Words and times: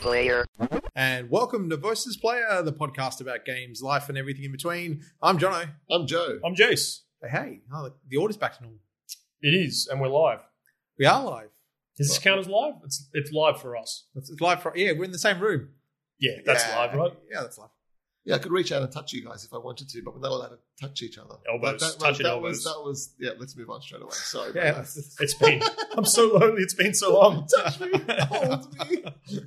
player. 0.00 0.46
And 0.96 1.30
welcome 1.30 1.68
to 1.68 1.76
Voices 1.76 2.16
Player, 2.16 2.62
the 2.62 2.72
podcast 2.72 3.20
about 3.20 3.44
games, 3.44 3.82
life, 3.82 4.08
and 4.08 4.16
everything 4.16 4.44
in 4.44 4.52
between. 4.52 5.02
I'm 5.22 5.38
Jono. 5.38 5.68
I'm 5.90 6.06
Joe. 6.06 6.38
I'm 6.44 6.54
Jace. 6.54 7.00
Hey, 7.22 7.28
hey, 7.30 7.60
oh, 7.72 7.84
the- 7.84 7.94
the 8.08 8.16
order's 8.16 8.38
back 8.38 8.56
to 8.56 8.62
normal. 8.62 8.80
It 9.42 9.54
is, 9.54 9.88
and 9.90 10.00
we're 10.00 10.08
live. 10.08 10.40
We 10.98 11.04
are 11.04 11.22
live. 11.22 11.50
Does 11.98 12.08
this 12.08 12.18
count 12.18 12.40
as 12.40 12.48
live? 12.48 12.74
It's 12.84 13.08
it's 13.12 13.30
live 13.30 13.60
for 13.60 13.76
us. 13.76 14.06
It's 14.14 14.30
it's 14.30 14.40
live. 14.40 14.62
For, 14.62 14.72
yeah, 14.74 14.92
we're 14.92 15.04
in 15.04 15.12
the 15.12 15.18
same 15.18 15.38
room. 15.38 15.68
Yeah, 16.18 16.38
that's 16.46 16.66
Yeah. 16.66 16.78
live, 16.78 16.94
right? 16.94 17.12
Yeah, 17.30 17.42
that's 17.42 17.58
live. 17.58 17.68
Yeah, 18.24 18.34
I 18.34 18.38
could 18.38 18.52
reach 18.52 18.70
out 18.70 18.82
and 18.82 18.92
touch 18.92 19.14
you 19.14 19.24
guys 19.24 19.44
if 19.44 19.54
I 19.54 19.56
wanted 19.56 19.88
to, 19.88 20.02
but 20.02 20.14
we're 20.14 20.20
not 20.20 20.32
allowed 20.32 20.48
to 20.48 20.58
touch 20.78 21.02
each 21.02 21.16
other. 21.16 21.36
Elbows, 21.50 21.80
That, 21.80 21.98
that, 21.98 22.04
touching 22.04 22.24
that 22.24 22.32
elbows. 22.32 22.56
Was, 22.56 22.64
that 22.64 22.80
was 22.84 23.14
yeah. 23.18 23.30
Let's 23.38 23.56
move 23.56 23.70
on 23.70 23.80
straight 23.80 24.02
away. 24.02 24.10
Sorry. 24.12 24.52
Yeah, 24.54 24.70
about. 24.70 24.88
It's 25.20 25.34
been. 25.34 25.62
I'm 25.96 26.04
so 26.04 26.26
lonely. 26.26 26.62
It's 26.62 26.74
been 26.74 26.92
so 26.92 27.18
long. 27.18 27.46
touch 27.56 27.80
me, 27.80 27.92
hold 27.92 28.90
me. 28.90 29.04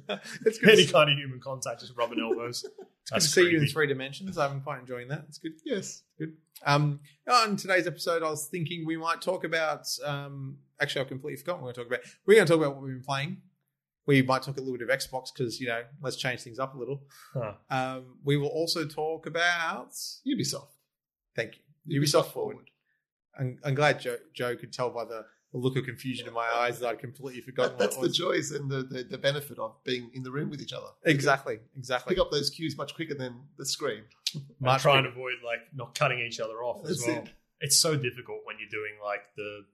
it's 0.46 0.58
good, 0.58 0.70
Any 0.70 0.88
kind 0.88 1.12
of 1.12 1.18
human 1.18 1.40
contact, 1.40 1.82
just 1.82 1.96
rubbing 1.96 2.20
elbows. 2.20 2.64
good 2.78 2.86
to 3.06 3.14
That's 3.14 3.30
see 3.30 3.50
you 3.50 3.62
in 3.62 3.68
three 3.68 3.86
dimensions. 3.86 4.38
I'm 4.38 4.62
quite 4.62 4.80
enjoying 4.80 5.10
that. 5.10 5.26
It's 5.28 5.38
good. 5.38 5.54
Yes. 5.64 6.02
Good. 6.18 6.38
Um, 6.66 7.00
on 7.30 7.58
today's 7.58 7.86
episode, 7.86 8.24
I 8.24 8.30
was 8.30 8.48
thinking 8.48 8.86
we 8.86 8.98
might 8.98 9.22
talk 9.22 9.44
about. 9.44 9.88
Um, 10.04 10.58
actually, 10.82 11.02
I've 11.02 11.10
completely 11.10 11.38
forgotten 11.38 11.62
what 11.62 11.78
we're 11.78 11.84
going 11.84 11.90
to 11.90 11.96
talk 11.96 12.00
about. 12.06 12.16
We're 12.26 12.36
going 12.36 12.48
to 12.48 12.54
talk 12.54 12.62
about 12.62 12.76
what 12.76 12.84
we've 12.86 12.96
been 12.96 13.04
playing. 13.04 13.38
We 14.06 14.22
might 14.22 14.44
talk 14.44 14.58
a 14.58 14.62
little 14.62 14.78
bit 14.78 14.88
of 14.90 15.00
Xbox 15.00 15.28
because 15.34 15.60
you 15.62 15.68
know, 15.68 15.82
let's 16.02 16.18
change 16.18 16.42
things 16.42 16.60
up 16.60 16.76
a 16.76 16.78
little. 16.78 17.04
Huh. 17.34 17.54
Um, 17.70 18.18
we 18.24 18.38
will 18.38 18.50
also 18.50 18.86
talk 18.86 19.26
about. 19.26 19.92
Ubisoft. 20.28 20.68
Thank 21.36 21.54
you, 21.86 22.02
Ubisoft 22.02 22.32
Forward. 22.32 22.58
I'm, 23.40 23.58
I'm 23.64 23.74
glad 23.74 24.00
Joe, 24.00 24.18
Joe 24.34 24.56
could 24.56 24.72
tell 24.72 24.92
by 24.92 25.06
the, 25.06 25.26
the 25.52 25.58
look 25.58 25.76
of 25.76 25.86
confusion 25.86 26.28
in 26.28 26.34
my 26.34 26.48
eyes 26.48 26.80
that 26.80 26.88
I'd 26.88 27.00
completely 27.00 27.42
forgotten 27.42 27.78
That, 27.78 27.86
that's 27.86 27.98
what 27.98 28.04
the 28.04 28.14
joys 28.14 28.52
and 28.52 28.70
the, 28.70 28.84
the, 28.84 29.04
the 29.04 29.18
benefit 29.18 29.58
of 29.58 29.84
being 29.84 30.12
in 30.14 30.22
the 30.22 30.30
room 30.32 30.50
with 30.52 30.62
each 30.62 30.74
other. 30.74 30.86
exactly, 31.06 31.60
exactly. 31.76 32.14
Pick 32.14 32.22
up 32.22 32.30
those 32.30 32.50
cues 32.52 32.78
much 32.78 32.94
quicker 32.94 33.16
than 33.16 33.42
the 33.58 33.66
screen. 33.66 34.04
And 34.36 34.44
Much 34.60 34.82
try 34.84 34.98
and 35.00 35.08
avoid 35.08 35.36
like 35.44 35.62
not 35.74 35.96
cutting 35.96 36.20
each 36.20 36.40
other 36.40 36.64
off 36.64 36.88
as 36.88 37.04
well. 37.08 37.18
it. 37.18 37.30
It's 37.62 37.78
so 37.80 37.96
difficult 37.96 38.40
when 38.44 38.58
you're 38.60 38.70
doing 38.70 38.94
like 39.04 39.22
the 39.36 39.66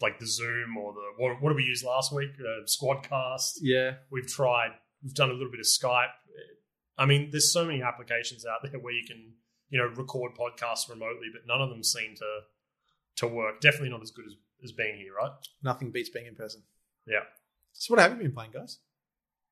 like 0.00 0.18
the 0.18 0.26
Zoom 0.26 0.76
or 0.76 0.92
the 0.92 1.00
what, 1.16 1.40
what 1.40 1.50
did 1.50 1.56
we 1.56 1.64
use 1.64 1.82
last 1.84 2.12
week? 2.12 2.30
Uh, 2.40 2.64
Squadcast. 2.66 3.58
Yeah, 3.60 3.94
We've 4.10 4.26
tried. 4.26 4.70
We've 5.02 5.14
done 5.14 5.30
a 5.30 5.34
little 5.34 5.50
bit 5.50 5.60
of 5.60 5.66
Skype. 5.66 6.08
I 6.96 7.06
mean, 7.06 7.30
there's 7.30 7.52
so 7.52 7.64
many 7.64 7.82
applications 7.82 8.44
out 8.46 8.60
there 8.62 8.80
where 8.80 8.92
you 8.94 9.04
can, 9.06 9.32
you 9.68 9.78
know, 9.78 9.86
record 9.86 10.32
podcasts 10.36 10.88
remotely, 10.88 11.28
but 11.32 11.42
none 11.46 11.60
of 11.60 11.68
them 11.70 11.82
seem 11.82 12.14
to 12.16 12.40
to 13.16 13.26
work. 13.28 13.60
Definitely 13.60 13.90
not 13.90 14.02
as 14.02 14.10
good 14.10 14.26
as, 14.26 14.34
as 14.62 14.72
being 14.72 14.96
here, 14.96 15.12
right? 15.16 15.30
nothing 15.62 15.90
beats 15.90 16.08
being 16.10 16.26
in 16.26 16.34
person. 16.34 16.62
Yeah. 17.06 17.20
So, 17.72 17.94
what 17.94 18.00
have 18.00 18.12
you 18.12 18.18
been 18.18 18.32
playing, 18.32 18.52
guys? 18.52 18.78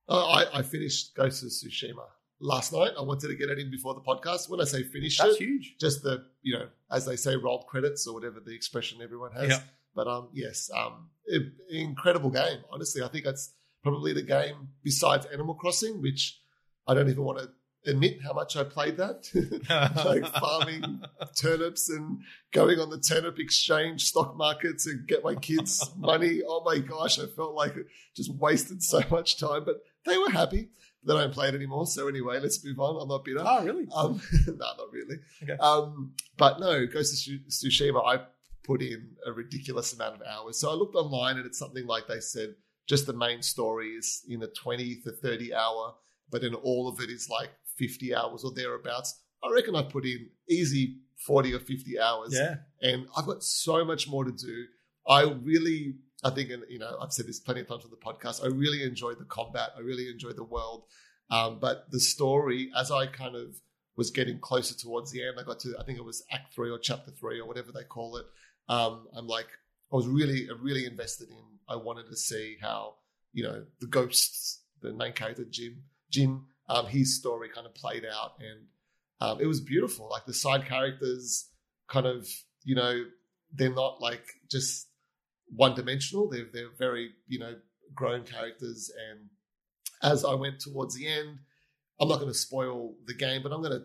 Uh, 0.08 0.26
I, 0.26 0.58
I 0.58 0.62
finished 0.62 1.14
Ghost 1.14 1.42
of 1.42 1.48
Tsushima 1.50 2.04
last 2.40 2.72
night. 2.72 2.90
I 2.98 3.02
wanted 3.02 3.28
to 3.28 3.36
get 3.36 3.50
it 3.50 3.58
in 3.58 3.70
before 3.70 3.94
the 3.94 4.00
podcast. 4.00 4.48
When 4.48 4.60
I 4.60 4.64
say 4.64 4.82
finished 4.82 5.20
That's 5.20 5.34
it, 5.34 5.38
huge. 5.38 5.76
just 5.80 6.02
the 6.02 6.24
you 6.42 6.54
know 6.58 6.66
as 6.90 7.04
they 7.06 7.16
say 7.16 7.36
rolled 7.36 7.66
credits 7.66 8.06
or 8.06 8.14
whatever 8.14 8.40
the 8.40 8.54
expression 8.54 9.00
everyone 9.02 9.32
has 9.32 9.48
Yeah. 9.48 9.60
But 9.94 10.06
um 10.06 10.28
yes 10.32 10.70
um 10.76 11.08
incredible 11.70 12.30
game 12.30 12.58
honestly 12.70 13.02
i 13.02 13.08
think 13.08 13.24
that's 13.24 13.54
probably 13.82 14.12
the 14.12 14.22
game 14.22 14.68
besides 14.82 15.26
animal 15.26 15.54
crossing 15.54 16.00
which 16.00 16.40
i 16.86 16.94
don't 16.94 17.08
even 17.08 17.24
want 17.24 17.38
to 17.38 17.48
admit 17.90 18.18
how 18.22 18.32
much 18.32 18.56
i 18.56 18.62
played 18.62 18.96
that 18.96 19.28
like 20.04 20.24
farming 20.40 21.02
turnips 21.36 21.88
and 21.90 22.20
going 22.52 22.78
on 22.78 22.90
the 22.90 22.98
turnip 22.98 23.38
exchange 23.40 24.04
stock 24.04 24.36
markets 24.36 24.86
and 24.86 25.06
get 25.08 25.24
my 25.24 25.34
kids 25.34 25.90
money 25.96 26.42
oh 26.46 26.62
my 26.64 26.78
gosh 26.78 27.18
i 27.18 27.26
felt 27.26 27.54
like 27.54 27.74
just 28.14 28.32
wasted 28.36 28.82
so 28.82 29.00
much 29.10 29.38
time 29.38 29.64
but 29.64 29.76
they 30.06 30.16
were 30.16 30.30
happy 30.30 30.68
They 31.04 31.14
don't 31.14 31.32
play 31.34 31.48
it 31.48 31.56
anymore 31.56 31.86
so 31.86 32.06
anyway 32.06 32.38
let's 32.38 32.64
move 32.64 32.78
on 32.78 33.02
i'm 33.02 33.08
not 33.08 33.24
bitter 33.24 33.42
oh, 33.44 33.64
really? 33.64 33.88
um, 33.94 34.20
no, 34.46 34.52
not 34.54 34.92
really. 34.92 35.16
Okay. 35.42 35.56
Um, 35.58 36.12
but 36.36 36.60
no, 36.60 36.86
Ghost 36.86 37.12
of 37.14 37.18
Tsu- 37.18 37.66
Tsushima, 37.68 38.00
I 38.06 38.22
put 38.64 38.82
in 38.82 39.16
a 39.26 39.32
ridiculous 39.32 39.92
amount 39.92 40.14
of 40.14 40.22
hours. 40.22 40.58
So 40.58 40.70
I 40.70 40.74
looked 40.74 40.94
online 40.94 41.36
and 41.36 41.46
it's 41.46 41.58
something 41.58 41.86
like 41.86 42.06
they 42.06 42.20
said 42.20 42.54
just 42.88 43.06
the 43.06 43.12
main 43.12 43.42
story 43.42 43.90
is 43.90 44.22
in 44.28 44.42
a 44.42 44.48
20 44.48 44.96
to 45.04 45.12
30 45.12 45.54
hour, 45.54 45.94
but 46.30 46.42
then 46.42 46.54
all 46.54 46.88
of 46.88 47.00
it 47.00 47.10
is 47.10 47.28
like 47.28 47.50
50 47.78 48.14
hours 48.14 48.44
or 48.44 48.52
thereabouts. 48.52 49.20
I 49.42 49.52
reckon 49.52 49.74
I 49.76 49.82
put 49.82 50.04
in 50.04 50.28
easy 50.48 50.98
40 51.26 51.54
or 51.54 51.60
50 51.60 51.98
hours 51.98 52.30
yeah. 52.32 52.56
and 52.80 53.06
I've 53.16 53.26
got 53.26 53.42
so 53.42 53.84
much 53.84 54.08
more 54.08 54.24
to 54.24 54.32
do. 54.32 54.66
I 55.08 55.22
really, 55.22 55.94
I 56.22 56.30
think, 56.30 56.50
and 56.50 56.62
you 56.68 56.78
know, 56.78 56.96
I've 57.00 57.12
said 57.12 57.26
this 57.26 57.40
plenty 57.40 57.60
of 57.60 57.68
times 57.68 57.84
on 57.84 57.90
the 57.90 57.96
podcast. 57.96 58.44
I 58.44 58.48
really 58.48 58.82
enjoyed 58.82 59.18
the 59.18 59.24
combat. 59.24 59.70
I 59.76 59.80
really 59.80 60.08
enjoyed 60.08 60.36
the 60.36 60.44
world, 60.44 60.84
um, 61.30 61.58
but 61.60 61.90
the 61.90 62.00
story, 62.00 62.70
as 62.78 62.90
I 62.90 63.06
kind 63.06 63.34
of 63.34 63.56
was 63.96 64.10
getting 64.10 64.38
closer 64.38 64.74
towards 64.74 65.10
the 65.10 65.26
end, 65.26 65.38
I 65.40 65.42
got 65.42 65.60
to, 65.60 65.74
I 65.78 65.84
think 65.84 65.98
it 65.98 66.04
was 66.04 66.24
Act 66.30 66.54
Three 66.54 66.70
or 66.70 66.78
Chapter 66.78 67.10
Three 67.10 67.40
or 67.40 67.46
whatever 67.46 67.72
they 67.72 67.84
call 67.84 68.16
it. 68.16 68.26
Um, 68.72 69.06
I'm 69.14 69.26
like, 69.26 69.48
I 69.92 69.96
was 69.96 70.06
really, 70.06 70.48
really 70.62 70.86
invested 70.86 71.28
in. 71.28 71.44
I 71.68 71.76
wanted 71.76 72.06
to 72.06 72.16
see 72.16 72.56
how, 72.60 72.94
you 73.34 73.42
know, 73.42 73.64
the 73.80 73.86
ghosts, 73.86 74.62
the 74.80 74.94
main 74.94 75.12
character 75.12 75.44
Jin, 75.44 75.82
Jin, 76.10 76.42
um, 76.70 76.86
his 76.86 77.18
story 77.18 77.50
kind 77.54 77.66
of 77.66 77.74
played 77.74 78.04
out, 78.04 78.32
and 78.40 78.66
um, 79.20 79.40
it 79.40 79.46
was 79.46 79.60
beautiful. 79.60 80.08
Like 80.10 80.24
the 80.24 80.32
side 80.32 80.66
characters, 80.66 81.50
kind 81.88 82.06
of, 82.06 82.26
you 82.64 82.74
know, 82.74 83.04
they're 83.52 83.74
not 83.74 84.00
like 84.00 84.24
just 84.50 84.88
one 85.54 85.74
dimensional. 85.74 86.30
They're 86.30 86.48
they're 86.50 86.74
very 86.78 87.10
you 87.28 87.38
know 87.38 87.56
grown 87.94 88.24
characters. 88.24 88.90
And 89.10 89.28
as 90.02 90.24
I 90.24 90.34
went 90.34 90.60
towards 90.60 90.96
the 90.96 91.06
end, 91.06 91.40
I'm 92.00 92.08
not 92.08 92.20
going 92.20 92.32
to 92.32 92.38
spoil 92.38 92.94
the 93.06 93.14
game, 93.14 93.42
but 93.42 93.52
I'm 93.52 93.60
going 93.60 93.78
to 93.78 93.84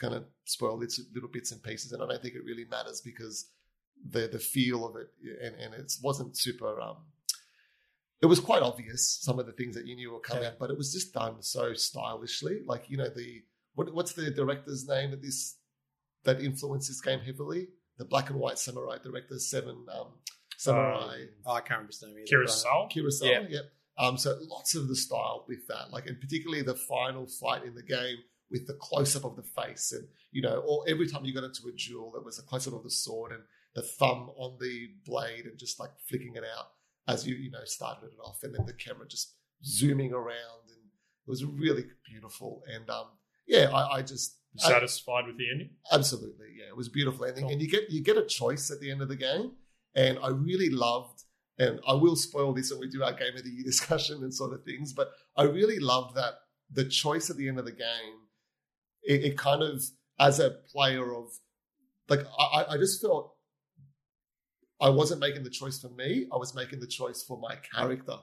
kind 0.00 0.14
of 0.14 0.24
spoil 0.46 0.82
its 0.82 1.00
little 1.14 1.28
bits 1.28 1.52
and 1.52 1.62
pieces. 1.62 1.92
And 1.92 2.02
I 2.02 2.06
don't 2.06 2.22
think 2.22 2.34
it 2.34 2.44
really 2.44 2.64
matters 2.64 3.02
because 3.04 3.50
the 4.10 4.28
the 4.28 4.38
feel 4.38 4.86
of 4.86 4.96
it 4.96 5.08
and 5.42 5.54
and 5.56 5.74
it 5.74 5.92
wasn't 6.02 6.36
super. 6.36 6.80
Um, 6.80 6.96
it 8.22 8.26
was 8.26 8.40
quite 8.40 8.62
obvious 8.62 9.18
some 9.20 9.38
of 9.38 9.46
the 9.46 9.52
things 9.52 9.74
that 9.76 9.86
you 9.86 9.94
knew 9.94 10.10
were 10.12 10.20
coming, 10.20 10.44
Yeah. 10.44 10.52
but 10.58 10.70
it 10.70 10.78
was 10.78 10.92
just 10.92 11.12
done 11.12 11.42
so 11.42 11.74
stylishly. 11.74 12.60
Like 12.66 12.88
you 12.88 12.96
know 12.96 13.08
the 13.08 13.42
what, 13.74 13.92
what's 13.94 14.12
the 14.12 14.30
director's 14.30 14.86
name 14.88 15.12
of 15.12 15.20
this 15.22 15.56
that 16.24 16.40
influenced 16.40 16.88
this 16.88 17.00
game 17.00 17.20
heavily? 17.20 17.68
The 17.98 18.04
black 18.04 18.30
and 18.30 18.38
white 18.38 18.58
samurai 18.58 18.98
director, 19.02 19.38
Seven 19.38 19.86
um, 19.92 20.08
Samurai, 20.58 21.24
Oh, 21.44 21.52
I 21.52 21.60
can't 21.60 21.70
remember 21.80 21.88
his 21.92 22.02
name 22.02 22.16
either. 22.18 22.44
Kurosawa. 22.44 22.90
Kurosawa. 22.92 23.22
Yeah. 23.30 23.40
Yep. 23.48 23.64
Um, 23.98 24.18
so 24.18 24.36
lots 24.42 24.74
of 24.74 24.88
the 24.88 24.96
style 24.96 25.44
with 25.48 25.66
that, 25.68 25.90
like, 25.90 26.06
and 26.06 26.20
particularly 26.20 26.62
the 26.62 26.74
final 26.74 27.26
fight 27.26 27.64
in 27.64 27.74
the 27.74 27.82
game 27.82 28.18
with 28.50 28.66
the 28.66 28.74
close 28.74 29.16
up 29.16 29.24
of 29.24 29.36
the 29.36 29.42
face, 29.42 29.92
and 29.92 30.06
you 30.32 30.42
know, 30.42 30.58
or 30.66 30.84
every 30.86 31.08
time 31.08 31.24
you 31.24 31.32
got 31.34 31.44
into 31.44 31.62
a 31.68 31.72
duel, 31.72 32.12
it 32.16 32.24
was 32.24 32.38
a 32.38 32.42
close 32.42 32.66
up 32.68 32.74
of 32.74 32.82
the 32.82 32.90
sword 32.90 33.32
and 33.32 33.42
the 33.76 33.82
thumb 33.82 34.30
on 34.36 34.56
the 34.60 34.88
blade, 35.04 35.44
and 35.46 35.56
just 35.58 35.78
like 35.78 35.90
flicking 36.08 36.34
it 36.34 36.42
out 36.56 36.66
as 37.06 37.24
you 37.26 37.36
you 37.36 37.50
know 37.52 37.64
started 37.64 38.06
it 38.06 38.18
off, 38.24 38.38
and 38.42 38.52
then 38.54 38.66
the 38.66 38.72
camera 38.72 39.06
just 39.06 39.34
zooming 39.64 40.12
around, 40.12 40.62
and 40.68 40.82
it 41.26 41.30
was 41.30 41.44
really 41.44 41.84
beautiful. 42.10 42.62
And 42.74 42.90
um, 42.90 43.06
yeah, 43.46 43.70
I, 43.72 43.98
I 43.98 44.02
just 44.02 44.38
satisfied 44.58 45.26
with 45.26 45.36
the 45.38 45.50
ending? 45.50 45.70
Absolutely, 45.92 46.46
yeah, 46.58 46.68
it 46.68 46.76
was 46.76 46.88
a 46.88 46.90
beautiful 46.90 47.24
ending, 47.26 47.44
Cool. 47.44 47.52
and 47.52 47.60
you 47.62 47.68
get 47.68 47.90
you 47.90 48.02
get 48.02 48.16
a 48.16 48.24
choice 48.24 48.70
at 48.70 48.80
the 48.80 48.90
end 48.90 49.02
of 49.02 49.08
the 49.08 49.16
game, 49.16 49.52
and 49.94 50.18
I 50.22 50.28
really 50.30 50.70
loved, 50.70 51.22
and 51.58 51.78
I 51.86 51.92
will 51.92 52.16
spoil 52.16 52.52
this 52.54 52.70
when 52.72 52.80
we 52.80 52.88
do 52.88 53.02
our 53.04 53.12
game 53.12 53.36
of 53.36 53.44
the 53.44 53.50
year 53.50 53.64
discussion 53.72 54.22
and 54.22 54.32
sort 54.34 54.52
of 54.54 54.64
things, 54.64 54.92
but 54.92 55.10
I 55.36 55.42
really 55.44 55.78
loved 55.78 56.16
that 56.16 56.34
the 56.72 56.84
choice 56.86 57.30
at 57.30 57.36
the 57.36 57.48
end 57.48 57.58
of 57.60 57.64
the 57.66 57.72
game, 57.72 58.16
it, 59.04 59.22
it 59.24 59.38
kind 59.38 59.62
of 59.62 59.84
as 60.18 60.40
a 60.40 60.50
player 60.72 61.14
of, 61.14 61.26
like 62.08 62.24
I, 62.38 62.44
I- 62.62 62.72
I 62.74 62.76
just 62.78 63.00
felt 63.02 63.35
I 64.80 64.90
wasn't 64.90 65.20
making 65.20 65.42
the 65.42 65.50
choice 65.50 65.80
for 65.80 65.88
me, 65.90 66.26
I 66.32 66.36
was 66.36 66.54
making 66.54 66.80
the 66.80 66.86
choice 66.86 67.22
for 67.22 67.38
my 67.38 67.56
character. 67.56 68.16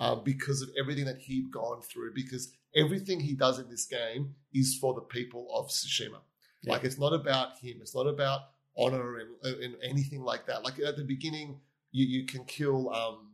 Um, 0.00 0.22
because 0.24 0.60
of 0.60 0.70
everything 0.76 1.04
that 1.04 1.18
he'd 1.18 1.52
gone 1.52 1.80
through, 1.80 2.14
because 2.14 2.52
everything 2.74 3.20
he 3.20 3.34
does 3.34 3.60
in 3.60 3.70
this 3.70 3.86
game 3.86 4.34
is 4.52 4.76
for 4.76 4.92
the 4.92 5.00
people 5.02 5.46
of 5.54 5.68
Tsushima. 5.68 6.18
Like 6.66 6.84
it's 6.84 6.98
not 6.98 7.12
about 7.12 7.58
him. 7.58 7.76
It's 7.80 7.94
not 7.94 8.06
about 8.06 8.40
honor 8.76 9.18
and, 9.18 9.62
and 9.62 9.76
anything 9.82 10.22
like 10.22 10.46
that. 10.46 10.64
Like 10.64 10.78
at 10.80 10.96
the 10.96 11.04
beginning, 11.04 11.60
you, 11.92 12.06
you 12.06 12.26
can 12.26 12.44
kill. 12.44 12.90
Um, 12.90 13.30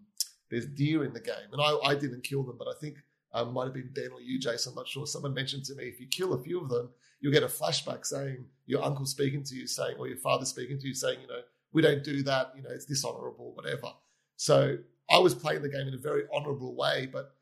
there's 0.51 0.67
deer 0.67 1.05
in 1.05 1.13
the 1.13 1.21
game, 1.21 1.49
and 1.53 1.63
I, 1.63 1.77
I 1.85 1.95
didn't 1.95 2.25
kill 2.25 2.43
them, 2.43 2.57
but 2.59 2.69
I 2.69 2.73
think 2.81 2.97
um, 3.33 3.53
might 3.53 3.65
have 3.65 3.75
been 3.75 3.91
Ben 3.95 4.11
or 4.13 4.21
you, 4.21 4.39
Jason. 4.39 4.73
I'm 4.73 4.77
not 4.77 4.89
sure. 4.89 5.07
Someone 5.07 5.33
mentioned 5.33 5.65
to 5.67 5.75
me 5.77 5.85
if 5.85 6.01
you 6.01 6.09
kill 6.09 6.35
a 6.35 6.43
few 6.43 6.61
of 6.61 6.69
them, 6.69 6.91
you'll 7.21 7.33
get 7.33 7.45
a 7.45 7.47
flashback 7.47 8.05
saying 8.05 8.45
your 8.67 8.83
uncle 8.85 9.07
speaking 9.07 9.45
to 9.45 9.55
you, 9.55 9.67
saying 9.67 9.97
or 9.99 10.09
your 10.09 10.17
father 10.17 10.45
speaking 10.45 10.79
to 10.81 10.89
you, 10.89 10.95
saying, 10.95 11.21
you 11.23 11.29
know, 11.29 11.41
we 11.73 11.83
don't 11.83 12.03
do 12.05 12.23
that. 12.25 12.53
You 12.57 12.63
know, 12.63 12.71
it's 12.71 12.85
dishonorable, 12.85 13.53
whatever. 13.55 13.93
So 14.37 14.79
I 15.11 15.19
was 15.19 15.35
playing 15.35 15.63
the 15.63 15.69
game 15.69 15.87
in 15.89 15.95
a 15.95 15.99
very 15.99 16.25
honorable 16.33 16.75
way, 16.75 17.09
but 17.13 17.35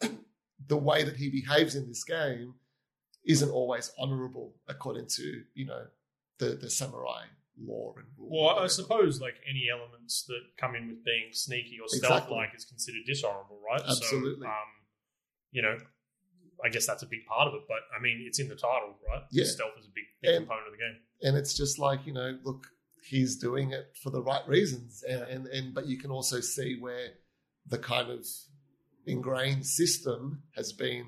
the 0.68 0.76
way 0.76 1.04
that 1.04 1.16
he 1.16 1.28
behaves 1.30 1.74
in 1.74 1.86
this 1.88 2.04
game 2.04 2.54
isn't 3.26 3.50
always 3.50 3.92
honorable 3.98 4.54
according 4.68 5.06
to 5.08 5.42
you 5.54 5.66
know 5.66 5.82
the 6.38 6.50
the 6.60 6.70
samurai 6.70 7.22
law 7.60 7.94
and 7.96 8.06
rule. 8.18 8.28
Well, 8.46 8.58
I 8.58 8.66
suppose 8.66 9.20
like 9.20 9.34
any 9.48 9.68
elements 9.72 10.24
that 10.28 10.40
come 10.58 10.74
in 10.76 10.88
with 10.88 11.04
being 11.04 11.28
sneaky 11.32 11.78
or 11.80 11.88
stealth-like 11.88 12.50
is 12.54 12.64
considered 12.66 13.02
dishonorable, 13.06 13.58
right? 13.66 13.80
Absolutely. 13.80 14.44
So, 14.44 14.46
um, 14.46 14.70
you 15.52 15.62
know, 15.62 15.78
I 16.62 16.68
guess 16.68 16.86
that's 16.86 17.02
a 17.02 17.06
big 17.06 17.24
part 17.26 17.48
of 17.48 17.54
it. 17.54 17.62
But 17.66 17.78
I 17.98 18.00
mean, 18.02 18.22
it's 18.26 18.38
in 18.40 18.48
the 18.48 18.56
title, 18.56 18.96
right? 19.08 19.22
Yeah. 19.30 19.44
Stealth 19.44 19.72
is 19.78 19.86
a 19.86 19.90
big, 19.94 20.04
big 20.22 20.34
And- 20.34 20.46
component 20.46 20.66
of 20.68 20.72
the 20.72 20.78
game. 20.78 20.96
and 21.22 21.36
it's 21.36 21.54
just 21.54 21.78
like 21.78 22.00
you 22.06 22.12
know 22.12 22.38
look 22.44 22.66
he's 23.08 23.36
doing 23.36 23.72
it 23.72 23.86
for 24.02 24.10
the 24.10 24.22
right 24.22 24.46
reasons 24.48 25.02
and, 25.08 25.22
and 25.22 25.46
and 25.46 25.74
but 25.74 25.86
you 25.86 25.98
can 25.98 26.10
also 26.10 26.40
see 26.40 26.76
where 26.80 27.08
the 27.68 27.78
kind 27.78 28.10
of 28.10 28.24
ingrained 29.06 29.64
system 29.64 30.42
has 30.56 30.72
been 30.72 31.04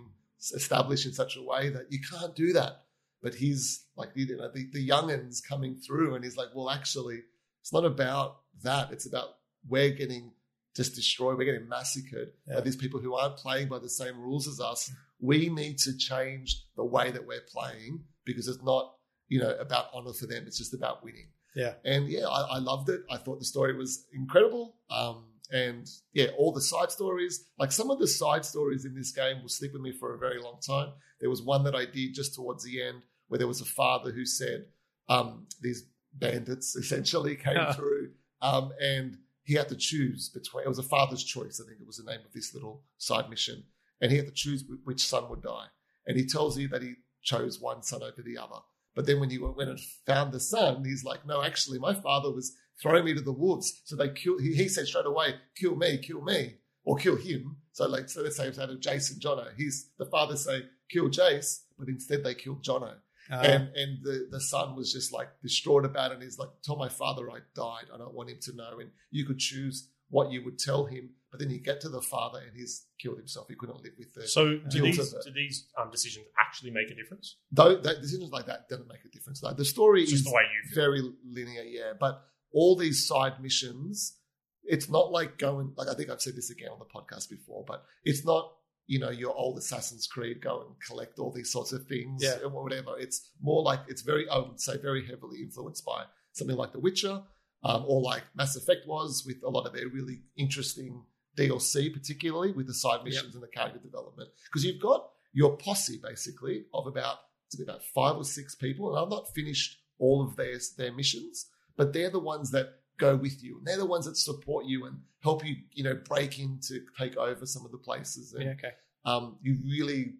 established 0.54 1.06
in 1.06 1.12
such 1.12 1.36
a 1.36 1.42
way 1.42 1.68
that 1.68 1.86
you 1.90 1.98
can't 2.10 2.34
do 2.36 2.52
that 2.52 2.82
but 3.22 3.34
he's 3.34 3.84
like 3.96 4.10
you 4.14 4.36
know 4.36 4.50
the, 4.52 4.68
the 4.72 4.88
youngins 4.88 5.38
coming 5.46 5.74
through 5.76 6.14
and 6.14 6.24
he's 6.24 6.36
like 6.36 6.48
well 6.54 6.70
actually 6.70 7.20
it's 7.60 7.72
not 7.72 7.84
about 7.84 8.38
that 8.62 8.92
it's 8.92 9.06
about 9.06 9.28
we're 9.68 9.90
getting 9.90 10.30
just 10.76 10.94
destroyed 10.94 11.36
we're 11.36 11.44
getting 11.44 11.68
massacred 11.68 12.28
Yeah. 12.46 12.56
by 12.56 12.60
these 12.60 12.76
people 12.76 13.00
who 13.00 13.14
aren't 13.14 13.36
playing 13.36 13.68
by 13.68 13.80
the 13.80 13.90
same 13.90 14.20
rules 14.20 14.46
as 14.46 14.60
us 14.60 14.90
we 15.20 15.48
need 15.48 15.78
to 15.78 15.96
change 15.96 16.64
the 16.76 16.84
way 16.84 17.10
that 17.10 17.26
we're 17.26 17.46
playing 17.52 18.04
because 18.24 18.46
it's 18.46 18.62
not 18.62 18.94
you 19.30 19.40
know, 19.40 19.54
about 19.60 19.86
honor 19.92 20.12
for 20.14 20.26
them. 20.26 20.44
It's 20.46 20.56
just 20.56 20.72
about 20.72 21.04
winning. 21.04 21.28
Yeah. 21.58 21.74
And 21.84 22.08
yeah, 22.08 22.26
I, 22.26 22.56
I 22.56 22.58
loved 22.58 22.88
it. 22.88 23.00
I 23.10 23.16
thought 23.16 23.40
the 23.40 23.44
story 23.44 23.76
was 23.76 24.06
incredible. 24.12 24.76
Um, 24.90 25.24
and 25.50 25.88
yeah, 26.12 26.26
all 26.38 26.52
the 26.52 26.60
side 26.60 26.92
stories, 26.92 27.46
like 27.58 27.72
some 27.72 27.90
of 27.90 27.98
the 27.98 28.06
side 28.06 28.44
stories 28.44 28.84
in 28.84 28.94
this 28.94 29.10
game 29.10 29.42
will 29.42 29.48
stick 29.48 29.72
with 29.72 29.82
me 29.82 29.90
for 29.90 30.14
a 30.14 30.18
very 30.18 30.40
long 30.40 30.60
time. 30.64 30.90
There 31.20 31.28
was 31.30 31.42
one 31.42 31.64
that 31.64 31.74
I 31.74 31.84
did 31.84 32.14
just 32.14 32.34
towards 32.36 32.62
the 32.64 32.80
end 32.80 33.02
where 33.26 33.38
there 33.38 33.48
was 33.48 33.60
a 33.60 33.64
father 33.64 34.12
who 34.12 34.24
said, 34.24 34.66
um, 35.08 35.46
these 35.60 35.82
bandits 36.14 36.76
essentially 36.82 37.34
came 37.34 37.56
Yeah. 37.56 37.72
through, 37.72 38.12
um, 38.40 38.70
and 38.80 39.18
he 39.42 39.54
had 39.54 39.68
to 39.70 39.76
choose 39.76 40.28
between, 40.28 40.64
it 40.64 40.68
was 40.68 40.78
a 40.78 40.82
father's 40.84 41.24
choice, 41.24 41.60
I 41.60 41.66
think 41.68 41.80
it 41.80 41.86
was 41.86 41.96
the 41.96 42.08
name 42.08 42.20
of 42.24 42.32
this 42.32 42.54
little 42.54 42.84
side 42.98 43.28
mission. 43.28 43.64
And 44.00 44.12
he 44.12 44.18
had 44.18 44.26
to 44.26 44.32
choose 44.32 44.64
which 44.84 45.04
son 45.04 45.28
would 45.28 45.42
die. 45.42 45.66
And 46.06 46.16
he 46.16 46.24
tells 46.24 46.56
you 46.56 46.68
that 46.68 46.82
he 46.82 46.92
chose 47.22 47.58
one 47.60 47.82
son 47.82 48.02
over 48.02 48.22
the 48.22 48.38
other. 48.38 48.60
But 48.94 49.06
then 49.06 49.20
when 49.20 49.30
he 49.30 49.38
went 49.38 49.70
and 49.70 49.80
found 50.06 50.32
the 50.32 50.40
son, 50.40 50.84
he's 50.84 51.04
like, 51.04 51.26
no, 51.26 51.42
actually, 51.42 51.78
my 51.78 51.94
father 51.94 52.32
was 52.32 52.56
throwing 52.80 53.04
me 53.04 53.14
to 53.14 53.20
the 53.20 53.32
wolves. 53.32 53.82
So 53.84 53.96
they 53.96 54.08
kill. 54.08 54.38
He, 54.38 54.54
he 54.54 54.68
said 54.68 54.86
straight 54.86 55.06
away, 55.06 55.34
kill 55.56 55.76
me, 55.76 55.98
kill 55.98 56.22
me, 56.22 56.56
or 56.84 56.96
kill 56.96 57.16
him. 57.16 57.56
So 57.72 57.86
like, 57.88 58.08
so 58.08 58.22
let's 58.22 58.36
say 58.36 58.48
it's 58.48 58.58
out 58.58 58.70
of 58.70 58.80
Jason 58.80 59.20
Jono. 59.20 59.46
He's 59.56 59.90
the 59.98 60.06
father 60.06 60.36
say, 60.36 60.64
kill 60.90 61.08
Jace, 61.08 61.62
but 61.78 61.88
instead 61.88 62.24
they 62.24 62.34
killed 62.34 62.64
Jono. 62.64 62.94
Uh, 63.30 63.34
and 63.34 63.68
and 63.74 63.98
the, 64.02 64.28
the 64.30 64.40
son 64.40 64.74
was 64.74 64.92
just 64.92 65.12
like 65.12 65.28
distraught 65.42 65.84
about 65.84 66.10
it. 66.10 66.14
And 66.14 66.22
he's 66.22 66.38
like, 66.38 66.48
tell 66.64 66.76
my 66.76 66.88
father 66.88 67.30
I 67.30 67.38
died. 67.54 67.84
I 67.94 67.98
don't 67.98 68.14
want 68.14 68.30
him 68.30 68.38
to 68.42 68.56
know. 68.56 68.78
And 68.80 68.90
you 69.10 69.26
could 69.26 69.38
choose 69.38 69.90
what 70.08 70.32
you 70.32 70.42
would 70.44 70.58
tell 70.58 70.86
him. 70.86 71.10
But 71.30 71.40
then 71.40 71.50
you 71.50 71.60
get 71.60 71.80
to 71.82 71.88
the 71.90 72.00
father 72.00 72.38
and 72.40 72.56
he's 72.56 72.86
killed 73.00 73.18
himself. 73.18 73.48
He 73.48 73.54
couldn't 73.54 73.82
live 73.82 73.92
with 73.98 74.14
the 74.14 74.26
So 74.26 74.56
do 74.70 74.80
these 74.82 74.96
do 74.96 75.32
these 75.34 75.66
um, 75.78 75.90
decisions 75.90 76.26
actually 76.40 76.70
make 76.70 76.90
a 76.90 76.94
difference? 76.94 77.36
though 77.52 77.76
that 77.76 78.00
decisions 78.00 78.30
like 78.32 78.46
that 78.46 78.68
doesn't 78.68 78.88
make 78.88 79.04
a 79.04 79.08
difference. 79.10 79.42
Like 79.42 79.56
the 79.56 79.64
story 79.64 80.02
It's 80.02 80.12
is 80.12 80.24
the 80.24 80.30
way 80.32 80.42
you 80.54 80.70
feel. 80.70 80.82
very 80.84 81.02
linear, 81.30 81.62
yeah. 81.62 81.92
But 82.00 82.22
all 82.52 82.76
these 82.76 83.06
side 83.06 83.42
missions, 83.42 84.16
it's 84.64 84.88
not 84.88 85.12
like 85.12 85.36
going 85.38 85.72
like 85.76 85.88
I 85.88 85.94
think 85.94 86.08
I've 86.10 86.22
said 86.22 86.34
this 86.36 86.50
again 86.50 86.70
on 86.70 86.78
the 86.78 86.86
podcast 86.86 87.28
before, 87.28 87.64
but 87.66 87.84
it's 88.04 88.24
not 88.24 88.52
you 88.86 88.98
know 88.98 89.10
your 89.10 89.34
old 89.36 89.58
Assassin's 89.58 90.06
Creed 90.06 90.40
go 90.40 90.62
and 90.62 90.70
collect 90.86 91.18
all 91.18 91.30
these 91.30 91.52
sorts 91.52 91.72
of 91.72 91.84
things 91.86 92.22
Yeah. 92.24 92.38
or 92.42 92.48
whatever. 92.64 92.98
It's 92.98 93.32
more 93.42 93.62
like 93.62 93.80
it's 93.88 94.00
very 94.00 94.26
I 94.30 94.38
would 94.38 94.60
say 94.60 94.78
very 94.78 95.06
heavily 95.06 95.40
influenced 95.42 95.84
by 95.84 96.04
something 96.32 96.56
like 96.56 96.72
The 96.72 96.80
Witcher, 96.80 97.22
um, 97.64 97.84
or 97.86 98.00
like 98.00 98.22
Mass 98.34 98.56
Effect 98.56 98.86
was 98.88 99.24
with 99.26 99.42
a 99.44 99.50
lot 99.50 99.66
of 99.66 99.74
their 99.74 99.88
really 99.88 100.20
interesting 100.38 101.04
DLC, 101.38 101.92
particularly 101.92 102.52
with 102.52 102.66
the 102.66 102.74
side 102.74 103.04
missions 103.04 103.34
and 103.34 103.42
the 103.42 103.48
character 103.48 103.78
development. 103.78 104.30
Because 104.44 104.64
you've 104.64 104.80
got 104.80 105.08
your 105.32 105.56
posse 105.56 106.00
basically 106.02 106.64
of 106.74 106.86
about 106.86 107.16
it's 107.46 107.62
about 107.62 107.82
five 107.94 108.16
or 108.16 108.24
six 108.24 108.54
people, 108.54 108.90
and 108.90 109.02
I've 109.02 109.10
not 109.10 109.32
finished 109.34 109.78
all 109.98 110.22
of 110.22 110.36
their 110.36 110.58
their 110.76 110.92
missions, 110.92 111.46
but 111.76 111.92
they're 111.92 112.10
the 112.10 112.18
ones 112.18 112.50
that 112.50 112.74
go 112.98 113.16
with 113.16 113.42
you, 113.42 113.58
and 113.58 113.66
they're 113.66 113.78
the 113.78 113.86
ones 113.86 114.06
that 114.06 114.16
support 114.16 114.66
you 114.66 114.86
and 114.86 114.98
help 115.22 115.44
you, 115.44 115.56
you 115.72 115.84
know, 115.84 115.94
break 115.94 116.38
in 116.38 116.58
to 116.68 116.80
take 116.98 117.16
over 117.16 117.46
some 117.46 117.64
of 117.64 117.72
the 117.72 117.78
places. 117.78 118.34
And 118.34 118.44
yeah, 118.44 118.50
okay. 118.52 118.72
um, 119.04 119.38
you 119.42 119.56
really 119.64 120.14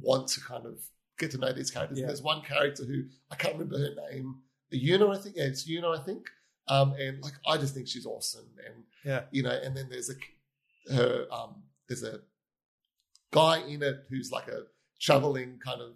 want 0.00 0.28
to 0.28 0.40
kind 0.40 0.66
of 0.66 0.78
get 1.18 1.30
to 1.32 1.38
know 1.38 1.52
these 1.52 1.70
characters. 1.70 1.98
Yeah. 1.98 2.06
There's 2.06 2.22
one 2.22 2.42
character 2.42 2.84
who 2.84 3.04
I 3.30 3.36
can't 3.36 3.54
remember 3.54 3.78
her 3.78 3.94
name, 4.10 4.36
Yuna, 4.72 5.16
I 5.16 5.20
think. 5.20 5.36
Yeah, 5.36 5.44
it's 5.44 5.68
Yuna, 5.68 5.98
I 5.98 6.02
think. 6.02 6.26
Um, 6.68 6.92
and 6.98 7.22
like 7.22 7.34
I 7.46 7.56
just 7.56 7.74
think 7.74 7.88
she's 7.88 8.06
awesome. 8.06 8.46
And 8.64 8.84
Yeah. 9.04 9.22
you 9.30 9.42
know, 9.42 9.50
and 9.50 9.76
then 9.76 9.88
there's 9.88 10.10
a 10.10 10.14
her 10.92 11.26
um, 11.30 11.62
there's 11.88 12.02
a 12.02 12.20
guy 13.32 13.60
in 13.62 13.82
it 13.82 14.04
who's 14.08 14.30
like 14.32 14.48
a 14.48 14.62
traveling 15.00 15.58
kind 15.64 15.80
of 15.80 15.92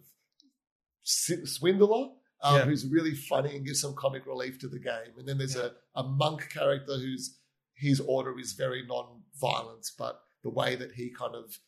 swindler. 1.03 2.09
Um, 2.43 2.57
Yeah. 2.57 2.65
Who's 2.65 2.87
really 2.87 3.15
funny 3.15 3.57
and 3.57 3.65
gives 3.65 3.81
some 3.81 3.95
comic 3.95 4.27
relief 4.27 4.59
to 4.61 4.69
the 4.69 4.79
game. 4.79 5.19
And 5.19 5.27
then 5.27 5.39
there's 5.39 5.57
a, 5.57 5.73
a 5.95 6.03
monk 6.03 6.51
character 6.51 6.95
whose 6.99 7.39
his 7.75 8.01
order 8.01 8.39
is 8.39 8.53
very 8.53 8.85
non-violent, 8.87 9.87
but 9.99 10.21
the 10.43 10.51
way 10.51 10.77
that 10.77 10.93
he 10.93 11.11
kind 11.11 11.35
of 11.35 11.59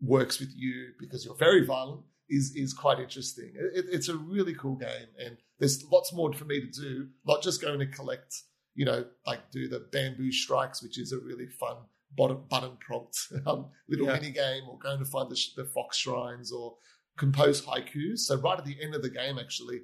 works 0.00 0.38
with 0.40 0.50
you 0.54 0.88
because 1.00 1.24
you're 1.24 1.34
very 1.34 1.64
violent 1.64 2.02
is 2.28 2.54
is 2.54 2.72
quite 2.72 2.98
interesting. 3.00 3.52
It, 3.54 3.86
it's 3.90 4.08
a 4.08 4.16
really 4.16 4.54
cool 4.54 4.76
game, 4.76 5.08
and 5.18 5.36
there's 5.58 5.84
lots 5.90 6.12
more 6.12 6.32
for 6.32 6.44
me 6.44 6.60
to 6.60 6.70
do. 6.70 7.08
Not 7.26 7.42
just 7.42 7.60
going 7.60 7.78
to 7.80 7.86
collect, 7.86 8.34
you 8.74 8.84
know, 8.84 9.04
like 9.26 9.50
do 9.50 9.68
the 9.68 9.80
bamboo 9.92 10.32
strikes, 10.32 10.82
which 10.82 10.98
is 10.98 11.12
a 11.12 11.18
really 11.18 11.48
fun 11.48 11.76
button, 12.16 12.42
button 12.48 12.76
prompt 12.80 13.18
um, 13.46 13.66
little 13.88 14.06
Yeah. 14.06 14.14
mini 14.14 14.30
game, 14.32 14.62
or 14.68 14.78
going 14.78 14.98
to 14.98 15.04
find 15.04 15.30
the, 15.30 15.40
the 15.56 15.64
fox 15.64 15.96
shrines, 15.98 16.52
or 16.52 16.76
compose 17.16 17.64
haikus. 17.64 18.20
So 18.20 18.36
right 18.36 18.58
at 18.58 18.64
the 18.64 18.76
end 18.82 18.94
of 18.94 19.02
the 19.02 19.10
game, 19.10 19.38
actually, 19.38 19.80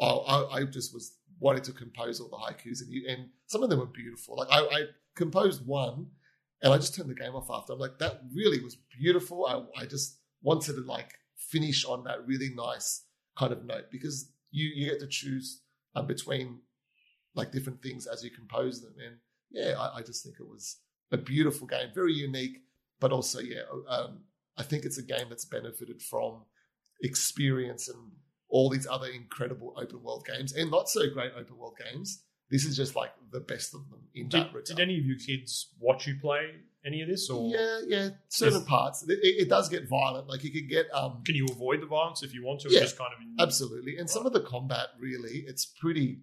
I, 0.00 0.06
I, 0.06 0.54
I 0.58 0.64
just 0.64 0.92
was 0.94 1.16
wanting 1.38 1.62
to 1.62 1.72
compose 1.72 2.20
all 2.20 2.28
the 2.28 2.36
haikus, 2.36 2.80
and, 2.82 2.90
you, 2.90 3.06
and 3.08 3.28
some 3.46 3.62
of 3.62 3.70
them 3.70 3.78
were 3.78 3.86
beautiful. 3.86 4.36
Like 4.36 4.48
I, 4.50 4.60
I 4.60 4.84
composed 5.16 5.66
one, 5.66 6.06
and 6.62 6.72
I 6.72 6.76
just 6.76 6.94
turned 6.94 7.10
the 7.10 7.14
game 7.14 7.34
off 7.34 7.48
after. 7.50 7.72
I'm 7.72 7.78
like, 7.78 7.98
that 7.98 8.20
really 8.34 8.60
was 8.62 8.76
beautiful. 8.98 9.46
I, 9.46 9.82
I 9.82 9.86
just 9.86 10.18
wanted 10.42 10.74
to 10.74 10.82
like 10.82 11.14
finish 11.36 11.84
on 11.84 12.04
that 12.04 12.26
really 12.26 12.50
nice 12.54 13.04
kind 13.38 13.52
of 13.52 13.64
note 13.64 13.84
because 13.90 14.30
you 14.50 14.68
you 14.74 14.90
get 14.90 15.00
to 15.00 15.06
choose 15.06 15.62
uh, 15.94 16.02
between 16.02 16.60
like 17.34 17.52
different 17.52 17.80
things 17.82 18.06
as 18.06 18.22
you 18.24 18.30
compose 18.30 18.82
them, 18.82 18.94
and 19.04 19.16
yeah, 19.50 19.74
I, 19.78 19.98
I 19.98 20.02
just 20.02 20.22
think 20.24 20.36
it 20.40 20.46
was 20.48 20.76
a 21.12 21.16
beautiful 21.16 21.66
game, 21.66 21.88
very 21.94 22.12
unique, 22.12 22.62
but 23.00 23.12
also 23.12 23.40
yeah, 23.40 23.62
um, 23.88 24.20
I 24.56 24.62
think 24.62 24.84
it's 24.84 24.98
a 24.98 25.02
game 25.02 25.26
that's 25.28 25.44
benefited 25.44 26.02
from 26.02 26.42
experience 27.02 27.88
and 27.88 28.12
all 28.48 28.68
these 28.68 28.86
other 28.86 29.06
incredible 29.08 29.74
open 29.76 30.02
world 30.02 30.26
games 30.26 30.52
and 30.52 30.70
not 30.70 30.88
so 30.88 31.08
great 31.12 31.32
open 31.38 31.56
world 31.56 31.76
games. 31.78 32.22
This 32.50 32.64
is 32.64 32.76
just 32.76 32.96
like 32.96 33.12
the 33.30 33.38
best 33.40 33.74
of 33.74 33.88
them 33.90 34.00
in 34.12 34.28
Did, 34.28 34.40
that 34.40 34.46
regard. 34.48 34.64
did 34.64 34.80
any 34.80 34.98
of 34.98 35.04
you 35.04 35.16
kids 35.16 35.68
watch 35.78 36.08
you 36.08 36.16
play 36.20 36.50
any 36.84 37.00
of 37.00 37.08
this, 37.08 37.30
or 37.30 37.48
Yeah, 37.54 37.80
yeah, 37.86 38.08
certain 38.28 38.64
parts. 38.64 39.04
It, 39.08 39.20
it 39.22 39.48
does 39.48 39.68
get 39.68 39.88
violent. 39.88 40.28
Like 40.28 40.42
you 40.42 40.50
can 40.50 40.66
get 40.66 40.86
um 40.92 41.22
can 41.24 41.36
you 41.36 41.46
avoid 41.46 41.80
the 41.80 41.86
violence 41.86 42.22
if 42.22 42.34
you 42.34 42.44
want 42.44 42.60
to? 42.62 42.68
or 42.68 42.72
Yeah, 42.72 42.80
just 42.80 42.98
kind 42.98 43.12
of 43.14 43.20
in, 43.20 43.36
absolutely, 43.38 43.98
and 43.98 44.10
some 44.10 44.26
of 44.26 44.32
the 44.32 44.40
combat 44.40 44.88
really 44.98 45.44
it's 45.46 45.64
pretty 45.64 46.20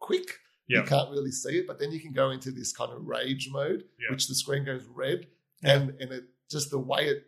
quick. 0.00 0.38
Yeah. 0.70 0.78
You 0.80 0.84
can't 0.86 1.10
really 1.10 1.32
see 1.32 1.58
it, 1.58 1.66
but 1.66 1.78
then 1.78 1.90
you 1.92 2.00
can 2.00 2.12
go 2.12 2.30
into 2.30 2.50
this 2.50 2.72
kind 2.72 2.92
of 2.92 3.04
rage 3.06 3.48
mode, 3.50 3.84
Yeah. 4.00 4.10
which 4.12 4.28
the 4.28 4.34
screen 4.34 4.64
goes 4.64 4.84
red, 4.86 5.26
Yeah. 5.62 5.74
and 5.76 5.90
and 6.00 6.12
it 6.12 6.24
just 6.50 6.70
the 6.70 6.78
way 6.78 7.08
it, 7.08 7.24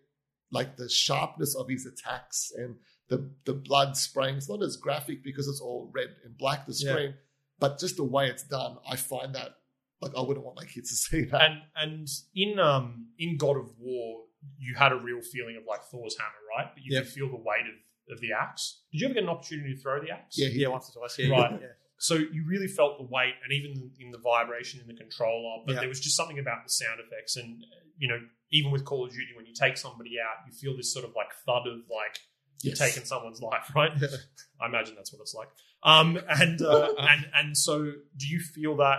like 0.51 0.77
the 0.77 0.89
sharpness 0.89 1.55
of 1.57 1.69
his 1.69 1.87
attacks 1.87 2.53
and 2.57 2.77
the 3.09 3.31
the 3.45 3.55
blood 3.55 3.97
spraying. 3.97 4.37
It's 4.37 4.49
not 4.49 4.63
as 4.63 4.77
graphic 4.77 5.23
because 5.25 5.49
it's 5.49 5.61
all 5.61 5.91
red 5.93 6.11
and 6.25 6.37
black 6.39 6.67
the 6.67 6.73
Yeah. 6.75 6.93
screen, 6.93 7.15
but 7.59 7.79
just 7.79 7.97
the 7.97 8.05
way 8.05 8.29
it's 8.29 8.45
done, 8.45 8.79
I 8.89 8.97
find 8.97 9.35
that 9.35 9.57
like 10.01 10.13
I 10.17 10.21
wouldn't 10.21 10.45
want 10.47 10.57
my 10.57 10.65
kids 10.67 10.91
to 10.91 10.97
see 11.11 11.23
that. 11.31 11.41
And 11.43 11.63
and 11.77 12.09
in 12.35 12.59
um 12.59 13.09
in 13.19 13.37
God 13.37 13.57
of 13.57 13.69
War, 13.79 14.25
you 14.59 14.75
had 14.75 14.93
a 14.93 14.97
real 14.97 15.21
feeling 15.23 15.57
of 15.57 15.65
like 15.67 15.83
Thor's 15.91 16.17
hammer, 16.19 16.43
right? 16.57 16.69
But 16.75 16.85
you 16.85 16.91
Yeah. 16.95 17.01
could 17.03 17.11
feel 17.11 17.29
the 17.29 17.37
weight 17.37 17.67
of, 17.73 18.15
of 18.15 18.21
the 18.21 18.33
axe. 18.33 18.83
Did 18.91 19.01
you 19.01 19.07
ever 19.07 19.15
get 19.15 19.23
an 19.25 19.29
opportunity 19.31 19.75
to 19.75 19.81
throw 19.81 20.01
the 20.01 20.11
axe? 20.11 20.37
yeah, 20.39 20.49
Yeah, 20.49 20.69
once 20.69 20.91
or 20.91 20.93
twice. 21.01 21.19
Yeah, 21.19 21.29
Right. 21.31 21.61
Yeah. 21.61 21.69
So 21.99 22.15
you 22.15 22.45
really 22.47 22.67
felt 22.69 22.99
the 22.99 23.05
weight, 23.05 23.35
and 23.45 23.53
even 23.53 23.91
in 24.01 24.11
the 24.11 24.19
vibration 24.19 24.81
in 24.81 24.87
the 24.89 24.95
controller. 24.95 25.63
But 25.67 25.75
Yeah. 25.75 25.81
there 25.81 25.89
was 25.89 26.01
just 26.01 26.17
something 26.17 26.39
about 26.39 26.65
the 26.65 26.71
sound 26.71 27.01
effects, 27.01 27.37
and 27.37 27.63
uh, 27.63 27.77
you 27.97 28.09
know, 28.09 28.19
even 28.51 28.71
with 28.73 28.85
Call 28.85 29.05
of 29.05 29.11
Duty, 29.13 29.33
when 29.37 29.47
you 29.47 29.55
take 29.55 29.77
somebody 29.77 30.13
out, 30.21 30.45
you 30.47 30.53
feel 30.53 30.77
this 30.77 30.93
sort 30.93 31.05
of 31.05 31.15
like 31.15 31.29
thud 31.47 31.67
of 31.67 31.79
like 31.91 32.19
you're 32.63 32.71
Yes. 32.75 32.79
taking 32.79 33.05
someone's 33.05 33.41
life, 33.51 33.71
right? 33.75 33.93
I 34.61 34.67
imagine 34.67 34.95
that's 34.97 35.13
what 35.13 35.21
it's 35.23 35.35
like. 35.35 35.49
Um, 35.85 36.19
and 36.29 36.61
uh, 36.63 36.93
and 36.99 37.27
and 37.35 37.57
so, 37.57 37.83
do 38.17 38.27
you 38.29 38.41
feel 38.41 38.77
that 38.77 38.99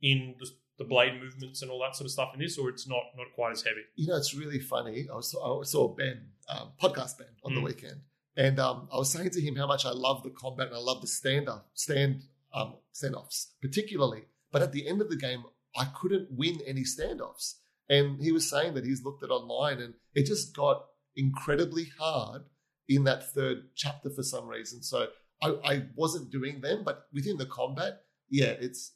in 0.00 0.34
the, 0.40 0.48
the 0.78 0.84
blade 0.84 1.20
movements 1.20 1.62
and 1.62 1.70
all 1.70 1.80
that 1.80 1.94
sort 1.96 2.06
of 2.06 2.10
stuff 2.12 2.30
in 2.34 2.40
this, 2.40 2.58
or 2.58 2.68
it's 2.68 2.88
not 2.88 3.02
not 3.16 3.26
quite 3.34 3.52
as 3.52 3.62
heavy? 3.62 3.82
you 3.96 4.08
know, 4.08 4.16
it's 4.16 4.34
really 4.34 4.58
funny. 4.60 5.06
I, 5.12 5.14
was, 5.14 5.34
I 5.34 5.62
saw 5.64 5.88
Ben, 5.94 6.28
um, 6.48 6.72
podcast 6.80 7.18
Ben, 7.18 7.28
on 7.44 7.54
the 7.54 7.60
Mm. 7.60 7.64
weekend, 7.64 8.00
and 8.36 8.58
um, 8.58 8.88
I 8.92 8.96
was 8.96 9.10
saying 9.12 9.30
to 9.30 9.40
him 9.40 9.56
how 9.56 9.66
much 9.66 9.84
I 9.84 9.90
love 9.92 10.22
the 10.22 10.30
combat 10.30 10.68
and 10.68 10.76
I 10.76 10.80
love 10.80 11.00
the 11.00 11.06
stand 11.06 11.48
up, 11.48 11.70
stand 11.74 12.22
um, 12.54 12.76
standoffs, 12.94 13.48
particularly. 13.60 14.22
But 14.50 14.62
at 14.62 14.72
the 14.72 14.86
end 14.86 15.00
of 15.00 15.08
the 15.10 15.16
game, 15.16 15.44
I 15.76 15.86
couldn't 15.86 16.28
win 16.30 16.60
any 16.66 16.82
standoffs, 16.82 17.54
and 17.88 18.20
he 18.22 18.32
was 18.32 18.48
saying 18.48 18.74
that 18.74 18.84
he's 18.84 19.02
looked 19.04 19.22
at 19.22 19.30
online 19.30 19.80
and 19.80 19.94
it 20.14 20.26
just 20.26 20.54
got 20.54 20.84
incredibly 21.16 21.86
hard 21.98 22.42
in 22.88 23.04
that 23.04 23.32
third 23.32 23.68
chapter 23.74 24.10
for 24.10 24.22
some 24.22 24.46
reason. 24.46 24.82
So 24.82 25.06
I, 25.42 25.54
I 25.64 25.82
wasn't 25.96 26.30
doing 26.30 26.60
them, 26.60 26.82
but 26.84 27.06
within 27.12 27.36
the 27.38 27.46
combat, 27.46 28.02
yeah, 28.28 28.54
it's 28.60 28.92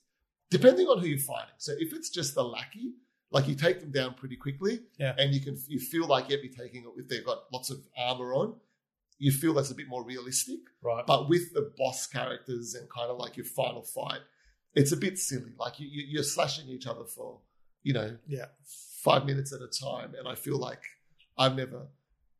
depending 0.50 0.86
on 0.86 0.98
who 1.00 1.06
you're 1.06 1.18
fighting. 1.18 1.54
So 1.58 1.72
if 1.78 1.92
it's 1.94 2.10
just 2.10 2.34
the 2.34 2.44
lackey, 2.44 2.92
like 3.30 3.48
you 3.48 3.54
take 3.54 3.80
them 3.80 3.90
down 3.90 4.14
pretty 4.14 4.36
quickly, 4.36 4.80
Yeah. 4.98 5.14
and 5.18 5.34
you 5.34 5.40
can 5.40 5.58
you 5.68 5.78
feel 5.80 6.06
like 6.06 6.28
you'd 6.30 6.42
be 6.42 6.48
taking 6.48 6.82
it 6.84 6.88
if 7.00 7.08
they've 7.08 7.24
got 7.24 7.44
lots 7.52 7.70
of 7.70 7.78
armor 7.98 8.34
on. 8.34 8.54
You 9.18 9.32
feel 9.32 9.54
that's 9.54 9.70
a 9.70 9.74
bit 9.74 9.88
more 9.88 10.04
realistic, 10.04 10.60
Right. 10.82 11.04
but 11.06 11.28
with 11.28 11.52
the 11.54 11.72
boss 11.78 12.06
characters 12.06 12.74
and 12.74 12.88
kind 12.90 13.10
of 13.10 13.16
like 13.18 13.36
your 13.36 13.46
final 13.46 13.82
fight, 13.82 14.20
it's 14.74 14.92
a 14.92 14.96
bit 14.96 15.18
silly. 15.18 15.52
Like 15.58 15.80
you, 15.80 15.88
you, 15.88 16.04
you're 16.08 16.22
slashing 16.22 16.68
each 16.68 16.86
other 16.86 17.04
for, 17.04 17.40
you 17.82 17.94
know, 17.94 18.18
Yeah. 18.26 18.46
five 19.02 19.24
minutes 19.24 19.52
at 19.54 19.60
a 19.62 19.68
time, 19.68 20.14
and 20.18 20.28
I 20.28 20.34
feel 20.34 20.58
like 20.58 20.82
I've 21.38 21.56
never 21.56 21.86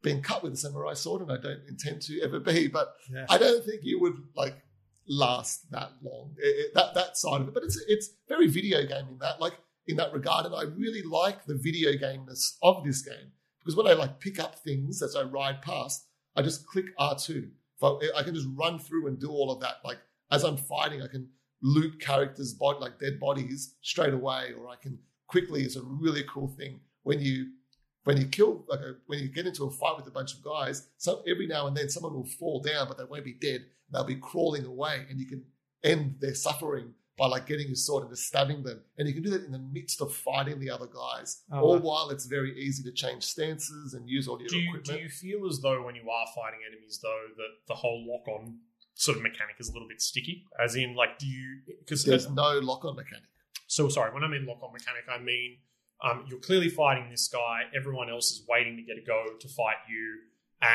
been 0.02 0.22
cut 0.22 0.42
with 0.42 0.52
a 0.52 0.56
samurai 0.56 0.92
sword, 0.94 1.22
and 1.22 1.32
I 1.32 1.38
don't 1.38 1.62
intend 1.68 2.02
to 2.02 2.20
ever 2.20 2.38
be. 2.40 2.68
But 2.68 2.94
Yeah. 3.10 3.24
I 3.28 3.38
don't 3.38 3.64
think 3.64 3.80
you 3.82 3.98
would 4.00 4.16
like 4.34 4.62
last 5.08 5.70
that 5.70 5.92
long. 6.02 6.34
It- 6.38 6.56
it- 6.66 6.74
that 6.74 6.94
that 6.94 7.16
side 7.16 7.40
of 7.40 7.48
it, 7.48 7.54
but 7.54 7.62
it's 7.62 7.76
it's 7.88 8.10
very 8.28 8.48
video 8.48 8.84
game 8.86 9.08
in 9.08 9.18
that 9.18 9.40
like 9.40 9.54
in 9.86 9.96
that 9.96 10.12
regard, 10.12 10.44
and 10.46 10.54
I 10.54 10.62
really 10.62 11.02
like 11.02 11.44
the 11.46 11.54
video 11.54 11.92
gameness 11.96 12.58
of 12.62 12.84
this 12.84 13.02
game 13.02 13.32
because 13.60 13.76
when 13.76 13.86
I 13.86 13.92
like 13.92 14.18
pick 14.20 14.38
up 14.40 14.58
things 14.58 15.00
as 15.00 15.14
I 15.16 15.22
ride 15.22 15.62
past, 15.62 16.06
I 16.36 16.42
just 16.42 16.66
click 16.66 16.86
R 16.98 17.16
two. 17.18 17.50
I 17.82 18.22
can 18.22 18.34
just 18.34 18.48
run 18.54 18.78
through 18.78 19.06
and 19.06 19.18
do 19.18 19.30
all 19.30 19.50
of 19.50 19.60
that. 19.60 19.76
Like 19.84 19.98
as 20.30 20.44
I'm 20.44 20.56
fighting, 20.56 21.02
I 21.02 21.08
can 21.08 21.28
loot 21.62 22.00
characters' 22.00 22.54
body 22.54 22.78
like 22.80 22.98
dead 22.98 23.18
bodies 23.18 23.74
straight 23.80 24.14
away, 24.14 24.52
or 24.58 24.68
I 24.68 24.76
can 24.76 24.98
quickly. 25.26 25.62
It's 25.62 25.76
a 25.76 25.82
really 25.82 26.24
cool 26.28 26.48
thing 26.48 26.80
when 27.02 27.20
you 27.20 27.48
when 28.04 28.16
you 28.16 28.26
kill 28.26 28.64
like 28.68 28.80
a, 28.80 28.94
when 29.06 29.18
you 29.18 29.28
get 29.28 29.46
into 29.46 29.64
a 29.64 29.70
fight 29.70 29.96
with 29.96 30.06
a 30.06 30.10
bunch 30.10 30.34
of 30.34 30.42
guys. 30.42 30.88
So 30.96 31.22
every 31.26 31.46
now 31.46 31.66
and 31.66 31.76
then 31.76 31.88
someone 31.88 32.14
will 32.14 32.24
fall 32.26 32.60
down, 32.60 32.88
but 32.88 32.98
they 32.98 33.04
won't 33.04 33.24
be 33.24 33.34
dead. 33.34 33.64
They'll 33.92 34.04
be 34.04 34.16
crawling 34.16 34.64
away, 34.64 35.06
and 35.08 35.18
you 35.18 35.26
can 35.26 35.44
end 35.82 36.16
their 36.20 36.34
suffering 36.34 36.94
by 37.18 37.26
like 37.26 37.46
getting 37.46 37.66
your 37.66 37.76
sword 37.76 38.02
and 38.02 38.10
just 38.12 38.26
stabbing 38.26 38.62
them. 38.62 38.80
And 38.98 39.08
you 39.08 39.14
can 39.14 39.22
do 39.22 39.30
that 39.30 39.44
in 39.44 39.52
the 39.52 39.58
midst 39.58 40.02
of 40.02 40.14
fighting 40.14 40.60
the 40.60 40.70
other 40.70 40.86
guys, 40.86 41.42
Oh, 41.50 41.60
all 41.60 41.72
wow. 41.76 41.80
while 41.80 42.10
it's 42.10 42.26
very 42.26 42.58
easy 42.58 42.82
to 42.84 42.92
change 42.92 43.22
stances 43.24 43.94
and 43.94 44.08
use 44.08 44.28
all 44.28 44.38
your 44.38 44.48
do 44.48 44.58
you, 44.58 44.68
equipment. 44.68 44.98
do 44.98 45.02
you 45.02 45.08
feel 45.08 45.46
as 45.48 45.60
though 45.60 45.82
when 45.82 45.94
you 45.94 46.08
are 46.10 46.26
fighting 46.34 46.60
enemies 46.70 46.98
though 47.02 47.24
that 47.36 47.52
the 47.68 47.74
whole 47.74 48.04
lock 48.06 48.28
on 48.28 48.58
sort 48.94 49.16
of 49.16 49.22
mechanic 49.22 49.56
is 49.58 49.68
a 49.68 49.72
little 49.72 49.88
bit 49.88 50.00
sticky 50.00 50.44
as 50.62 50.74
in 50.76 50.94
like 50.94 51.18
do 51.18 51.26
you 51.26 51.58
because 51.80 52.02
There's 52.04 52.30
no 52.30 52.58
lock-on 52.60 52.96
mechanic. 52.96 53.28
so 53.66 53.88
sorry 53.90 54.12
when 54.14 54.24
i 54.24 54.28
mean 54.28 54.46
lock 54.46 54.62
on 54.62 54.72
mechanic 54.72 55.04
i 55.10 55.18
mean 55.22 55.58
um, 56.02 56.24
you're 56.28 56.38
clearly 56.40 56.70
fighting 56.70 57.10
this 57.10 57.28
guy 57.28 57.62
everyone 57.74 58.08
else 58.08 58.30
is 58.32 58.42
waiting 58.48 58.74
to 58.76 58.82
get 58.82 58.96
a 58.96 59.04
go 59.06 59.24
to 59.38 59.48
fight 59.48 59.76
you 59.90 60.20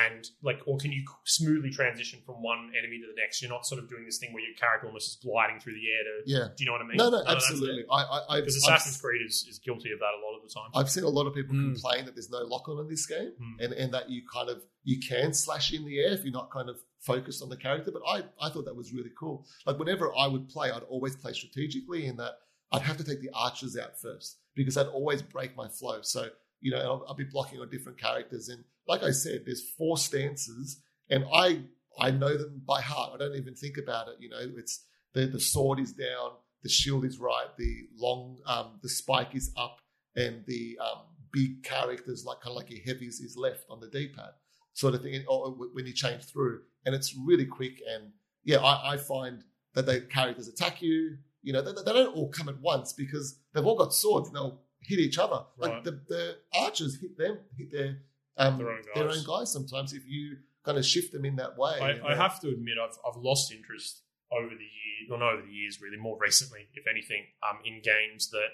and 0.05 0.25
like 0.43 0.59
or 0.65 0.77
can 0.77 0.91
you 0.91 1.03
smoothly 1.25 1.69
transition 1.69 2.19
from 2.25 2.35
one 2.41 2.71
enemy 2.77 2.97
to 2.99 3.07
the 3.13 3.19
next 3.21 3.41
you're 3.41 3.51
not 3.51 3.65
sort 3.65 3.81
of 3.81 3.89
doing 3.89 4.05
this 4.05 4.17
thing 4.19 4.31
where 4.33 4.43
your 4.43 4.55
character 4.55 4.87
almost 4.87 5.07
is 5.09 5.15
gliding 5.23 5.59
through 5.59 5.73
the 5.73 5.85
air 5.95 6.03
to 6.03 6.13
Yeah. 6.25 6.47
do 6.55 6.63
you 6.63 6.65
know 6.67 6.73
what 6.73 6.81
i 6.81 6.87
mean 6.87 6.97
No, 6.97 7.09
no, 7.09 7.17
None 7.17 7.21
of 7.21 7.27
that's 7.27 7.49
absolutely. 7.51 7.83
I, 7.91 8.01
I, 8.01 8.19
I, 8.29 8.39
because 8.41 8.63
I've- 8.63 8.73
assassin's 8.75 9.01
creed 9.01 9.21
is, 9.25 9.45
is 9.49 9.59
guilty 9.59 9.91
of 9.91 9.99
that 9.99 10.13
a 10.17 10.21
lot 10.25 10.35
of 10.37 10.43
the 10.47 10.53
time 10.53 10.69
I've 10.75 10.89
seen 10.89 11.03
a 11.03 11.09
lot 11.09 11.27
of 11.27 11.33
people 11.33 11.55
Mm. 11.55 11.73
complain 11.73 12.05
that 12.05 12.15
there's 12.15 12.29
no 12.29 12.39
lock 12.53 12.67
on 12.69 12.79
in 12.79 12.87
this 12.87 13.05
game, 13.05 13.31
Mm. 13.41 13.63
and, 13.63 13.73
and 13.73 13.93
that 13.93 14.09
you 14.09 14.21
kind 14.31 14.49
of 14.49 14.61
you 14.83 14.99
can 14.99 15.33
slash 15.33 15.71
in 15.73 15.85
the 15.85 15.99
air 15.99 16.11
if 16.13 16.23
you're 16.23 16.31
not 16.33 16.49
kind 16.51 16.69
of 16.69 16.77
focused 17.01 17.41
on 17.43 17.49
the 17.49 17.57
character. 17.57 17.91
But 17.91 18.01
I, 18.07 18.23
I 18.45 18.49
thought 18.49 18.65
that 18.65 18.75
was 18.75 18.91
really 18.93 19.11
cool. 19.19 19.45
Like 19.65 19.77
whenever 19.79 20.11
I 20.17 20.27
would 20.27 20.49
play, 20.49 20.71
I'd 20.71 20.83
always 20.83 21.15
play 21.15 21.33
strategically 21.33 22.05
in 22.07 22.15
that 22.17 22.33
I'd 22.71 22.81
have 22.83 22.97
to 22.97 23.03
take 23.03 23.21
the 23.21 23.29
archers 23.33 23.77
out 23.77 23.99
first 23.99 24.39
because 24.55 24.77
I'd 24.77 24.87
always 24.87 25.21
break 25.21 25.55
my 25.55 25.67
flow. 25.67 25.99
So 26.03 26.29
you 26.61 26.71
know, 26.71 26.77
I'll, 26.79 27.05
I'll 27.09 27.15
be 27.15 27.23
blocking 27.25 27.59
on 27.59 27.69
different 27.69 27.99
characters, 27.99 28.49
and 28.49 28.63
like 28.87 29.03
I 29.03 29.11
said, 29.11 29.43
there's 29.45 29.69
four 29.77 29.97
stances, 29.97 30.81
and 31.09 31.25
I 31.33 31.63
I 31.99 32.11
know 32.11 32.37
them 32.37 32.61
by 32.65 32.81
heart. 32.81 33.11
I 33.13 33.17
don't 33.17 33.35
even 33.35 33.55
think 33.55 33.77
about 33.77 34.07
it. 34.07 34.15
You 34.19 34.29
know, 34.29 34.41
it's 34.57 34.85
the 35.13 35.25
the 35.27 35.39
sword 35.39 35.79
is 35.79 35.93
down, 35.93 36.31
the 36.63 36.69
shield 36.69 37.05
is 37.05 37.19
right, 37.19 37.47
the 37.57 37.87
long 37.95 38.37
um, 38.45 38.79
the 38.81 38.89
spike 38.89 39.35
is 39.35 39.51
up, 39.57 39.79
and 40.15 40.43
the 40.47 40.77
um, 40.81 41.03
big 41.31 41.63
characters 41.63 42.23
like 42.25 42.41
kind 42.41 42.51
of 42.51 42.57
like 42.57 42.69
your 42.69 42.81
heavies 42.85 43.19
is 43.19 43.35
left 43.37 43.65
on 43.69 43.79
the 43.79 43.87
D-pad, 43.89 44.31
sort 44.73 44.95
of 44.95 45.01
thing. 45.01 45.23
Or 45.27 45.51
when 45.51 45.85
you 45.85 45.93
change 45.93 46.25
through, 46.25 46.61
and 46.85 46.95
it's 46.95 47.15
really 47.25 47.45
quick. 47.45 47.81
And 47.93 48.11
yeah, 48.43 48.57
I, 48.57 48.93
I 48.93 48.97
find 48.97 49.43
that 49.73 49.85
the 49.85 50.01
characters 50.01 50.47
attack 50.47 50.81
you. 50.81 51.17
You 51.43 51.53
know, 51.53 51.61
they, 51.61 51.71
they 51.71 51.93
don't 51.93 52.15
all 52.15 52.29
come 52.29 52.49
at 52.49 52.59
once 52.61 52.93
because 52.93 53.39
they've 53.53 53.65
all 53.65 53.77
got 53.77 53.93
swords 53.93 54.27
and 54.27 54.35
they'll 54.35 54.61
hit 54.79 54.99
each 54.99 55.17
other. 55.17 55.43
Like 55.57 55.83
the, 55.83 55.99
the 56.07 56.37
archers 56.53 56.99
hit 57.01 57.17
them, 57.17 57.39
hit 57.57 57.71
their 57.71 57.97
um, 58.37 58.57
Their 58.57 58.71
own 58.71 58.81
their 58.95 59.07
guys. 59.07 59.17
own 59.17 59.39
guys. 59.39 59.51
Sometimes 59.51 59.93
if 59.93 60.03
you 60.07 60.37
kind 60.63 60.77
of 60.77 60.85
shift 60.85 61.11
them 61.11 61.25
in 61.25 61.35
that 61.37 61.57
way, 61.57 61.79
I, 61.81 62.11
I 62.11 62.15
have 62.15 62.39
to 62.41 62.49
admit, 62.49 62.75
I've 62.81 62.97
I've 63.07 63.21
lost 63.21 63.51
interest 63.51 64.03
over 64.31 64.49
the 64.49 64.55
years, 64.55 65.11
or 65.11 65.17
not 65.17 65.33
over 65.33 65.41
the 65.41 65.51
years, 65.53 65.81
really, 65.81 65.97
more 65.97 66.17
recently, 66.19 66.67
if 66.73 66.85
anything, 66.87 67.25
um, 67.49 67.59
in 67.65 67.81
games 67.83 68.29
that 68.31 68.47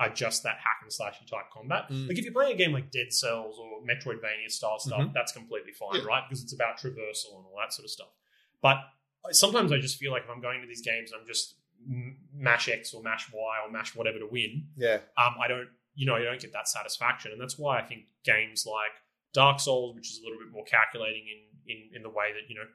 are 0.00 0.08
just 0.10 0.42
that 0.42 0.56
hack 0.56 0.78
and 0.82 0.90
slashy 0.90 1.24
type 1.28 1.46
combat. 1.52 1.88
Mm. 1.88 2.08
Like 2.08 2.18
if 2.18 2.24
you're 2.24 2.32
playing 2.32 2.54
a 2.54 2.56
game 2.58 2.72
like 2.72 2.90
Dead 2.90 3.12
Cells 3.12 3.58
or 3.58 3.80
Metroidvania 3.82 4.50
style 4.50 4.78
stuff, 4.78 5.00
Mhm. 5.00 5.12
that's 5.14 5.30
completely 5.32 5.72
fine, 5.72 6.00
Yeah. 6.00 6.04
right? 6.06 6.22
Because 6.28 6.42
it's 6.42 6.52
about 6.52 6.78
traversal 6.78 7.36
and 7.36 7.46
all 7.46 7.56
that 7.60 7.72
sort 7.72 7.84
of 7.84 7.90
stuff. 7.90 8.08
But 8.60 8.78
sometimes 9.30 9.70
I 9.72 9.78
just 9.78 9.96
feel 9.98 10.10
like 10.12 10.24
if 10.24 10.30
I'm 10.30 10.40
going 10.40 10.60
to 10.62 10.66
these 10.66 10.82
games, 10.82 11.12
and 11.12 11.20
I'm 11.20 11.26
just 11.26 11.56
mash 12.32 12.68
X 12.68 12.92
or 12.94 13.02
mash 13.02 13.30
Y 13.32 13.60
or 13.64 13.70
mash 13.70 13.94
whatever 13.94 14.18
to 14.18 14.26
win 14.26 14.68
Yeah. 14.76 15.00
um, 15.16 15.34
I 15.40 15.48
don't, 15.48 15.68
you 15.94 16.06
know, 16.06 16.14
I 16.16 16.22
don't 16.24 16.40
get 16.40 16.52
that 16.52 16.66
satisfaction, 16.68 17.30
and 17.32 17.40
that's 17.40 17.58
why 17.58 17.78
I 17.78 17.82
think 17.82 18.06
games 18.24 18.66
like 18.66 18.92
Dark 19.34 19.58
Souls, 19.60 19.94
which 19.94 20.08
is 20.10 20.20
a 20.20 20.22
little 20.24 20.38
bit 20.38 20.50
more 20.52 20.64
calculating 20.64 21.24
in 21.28 21.40
in, 21.66 21.78
in 21.96 22.02
the 22.02 22.10
way 22.10 22.32
that 22.32 22.48
you 22.48 22.54
know 22.56 22.66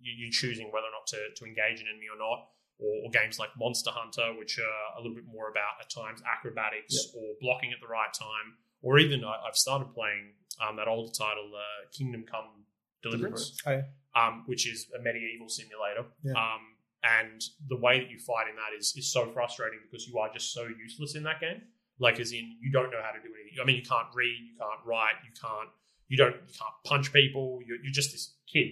you, 0.00 0.12
you're 0.16 0.30
choosing 0.32 0.66
whether 0.70 0.86
or 0.86 0.94
not 0.94 1.06
to, 1.08 1.18
to 1.34 1.44
engage 1.44 1.80
an 1.80 1.86
enemy 1.88 2.06
or 2.12 2.18
not, 2.18 2.46
or, 2.78 3.06
or 3.06 3.10
games 3.10 3.38
like 3.38 3.50
Monster 3.58 3.90
Hunter, 3.90 4.36
which 4.38 4.58
are 4.58 4.98
a 4.98 5.00
little 5.00 5.14
bit 5.16 5.26
more 5.26 5.48
about 5.50 5.80
at 5.80 5.88
times 5.90 6.20
acrobatics 6.26 6.94
or 7.16 7.34
blocking 7.40 7.72
at 7.72 7.80
the 7.80 7.88
right 7.88 8.12
time, 8.12 8.54
or 8.82 8.98
even 8.98 9.24
I, 9.24 9.34
I've 9.48 9.56
started 9.56 9.94
playing 9.94 10.34
um, 10.60 10.76
that 10.76 10.88
older 10.88 11.10
title, 11.12 11.50
uh, 11.54 11.88
Kingdom 11.96 12.24
Come 12.30 12.64
Deliverance 13.02 13.56
Oh, 13.66 13.70
yeah. 13.72 13.82
um, 14.14 14.42
which 14.46 14.66
is 14.68 14.86
a 14.98 15.02
medieval 15.02 15.48
simulator. 15.48 16.04
Yeah. 16.22 16.32
Um, 16.32 16.62
and 17.04 17.40
the 17.68 17.76
way 17.76 18.00
that 18.00 18.10
you 18.10 18.18
fight 18.18 18.48
in 18.48 18.56
that 18.56 18.74
is 18.76 18.94
is 18.96 19.12
so 19.12 19.30
frustrating 19.30 19.78
because 19.88 20.08
you 20.08 20.18
are 20.18 20.32
just 20.32 20.52
so 20.52 20.66
useless 20.66 21.14
in 21.14 21.22
that 21.24 21.40
game. 21.40 21.62
Like, 21.98 22.20
as 22.20 22.32
in, 22.32 22.56
you 22.60 22.70
don't 22.72 22.90
know 22.90 23.00
how 23.02 23.12
to 23.12 23.20
do 23.22 23.30
anything. 23.32 23.56
I 23.62 23.64
mean, 23.64 23.76
you 23.76 23.86
can't 23.86 24.08
read, 24.14 24.36
you 24.44 24.56
can't 24.58 24.84
write, 24.84 25.16
you 25.24 25.32
can't, 25.32 25.70
you 26.08 26.16
don't, 26.16 26.34
you 26.34 26.54
can't 26.58 26.74
punch 26.84 27.12
people. 27.12 27.60
You're, 27.66 27.78
you're 27.82 27.92
just 27.92 28.12
this 28.12 28.34
kid 28.52 28.68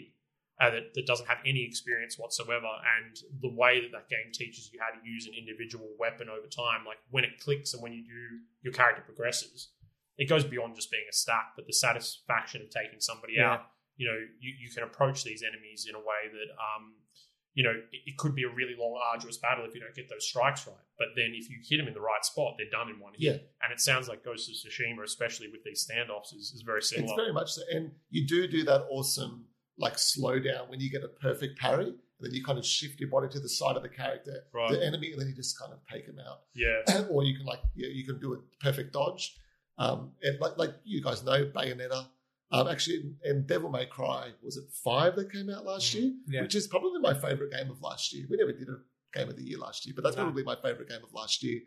uh, 0.61 0.71
that, 0.71 0.95
that 0.95 1.07
doesn't 1.07 1.27
have 1.27 1.39
any 1.47 1.65
experience 1.65 2.19
whatsoever. 2.19 2.67
And 2.99 3.17
the 3.43 3.53
way 3.55 3.81
that 3.81 3.93
that 3.93 4.09
game 4.09 4.31
teaches 4.33 4.71
you 4.73 4.79
how 4.81 4.91
to 4.97 5.01
use 5.09 5.27
an 5.27 5.35
individual 5.39 5.89
weapon 5.99 6.29
over 6.29 6.47
time, 6.47 6.85
like 6.87 6.99
when 7.11 7.25
it 7.25 7.41
clicks 7.43 7.75
and 7.75 7.83
when 7.83 7.93
you 7.93 8.03
do, 8.03 8.39
your 8.63 8.73
character 8.73 9.03
progresses. 9.05 9.71
It 10.17 10.29
goes 10.29 10.45
beyond 10.45 10.77
just 10.77 10.91
being 10.93 11.05
a 11.11 11.13
stat, 11.13 11.53
but 11.57 11.67
the 11.67 11.73
satisfaction 11.73 12.63
of 12.63 12.71
taking 12.71 13.01
somebody 13.01 13.35
Yeah. 13.37 13.53
out 13.55 13.61
you 13.97 14.09
know, 14.11 14.19
you, 14.41 14.53
you 14.59 14.71
can 14.75 14.83
approach 14.83 15.23
these 15.23 15.45
enemies 15.47 15.87
in 15.89 15.95
a 15.95 15.99
way 15.99 16.27
that, 16.27 16.51
um, 16.59 16.95
you 17.55 17.63
know, 17.65 17.71
it, 17.71 18.01
it 18.07 18.17
could 18.17 18.35
be 18.35 18.43
a 18.45 18.49
really 18.49 18.75
long, 18.79 18.99
arduous 19.13 19.37
battle 19.37 19.65
if 19.65 19.75
you 19.75 19.81
don't 19.81 19.95
get 19.95 20.09
those 20.09 20.27
strikes 20.27 20.67
right. 20.67 20.77
But 20.99 21.09
then 21.17 21.33
if 21.35 21.49
you 21.49 21.57
hit 21.69 21.79
them 21.79 21.89
in 21.89 21.95
the 21.95 22.01
right 22.01 22.25
spot, 22.25 22.55
they're 22.59 22.71
done 22.71 22.89
in 22.93 22.99
one 23.01 23.13
hit. 23.15 23.21
Yeah. 23.21 23.33
And 23.63 23.73
it 23.73 23.81
sounds 23.81 24.09
like 24.09 24.25
Ghost 24.25 24.49
of 24.49 24.55
Tsushima, 24.57 25.03
especially 25.05 25.49
with 25.49 25.63
these 25.65 25.87
standoffs, 25.89 26.35
is, 26.35 26.53
is 26.55 26.63
very 26.63 26.83
similar. 26.83 27.05
It's 27.13 27.21
very 27.21 27.33
much 27.33 27.53
so. 27.53 27.63
And 27.73 27.93
you 28.11 28.27
do 28.27 28.47
do 28.49 28.65
that 28.65 28.87
awesome 28.91 29.47
like 29.79 29.99
slow 29.99 30.39
down 30.39 30.69
when 30.69 30.81
you 30.81 30.91
get 30.91 31.03
a 31.05 31.09
perfect 31.09 31.59
parry. 31.59 31.87
And 31.87 31.97
then 32.21 32.33
you 32.35 32.45
kind 32.45 32.59
of 32.59 32.65
shift 32.65 33.01
your 33.01 33.11
body 33.11 33.29
to 33.29 33.41
the 33.41 33.49
side 33.49 33.77
of 33.77 33.83
the 33.83 33.89
character, 33.89 34.45
Right. 34.53 34.71
the 34.71 34.85
enemy, 34.85 35.11
and 35.13 35.21
then 35.21 35.29
you 35.29 35.35
just 35.35 35.59
kind 35.59 35.73
of 35.73 35.79
take 35.93 36.07
him 36.07 36.19
out. 36.25 36.43
yeah. 36.55 37.03
or 37.11 37.25
you 37.25 37.37
can 37.37 37.45
like 37.47 37.59
yeah, 37.75 37.89
you 37.89 38.05
can 38.05 38.21
do 38.21 38.35
a 38.35 38.39
perfect 38.65 38.93
dodge. 38.93 39.37
Um, 39.79 40.13
and 40.23 40.39
like 40.41 40.57
like 40.57 40.75
you 40.85 41.03
guys 41.03 41.25
know, 41.25 41.45
Bayonetta. 41.47 42.07
Um, 42.61 42.69
actually, 42.69 43.15
and 43.25 43.47
Devil 43.47 43.71
May 43.71 43.87
Cry 43.87 44.33
was 44.43 44.57
it 44.57 44.65
five 44.71 45.17
that 45.17 45.31
came 45.33 45.51
out 45.51 45.65
last 45.65 45.87
Mm. 45.93 45.95
year, 46.01 46.13
Yeah. 46.29 46.43
which 46.43 46.55
is 46.55 46.67
probably 46.67 46.99
my 47.01 47.15
favorite 47.15 47.53
game 47.53 47.71
of 47.71 47.81
last 47.83 48.13
year. 48.13 48.27
We 48.29 48.37
never 48.37 48.53
did 48.53 48.69
a 48.69 48.79
game 49.13 49.29
of 49.29 49.37
the 49.37 49.43
year 49.45 49.59
last 49.59 49.87
year, 49.87 49.95
but 49.95 50.03
that's 50.05 50.17
No. 50.17 50.23
probably 50.25 50.43
my 50.45 50.57
favorite 50.57 50.89
game 50.89 51.03
of 51.03 51.13
last 51.13 51.43
year. 51.43 51.61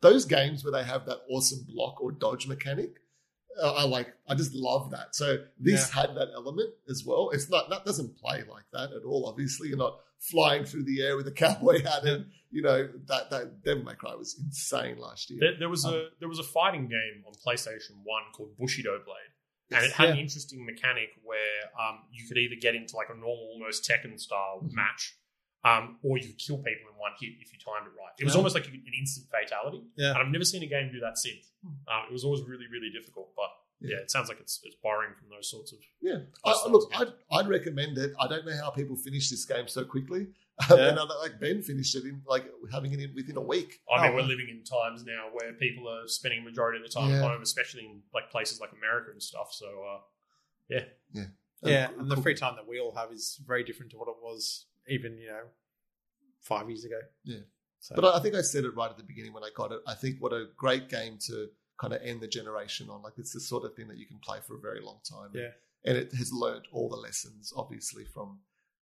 Those 0.00 0.24
games 0.24 0.64
where 0.64 0.72
they 0.72 0.84
have 0.84 1.06
that 1.06 1.20
awesome 1.30 1.64
block 1.64 2.00
or 2.00 2.10
dodge 2.12 2.46
mechanic, 2.48 2.98
uh, 3.60 3.72
I 3.74 3.84
like. 3.84 4.14
I 4.26 4.34
just 4.34 4.54
love 4.54 4.90
that. 4.90 5.14
So 5.14 5.46
this 5.58 5.90
had 5.90 6.14
that 6.16 6.30
element 6.34 6.74
as 6.88 7.04
well. 7.04 7.30
It's 7.30 7.48
not 7.50 7.68
that 7.70 7.84
doesn't 7.84 8.16
play 8.16 8.42
like 8.44 8.64
that 8.72 8.92
at 8.92 9.02
all. 9.04 9.26
Obviously, 9.26 9.68
you're 9.68 9.76
not 9.78 10.00
flying 10.18 10.64
through 10.64 10.84
the 10.84 11.02
air 11.02 11.16
with 11.16 11.26
a 11.28 11.32
cowboy 11.44 11.82
hat, 11.82 12.04
and 12.04 12.30
you 12.50 12.62
know 12.62 12.88
that 13.06 13.28
that 13.30 13.62
Devil 13.62 13.84
May 13.84 13.94
Cry 13.94 14.14
was 14.14 14.38
insane 14.38 14.98
last 14.98 15.30
year. 15.30 15.38
There, 15.40 15.58
there 15.58 15.68
was 15.68 15.84
Um, 15.84 15.94
a 15.94 16.08
there 16.18 16.28
was 16.28 16.38
a 16.38 16.44
fighting 16.44 16.88
game 16.88 17.24
on 17.26 17.34
PlayStation 17.34 18.02
One 18.04 18.22
called 18.32 18.56
Bushido 18.58 18.98
Blade, 19.04 19.31
and 19.74 19.84
it 19.84 19.92
had 19.92 20.04
Yeah. 20.08 20.12
an 20.14 20.18
interesting 20.18 20.64
mechanic 20.64 21.10
where 21.22 21.60
um, 21.80 22.04
you 22.12 22.26
could 22.26 22.38
either 22.38 22.56
get 22.56 22.74
into 22.74 22.96
like 22.96 23.08
a 23.10 23.14
normal, 23.14 23.50
almost 23.54 23.88
Tekken 23.88 24.18
style 24.18 24.60
Mhm. 24.64 24.72
match, 24.72 25.16
um, 25.64 25.98
or 26.02 26.18
you 26.18 26.28
could 26.28 26.38
kill 26.38 26.56
people 26.58 26.90
in 26.90 26.96
one 26.98 27.12
hit 27.20 27.30
if 27.40 27.52
you 27.52 27.58
timed 27.58 27.86
it 27.86 27.94
right. 27.98 28.12
It 28.18 28.24
was 28.24 28.34
Yeah. 28.34 28.38
almost 28.38 28.54
like 28.54 28.66
an 28.68 28.82
instant 28.98 29.30
fatality. 29.30 29.82
Yeah. 29.96 30.10
and 30.10 30.18
I've 30.18 30.28
never 30.32 30.44
seen 30.44 30.62
a 30.62 30.66
game 30.66 30.90
do 30.92 31.00
that 31.00 31.18
since. 31.18 31.52
Um, 31.88 32.06
it 32.08 32.12
was 32.12 32.24
always 32.24 32.42
really, 32.42 32.66
really 32.66 32.90
difficult, 32.90 33.34
but 33.36 33.50
yeah, 33.80 33.96
it 33.98 34.10
sounds 34.10 34.28
like 34.28 34.38
it's 34.40 34.60
it's 34.64 34.76
borrowing 34.76 35.14
from 35.18 35.28
those 35.28 35.50
sorts 35.50 35.72
of. 35.72 35.78
Yeah, 36.00 36.18
I, 36.44 36.68
look, 36.68 36.90
I'd, 36.94 37.12
I'd 37.32 37.48
recommend 37.48 37.98
it. 37.98 38.12
I 38.20 38.28
don't 38.28 38.46
know 38.46 38.56
how 38.56 38.70
people 38.70 38.96
finish 38.96 39.28
this 39.30 39.44
game 39.44 39.66
so 39.68 39.84
quickly. 39.84 40.28
Yeah. 40.70 40.88
and 40.90 40.98
I, 40.98 41.02
like 41.04 41.40
Ben 41.40 41.62
finished 41.62 41.94
it 41.96 42.04
in 42.04 42.22
like 42.26 42.44
having 42.70 42.92
it 42.92 43.00
in 43.00 43.14
within 43.14 43.36
a 43.36 43.40
week. 43.40 43.80
I 43.92 44.02
mean, 44.02 44.12
Oh, 44.12 44.14
we're 44.16 44.22
living 44.22 44.48
in 44.50 44.62
times 44.64 45.04
now 45.04 45.28
where 45.32 45.52
people 45.54 45.88
are 45.88 46.06
spending 46.06 46.40
a 46.40 46.44
majority 46.44 46.78
of 46.78 46.84
the 46.84 46.92
time 46.92 47.10
Yeah. 47.10 47.16
at 47.16 47.22
home, 47.30 47.42
especially 47.42 47.84
in 47.86 48.02
like 48.14 48.30
places 48.30 48.60
like 48.60 48.70
America 48.72 49.10
and 49.10 49.22
stuff. 49.22 49.48
So, 49.52 49.66
uh, 49.66 50.00
Yeah, 50.68 50.84
Yeah. 51.12 51.24
Yeah. 51.62 51.88
and 51.98 52.10
the 52.10 52.16
free 52.18 52.34
time 52.34 52.56
that 52.56 52.66
we 52.66 52.78
all 52.80 52.94
have 52.94 53.12
is 53.12 53.40
very 53.46 53.64
different 53.64 53.90
to 53.92 53.98
what 53.98 54.08
it 54.08 54.16
was 54.22 54.66
even 54.88 55.16
you 55.18 55.28
know 55.28 55.44
five 56.42 56.68
years 56.68 56.84
ago. 56.84 57.00
Yeah. 57.24 57.40
so, 57.80 57.94
But 57.94 58.04
I, 58.04 58.18
I 58.18 58.20
think 58.20 58.34
I 58.34 58.42
said 58.42 58.64
it 58.64 58.74
right 58.76 58.90
at 58.90 58.96
the 58.96 59.04
beginning 59.04 59.32
when 59.32 59.44
I 59.44 59.50
got 59.56 59.72
it. 59.72 59.80
I 59.86 59.94
think 59.94 60.20
what 60.20 60.32
a 60.32 60.46
great 60.56 60.88
game 60.88 61.18
to 61.28 61.48
kind 61.80 61.92
of 61.94 62.00
end 62.02 62.20
the 62.20 62.28
generation 62.28 62.90
on. 62.90 63.02
Like 63.02 63.14
it's 63.16 63.32
the 63.32 63.40
sort 63.40 63.64
of 63.64 63.74
thing 63.74 63.88
that 63.88 63.96
you 63.96 64.06
can 64.06 64.18
play 64.18 64.38
for 64.46 64.56
a 64.56 64.60
very 64.60 64.80
long 64.80 65.00
time. 65.08 65.30
Yeah. 65.34 65.50
And 65.84 65.96
it 65.96 66.12
has 66.14 66.32
learned 66.32 66.66
all 66.72 66.88
the 66.88 66.96
lessons, 66.96 67.52
obviously, 67.56 68.04
from 68.04 68.38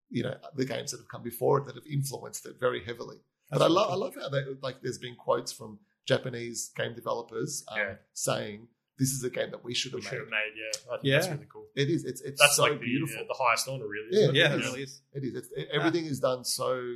you 0.09 0.23
know 0.23 0.35
the 0.55 0.65
games 0.65 0.91
that 0.91 0.97
have 0.97 1.07
come 1.09 1.23
before 1.23 1.59
it 1.59 1.65
that 1.67 1.75
have 1.75 1.85
influenced 1.87 2.45
it 2.45 2.55
very 2.59 2.83
heavily. 2.83 3.17
But 3.51 3.61
I 3.61 3.67
love 3.67 3.91
I 3.91 3.95
love 3.95 4.13
how 4.19 4.29
they 4.29 4.43
like 4.61 4.81
there's 4.81 4.97
been 4.97 5.15
quotes 5.15 5.51
from 5.51 5.79
Japanese 6.07 6.71
game 6.75 6.93
developers 6.95 7.63
um, 7.69 7.77
Yeah. 7.77 7.93
saying 8.13 8.67
this 8.99 9.09
is 9.11 9.23
a 9.23 9.29
game 9.29 9.51
that 9.51 9.63
we 9.63 9.73
should 9.75 9.93
we 9.93 10.01
have 10.01 10.09
should 10.09 10.13
made. 10.19 10.19
have 10.19 10.29
made, 10.29 10.53
yeah, 10.57 10.79
I 10.91 10.95
think 10.95 11.03
Yeah. 11.03 11.15
that's 11.19 11.27
really 11.33 11.47
cool. 11.53 11.67
It 11.75 11.89
is. 11.89 12.03
It's 12.05 12.21
it's 12.21 12.41
That's 12.41 12.55
so 12.55 12.63
like 12.63 12.73
the, 12.79 12.85
beautiful. 12.85 13.21
uh, 13.23 13.27
the 13.27 13.33
highest 13.43 13.67
honor, 13.67 13.87
really. 13.87 14.07
Yeah, 14.11 14.29
it? 14.29 14.35
yeah, 14.35 14.53
it 14.53 14.55
it 14.55 14.59
is. 14.59 14.65
really 14.65 14.83
is. 14.83 15.01
It 15.13 15.23
is. 15.23 15.35
It's, 15.35 15.49
it- 15.55 15.69
everything 15.71 16.05
is 16.05 16.19
done 16.19 16.43
so, 16.43 16.95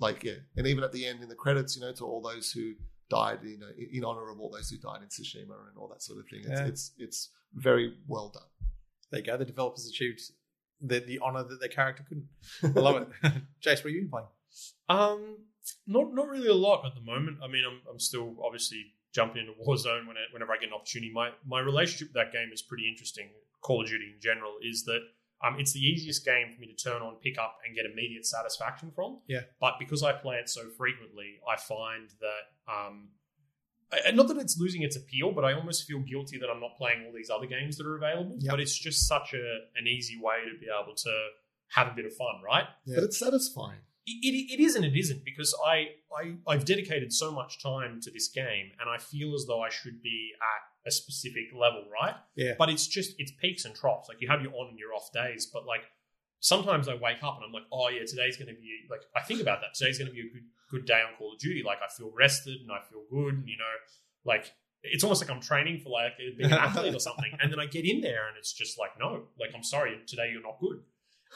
like, 0.00 0.24
yeah. 0.24 0.38
And 0.56 0.66
even 0.66 0.82
at 0.82 0.90
the 0.92 1.06
end 1.06 1.22
in 1.22 1.28
the 1.28 1.34
credits, 1.36 1.76
you 1.76 1.82
know, 1.82 1.92
to 1.92 2.04
all 2.04 2.20
those 2.20 2.50
who 2.50 2.72
died, 3.08 3.38
you 3.44 3.58
know, 3.58 3.68
in 3.92 4.04
honor 4.04 4.28
of 4.30 4.40
all 4.40 4.50
those 4.50 4.68
who 4.70 4.78
died 4.78 5.02
in 5.02 5.08
Tsushima 5.08 5.56
and 5.68 5.76
all 5.78 5.86
that 5.88 6.02
sort 6.02 6.18
of 6.18 6.24
thing. 6.28 6.40
It's 6.40 6.60
Yeah. 6.60 6.66
it's, 6.66 6.92
it's 6.98 7.30
very 7.54 7.94
well 8.08 8.28
done. 8.30 8.42
There 9.12 9.20
you 9.20 9.26
go. 9.26 9.36
The 9.36 9.44
developers 9.44 9.86
achieved 9.88 10.20
the 10.80 11.00
the 11.00 11.18
honor 11.20 11.44
that 11.44 11.60
their 11.60 11.68
character 11.68 12.04
couldn't. 12.08 12.28
I 12.76 12.80
love 12.80 13.02
it. 13.02 13.08
Jace, 13.64 13.84
what 13.84 13.86
are 13.86 13.90
you 13.90 14.08
playing? 14.08 14.26
Um, 14.88 15.38
not 15.86 16.14
not 16.14 16.28
really 16.28 16.48
a 16.48 16.54
lot 16.54 16.86
at 16.86 16.94
the 16.94 17.00
moment. 17.00 17.38
I 17.42 17.48
mean, 17.48 17.64
I'm 17.66 17.80
I'm 17.90 17.98
still 17.98 18.36
obviously 18.44 18.84
jumping 19.12 19.42
into 19.46 19.52
Warzone 19.52 20.06
when 20.06 20.16
whenever 20.32 20.52
I 20.52 20.56
get 20.58 20.68
an 20.68 20.74
opportunity. 20.74 21.12
My 21.12 21.30
my 21.46 21.60
relationship 21.60 22.08
with 22.08 22.14
that 22.14 22.32
game 22.32 22.50
is 22.52 22.62
pretty 22.62 22.88
interesting. 22.88 23.28
Call 23.62 23.82
of 23.82 23.88
Duty 23.88 24.12
in 24.14 24.20
general 24.20 24.54
is 24.62 24.84
that 24.84 25.00
um, 25.44 25.56
it's 25.58 25.72
the 25.72 25.80
easiest 25.80 26.24
game 26.24 26.52
for 26.54 26.60
me 26.60 26.66
to 26.66 26.74
turn 26.74 27.02
on, 27.02 27.16
pick 27.16 27.38
up, 27.38 27.58
and 27.66 27.74
get 27.74 27.84
immediate 27.84 28.24
satisfaction 28.24 28.90
from. 28.94 29.18
Yeah. 29.26 29.40
But 29.60 29.74
because 29.78 30.02
I 30.02 30.12
play 30.12 30.36
it 30.36 30.48
so 30.48 30.62
frequently, 30.78 31.40
I 31.48 31.56
find 31.56 32.08
that 32.20 32.72
um, 32.72 33.08
I- 33.92 34.10
not 34.12 34.28
that 34.28 34.36
it's 34.38 34.58
losing 34.58 34.82
its 34.82 34.96
appeal, 34.96 35.32
but 35.32 35.44
I 35.44 35.52
almost 35.52 35.86
feel 35.86 36.00
guilty 36.00 36.38
that 36.38 36.48
I'm 36.50 36.60
not 36.60 36.76
playing 36.76 37.04
all 37.06 37.12
these 37.14 37.30
other 37.30 37.46
games 37.46 37.76
that 37.78 37.86
are 37.86 37.96
available. 37.96 38.36
Yep. 38.40 38.50
But 38.50 38.60
it's 38.60 38.76
just 38.76 39.06
such 39.06 39.34
a 39.34 39.44
an 39.76 39.86
easy 39.86 40.18
way 40.20 40.36
to 40.52 40.58
be 40.58 40.66
able 40.66 40.94
to 40.94 41.28
have 41.70 41.88
a 41.88 41.94
bit 41.94 42.06
of 42.06 42.14
fun, 42.14 42.36
right? 42.44 42.64
Yeah. 42.84 42.96
But 42.96 43.04
it's 43.04 43.18
satisfying. 43.18 43.78
it, 44.06 44.18
it, 44.24 44.54
it 44.54 44.60
is 44.62 44.76
and 44.76 44.84
it 44.84 44.96
isn't 44.96 45.24
because 45.24 45.52
I, 45.66 45.88
I 46.20 46.36
I've 46.46 46.64
dedicated 46.64 47.12
so 47.12 47.30
much 47.32 47.62
time 47.62 48.00
to 48.02 48.10
this 48.10 48.28
game 48.28 48.70
and 48.80 48.88
I 48.88 48.98
feel 48.98 49.34
as 49.34 49.46
though 49.46 49.62
I 49.62 49.68
should 49.68 50.00
be 50.02 50.30
at 50.54 50.88
a 50.88 50.92
specific 50.92 51.46
level, 51.52 51.84
right? 51.92 52.14
Yeah. 52.36 52.54
But 52.58 52.70
it's 52.70 52.86
just 52.86 53.14
it's 53.18 53.32
peaks 53.40 53.64
and 53.64 53.74
troughs. 53.74 54.08
Like 54.08 54.20
you 54.20 54.28
have 54.28 54.42
your 54.42 54.52
on 54.54 54.68
and 54.70 54.78
your 54.78 54.94
off 54.94 55.10
days, 55.12 55.46
but 55.52 55.66
like 55.66 55.82
sometimes 56.40 56.88
I 56.88 56.94
wake 56.94 57.22
up 57.22 57.36
and 57.36 57.44
I'm 57.46 57.52
like, 57.52 57.66
oh 57.72 57.88
yeah, 57.88 58.04
today's 58.06 58.36
going 58.36 58.48
to 58.48 58.54
be 58.54 58.86
like 58.90 59.02
I 59.14 59.22
think 59.22 59.40
about 59.40 59.60
that. 59.60 59.74
Today's 59.74 59.98
going 59.98 60.08
to 60.08 60.14
be 60.14 60.20
a 60.20 60.32
good 60.32 60.44
good 60.70 60.86
day 60.86 61.00
on 61.00 61.16
Call 61.18 61.32
of 61.32 61.38
Duty. 61.38 61.62
Like 61.64 61.78
I 61.78 61.88
feel 61.96 62.10
rested 62.16 62.60
and 62.60 62.70
I 62.70 62.80
feel 62.90 63.02
good, 63.10 63.34
and 63.34 63.48
you 63.48 63.56
know, 63.56 63.74
like 64.24 64.52
it's 64.82 65.04
almost 65.04 65.22
like 65.22 65.30
I'm 65.30 65.40
training 65.40 65.80
for 65.80 65.90
like 65.90 66.16
being 66.18 66.52
an 66.52 66.58
athlete 66.58 66.94
or 66.94 67.00
something. 67.00 67.30
And 67.40 67.52
then 67.52 67.58
I 67.58 67.66
get 67.66 67.84
in 67.84 68.00
there 68.00 68.28
and 68.28 68.36
it's 68.38 68.52
just 68.52 68.78
like, 68.78 68.90
no, 68.98 69.24
like 69.38 69.50
I'm 69.54 69.62
sorry, 69.62 69.98
today 70.06 70.30
you're 70.32 70.42
not 70.42 70.58
good. 70.60 70.80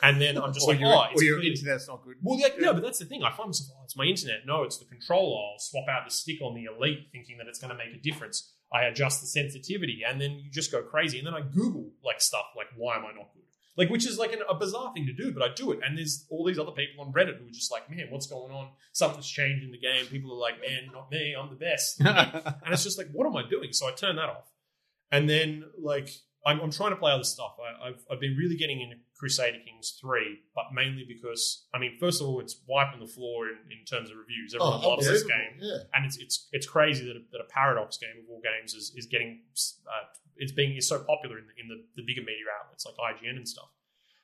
And 0.03 0.21
then 0.21 0.39
I'm 0.39 0.53
just 0.53 0.67
or 0.67 0.75
like, 0.75 0.83
oh, 0.83 1.05
it's 1.13 1.21
or 1.21 1.25
your 1.25 1.43
internet's 1.43 1.89
not 1.89 2.03
good. 2.05 2.17
well, 2.23 2.39
yeah, 2.39 2.49
no, 2.59 2.73
but 2.73 2.83
that's 2.83 2.99
the 2.99 3.05
thing. 3.05 3.23
I 3.23 3.31
find 3.31 3.49
myself, 3.49 3.71
oh, 3.77 3.85
it's 3.85 3.97
my 3.97 4.05
internet. 4.05 4.47
No, 4.47 4.63
it's 4.63 4.79
the 4.79 4.87
controller. 4.87 5.53
I'll 5.53 5.59
swap 5.59 5.89
out 5.89 6.07
the 6.07 6.11
stick 6.11 6.41
on 6.43 6.55
the 6.55 6.65
Elite, 6.65 7.09
thinking 7.13 7.37
that 7.39 7.49
it's 7.49 7.59
going 7.59 7.71
to 7.71 7.77
make 7.77 7.95
a 7.95 8.01
difference. 8.01 8.53
I 8.73 8.85
adjust 8.85 9.21
the 9.21 9.27
sensitivity, 9.27 10.03
and 10.07 10.21
then 10.21 10.39
you 10.39 10.51
just 10.51 10.71
go 10.71 10.81
crazy. 10.81 11.19
And 11.19 11.27
then 11.27 11.35
I 11.35 11.41
Google 11.41 11.91
like 12.05 12.21
stuff 12.21 12.47
like, 12.57 12.69
why 12.77 12.97
am 12.97 13.05
I 13.05 13.13
not 13.13 13.35
good? 13.35 13.43
Like, 13.77 13.89
which 13.89 14.07
is 14.07 14.19
like 14.19 14.33
an, 14.33 14.41
a 14.49 14.55
bizarre 14.55 14.93
thing 14.93 15.07
to 15.07 15.13
do, 15.13 15.33
but 15.33 15.43
I 15.43 15.55
do 15.55 15.73
it. 15.73 15.81
And 15.85 15.97
there's 15.97 16.27
all 16.29 16.45
these 16.45 16.59
other 16.59 16.73
people 16.73 17.05
on 17.05 17.13
Reddit 17.13 17.39
who 17.39 17.47
are 17.47 17.53
just 17.53 17.71
like, 17.71 17.89
man, 17.91 18.07
what's 18.11 18.27
going 18.27 18.53
on? 18.53 18.71
Something's 18.93 19.29
changed 19.29 19.65
in 19.65 19.71
the 19.71 19.79
game. 19.79 20.07
People 20.07 20.33
are 20.33 20.39
like, 20.39 20.61
man, 20.61 20.91
not 20.93 21.11
me. 21.11 21.35
I'm 21.39 21.51
the 21.51 21.57
best. 21.57 22.01
And 22.63 22.75
it's 22.75 22.85
just 22.85 22.99
like, 22.99 23.09
what 23.13 23.27
am 23.27 23.37
I 23.37 23.49
doing? 23.49 23.73
So 23.73 23.89
I 23.89 23.93
turn 23.93 24.17
that 24.17 24.29
off. 24.29 24.51
And 25.11 25.29
then, 25.29 25.65
like, 25.79 26.11
I'm, 26.47 26.61
I'm 26.61 26.71
trying 26.71 26.91
to 26.91 26.97
play 26.97 27.13
other 27.13 27.25
stuff. 27.25 27.57
I, 27.61 27.89
I've, 27.89 28.05
I've 28.11 28.21
been 28.21 28.37
really 28.37 28.57
getting 28.57 28.81
into 28.81 28.97
Crusader 29.15 29.59
Kings 29.65 29.99
3, 30.01 30.39
but 30.55 30.65
mainly 30.73 31.05
because, 31.07 31.67
I 31.75 31.79
mean, 31.79 31.97
first 32.01 32.21
of 32.21 32.29
all, 32.29 32.41
it's 32.41 32.61
wiping 32.67 33.01
the 33.01 33.07
floor 33.07 33.49
in, 33.49 33.59
in 33.71 33.85
terms 33.85 34.11
of 34.11 34.17
reviews. 34.17 34.55
Everyone 34.55 34.83
loves 34.83 35.07
this 35.07 35.23
game. 35.23 35.59
Yeah. 35.59 35.85
And 35.95 36.07
it's, 36.07 36.17
it's, 36.19 36.49
it's 36.53 36.67
crazy 36.67 37.07
that 37.07 37.17
a, 37.17 37.23
that 37.33 37.41
a 37.41 37.49
Paradox 37.49 37.99
game 37.99 38.23
of 38.23 38.31
all 38.31 38.41
games 38.41 38.75
is, 38.75 38.93
is 38.97 39.07
getting, 39.07 39.43
uh, 39.87 40.07
it's 40.41 40.53
being 40.53 40.77
is 40.77 40.89
so 40.89 40.99
popular 41.05 41.39
in, 41.39 41.45
the, 41.47 41.53
in 41.63 41.69
the, 41.69 41.85
the 41.97 42.03
bigger 42.03 42.23
media 42.23 42.45
outlets 42.63 42.85
like 42.87 42.97
IGN 43.17 43.37
and 43.37 43.49
stuff. 43.49 43.69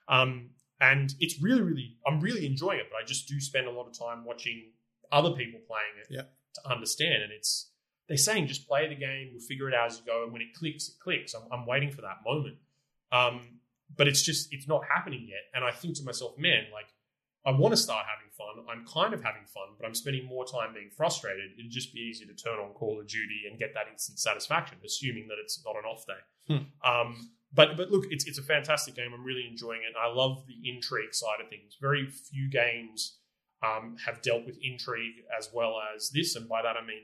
Um, 0.09 0.51
and 0.81 1.15
it's 1.21 1.41
really, 1.43 1.63
really, 1.63 1.97
I'm 2.07 2.21
really 2.21 2.45
enjoying 2.47 2.81
it, 2.81 2.87
but 2.91 2.97
I 3.03 3.05
just 3.05 3.29
do 3.29 3.41
spend 3.41 3.67
a 3.67 3.71
lot 3.71 3.87
of 3.87 3.99
time 3.99 4.25
watching 4.25 4.73
other 5.13 5.31
people 5.31 5.61
playing 5.67 5.95
it 6.03 6.07
Yeah. 6.11 6.23
to 6.55 6.71
understand. 6.71 7.23
And 7.23 7.33
it's, 7.33 7.71
they're 8.09 8.17
saying 8.17 8.47
just 8.49 8.67
play 8.69 8.89
the 8.89 8.95
game, 8.95 9.31
we'll 9.33 9.41
figure 9.41 9.69
it 9.69 9.75
out 9.75 9.87
as 9.91 9.99
you 9.99 10.05
go, 10.07 10.25
and 10.25 10.33
when 10.33 10.43
it 10.43 10.55
clicks, 10.55 10.89
it 10.89 10.95
clicks. 11.01 11.35
I'm, 11.35 11.43
I'm 11.53 11.67
waiting 11.67 11.91
for 11.91 12.03
that 12.03 12.19
moment. 12.25 12.57
Um, 13.13 13.41
but 13.97 14.09
it's 14.09 14.23
just 14.23 14.49
it's 14.53 14.67
not 14.69 14.83
happening 14.85 15.27
yet. 15.29 15.43
And 15.55 15.65
I 15.65 15.71
think 15.71 15.97
to 15.97 16.03
myself, 16.05 16.37
man, 16.39 16.65
like 16.73 16.87
I 17.47 17.53
want 17.53 17.73
to 17.73 17.77
start 17.77 18.07
having 18.11 18.31
fun. 18.37 18.67
I'm 18.69 18.85
kind 18.85 19.15
of 19.15 19.23
having 19.23 19.47
fun, 19.47 19.69
but 19.79 19.87
I'm 19.87 19.95
spending 19.95 20.27
more 20.27 20.45
time 20.45 20.75
being 20.75 20.91
frustrated. 20.91 21.53
It'd 21.59 21.71
just 21.71 21.95
be 21.95 22.01
easy 22.01 22.27
to 22.27 22.35
turn 22.35 22.59
on 22.59 22.75
Call 22.75 22.99
of 23.01 23.07
Duty 23.07 23.43
and 23.49 23.59
get 23.59 23.73
that 23.75 23.87
instant 23.91 24.19
satisfaction, 24.19 24.79
assuming 24.85 25.29
that 25.29 25.37
it's 25.41 25.63
not 25.65 25.77
an 25.77 25.85
off 25.85 26.05
day. 26.07 26.23
Um, 26.85 27.31
but 27.55 27.77
but 27.77 27.91
look, 27.91 28.05
it's 28.11 28.27
it's 28.27 28.39
a 28.39 28.43
fantastic 28.43 28.97
game. 28.97 29.13
I'm 29.15 29.25
really 29.25 29.47
enjoying 29.49 29.81
it. 29.89 29.95
I 29.97 30.13
love 30.13 30.45
the 30.47 30.69
intrigue 30.69 31.15
side 31.15 31.41
of 31.43 31.49
things. 31.49 31.77
Very 31.81 32.11
few 32.11 32.51
games 32.51 33.19
um, 33.63 33.97
have 34.05 34.21
dealt 34.23 34.45
with 34.45 34.59
intrigue 34.61 35.23
as 35.39 35.49
well 35.55 35.77
as 35.95 36.11
this, 36.11 36.35
and 36.35 36.49
by 36.49 36.63
that 36.63 36.77
I 36.77 36.85
mean 36.85 37.03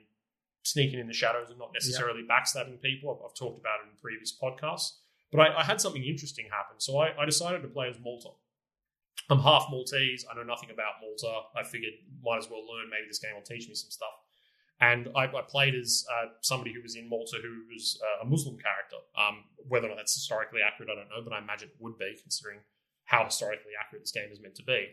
sneaking 0.64 0.98
in 0.98 1.07
the 1.07 1.14
shadows 1.14 1.50
and 1.50 1.59
not 1.59 1.70
necessarily 1.72 2.22
backstabbing 2.22 2.81
people. 2.83 3.11
I've, 3.11 3.31
I've 3.31 3.35
talked 3.35 3.59
about 3.59 3.78
it 3.85 3.90
in 3.90 3.96
previous 4.00 4.37
podcasts. 4.37 4.98
But 5.33 5.40
I, 5.40 5.61
I 5.61 5.64
had 5.64 5.81
something 5.81 6.05
interesting 6.05 6.46
happen, 6.50 6.78
so 6.78 6.98
I, 6.98 7.20
I 7.20 7.24
decided 7.24 7.62
to 7.62 7.68
play 7.68 7.88
as 7.88 7.96
Malta. 8.02 8.28
I'm 9.30 9.38
half 9.40 9.66
Maltese. 9.70 10.24
I 10.30 10.35
know 10.37 10.42
nothing 10.42 10.70
about 10.70 10.94
Malta. 11.00 11.46
I 11.56 11.62
figured 11.62 11.92
might 12.22 12.38
as 12.38 12.48
well 12.50 12.61
learn. 12.61 12.90
Maybe 12.90 13.06
this 13.08 13.18
game 13.18 13.35
will 13.35 13.42
teach 13.42 13.68
me 13.68 13.74
some 13.74 13.90
stuff. 13.90 14.12
And 14.80 15.08
I, 15.14 15.24
I 15.26 15.42
played 15.48 15.74
as 15.74 16.04
uh, 16.12 16.26
somebody 16.40 16.72
who 16.72 16.82
was 16.82 16.96
in 16.96 17.08
Malta 17.08 17.37
who 17.40 17.62
was 17.72 18.00
uh, 18.02 18.26
a 18.26 18.28
Muslim 18.28 18.56
character. 18.58 18.96
Um, 19.16 19.44
whether 19.68 19.87
or 19.87 19.90
not 19.90 19.96
that's 19.98 20.14
historically 20.14 20.61
accurate, 20.61 20.90
I 20.90 20.96
don't 20.96 21.08
know, 21.08 21.22
but 21.22 21.32
I 21.32 21.38
imagine 21.38 21.68
it 21.68 21.76
would 21.78 21.98
be, 21.98 22.16
considering 22.20 22.58
how 23.04 23.24
historically 23.24 23.72
accurate 23.80 24.02
this 24.02 24.12
game 24.12 24.30
is 24.32 24.40
meant 24.40 24.56
to 24.56 24.64
be. 24.64 24.88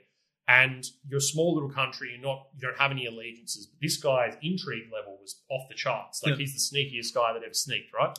And 0.48 0.84
you're 1.08 1.20
a 1.20 1.22
small 1.22 1.54
little 1.54 1.70
country. 1.70 2.10
You're 2.12 2.22
not. 2.28 2.48
You 2.56 2.62
don't 2.68 2.78
have 2.80 2.92
any 2.92 3.06
allegiances. 3.06 3.68
But 3.68 3.82
this 3.82 3.98
guy's 3.98 4.36
intrigue 4.42 4.90
level 4.92 5.18
was 5.22 5.42
off 5.50 5.68
the 5.70 5.76
charts. 5.76 6.24
Like 6.24 6.32
Yeah. 6.34 6.38
he's 6.40 6.54
the 6.54 6.76
sneakiest 6.78 7.14
guy 7.14 7.34
that 7.34 7.44
ever 7.44 7.54
sneaked, 7.54 7.94
right? 7.94 8.18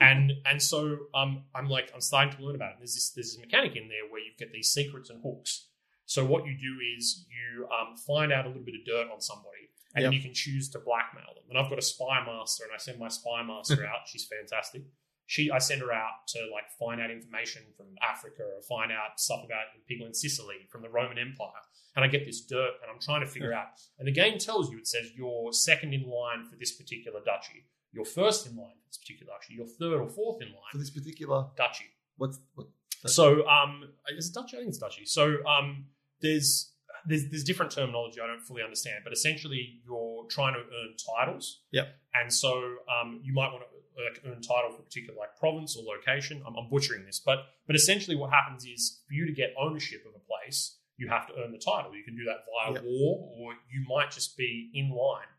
And 0.00 0.32
and 0.44 0.62
so 0.62 0.96
um, 1.14 1.44
I'm 1.54 1.68
like 1.68 1.90
I'm 1.94 2.00
starting 2.00 2.36
to 2.36 2.44
learn 2.44 2.54
about 2.56 2.70
it. 2.72 2.76
There's 2.78 2.94
this 2.94 3.10
there's 3.10 3.32
this 3.34 3.40
mechanic 3.40 3.76
in 3.76 3.88
there 3.88 4.10
where 4.10 4.20
you 4.20 4.32
get 4.38 4.52
these 4.52 4.68
secrets 4.68 5.10
and 5.10 5.20
hooks. 5.22 5.68
So 6.06 6.24
what 6.24 6.46
you 6.46 6.52
do 6.56 6.78
is 6.96 7.26
you 7.30 7.66
um, 7.66 7.96
find 7.96 8.32
out 8.32 8.44
a 8.44 8.48
little 8.48 8.62
bit 8.62 8.76
of 8.76 8.84
dirt 8.86 9.12
on 9.12 9.20
somebody, 9.20 9.70
and 9.94 10.04
Yep. 10.04 10.12
you 10.12 10.20
can 10.20 10.32
choose 10.34 10.68
to 10.70 10.78
blackmail 10.78 11.34
them. 11.34 11.44
And 11.50 11.58
I've 11.58 11.68
got 11.68 11.78
a 11.78 11.82
spy 11.82 12.24
master, 12.24 12.64
and 12.64 12.72
I 12.72 12.78
send 12.78 12.98
my 12.98 13.08
spy 13.08 13.42
master 13.42 13.84
out. 13.90 14.06
She's 14.06 14.24
fantastic. 14.26 14.82
She 15.28 15.50
I 15.50 15.58
send 15.58 15.80
her 15.80 15.92
out 15.92 16.28
to 16.28 16.38
like 16.52 16.70
find 16.78 17.00
out 17.00 17.10
information 17.10 17.62
from 17.76 17.86
Africa 18.00 18.42
or 18.44 18.62
find 18.62 18.92
out 18.92 19.18
stuff 19.18 19.40
about 19.44 19.64
people 19.88 20.06
in 20.06 20.14
Sicily 20.14 20.68
from 20.70 20.82
the 20.82 20.88
Roman 20.88 21.18
Empire. 21.18 21.62
And 21.96 22.04
I 22.04 22.08
get 22.08 22.24
this 22.24 22.42
dirt, 22.42 22.74
and 22.82 22.90
I'm 22.92 23.00
trying 23.00 23.22
to 23.22 23.26
figure 23.26 23.52
out. 23.52 23.66
And 23.98 24.06
the 24.06 24.12
game 24.12 24.38
tells 24.38 24.70
you 24.70 24.78
it 24.78 24.86
says 24.86 25.10
you're 25.16 25.52
second 25.52 25.94
in 25.94 26.02
line 26.08 26.44
for 26.48 26.54
this 26.56 26.70
particular 26.72 27.20
duchy. 27.24 27.64
You're 27.96 28.04
first 28.04 28.46
in 28.46 28.56
line 28.56 28.76
for 28.80 28.86
this 28.88 28.98
particular 28.98 29.32
duchy. 29.32 29.54
You're 29.54 29.66
third 29.66 30.00
or 30.00 30.08
fourth 30.08 30.40
in 30.42 30.48
line 30.48 30.70
For 30.72 30.78
this 30.78 30.90
particular, 30.90 31.46
duchy. 31.56 31.86
what's 32.16 32.38
what? 32.54 32.68
So 33.06 33.46
um, 33.46 33.84
is 34.16 34.28
it 34.30 34.34
Dutchy? 34.34 34.56
I 34.56 34.60
think 34.60 34.70
it's 34.70 34.78
Dutchy. 34.78 35.04
So 35.06 35.44
um, 35.46 35.86
there's 36.20 36.72
there's 37.08 37.28
there's 37.30 37.44
different 37.44 37.70
terminology 37.72 38.20
I 38.20 38.26
don't 38.26 38.40
fully 38.42 38.62
understand, 38.62 38.98
but 39.04 39.12
essentially 39.12 39.80
you're 39.86 40.24
trying 40.28 40.54
to 40.54 40.60
earn 40.60 40.94
titles. 41.18 41.62
Yep. 41.72 41.86
And 42.14 42.32
so 42.32 42.50
um, 42.94 43.20
you 43.22 43.32
might 43.32 43.52
want 43.52 43.62
to 43.64 44.02
like, 44.02 44.20
earn 44.26 44.42
title 44.42 44.72
for 44.74 44.80
a 44.80 44.84
particular 44.84 45.16
like 45.18 45.36
province 45.38 45.76
or 45.76 45.84
location. 45.84 46.42
I'm, 46.46 46.56
I'm 46.56 46.68
butchering 46.68 47.04
this, 47.04 47.20
but 47.24 47.38
but 47.66 47.76
essentially 47.76 48.16
what 48.16 48.30
happens 48.30 48.64
is 48.64 49.00
for 49.06 49.14
you 49.14 49.26
to 49.26 49.32
get 49.32 49.54
ownership 49.60 50.00
of 50.08 50.12
a 50.14 50.24
place, 50.26 50.78
you 50.96 51.08
have 51.08 51.26
to 51.28 51.34
earn 51.42 51.52
the 51.52 51.58
title. 51.58 51.94
You 51.94 52.02
can 52.04 52.16
do 52.16 52.24
that 52.24 52.44
via 52.50 52.74
Yep. 52.74 52.82
war, 52.84 53.30
or 53.38 53.52
you 53.72 53.84
might 53.88 54.10
just 54.10 54.36
be 54.36 54.70
in 54.74 54.90
line. 54.90 55.30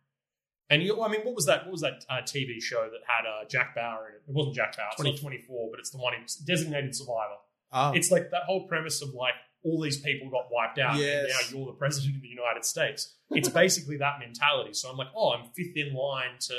And 0.69 0.83
you, 0.83 1.01
I 1.01 1.07
mean, 1.07 1.21
what 1.21 1.33
was 1.35 1.45
that? 1.45 1.63
What 1.65 1.71
was 1.71 1.81
that 1.81 2.03
uh, 2.09 2.21
TV 2.23 2.61
show 2.61 2.89
that 2.91 2.99
had 3.07 3.25
uh, 3.27 3.45
Jack 3.47 3.73
Bauer 3.75 4.09
in 4.09 4.15
it? 4.15 4.21
It 4.27 4.33
wasn't 4.33 4.55
Jack 4.55 4.75
Bauer. 4.75 4.87
It's 4.91 4.95
20 5.01 5.11
not 5.11 5.21
24, 5.21 5.69
but 5.71 5.79
it's 5.79 5.91
the 5.91 5.97
one 5.97 6.13
in 6.13 6.25
Designated 6.45 6.93
Survivor. 6.95 7.37
Oh, 7.71 7.91
It's 7.93 8.11
like 8.11 8.31
that 8.31 8.43
whole 8.43 8.67
premise 8.67 9.01
of 9.01 9.09
like 9.13 9.33
all 9.63 9.81
these 9.81 9.99
people 10.01 10.29
got 10.29 10.45
wiped 10.51 10.77
out, 10.79 10.95
and 10.99 11.27
now 11.29 11.35
you're 11.57 11.65
the 11.67 11.71
president 11.77 12.15
of 12.17 12.21
the 12.21 12.27
United 12.27 12.63
States. 12.65 13.15
It's 13.31 13.49
basically 13.49 13.97
that 13.97 14.19
mentality. 14.19 14.73
So 14.73 14.89
I'm 14.89 14.97
like, 14.97 15.07
oh, 15.15 15.33
I'm 15.33 15.45
fifth 15.55 15.75
in 15.75 15.93
line 15.93 16.37
to 16.41 16.55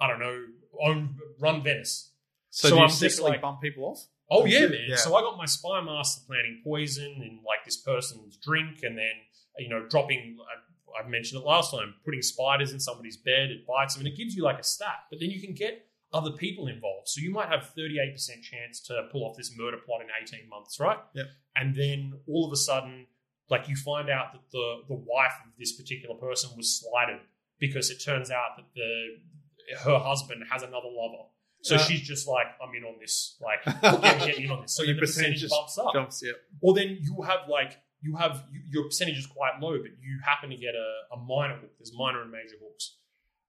I 0.00 0.08
don't 0.08 0.18
know, 0.20 0.44
own 0.82 1.16
run 1.38 1.62
Venice. 1.62 2.10
so, 2.50 2.68
so 2.68 2.78
I'm 2.78 2.88
just 2.88 3.20
like- 3.20 3.40
bump 3.40 3.60
people 3.60 3.84
off? 3.84 4.06
Oh 4.30 4.46
yeah, 4.46 4.60
man. 4.66 4.78
Yeah. 4.88 4.96
So 4.96 5.14
I 5.14 5.20
got 5.20 5.36
my 5.36 5.44
spy 5.44 5.82
master 5.82 6.22
planting 6.26 6.62
poison 6.64 7.12
in 7.22 7.40
like 7.46 7.64
this 7.64 7.76
person's 7.76 8.38
drink, 8.38 8.78
and 8.82 8.96
then 8.96 9.12
you 9.58 9.68
know 9.68 9.86
dropping. 9.86 10.38
I, 10.40 10.60
I 11.02 11.06
mentioned 11.08 11.42
it 11.42 11.46
last 11.46 11.70
time. 11.70 11.94
Putting 12.04 12.22
spiders 12.22 12.72
in 12.72 12.80
somebody's 12.80 13.16
bed, 13.16 13.50
it 13.50 13.66
bites 13.66 13.94
them, 13.94 14.04
and 14.06 14.12
it 14.12 14.16
gives 14.16 14.34
you 14.34 14.42
like 14.42 14.58
a 14.58 14.62
stat. 14.64 15.04
But 15.10 15.20
then 15.20 15.30
you 15.30 15.40
can 15.40 15.54
get 15.54 15.86
other 16.12 16.30
people 16.30 16.68
involved. 16.68 17.08
So 17.08 17.20
you 17.20 17.30
might 17.30 17.48
have 17.48 17.68
thirty 17.70 17.98
eight 17.98 18.12
percent 18.12 18.42
chance 18.42 18.80
to 18.82 19.08
pull 19.10 19.24
off 19.24 19.36
this 19.36 19.52
murder 19.56 19.78
plot 19.84 20.00
in 20.02 20.08
eighteen 20.20 20.48
months, 20.48 20.78
right? 20.78 20.98
Yep. 21.14 21.26
And 21.56 21.74
then 21.74 22.12
all 22.28 22.46
of 22.46 22.52
a 22.52 22.56
sudden, 22.56 23.06
like 23.50 23.68
you 23.68 23.76
find 23.76 24.08
out 24.10 24.32
that 24.32 24.42
the 24.52 24.82
the 24.88 24.94
wife 24.94 25.34
of 25.44 25.50
this 25.58 25.72
particular 25.72 26.14
person 26.14 26.50
was 26.56 26.80
slighted 26.80 27.20
because 27.58 27.90
it 27.90 27.98
turns 28.04 28.30
out 28.30 28.56
that 28.56 28.66
the 28.74 29.18
her 29.84 29.98
husband 29.98 30.44
has 30.50 30.62
another 30.62 30.88
lover. 30.90 31.24
So 31.62 31.76
Uh. 31.76 31.78
she's 31.78 32.02
just 32.02 32.28
like, 32.28 32.46
I'm 32.62 32.74
in 32.74 32.84
on 32.84 32.96
this. 33.00 33.36
Like, 33.40 33.64
get, 34.02 34.18
get 34.26 34.38
in 34.38 34.50
on 34.50 34.62
this. 34.62 34.76
So 34.76 34.82
Your 34.82 34.94
the 34.96 35.00
percentage 35.00 35.40
percentage 35.42 35.50
bumps 35.50 35.78
up. 35.78 35.92
Jumps, 35.94 36.22
yeah. 36.22 36.32
Or 36.60 36.74
then 36.74 36.98
you 37.00 37.22
have 37.22 37.48
like 37.48 37.78
you 38.04 38.16
have 38.16 38.44
you, 38.52 38.60
your 38.74 38.84
percentage 38.84 39.18
is 39.18 39.26
quite 39.26 39.54
low, 39.60 39.74
but 39.84 39.92
you 40.00 40.12
happen 40.24 40.50
to 40.50 40.56
get 40.56 40.74
a, 40.74 40.88
a 41.14 41.16
minor 41.16 41.56
hook. 41.60 41.72
There's 41.78 41.92
minor 41.96 42.20
and 42.22 42.30
major 42.30 42.56
hooks. 42.62 42.96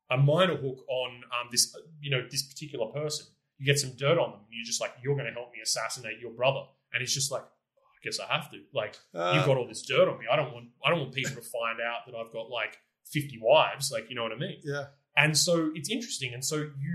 A 0.10 0.18
minor 0.18 0.56
hook 0.56 0.80
on 0.88 1.10
um, 1.36 1.48
this, 1.52 1.76
you 2.00 2.12
know, 2.12 2.22
this 2.30 2.44
particular 2.52 2.88
person. 3.00 3.26
You 3.58 3.66
get 3.66 3.80
some 3.80 3.94
dirt 3.98 4.18
on 4.24 4.32
them, 4.32 4.40
and 4.46 4.52
you're 4.52 4.66
just 4.66 4.80
like, 4.82 4.94
you're 5.04 5.16
going 5.16 5.28
to 5.28 5.34
help 5.34 5.52
me 5.52 5.60
assassinate 5.64 6.20
your 6.20 6.32
brother, 6.32 6.62
and 6.94 7.02
it's 7.04 7.14
just 7.14 7.32
like, 7.32 7.42
"Oh, 7.44 7.82
I 7.82 8.00
guess 8.04 8.20
I 8.20 8.28
have 8.36 8.52
to. 8.52 8.60
Like, 8.74 8.96
Uh, 9.14 9.34
you've 9.36 9.46
got 9.46 9.58
all 9.58 9.68
this 9.68 9.82
dirt 9.82 10.08
on 10.08 10.20
me. 10.20 10.26
I 10.32 10.36
don't 10.36 10.54
want, 10.54 10.68
I 10.86 10.90
don't 10.90 11.00
want 11.00 11.14
people 11.14 11.36
to 11.36 11.42
find 11.42 11.80
out 11.82 12.06
that 12.06 12.16
I've 12.16 12.32
got 12.32 12.50
like 12.50 12.78
50 13.12 13.40
wives. 13.42 13.92
Like, 13.92 14.10
you 14.10 14.16
know 14.16 14.24
what 14.24 14.32
I 14.34 14.36
mean? 14.38 14.60
yeah. 14.64 14.86
And 15.18 15.38
so 15.38 15.72
it's 15.74 15.90
interesting. 15.90 16.34
And 16.34 16.44
so 16.44 16.58
you, 16.58 16.94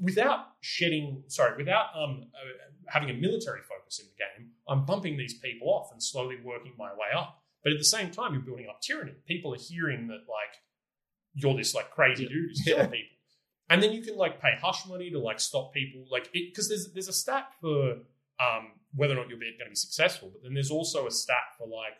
without 0.00 0.40
shedding, 0.60 1.22
sorry, 1.28 1.56
without 1.56 1.86
um, 1.94 2.24
uh, 2.34 2.38
having 2.88 3.10
a 3.10 3.14
military 3.14 3.60
focus 3.62 3.98
in 4.00 4.06
the 4.06 4.14
game, 4.18 4.50
I'm 4.68 4.84
bumping 4.84 5.16
these 5.16 5.34
people 5.34 5.68
off 5.68 5.90
and 5.92 6.02
slowly 6.02 6.36
working 6.42 6.72
my 6.78 6.90
way 6.92 7.08
up. 7.16 7.42
But 7.62 7.72
at 7.72 7.78
the 7.78 7.84
same 7.84 8.10
time, 8.10 8.32
you're 8.34 8.42
building 8.42 8.66
up 8.68 8.80
tyranny. 8.80 9.12
People 9.26 9.54
are 9.54 9.58
hearing 9.58 10.06
that 10.08 10.24
like 10.28 10.54
you're 11.34 11.56
this 11.56 11.74
like 11.74 11.90
crazy 11.90 12.26
dude 12.26 12.48
who's 12.50 12.60
killing 12.62 12.80
Yeah. 12.84 12.86
people, 12.86 13.16
and 13.68 13.82
then 13.82 13.92
you 13.92 14.02
can 14.02 14.16
like 14.16 14.40
pay 14.40 14.54
hush 14.60 14.86
money 14.86 15.10
to 15.10 15.18
like 15.18 15.40
stop 15.40 15.72
people, 15.74 16.04
like 16.10 16.32
because 16.32 16.68
there's 16.68 16.92
there's 16.92 17.08
a 17.08 17.12
stat 17.12 17.46
for 17.60 17.98
um, 18.40 18.72
whether 18.94 19.14
or 19.14 19.16
not 19.16 19.28
you're 19.28 19.38
going 19.38 19.52
to 19.58 19.68
be 19.68 19.74
successful, 19.74 20.30
but 20.32 20.42
then 20.42 20.54
there's 20.54 20.70
also 20.70 21.06
a 21.06 21.10
stat 21.10 21.54
for 21.58 21.66
like 21.66 21.94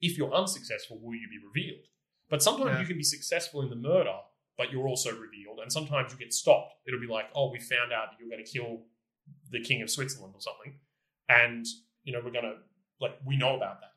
if 0.00 0.16
you're 0.18 0.32
unsuccessful, 0.34 0.98
will 1.00 1.14
you 1.14 1.28
be 1.28 1.38
revealed? 1.46 1.84
But 2.28 2.42
sometimes 2.42 2.70
Yeah. 2.74 2.80
you 2.80 2.86
can 2.86 2.96
be 2.96 3.02
successful 3.04 3.62
in 3.62 3.70
the 3.70 3.76
murder, 3.76 4.16
but 4.56 4.72
you're 4.72 4.88
also 4.88 5.10
revealed. 5.10 5.58
And 5.60 5.70
sometimes 5.70 6.12
you 6.12 6.18
get 6.18 6.32
stopped. 6.32 6.74
It'll 6.86 7.00
be 7.00 7.06
like, 7.06 7.26
oh, 7.34 7.50
we 7.50 7.58
found 7.58 7.92
out 7.92 8.10
that 8.10 8.16
you're 8.18 8.30
going 8.30 8.44
to 8.44 8.50
kill 8.50 8.82
the 9.50 9.60
king 9.60 9.82
of 9.82 9.90
Switzerland 9.90 10.34
or 10.34 10.40
something, 10.40 10.74
and 11.28 11.66
you 12.04 12.12
know 12.12 12.20
we're 12.24 12.30
going 12.30 12.44
to 12.44 12.56
like 13.00 13.18
we 13.26 13.36
know 13.36 13.56
about 13.56 13.80
that 13.80 13.90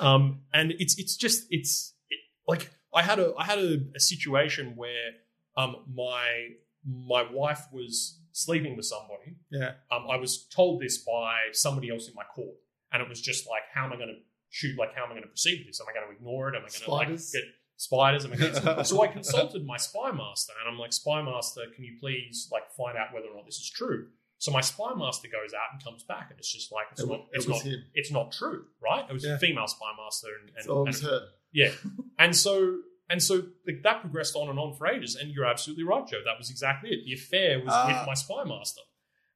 now. 0.00 0.14
Um, 0.14 0.40
and 0.52 0.72
it's 0.78 0.98
it's 0.98 1.16
just 1.16 1.46
it's 1.50 1.94
it, 2.10 2.18
like 2.46 2.70
I 2.94 3.02
had 3.02 3.18
a 3.18 3.34
I 3.38 3.44
had 3.44 3.58
a, 3.58 3.78
a 3.94 4.00
situation 4.00 4.74
where 4.76 5.10
um 5.56 5.76
my 5.92 6.48
my 6.86 7.24
wife 7.30 7.66
was 7.72 8.20
sleeping 8.32 8.76
with 8.76 8.86
somebody. 8.86 9.36
Yeah. 9.50 9.72
Um, 9.90 10.06
I 10.10 10.16
was 10.16 10.46
told 10.46 10.80
this 10.80 10.98
by 10.98 11.36
somebody 11.52 11.90
else 11.90 12.08
in 12.08 12.14
my 12.14 12.24
court, 12.24 12.56
and 12.92 13.02
it 13.02 13.08
was 13.08 13.20
just 13.20 13.48
like, 13.48 13.62
how 13.72 13.84
am 13.84 13.92
I 13.92 13.96
going 13.96 14.08
to 14.08 14.20
shoot? 14.50 14.78
Like, 14.78 14.94
how 14.94 15.04
am 15.04 15.10
I 15.10 15.14
going 15.14 15.22
to 15.22 15.28
proceed 15.28 15.60
with 15.60 15.66
this? 15.68 15.80
Am 15.80 15.86
I 15.90 15.92
going 15.92 16.06
to 16.08 16.16
ignore 16.16 16.48
it? 16.48 16.56
Am 16.56 16.62
I 16.62 16.68
going 16.68 16.84
to 16.84 16.90
like 16.90 17.08
get 17.08 17.44
spiders? 17.78 18.26
I 18.26 18.36
going 18.36 18.84
so 18.84 19.00
I 19.02 19.06
consulted 19.06 19.64
my 19.64 19.78
spy 19.78 20.10
master, 20.12 20.52
and 20.60 20.68
I'm 20.70 20.78
like, 20.78 20.92
spy 20.92 21.22
master, 21.22 21.62
can 21.74 21.84
you 21.84 21.96
please 21.98 22.48
like 22.52 22.70
find 22.76 22.98
out 22.98 23.14
whether 23.14 23.28
or 23.28 23.36
not 23.36 23.46
this 23.46 23.56
is 23.56 23.70
true? 23.70 24.08
So 24.40 24.52
my 24.52 24.60
spy 24.60 24.92
master 24.94 25.26
goes 25.28 25.52
out 25.54 25.72
and 25.72 25.82
comes 25.82 26.02
back, 26.04 26.26
and 26.30 26.38
it's 26.38 26.52
just 26.52 26.70
like 26.70 26.86
it's 26.92 27.00
It, 27.00 27.08
not, 27.08 27.18
wa- 27.20 27.24
it's 27.32 27.46
it 27.46 27.48
was 27.50 27.64
not, 27.64 27.72
him. 27.72 27.84
it's 27.94 28.10
not 28.12 28.30
true, 28.32 28.66
right? 28.82 29.04
It 29.08 29.12
was 29.12 29.24
Yeah. 29.24 29.34
a 29.34 29.38
female 29.38 29.66
spy 29.66 29.90
master, 29.96 30.28
and, 30.40 30.50
and, 30.54 30.64
So 30.64 30.76
and 30.78 30.86
was 30.86 31.02
her. 31.02 31.20
yeah, 31.52 31.70
and 32.18 32.36
so 32.36 32.78
and 33.10 33.22
so 33.22 33.42
like, 33.66 33.82
that 33.84 34.02
progressed 34.02 34.36
on 34.36 34.50
and 34.50 34.58
on 34.58 34.74
for 34.74 34.86
ages. 34.86 35.16
And 35.16 35.30
you're 35.32 35.46
absolutely 35.46 35.82
right, 35.84 36.06
Joe. 36.06 36.18
That 36.24 36.36
was 36.38 36.50
exactly 36.50 36.90
it. 36.90 37.04
The 37.06 37.14
affair 37.14 37.58
was 37.58 37.72
Ah. 37.72 37.86
with 37.88 38.06
my 38.06 38.14
spy 38.14 38.44
master, 38.44 38.82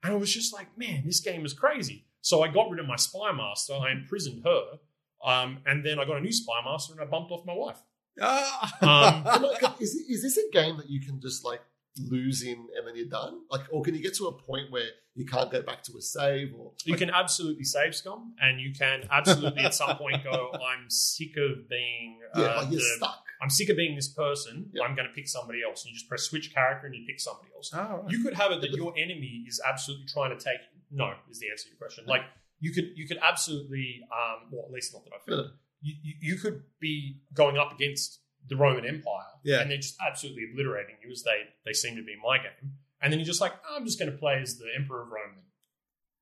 and 0.05 0.13
I 0.13 0.17
was 0.17 0.33
just 0.33 0.53
like, 0.53 0.77
man, 0.79 1.03
this 1.07 1.21
game 1.21 1.45
is 1.47 1.53
crazy. 1.55 2.05
So 2.21 2.43
I 2.43 2.49
got 2.49 2.71
rid 2.71 2.79
of 2.79 2.87
my 2.87 2.95
spy 2.97 3.33
master. 3.33 3.73
I 3.75 3.91
imprisoned 3.91 4.45
her, 4.45 4.79
um, 5.25 5.59
and 5.67 5.85
then 5.85 5.99
I 5.99 6.05
got 6.05 6.19
a 6.19 6.21
new 6.21 6.31
spy 6.33 6.61
master, 6.65 6.93
and 6.93 7.01
I 7.03 7.07
bumped 7.07 7.33
off 7.33 7.45
my 7.45 7.55
wife. 7.55 7.79
Ah. 8.21 9.25
Um, 9.33 9.47
Can 9.61 9.73
is, 9.81 9.95
is 9.95 10.23
this 10.23 10.37
a 10.37 10.51
game 10.53 10.77
that 10.77 10.89
you 10.89 11.01
can 11.01 11.21
just 11.21 11.45
like 11.45 11.61
lose 11.99 12.43
in 12.43 12.67
and 12.77 12.87
then 12.87 12.97
you're 12.97 13.09
done? 13.09 13.41
Like, 13.51 13.63
or 13.71 13.83
can 13.83 13.95
you 13.95 14.03
get 14.03 14.15
to 14.17 14.27
a 14.27 14.33
point 14.33 14.71
where 14.71 14.89
you 15.15 15.27
can't 15.27 15.51
go 15.51 15.63
back 15.63 15.83
to 15.85 15.93
a 15.97 16.01
save? 16.01 16.55
Or 16.57 16.73
You 16.85 16.97
can 16.97 17.11
absolutely 17.11 17.65
save 17.65 17.95
scum, 17.95 18.35
and 18.41 18.61
you 18.61 18.73
can 18.73 19.05
absolutely 19.11 19.63
at 19.63 19.75
some 19.75 19.97
point 19.97 20.25
go, 20.25 20.53
"I'm 20.55 20.89
sick 20.89 21.37
of 21.37 21.69
being 21.69 22.21
yeah, 22.37 22.45
uh, 22.45 22.57
like 22.63 22.71
you're 22.71 22.81
the- 22.81 22.97
stuck. 22.97 23.25
I'm 23.43 23.51
sick 23.51 23.69
of 23.71 23.77
being 23.77 23.97
this 23.97 24.09
person. 24.09 24.71
Yeah. 24.73 24.85
I'm 24.85 24.95
going 24.95 25.09
to 25.09 25.15
pick 25.15 25.29
somebody 25.29 25.61
else." 25.67 25.85
And 25.85 25.91
you 25.91 25.97
just 25.99 26.09
press 26.09 26.23
switch 26.23 26.55
character, 26.55 26.87
and 26.87 26.95
you 26.95 27.05
pick 27.07 27.21
somebody 27.21 27.49
else. 27.55 27.71
Oh, 27.75 27.79
right. 28.03 28.11
You 28.11 28.23
could 28.23 28.35
have 28.35 28.53
it 28.53 28.61
that 28.63 28.71
your 28.73 28.95
enemy 28.97 29.45
is 29.47 29.61
absolutely 29.67 30.07
trying 30.07 30.37
to 30.37 30.43
take. 30.43 30.61
No, 30.91 31.13
is 31.31 31.41
the 31.41 31.51
answer 31.51 31.65
to 31.65 31.71
your 31.71 31.79
question. 31.79 32.05
Like 32.07 32.23
you 32.61 32.73
could, 32.73 32.91
you 32.95 33.09
could 33.09 33.19
absolutely, 33.21 34.03
um, 34.13 34.49
well, 34.53 34.65
at 34.67 34.71
least 34.71 34.93
not 34.95 35.05
that 35.05 35.11
I've 35.17 35.25
feel. 35.25 35.51
You, 35.83 36.15
you, 36.21 36.37
could 36.37 36.63
be 36.81 37.19
going 37.35 37.59
up 37.59 37.73
against 37.73 38.21
the 38.49 38.57
Roman 38.57 38.87
Empire, 38.87 39.27
Yeah. 39.45 39.61
and 39.61 39.71
they're 39.71 39.79
just 39.79 39.97
absolutely 40.07 40.45
obliterating 40.51 40.97
you 41.05 41.11
as 41.11 41.23
they 41.25 41.43
they 41.65 41.73
seem 41.73 41.97
to 41.97 42.03
be 42.05 42.13
in 42.13 42.21
my 42.25 42.39
game. 42.39 42.73
And 43.01 43.13
then 43.13 43.19
you're 43.19 43.27
just 43.27 43.41
like, 43.41 43.53
oh, 43.69 43.77
I'm 43.77 43.85
just 43.85 43.99
going 43.99 44.11
to 44.11 44.17
play 44.17 44.41
as 44.41 44.59
the 44.59 44.67
Emperor 44.77 45.03
of 45.03 45.09
Rome, 45.09 45.35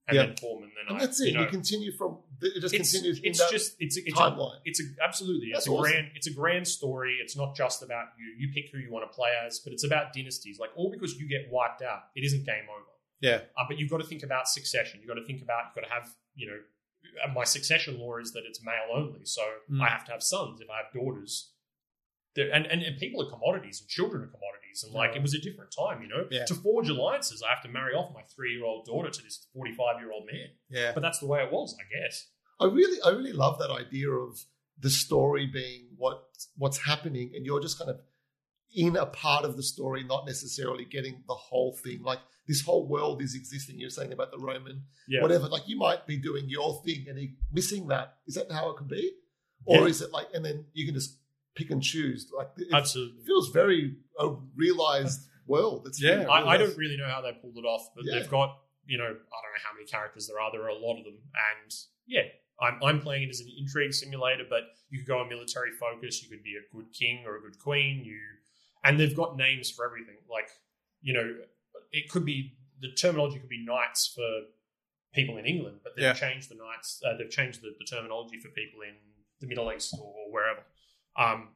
and 0.08 0.16
Yeah. 0.16 0.26
then 0.26 0.36
form, 0.36 0.62
and 0.64 0.72
then 0.72 0.84
And 0.88 0.96
I, 0.96 1.00
that's 1.00 1.20
it. 1.20 1.34
You 1.34 1.40
You, 1.40 1.46
continue 1.46 1.92
from 1.92 2.18
it 2.42 2.60
just 2.62 2.74
it's, 2.74 2.90
continues 2.92 3.18
in 3.20 3.26
it's 3.30 3.50
just 3.50 3.76
it's 3.80 3.98
a, 3.98 4.00
it's 4.00 4.18
a, 4.18 4.22
timeline. 4.22 4.58
it's 4.64 4.80
a 4.80 4.84
absolutely 5.04 5.48
it's 5.48 5.58
That's 5.58 5.68
a 5.68 5.70
awesome. 5.72 5.92
grand 5.92 6.06
it's 6.14 6.26
a 6.26 6.32
grand 6.32 6.66
story. 6.66 7.18
It's 7.22 7.36
not 7.36 7.54
just 7.54 7.82
about 7.82 8.06
you. 8.18 8.26
You 8.46 8.52
pick 8.54 8.70
who 8.72 8.78
you 8.78 8.90
want 8.90 9.04
to 9.10 9.14
play 9.14 9.30
as, 9.46 9.58
but 9.60 9.74
it's 9.74 9.84
about 9.84 10.14
dynasties. 10.14 10.58
Like 10.58 10.70
all 10.74 10.90
because 10.90 11.16
you 11.20 11.28
get 11.28 11.48
wiped 11.50 11.82
out, 11.82 12.04
it 12.16 12.24
isn't 12.24 12.44
game 12.46 12.64
over. 12.74 12.86
Yeah. 13.20 13.40
Uh, 13.58 13.64
but 13.68 13.78
you've 13.78 13.90
got 13.90 13.98
to 14.00 14.06
think 14.06 14.22
about 14.22 14.48
succession. 14.48 15.00
You've 15.00 15.08
got 15.08 15.20
to 15.20 15.26
think 15.26 15.42
about 15.42 15.64
you've 15.68 15.74
got 15.82 15.88
to 15.88 15.92
have 15.94 16.08
you 16.34 16.46
know. 16.46 16.58
Uh, 17.24 17.32
My 17.32 17.44
succession 17.44 17.98
law 17.98 18.16
is 18.18 18.32
that 18.32 18.42
it's 18.48 18.62
male 18.64 18.88
only, 18.94 19.24
so 19.24 19.42
Mm. 19.70 19.82
I 19.82 19.88
have 19.88 20.04
to 20.06 20.12
have 20.12 20.22
sons. 20.22 20.60
If 20.60 20.68
I 20.70 20.78
have 20.82 20.92
daughters, 20.92 21.52
and, 22.36 22.66
and 22.66 22.82
and 22.82 22.98
people 22.98 23.22
are 23.22 23.30
commodities, 23.30 23.80
and 23.80 23.88
children 23.88 24.22
are 24.22 24.26
commodities, 24.26 24.82
and 24.84 24.92
like 24.94 25.10
Yeah. 25.12 25.18
it 25.18 25.22
was 25.22 25.34
a 25.34 25.40
different 25.40 25.72
time, 25.76 26.02
you 26.02 26.08
know. 26.08 26.26
Yeah. 26.30 26.44
To 26.46 26.54
forge 26.54 26.88
alliances, 26.88 27.42
I 27.42 27.50
have 27.50 27.62
to 27.62 27.68
marry 27.68 27.94
off 27.94 28.14
my 28.14 28.22
three 28.34 28.52
year 28.54 28.64
old 28.64 28.86
daughter 28.86 29.10
to 29.10 29.22
this 29.22 29.46
forty 29.52 29.72
five 29.72 30.00
year 30.00 30.12
old 30.12 30.26
man. 30.32 30.48
Yeah. 30.68 30.92
But 30.94 31.00
that's 31.02 31.18
the 31.18 31.26
way 31.26 31.42
it 31.42 31.50
was, 31.52 31.76
I 31.80 31.84
guess. 31.94 32.28
I 32.60 32.66
really, 32.66 32.98
I 33.02 33.10
really 33.10 33.32
love 33.32 33.58
that 33.58 33.70
idea 33.70 34.10
of 34.10 34.38
the 34.78 34.90
story 34.90 35.46
being 35.46 35.88
what 35.96 36.22
what's 36.56 36.78
happening, 36.78 37.32
and 37.34 37.44
you're 37.44 37.60
just 37.60 37.78
kind 37.78 37.90
of 37.90 38.00
in 38.74 38.96
a 38.96 39.06
part 39.06 39.44
of 39.44 39.56
the 39.56 39.62
story, 39.62 40.04
not 40.04 40.26
necessarily 40.26 40.85
getting 40.85 41.22
the 41.26 41.35
whole 41.35 41.72
thing. 41.72 42.02
Like 42.02 42.20
this 42.46 42.62
whole 42.62 42.87
world 42.87 43.22
is 43.22 43.35
existing. 43.35 43.78
You're 43.78 43.90
saying 43.90 44.12
about 44.12 44.30
the 44.30 44.38
Roman, 44.38 44.85
Yeah. 45.09 45.22
whatever. 45.22 45.48
Like 45.48 45.66
you 45.68 45.76
might 45.76 46.06
be 46.06 46.16
doing 46.16 46.48
your 46.48 46.83
thing 46.85 47.06
and 47.09 47.37
missing 47.52 47.88
that. 47.88 48.16
Is 48.26 48.35
that 48.35 48.50
how 48.50 48.70
it 48.70 48.76
could 48.76 48.88
be, 48.88 49.12
or 49.64 49.78
Yeah. 49.83 49.87
is 49.87 50.02
it 50.02 50.11
like, 50.12 50.28
and 50.35 50.44
then 50.44 50.66
you 50.72 50.85
can 50.87 50.94
just 50.94 51.16
pick 51.54 51.70
and 51.70 51.83
choose? 51.83 52.30
Like 52.37 52.50
it 52.56 52.68
Absolutely. 52.72 53.22
feels 53.24 53.50
very 53.50 53.96
a 54.18 54.35
realized 54.54 55.20
world. 55.46 55.87
It's 55.87 56.00
Yeah, 56.02 56.26
I, 56.28 56.50
I 56.50 56.56
don't 56.56 56.76
really 56.76 56.96
know 56.96 57.09
how 57.09 57.20
they 57.20 57.33
pulled 57.33 57.56
it 57.56 57.64
off, 57.64 57.88
but 57.94 58.04
Yeah. 58.04 58.18
they've 58.20 58.30
got 58.30 58.59
you 58.87 58.98
know 58.98 59.04
I 59.04 59.09
don't 59.09 59.16
know 59.54 59.62
how 59.64 59.74
many 59.74 59.87
characters 59.87 60.26
there 60.28 60.40
are. 60.40 60.50
There 60.52 60.62
are 60.62 60.68
a 60.68 60.78
lot 60.78 60.98
of 60.98 61.04
them, 61.04 61.18
and 61.35 61.74
yeah, 62.06 62.22
I'm 62.61 62.83
I'm 62.83 63.00
playing 63.00 63.24
it 63.24 63.30
as 63.30 63.40
an 63.40 63.48
intrigue 63.59 63.92
simulator. 63.94 64.44
But 64.48 64.62
you 64.90 64.98
could 64.98 65.06
go 65.09 65.18
on 65.18 65.28
military 65.28 65.72
focus. 65.72 66.22
You 66.22 66.28
could 66.30 66.42
be 66.42 66.54
a 66.56 66.74
good 66.74 66.92
king 66.92 67.24
or 67.26 67.37
a 67.37 67.40
good 67.40 67.59
queen. 67.59 68.04
You 68.04 68.18
and 68.84 68.98
they've 68.98 69.16
got 69.16 69.36
names 69.36 69.70
for 69.70 69.84
everything. 69.84 70.16
Like 70.30 70.48
you 71.02 71.12
know, 71.14 71.34
it 71.92 72.10
could 72.10 72.24
be 72.24 72.56
the 72.80 72.92
terminology 72.92 73.38
could 73.38 73.48
be 73.48 73.64
knights 73.64 74.12
for 74.14 74.28
people 75.14 75.36
in 75.38 75.44
England, 75.44 75.80
but 75.82 75.94
they've 75.96 76.04
Yeah. 76.04 76.12
changed 76.14 76.50
the 76.50 76.54
knights. 76.54 77.02
Uh, 77.04 77.16
they've 77.16 77.30
changed 77.30 77.60
the, 77.62 77.74
the 77.78 77.84
terminology 77.84 78.38
for 78.38 78.48
people 78.50 78.80
in 78.82 78.94
the 79.40 79.46
Middle 79.46 79.70
East 79.72 79.94
or, 79.98 80.06
or 80.14 80.32
wherever. 80.32 80.62
Um, 81.16 81.48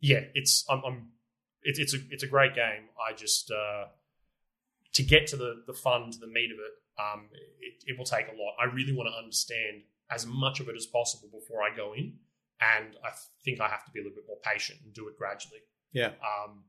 yeah, 0.00 0.20
it's 0.34 0.64
I'm, 0.70 0.82
I'm 0.84 1.08
it's 1.62 1.78
it's 1.78 1.94
a 1.94 1.98
it's 2.10 2.22
a 2.22 2.26
great 2.28 2.54
game. 2.54 2.84
I 3.08 3.12
just 3.14 3.50
uh, 3.50 3.86
to 4.94 5.02
get 5.02 5.26
to 5.28 5.36
the 5.36 5.62
the 5.66 5.74
fun, 5.74 6.10
to 6.12 6.18
the 6.18 6.26
meat 6.26 6.50
of 6.50 6.58
it, 6.58 6.72
um, 7.02 7.28
it, 7.60 7.84
it 7.86 7.98
will 7.98 8.04
take 8.04 8.26
a 8.28 8.36
lot. 8.36 8.54
I 8.60 8.64
really 8.72 8.92
want 8.94 9.08
to 9.12 9.16
understand 9.16 9.82
as 10.10 10.24
much 10.26 10.60
of 10.60 10.68
it 10.68 10.76
as 10.76 10.86
possible 10.86 11.28
before 11.32 11.62
I 11.62 11.74
go 11.76 11.92
in, 11.94 12.14
and 12.60 12.96
I 13.04 13.10
think 13.44 13.60
I 13.60 13.68
have 13.68 13.84
to 13.84 13.90
be 13.90 14.00
a 14.00 14.02
little 14.02 14.16
bit 14.16 14.24
more 14.26 14.38
patient 14.42 14.78
and 14.84 14.94
do 14.94 15.08
it 15.08 15.18
gradually. 15.18 15.60
Yeah. 15.92 16.12
Um, 16.22 16.64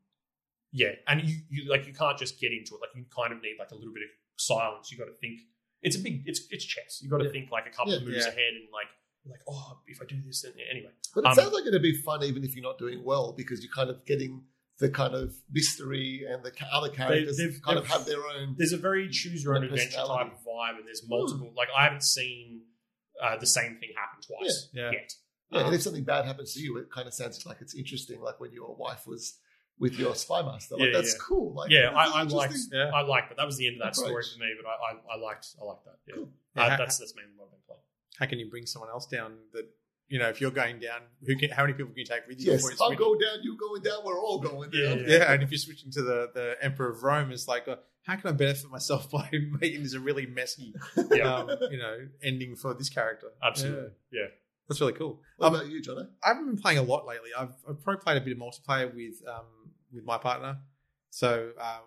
yeah, 0.71 0.91
and 1.07 1.21
you, 1.27 1.35
you 1.49 1.69
like 1.69 1.87
you 1.87 1.93
can't 1.93 2.17
just 2.17 2.39
get 2.39 2.51
into 2.51 2.75
it. 2.75 2.81
Like 2.81 2.91
you 2.95 3.05
kind 3.15 3.33
of 3.33 3.41
need 3.41 3.55
like 3.57 3.71
a 3.71 3.75
little 3.75 3.93
bit 3.93 4.03
of 4.03 4.09
silence. 4.37 4.91
You 4.91 4.97
got 4.97 5.05
to 5.05 5.17
think. 5.19 5.39
It's 5.81 5.95
a 5.95 5.99
big. 5.99 6.23
It's 6.25 6.41
it's 6.51 6.65
chess. 6.65 6.99
You 7.01 7.09
got 7.09 7.17
to 7.19 7.25
Yeah. 7.25 7.31
think 7.31 7.51
like 7.51 7.65
a 7.67 7.71
couple 7.71 7.93
of 7.93 8.03
moves 8.03 8.17
Yeah. 8.25 8.31
ahead 8.31 8.53
and 8.53 8.67
like 8.71 8.87
like 9.25 9.41
oh 9.49 9.79
if 9.87 10.01
I 10.01 10.05
do 10.05 10.21
this 10.25 10.41
then 10.43 10.53
anyway. 10.69 10.91
But 11.15 11.21
it 11.21 11.27
Um, 11.27 11.35
sounds 11.35 11.53
like 11.53 11.65
it'd 11.65 11.81
be 11.81 11.95
fun 12.01 12.23
even 12.23 12.43
if 12.43 12.55
you're 12.55 12.63
not 12.63 12.77
doing 12.77 13.03
well 13.03 13.33
because 13.33 13.63
you're 13.63 13.71
kind 13.73 13.89
of 13.89 14.05
getting 14.05 14.43
the 14.79 14.89
kind 14.89 15.13
of 15.13 15.35
mystery 15.51 16.23
and 16.29 16.41
the 16.43 16.51
other 16.71 16.89
characters 16.89 17.37
they've- 17.37 17.59
kind 17.61 17.77
of 17.77 17.85
have 17.87 18.05
their 18.05 18.25
own. 18.25 18.55
There's 18.57 18.71
a 18.71 18.77
very 18.77 19.09
choose 19.09 19.43
your 19.43 19.55
own 19.57 19.63
adventure 19.65 19.91
type 19.97 20.31
of 20.31 20.39
vibe, 20.45 20.77
and 20.77 20.85
there's 20.87 21.03
multiple. 21.07 21.51
Like 21.55 21.67
I 21.75 21.83
haven't 21.83 22.03
seen 22.03 22.61
uh, 23.21 23.35
the 23.37 23.47
same 23.47 23.77
thing 23.79 23.89
happen 23.97 24.21
twice 24.21 24.69
Yeah. 24.71 24.83
Yeah. 24.85 24.91
yet. 24.99 25.13
Yeah, 25.51 25.65
and 25.65 25.73
if 25.75 25.81
something 25.81 26.03
bad 26.03 26.25
happens 26.25 26.53
to 26.53 26.59
you, 26.61 26.77
it 26.77 26.91
kind 26.91 27.07
of 27.07 27.13
sounds 27.13 27.43
like 27.45 27.57
it's 27.61 27.73
interesting, 27.75 28.21
like 28.21 28.39
when 28.39 28.51
your 28.53 28.75
wife 28.75 29.07
was 29.07 29.37
with 29.79 29.97
your 29.97 30.13
spy 30.15 30.41
master. 30.41 30.75
Like 30.75 30.87
Yeah, 30.87 30.93
that's 30.93 31.13
yeah. 31.13 31.19
cool. 31.27 31.53
Like 31.53 31.71
yeah, 31.71 31.89
I, 31.95 32.21
I 32.21 32.23
liked. 32.23 32.55
Yeah. 32.71 32.91
I 32.93 33.01
liked 33.01 33.29
that. 33.29 33.37
That 33.37 33.45
was 33.45 33.57
the 33.57 33.65
end 33.67 33.77
of 33.77 33.83
that 33.83 33.95
story 33.95 34.23
for 34.31 34.39
me. 34.39 34.53
But 34.61 34.69
I, 34.69 34.73
I, 35.13 35.15
I 35.15 35.19
liked. 35.19 35.47
I 35.61 35.65
liked 35.65 35.85
that. 35.85 35.95
Yeah, 36.07 36.15
Cool. 36.15 36.29
Yeah, 36.55 36.63
Uh, 36.65 36.69
how- 36.71 36.77
that's 36.77 36.97
that's 36.97 37.15
mainly 37.15 37.31
what 37.37 37.45
I've 37.45 37.51
been 37.51 37.59
playing. 37.67 37.81
How 38.19 38.25
can 38.25 38.39
you 38.39 38.49
bring 38.49 38.65
someone 38.65 38.89
else 38.91 39.07
down 39.07 39.35
that 39.53 39.65
you 40.09 40.19
know 40.19 40.27
if 40.29 40.41
you're 40.41 40.51
going 40.51 40.79
down? 40.79 41.01
Who 41.25 41.35
can? 41.37 41.49
How 41.49 41.63
many 41.63 41.73
people 41.73 41.89
can 41.91 41.99
you 41.99 42.05
take 42.05 42.27
with 42.27 42.39
you? 42.41 42.51
Yes, 42.51 42.63
I'm 42.65 42.75
switch? 42.77 42.97
going 42.99 43.19
down. 43.19 43.37
You 43.41 43.57
going 43.57 43.81
down. 43.81 43.99
We're 44.05 44.19
all 44.21 44.39
going 44.39 44.69
Yeah, 44.73 44.89
down. 44.89 44.99
yeah. 44.99 45.17
Yeah, 45.17 45.31
and 45.33 45.41
if 45.43 45.49
you're 45.51 45.57
switching 45.57 45.89
to 45.91 46.01
the 46.03 46.29
the 46.33 46.57
Emperor 46.61 46.89
of 46.91 47.01
Rome, 47.01 47.31
it's 47.31 47.47
like, 47.47 47.67
uh, 47.67 47.77
how 48.03 48.15
can 48.17 48.29
I 48.29 48.33
benefit 48.33 48.69
myself 48.69 49.09
by 49.17 49.29
making 49.61 49.81
this 49.83 49.93
a 49.93 49.99
really 49.99 50.25
messy, 50.25 50.73
Yeah, 51.11 51.33
um, 51.35 51.49
you 51.71 51.77
know, 51.77 52.07
ending 52.21 52.55
for 52.55 52.73
this 52.73 52.89
character? 52.89 53.27
absolutely. 53.41 53.91
Yeah. 54.11 54.25
That's 54.69 54.79
really 54.79 54.93
cool. 54.93 55.19
What 55.37 55.47
Um, 55.47 55.55
about 55.55 55.67
you, 55.67 55.81
Jono? 55.81 56.07
I 56.23 56.29
haven't 56.29 56.45
been 56.45 56.57
playing 56.57 56.77
a 56.77 56.83
lot 56.83 57.05
lately. 57.07 57.31
I've, 57.37 57.55
I've 57.67 57.81
probably 57.83 58.01
played 58.01 58.17
a 58.17 58.21
bit 58.21 58.33
of 58.33 58.37
multiplayer 58.39 58.93
with 58.93 59.15
um, 59.27 59.45
with 59.91 60.05
my 60.05 60.17
partner. 60.17 60.59
So 61.09 61.51
uh, 61.59 61.79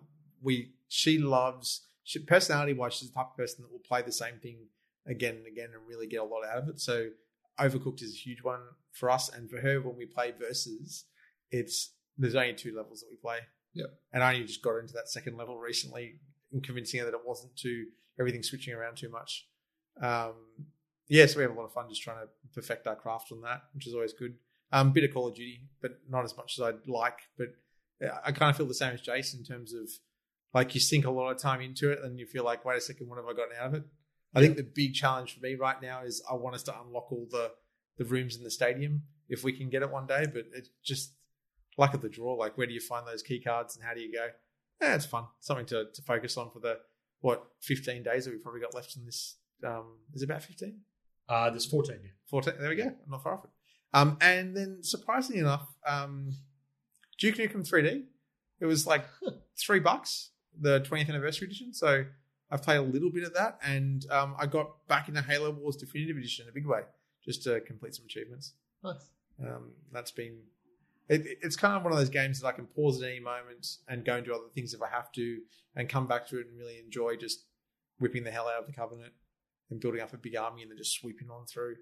we 0.43 0.73
she 0.89 1.19
loves 1.19 1.87
she, 2.03 2.19
personality 2.19 2.73
wise, 2.73 2.95
she's 2.95 3.09
the 3.11 3.15
type 3.15 3.29
of 3.31 3.37
person 3.37 3.63
that 3.63 3.71
will 3.73 3.79
play 3.79 4.03
the 4.03 4.13
same 4.13 4.39
thing 4.43 4.59
again 5.07 5.37
and 5.37 5.47
again 5.47 5.69
and 5.73 5.87
really 5.89 6.07
get 6.09 6.21
a 6.21 6.25
lot 6.25 6.45
out 6.45 6.59
of 6.65 6.69
it. 6.69 6.81
So 6.81 7.11
Overcooked 7.59 8.03
is 8.03 8.13
a 8.15 8.17
huge 8.19 8.43
one 8.43 8.61
for 8.91 9.11
us 9.11 9.29
and 9.29 9.49
for 9.49 9.59
her. 9.61 9.81
When 9.81 9.97
we 9.97 10.07
play 10.07 10.33
versus, 10.37 11.05
it's 11.53 11.91
there's 12.19 12.35
only 12.35 12.55
two 12.55 12.75
levels 12.77 13.01
that 13.01 13.07
we 13.11 13.17
play. 13.17 13.39
Yep. 13.75 13.87
And 14.13 14.23
I 14.25 14.35
only 14.35 14.47
just 14.47 14.63
got 14.63 14.77
into 14.79 14.93
that 14.95 15.09
second 15.09 15.37
level 15.37 15.57
recently, 15.57 16.17
and 16.53 16.63
convincing 16.65 16.99
her 17.01 17.07
that 17.07 17.15
it 17.15 17.25
wasn't 17.25 17.57
too 17.57 17.87
everything 18.19 18.43
switching 18.43 18.75
around 18.75 18.97
too 18.97 19.09
much. 19.09 19.47
Um, 20.01 20.35
yeah, 21.09 21.27
so 21.27 21.39
we 21.39 21.43
have 21.43 21.53
a 21.53 21.55
lot 21.55 21.65
of 21.65 21.73
fun 21.73 21.89
just 21.89 22.03
trying 22.03 22.19
to 22.19 22.29
perfect 22.55 22.87
our 22.87 22.97
craft 22.97 23.33
on 23.33 23.41
that, 23.43 23.63
which 23.75 23.87
is 23.87 23.95
always 23.95 24.13
good. 24.13 24.35
Um, 24.73 24.93
bit 24.93 25.05
of 25.05 25.13
Call 25.13 25.29
of 25.29 25.35
Duty, 25.35 25.69
but 25.83 25.99
not 26.09 26.25
as 26.25 26.37
much 26.37 26.59
as 26.59 26.63
I'd 26.63 26.89
like. 26.89 27.19
But 27.37 27.49
I 28.25 28.33
kind 28.33 28.51
of 28.51 28.57
feel 28.57 28.67
the 28.67 28.75
same 28.75 28.95
as 28.95 29.01
Jason 29.01 29.41
in 29.41 29.45
terms 29.45 29.75
of 29.75 29.89
like 30.55 30.75
you 30.75 30.81
sink 30.81 31.05
a 31.05 31.11
lot 31.11 31.31
of 31.31 31.39
time 31.39 31.61
into 31.61 31.91
it, 31.91 32.01
and 32.03 32.19
you 32.19 32.27
feel 32.27 32.45
like, 32.45 32.65
wait 32.65 32.79
a 32.79 32.81
second, 32.81 33.09
what 33.09 33.17
have 33.17 33.27
I 33.27 33.33
gotten 33.33 33.57
out 33.59 33.67
of 33.69 33.75
it? 33.75 33.85
I 34.35 34.41
think 34.41 34.57
the 34.57 34.63
big 34.63 34.95
challenge 34.95 35.35
for 35.35 35.41
me 35.41 35.55
right 35.55 35.81
now 35.81 36.03
is 36.03 36.23
I 36.31 36.35
want 36.35 36.55
us 36.55 36.63
to 36.65 36.81
unlock 36.81 37.13
all 37.13 37.27
the 37.31 37.53
the 37.99 38.05
rooms 38.05 38.37
in 38.37 38.45
the 38.45 38.51
stadium 38.51 39.03
if 39.29 39.45
we 39.45 39.53
can 39.53 39.69
get 39.69 39.83
it 39.83 39.91
one 39.91 40.07
day. 40.07 40.27
But 40.33 40.45
it's 40.55 40.71
just 40.83 41.13
luck 41.77 41.95
of 41.95 42.01
the 42.01 42.09
draw. 42.09 42.35
Like, 42.35 42.57
where 42.57 42.67
do 42.67 42.73
you 42.73 42.81
find 42.81 43.07
those 43.07 43.23
key 43.23 43.41
cards, 43.41 43.77
and 43.77 43.85
how 43.85 43.95
do 43.95 44.01
you 44.01 44.13
go? 44.13 44.29
Yeah, 44.81 44.95
it's 44.95 45.07
fun. 45.07 45.25
Something 45.41 45.67
to, 45.67 45.87
to 45.93 46.03
focus 46.03 46.37
on 46.37 46.51
for 46.51 46.61
the 46.61 46.79
what 47.21 47.45
15 47.61 48.03
days 48.03 48.25
that 48.25 48.33
we've 48.33 48.43
probably 48.43 48.61
got 48.61 48.75
left 48.75 48.97
in 48.97 49.05
this. 49.05 49.37
Um, 49.65 49.99
is 50.13 50.23
it 50.23 50.25
about 50.25 50.43
15? 50.43 50.81
Uh, 51.29 51.51
there's 51.51 51.67
14. 51.67 51.97
Yeah. 52.03 52.11
14. 52.27 52.55
There 52.59 52.69
we 52.69 52.77
go. 52.77 52.85
I'm 52.85 53.11
not 53.11 53.23
far 53.23 53.35
off 53.35 53.45
it. 53.45 53.51
Um, 53.95 54.17
and 54.21 54.57
then 54.57 54.79
surprisingly 54.83 55.41
enough, 55.41 55.69
um, 55.87 56.37
Duke 57.19 57.37
Nukem 57.37 57.69
3D. 57.69 58.05
It 58.61 58.67
was 58.67 58.87
like 58.87 59.05
three 59.59 59.81
bucks, 59.81 60.31
the 60.59 60.81
20th 60.81 61.09
anniversary 61.09 61.47
edition. 61.47 61.75
So 61.75 62.05
I've 62.51 62.63
played 62.63 62.77
a 62.77 62.83
little 62.83 63.11
bit 63.11 63.25
of 63.25 63.35
that, 63.35 63.59
and 63.65 64.05
um, 64.11 64.37
I 64.39 64.47
got 64.47 64.87
back 64.87 65.09
into 65.09 65.23
Halo 65.23 65.51
Wars 65.51 65.77
Definitive 65.77 66.17
Edition 66.17 66.45
in 66.45 66.51
a 66.51 66.53
big 66.53 66.67
way, 66.67 66.83
just 67.25 67.43
to 67.45 67.61
complete 67.61 67.95
some 67.95 68.05
achievements. 68.05 68.53
Nice. 68.85 69.11
Um, 69.43 69.71
that's 69.91 70.11
been. 70.11 70.39
It, 71.09 71.39
it's 71.43 71.57
kind 71.57 71.75
of 71.77 71.83
one 71.83 71.93
of 71.93 71.99
those 71.99 72.11
games 72.11 72.41
that 72.41 72.47
I 72.47 72.53
can 72.53 72.67
pause 72.67 73.03
at 73.03 73.09
any 73.09 73.21
moment 73.21 73.79
and 73.89 74.05
go 74.05 74.17
and 74.17 74.25
do 74.25 74.35
other 74.35 74.49
things 74.55 74.75
if 74.75 74.83
I 74.83 74.89
have 74.89 75.11
to, 75.13 75.41
and 75.75 75.89
come 75.89 76.07
back 76.07 76.27
to 76.29 76.39
it 76.39 76.47
and 76.47 76.59
really 76.59 76.79
enjoy 76.79 77.17
just 77.17 77.45
whipping 77.99 78.23
the 78.25 78.31
hell 78.31 78.49
out 78.49 78.61
of 78.61 78.67
the 78.67 78.73
Covenant 78.73 79.13
and 79.73 79.81
building 79.81 80.01
up 80.01 80.13
a 80.13 80.17
big 80.19 80.37
army 80.37 80.63
and 80.63 80.71
then 80.71 80.79
just 80.79 80.93
sweeping 81.01 81.29
on 81.31 81.47
through. 81.47 81.77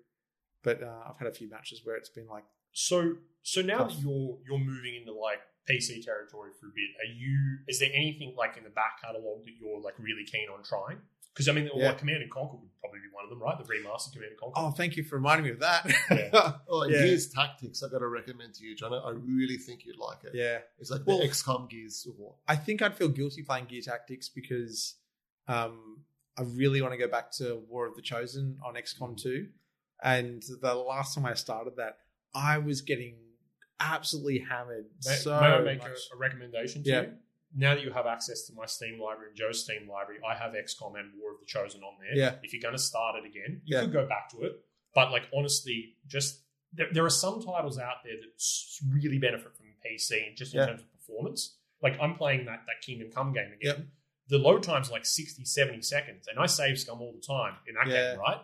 But 0.63 0.83
uh, 0.83 1.01
I've 1.09 1.19
had 1.19 1.29
a 1.29 1.33
few 1.33 1.49
matches 1.51 1.81
where 1.85 1.97
it's 1.97 2.09
been 2.11 2.27
like, 2.27 2.45
So 2.73 3.15
so 3.43 3.63
now 3.63 3.79
Tough. 3.79 3.89
that 3.95 4.01
you're 4.03 4.39
you're 4.47 4.59
moving 4.59 4.95
into 4.97 5.13
like 5.13 5.41
PC 5.71 6.05
territory 6.05 6.51
for 6.59 6.67
a 6.67 6.71
bit, 6.75 6.91
are 7.03 7.13
you? 7.13 7.59
Is 7.69 7.79
there 7.81 7.91
anything 7.95 8.35
like 8.37 8.57
in 8.57 8.65
the 8.65 8.71
back 8.71 9.01
catalog 9.03 9.45
that 9.45 9.53
you're 9.61 9.81
like 9.81 9.95
really 9.99 10.25
keen 10.25 10.49
on 10.55 10.63
trying? 10.65 10.99
Because 11.33 11.49
I 11.49 11.53
mean, 11.53 11.71
Yeah. 11.75 11.89
like 11.89 11.99
Command 11.99 12.23
and 12.23 12.31
Conquer 12.31 12.57
would 12.57 12.81
probably 12.81 12.99
be 13.01 13.07
one 13.13 13.23
of 13.25 13.31
them, 13.31 13.41
right? 13.41 13.57
The 13.57 13.65
remastered 13.65 14.13
Command 14.13 14.33
and 14.33 14.41
Conquer. 14.41 14.55
oh, 14.57 14.71
thank 14.73 14.97
you 14.97 15.05
for 15.05 15.15
reminding 15.15 15.45
me 15.47 15.53
of 15.53 15.61
that. 15.61 15.87
Yeah. 16.11 16.53
Oh, 16.69 16.83
and 16.83 16.93
Yeah. 16.93 17.03
Gears 17.03 17.29
Tactics, 17.31 17.83
I've 17.85 17.93
got 17.93 17.99
to 18.01 18.09
recommend 18.09 18.55
to 18.55 18.65
you, 18.65 18.75
John. 18.77 18.93
I 18.93 19.11
really 19.11 19.57
think 19.57 19.85
you'd 19.87 19.97
like 19.99 20.25
it. 20.25 20.33
yeah. 20.35 20.59
It's 20.81 20.91
like 20.91 21.03
Well- 21.07 21.19
the 21.21 21.29
XCOM 21.29 21.71
Gears 21.71 22.05
of 22.09 22.19
War. 22.19 22.35
I 22.49 22.57
think 22.57 22.83
I'd 22.83 22.97
feel 22.97 23.09
guilty 23.09 23.43
playing 23.43 23.67
Gear 23.67 23.81
Tactics 23.83 24.29
because 24.29 24.97
um, 25.49 26.03
I 26.39 26.43
really 26.43 26.81
want 26.81 26.93
to 26.95 26.99
go 26.99 27.09
back 27.09 27.31
to 27.33 27.63
War 27.69 27.87
of 27.87 27.97
the 27.97 28.03
Chosen 28.03 28.59
on 28.65 28.75
XCOM 28.75 29.13
mm. 29.13 29.23
2. 29.23 29.47
And 30.03 30.43
the 30.63 30.75
last 30.75 31.15
time 31.15 31.27
I 31.27 31.35
started 31.35 31.77
that, 31.77 31.99
I 32.35 32.59
was 32.59 32.81
getting 32.81 33.17
absolutely 33.81 34.39
hammered. 34.39 34.87
May, 35.07 35.15
so 35.17 35.39
may 35.41 35.47
I 35.47 35.61
make 35.61 35.79
much. 35.81 35.91
a, 36.13 36.15
a 36.15 36.19
recommendation 36.19 36.83
to 36.85 36.91
Yeah. 36.91 37.01
you? 37.03 37.13
Now 37.57 37.75
that 37.75 37.83
you 37.83 37.91
have 37.91 38.07
access 38.07 38.47
to 38.47 38.53
my 38.55 38.65
Steam 38.67 39.01
library 39.01 39.31
and 39.31 39.37
Joe's 39.37 39.65
Steam 39.65 39.89
library, 39.89 40.21
I 40.27 40.37
have 40.37 40.53
XCOM 40.53 40.99
and 40.99 41.11
War 41.21 41.33
of 41.33 41.41
the 41.41 41.47
Chosen 41.47 41.83
on 41.83 41.95
there. 42.01 42.17
Yeah. 42.17 42.35
If 42.43 42.53
you're 42.53 42.63
going 42.63 42.77
to 42.77 42.83
start 42.83 43.17
it 43.17 43.27
again, 43.27 43.61
you 43.65 43.77
Yeah. 43.77 43.83
could 43.83 43.93
go 43.93 44.07
back 44.07 44.31
to 44.31 44.43
it. 44.43 44.53
But 44.95 45.11
like 45.11 45.25
honestly, 45.37 45.97
just 46.07 46.41
there, 46.73 46.87
there 46.93 47.05
are 47.05 47.11
some 47.11 47.43
titles 47.43 47.79
out 47.79 47.97
there 48.05 48.15
that 48.15 48.93
really 48.95 49.19
benefit 49.19 49.57
from 49.57 49.67
PC 49.85 50.35
just 50.37 50.55
in 50.55 50.61
Yeah. 50.61 50.67
terms 50.67 50.83
of 50.83 50.93
performance. 50.93 51.57
Like 51.83 51.99
I'm 52.01 52.15
playing 52.15 52.45
that 52.47 52.63
that 52.67 52.83
Kingdom 52.83 53.11
Come 53.11 53.33
game 53.33 53.53
again. 53.53 53.59
Yep. 53.63 53.87
The 54.31 54.39
load 54.39 54.63
time's 54.63 54.91
like 54.91 55.05
60, 55.05 55.45
70 55.45 55.83
seconds, 55.83 56.27
and 56.29 56.39
I 56.39 56.47
save 56.47 56.79
scum 56.79 57.01
all 57.01 57.13
the 57.13 57.21
time 57.27 57.55
in 57.69 57.75
that 57.75 57.87
Yeah. 57.89 58.13
game, 58.13 58.21
right? 58.21 58.41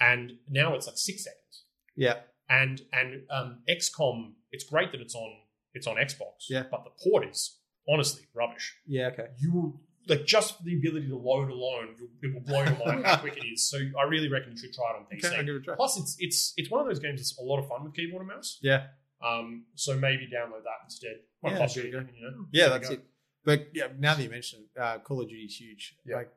And 0.00 0.32
now 0.48 0.74
it's 0.74 0.86
like 0.86 0.96
six 0.98 1.24
seconds 1.24 1.64
Yeah. 1.96 2.20
and 2.48 2.80
and 2.92 3.22
um, 3.30 3.62
XCOM. 3.68 4.34
It's 4.52 4.64
great 4.64 4.92
that 4.92 5.00
it's 5.00 5.14
on 5.14 5.30
it's 5.72 5.86
on 5.86 5.96
Xbox. 5.96 6.46
Yeah. 6.48 6.64
But 6.70 6.84
the 6.84 6.90
port 7.02 7.26
is 7.28 7.58
honestly 7.88 8.24
rubbish. 8.34 8.76
Yeah. 8.86 9.08
Okay. 9.08 9.26
You 9.38 9.52
will 9.52 9.80
like 10.06 10.26
just 10.26 10.62
the 10.64 10.76
ability 10.76 11.08
to 11.08 11.16
load 11.16 11.48
alone, 11.48 11.96
it 12.22 12.34
will 12.34 12.42
blow 12.42 12.62
your 12.62 12.76
mind 12.84 13.06
how 13.06 13.16
quick 13.24 13.36
it 13.38 13.44
is. 13.46 13.68
So 13.70 13.78
I 13.98 14.02
really 14.04 14.28
reckon 14.28 14.52
you 14.52 14.58
should 14.58 14.74
try 14.74 14.90
it 14.90 14.96
on 14.96 15.06
PC. 15.06 15.24
Okay. 15.26 15.36
I'll 15.36 15.44
give 15.44 15.54
it 15.56 15.58
a 15.58 15.64
try. 15.64 15.74
Plus, 15.76 15.98
it's 15.98 16.16
it's 16.18 16.52
it's 16.56 16.70
one 16.70 16.80
of 16.82 16.86
those 16.86 16.98
games 17.00 17.20
that's 17.20 17.38
a 17.38 17.42
lot 17.42 17.58
of 17.58 17.68
fun 17.68 17.82
with 17.84 17.94
keyboard 17.94 18.20
and 18.22 18.28
mouse. 18.30 18.58
Yeah. 18.62 18.88
Um, 19.24 19.64
so 19.74 19.96
maybe 19.96 20.24
download 20.26 20.64
that 20.64 20.80
instead. 20.84 21.16
Might 21.42 21.52
Yeah, 21.52 21.58
cost 21.58 21.76
you 21.76 21.82
you 21.84 21.92
go. 21.92 21.98
anything, 21.98 22.16
you 22.16 22.30
know. 22.30 22.46
Yeah, 22.52 22.68
that's 22.68 22.90
it. 22.90 23.00
But 23.44 23.68
yeah, 23.74 23.88
now 23.98 24.14
that 24.14 24.22
you 24.22 24.30
mention 24.30 24.60
it, 24.60 24.80
uh, 24.80 24.98
Call 24.98 25.20
of 25.20 25.28
Duty 25.28 25.42
is 25.44 25.56
huge. 25.60 25.96
Yeah. 26.04 26.16
Like, 26.16 26.32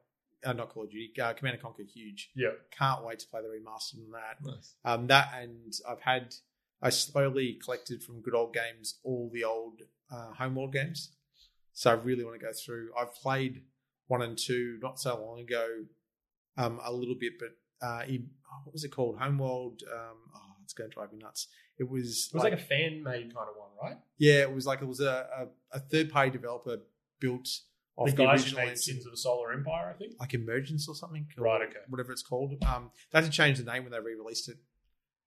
uh, 0.46 0.54
not 0.54 0.70
Call 0.70 0.84
of 0.84 0.92
Duty, 0.92 1.12
uh, 1.22 1.34
Command 1.34 1.56
and 1.56 1.64
Conquer 1.64 1.84
huge. 1.84 2.32
Yeah. 2.36 2.50
Can't 2.72 3.04
wait 3.06 3.20
to 3.20 3.28
play 3.28 3.42
the 3.42 3.48
remastered 3.48 4.06
on 4.06 4.12
that. 4.12 4.44
Nice. 4.44 4.76
Um, 4.86 5.08
that 5.08 5.34
and 5.40 5.74
I've 5.90 6.02
had 6.02 6.36
I 6.82 6.90
slowly 6.90 7.60
collected 7.64 8.04
from 8.04 8.22
good 8.22 8.36
old 8.36 8.54
games 8.54 9.00
all 9.04 9.30
the 9.34 9.44
old 9.44 9.82
uh, 10.12 10.34
Homeworld 10.38 10.74
games. 10.74 11.12
So 11.74 11.92
I 11.92 11.94
really 11.94 12.24
want 12.24 12.40
to 12.40 12.46
go 12.46 12.52
through. 12.54 12.90
I've 13.00 13.14
played 13.16 13.64
one 14.08 14.22
and 14.22 14.38
two 14.38 14.80
not 14.82 15.00
so 15.00 15.20
long 15.20 15.40
ago, 15.40 15.68
um, 16.58 16.80
a 16.84 16.92
little 16.92 17.16
bit, 17.16 17.34
but 17.40 17.50
uh, 17.86 18.02
in, 18.08 18.30
oh, 18.52 18.62
what 18.64 18.74
was 18.74 18.84
it 18.84 18.90
called? 18.90 19.18
Homeworld. 19.20 19.84
Um, 19.92 20.18
oh, 20.36 20.54
it's 20.64 20.74
going 20.74 20.90
to 20.90 20.94
drive 20.94 21.12
me 21.14 21.20
nuts. 21.20 21.48
It 21.80 21.90
was 21.90 22.30
It 22.34 22.36
was 22.36 22.44
like, 22.44 22.54
a 22.54 22.58
fan 22.58 23.04
made 23.04 23.34
kind 23.34 23.48
of 23.50 23.56
one, 23.56 23.70
right? 23.82 23.98
yeah, 24.18 24.42
it 24.42 24.52
was 24.52 24.66
like 24.66 24.82
it 24.82 24.88
was 24.88 25.00
a, 25.00 25.28
a, 25.74 25.78
a 25.78 25.80
third 25.80 26.10
party 26.12 26.32
developer 26.32 26.78
built 27.20 27.48
off 27.96 28.10
the 28.10 28.16
the, 28.16 28.24
guys 28.24 28.42
who 28.42 28.46
original 28.46 28.62
engine, 28.62 28.78
Sins 28.78 29.06
of 29.06 29.12
the 29.12 29.18
Solar 29.18 29.52
Empire, 29.52 29.94
I 29.94 29.98
think. 29.98 30.14
like 30.20 30.34
Emergence 30.34 30.88
or 30.88 30.96
something, 30.96 31.28
or 31.38 31.44
Right, 31.46 31.62
okay. 31.68 31.80
whatever 31.90 32.12
it's 32.12 32.24
called. 32.24 32.54
Um, 32.66 32.92
they 33.12 33.20
had 33.20 33.26
to 33.26 33.32
change 33.32 33.58
the 33.58 33.64
name 33.72 33.84
when 33.84 33.92
they 33.92 34.00
re-released 34.00 34.50
it 34.50 34.58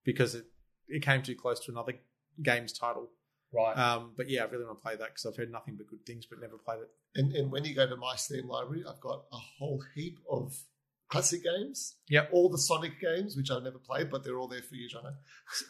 because 0.05 0.35
it 0.35 0.45
it 0.89 1.03
came 1.03 1.23
too 1.23 1.35
close 1.37 1.61
to 1.61 1.73
another 1.73 1.95
game's 2.43 2.73
title. 2.73 3.09
Right. 3.53 3.77
Um, 3.77 4.13
but 4.17 4.31
yeah, 4.31 4.43
I 4.43 4.47
really 4.47 4.65
want 4.65 4.79
to 4.79 4.83
play 4.83 4.97
that 4.97 5.09
because 5.09 5.27
I've 5.27 5.37
heard 5.37 5.51
nothing 5.51 5.77
but 5.77 5.89
good 5.89 6.05
things, 6.07 6.27
but 6.27 6.41
never 6.41 6.57
played 6.57 6.81
it. 6.81 6.89
And, 7.17 7.33
and 7.33 7.51
when 7.51 7.65
you 7.65 7.75
go 7.75 7.89
to 7.89 7.97
my 7.97 8.15
Steam 8.17 8.47
library, 8.49 8.85
I've 8.89 9.01
got 9.01 9.25
a 9.33 9.37
whole 9.37 9.83
heap 9.97 10.19
of 10.31 10.55
classic 11.09 11.43
games. 11.43 11.97
Yeah. 12.09 12.27
All 12.33 12.49
the 12.49 12.59
Sonic 12.59 13.01
games, 13.01 13.37
which 13.37 13.51
I've 13.51 13.65
never 13.65 13.79
played, 13.79 14.11
but 14.11 14.23
they're 14.23 14.39
all 14.39 14.47
there 14.47 14.63
for 14.63 14.77
you, 14.77 14.89
Jono. 14.89 15.15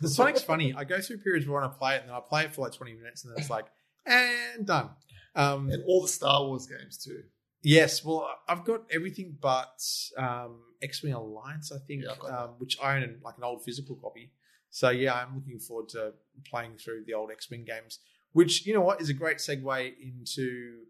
The 0.02 0.08
Sonic's 0.08 0.42
funny. 0.42 0.74
I 0.74 0.84
go 0.84 1.00
through 1.00 1.18
periods 1.18 1.46
where 1.48 1.58
I 1.58 1.62
want 1.64 1.72
to 1.72 1.78
play 1.78 1.96
it, 1.96 2.00
and 2.02 2.10
then 2.10 2.16
I 2.16 2.20
play 2.20 2.44
it 2.44 2.54
for 2.54 2.60
like 2.60 2.72
twenty 2.72 2.94
minutes, 2.94 3.24
and 3.24 3.32
then 3.32 3.40
it's 3.40 3.50
like, 3.50 3.66
and 4.06 4.66
done. 4.66 4.90
Um, 5.34 5.70
And 5.70 5.82
all 5.86 6.02
the 6.02 6.08
Star 6.08 6.44
Wars 6.44 6.66
games 6.66 6.98
too. 6.98 7.22
Yes, 7.62 8.04
well, 8.04 8.28
I've 8.48 8.64
got 8.64 8.82
everything 8.90 9.36
but 9.40 9.80
um, 10.16 10.60
X 10.82 11.02
Wing 11.02 11.12
Alliance, 11.12 11.70
I 11.70 11.78
think, 11.78 12.04
Yeah, 12.04 12.12
um, 12.36 12.50
which 12.58 12.78
I 12.82 12.96
own 12.96 13.02
in, 13.02 13.18
like 13.22 13.36
an 13.36 13.44
old 13.44 13.62
physical 13.62 13.96
copy. 13.96 14.32
So 14.70 14.90
yeah, 14.90 15.14
I'm 15.14 15.34
looking 15.36 15.58
forward 15.58 15.88
to 15.90 16.14
playing 16.46 16.76
through 16.78 17.04
the 17.06 17.14
old 17.14 17.30
X 17.30 17.50
Wing 17.50 17.64
games. 17.64 17.98
which 18.32 18.64
you 18.66 18.72
know 18.72 18.80
what 18.80 19.00
is 19.00 19.08
a 19.08 19.14
great 19.14 19.38
segue 19.38 19.92
into 20.00 20.84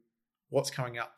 what's 0.51 0.71
coming 0.71 0.99
up. 0.99 1.15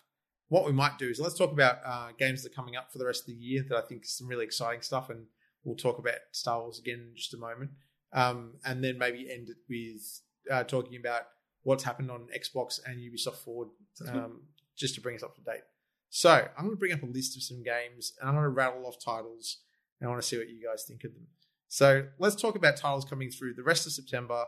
What 0.49 0.65
we 0.67 0.73
might 0.73 0.99
do 0.99 1.09
is 1.09 1.19
let's 1.19 1.37
talk 1.37 1.53
about 1.53 1.79
uh, 1.85 2.09
games 2.19 2.43
that 2.43 2.53
are 2.53 2.55
coming 2.55 2.77
up 2.77 2.93
for 2.93 2.99
the 2.99 3.07
rest 3.07 3.23
of 3.23 3.27
the 3.27 3.33
year 3.35 3.65
that 3.69 3.77
I 3.77 3.81
think 3.83 4.05
is 4.05 4.17
some 4.17 4.29
really 4.29 4.45
exciting 4.45 4.83
stuff, 4.83 5.11
and 5.11 5.27
we'll 5.65 5.77
talk 5.77 5.99
about 5.99 6.19
Star 6.33 6.61
Wars 6.61 6.79
again 6.79 7.01
in 7.11 7.17
just 7.17 7.35
a 7.35 7.39
moment, 7.39 7.71
um, 8.13 8.55
and 8.65 8.83
then 8.85 8.99
maybe 8.99 9.31
end 9.31 9.49
it 9.49 9.57
with 9.69 10.21
uh, 10.51 10.65
talking 10.65 10.97
about 10.97 11.23
what's 11.63 11.85
happened 11.85 12.11
on 12.11 12.29
Xbox 12.37 12.81
and 12.85 12.99
Ubisoft 12.99 13.37
Forward, 13.37 13.69
um, 14.09 14.43
just 14.77 14.95
to 14.95 15.01
bring 15.01 15.17
us 15.17 15.23
up 15.23 15.35
to 15.37 15.41
date. 15.43 15.63
So 16.11 16.31
I'm 16.31 16.65
going 16.65 16.77
to 16.77 16.79
bring 16.79 16.93
up 16.93 17.03
a 17.03 17.07
list 17.07 17.37
of 17.37 17.43
some 17.43 17.63
games, 17.63 18.13
and 18.21 18.29
I'm 18.29 18.35
going 18.35 18.45
to 18.45 18.51
rattle 18.51 18.87
off 18.87 18.97
titles, 19.03 19.59
and 20.01 20.09
I 20.09 20.11
want 20.11 20.23
to 20.23 20.29
see 20.29 20.37
what 20.37 20.49
you 20.49 20.63
guys 20.63 20.85
think 20.87 21.05
of 21.05 21.15
them. 21.15 21.27
So 21.69 22.07
let's 22.19 22.37
talk 22.37 22.55
about 22.55 22.77
titles 22.77 23.05
coming 23.05 23.31
through 23.31 23.55
the 23.55 23.63
rest 23.63 23.87
of 23.87 23.93
September 23.93 24.45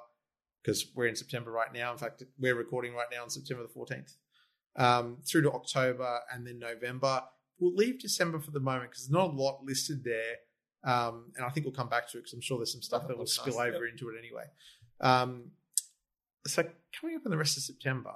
because 0.62 0.87
we're 0.94 1.07
in 1.07 1.16
September 1.16 1.50
right 1.50 1.72
now. 1.72 1.92
In 1.92 1.98
fact, 1.98 2.22
we're 2.38 2.55
recording 2.55 2.94
right 2.94 3.07
now 3.11 3.22
on 3.22 3.31
September 3.31 3.62
the 3.62 3.68
14th, 3.68 4.14
um, 4.77 5.18
through 5.27 5.42
to 5.42 5.53
October 5.53 6.20
and 6.33 6.46
then 6.46 6.59
November. 6.59 7.22
We'll 7.59 7.74
leave 7.74 8.00
December 8.00 8.40
for 8.40 8.50
the 8.50 8.61
moment 8.61 8.90
because 8.90 9.07
there's 9.07 9.12
not 9.12 9.31
a 9.31 9.37
lot 9.37 9.64
listed 9.64 10.05
there. 10.05 10.37
Um, 10.85 11.33
and 11.37 11.46
I 11.46 11.48
think 11.48 11.64
we'll 11.64 11.74
come 11.74 11.88
back 11.88 12.11
to 12.11 12.18
it 12.18 12.22
because 12.22 12.35
I'm 12.35 12.40
sure 12.42 12.59
there's 12.59 12.72
some 12.72 12.83
stuff 12.83 13.09
that 13.09 13.16
will 13.16 13.27
spill 13.27 13.59
over 13.59 13.87
into 13.87 14.11
it 14.11 14.16
anyway. 14.18 14.44
Um, 15.00 15.50
so 16.47 16.65
coming 16.99 17.17
up 17.17 17.23
in 17.25 17.31
the 17.31 17.39
rest 17.39 17.57
of 17.57 17.63
September, 17.63 18.15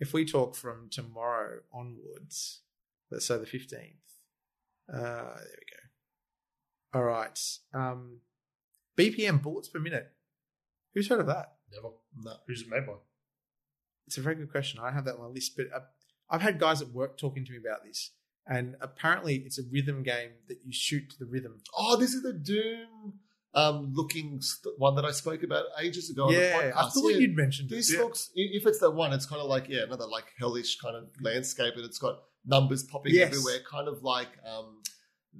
if 0.00 0.12
we 0.12 0.24
talk 0.24 0.56
from 0.56 0.88
tomorrow 0.90 1.60
onwards, 1.72 2.60
let's 3.10 3.26
say 3.26 3.38
the 3.38 3.46
15th, 3.46 3.92
uh, 4.92 5.36
there 5.36 5.58
we 5.58 5.66
go. 5.70 6.98
All 6.98 7.04
right. 7.04 7.38
Um, 7.72 8.18
BPM 8.98 9.42
bullets 9.42 9.68
per 9.68 9.78
minute. 9.78 10.10
Who's 10.94 11.08
heard 11.08 11.20
of 11.20 11.26
that? 11.26 11.54
Never. 11.72 11.94
No. 12.16 12.34
Who's 12.46 12.62
it 12.62 12.68
made 12.68 12.86
by? 12.86 12.94
It's 14.06 14.18
a 14.18 14.22
very 14.22 14.34
good 14.34 14.50
question. 14.50 14.80
I 14.80 14.86
don't 14.86 14.94
have 14.94 15.04
that 15.06 15.14
on 15.14 15.22
my 15.22 15.26
list, 15.28 15.56
but 15.56 15.66
uh, 15.74 15.80
I've 16.28 16.42
had 16.42 16.58
guys 16.58 16.82
at 16.82 16.88
work 16.88 17.16
talking 17.16 17.44
to 17.44 17.52
me 17.52 17.58
about 17.58 17.84
this, 17.84 18.10
and 18.46 18.76
apparently 18.80 19.36
it's 19.46 19.58
a 19.58 19.62
rhythm 19.70 20.02
game 20.02 20.30
that 20.48 20.58
you 20.64 20.72
shoot 20.72 21.10
to 21.10 21.18
the 21.18 21.26
rhythm. 21.26 21.60
Oh, 21.76 21.96
this 21.96 22.12
is 22.12 22.22
the 22.22 22.32
Doom 22.32 23.20
um, 23.54 23.92
looking 23.94 24.40
st- 24.40 24.78
one 24.78 24.94
that 24.96 25.04
I 25.04 25.10
spoke 25.10 25.42
about 25.42 25.64
ages 25.80 26.08
ago 26.10 26.24
on 26.28 26.32
the 26.34 26.40
yeah, 26.40 26.52
podcast. 26.62 26.76
I 26.76 26.88
thought 26.90 27.08
Yeah. 27.12 27.16
you'd 27.18 27.36
mentioned 27.36 27.68
This 27.70 27.90
it. 27.90 27.96
Yeah. 27.96 28.02
looks, 28.04 28.30
if 28.34 28.66
it's 28.66 28.78
that 28.80 28.90
one, 28.92 29.12
it's 29.12 29.26
kind 29.26 29.42
of 29.42 29.48
like, 29.48 29.68
yeah, 29.68 29.82
another 29.82 30.06
like 30.06 30.24
hellish 30.38 30.78
kind 30.78 30.96
of 30.96 31.08
landscape, 31.20 31.74
and 31.76 31.84
it's 31.84 31.98
got 31.98 32.20
numbers 32.46 32.82
popping 32.84 33.14
Yes. 33.14 33.28
everywhere, 33.28 33.58
kind 33.70 33.88
of 33.88 34.02
like 34.02 34.30
um, 34.46 34.82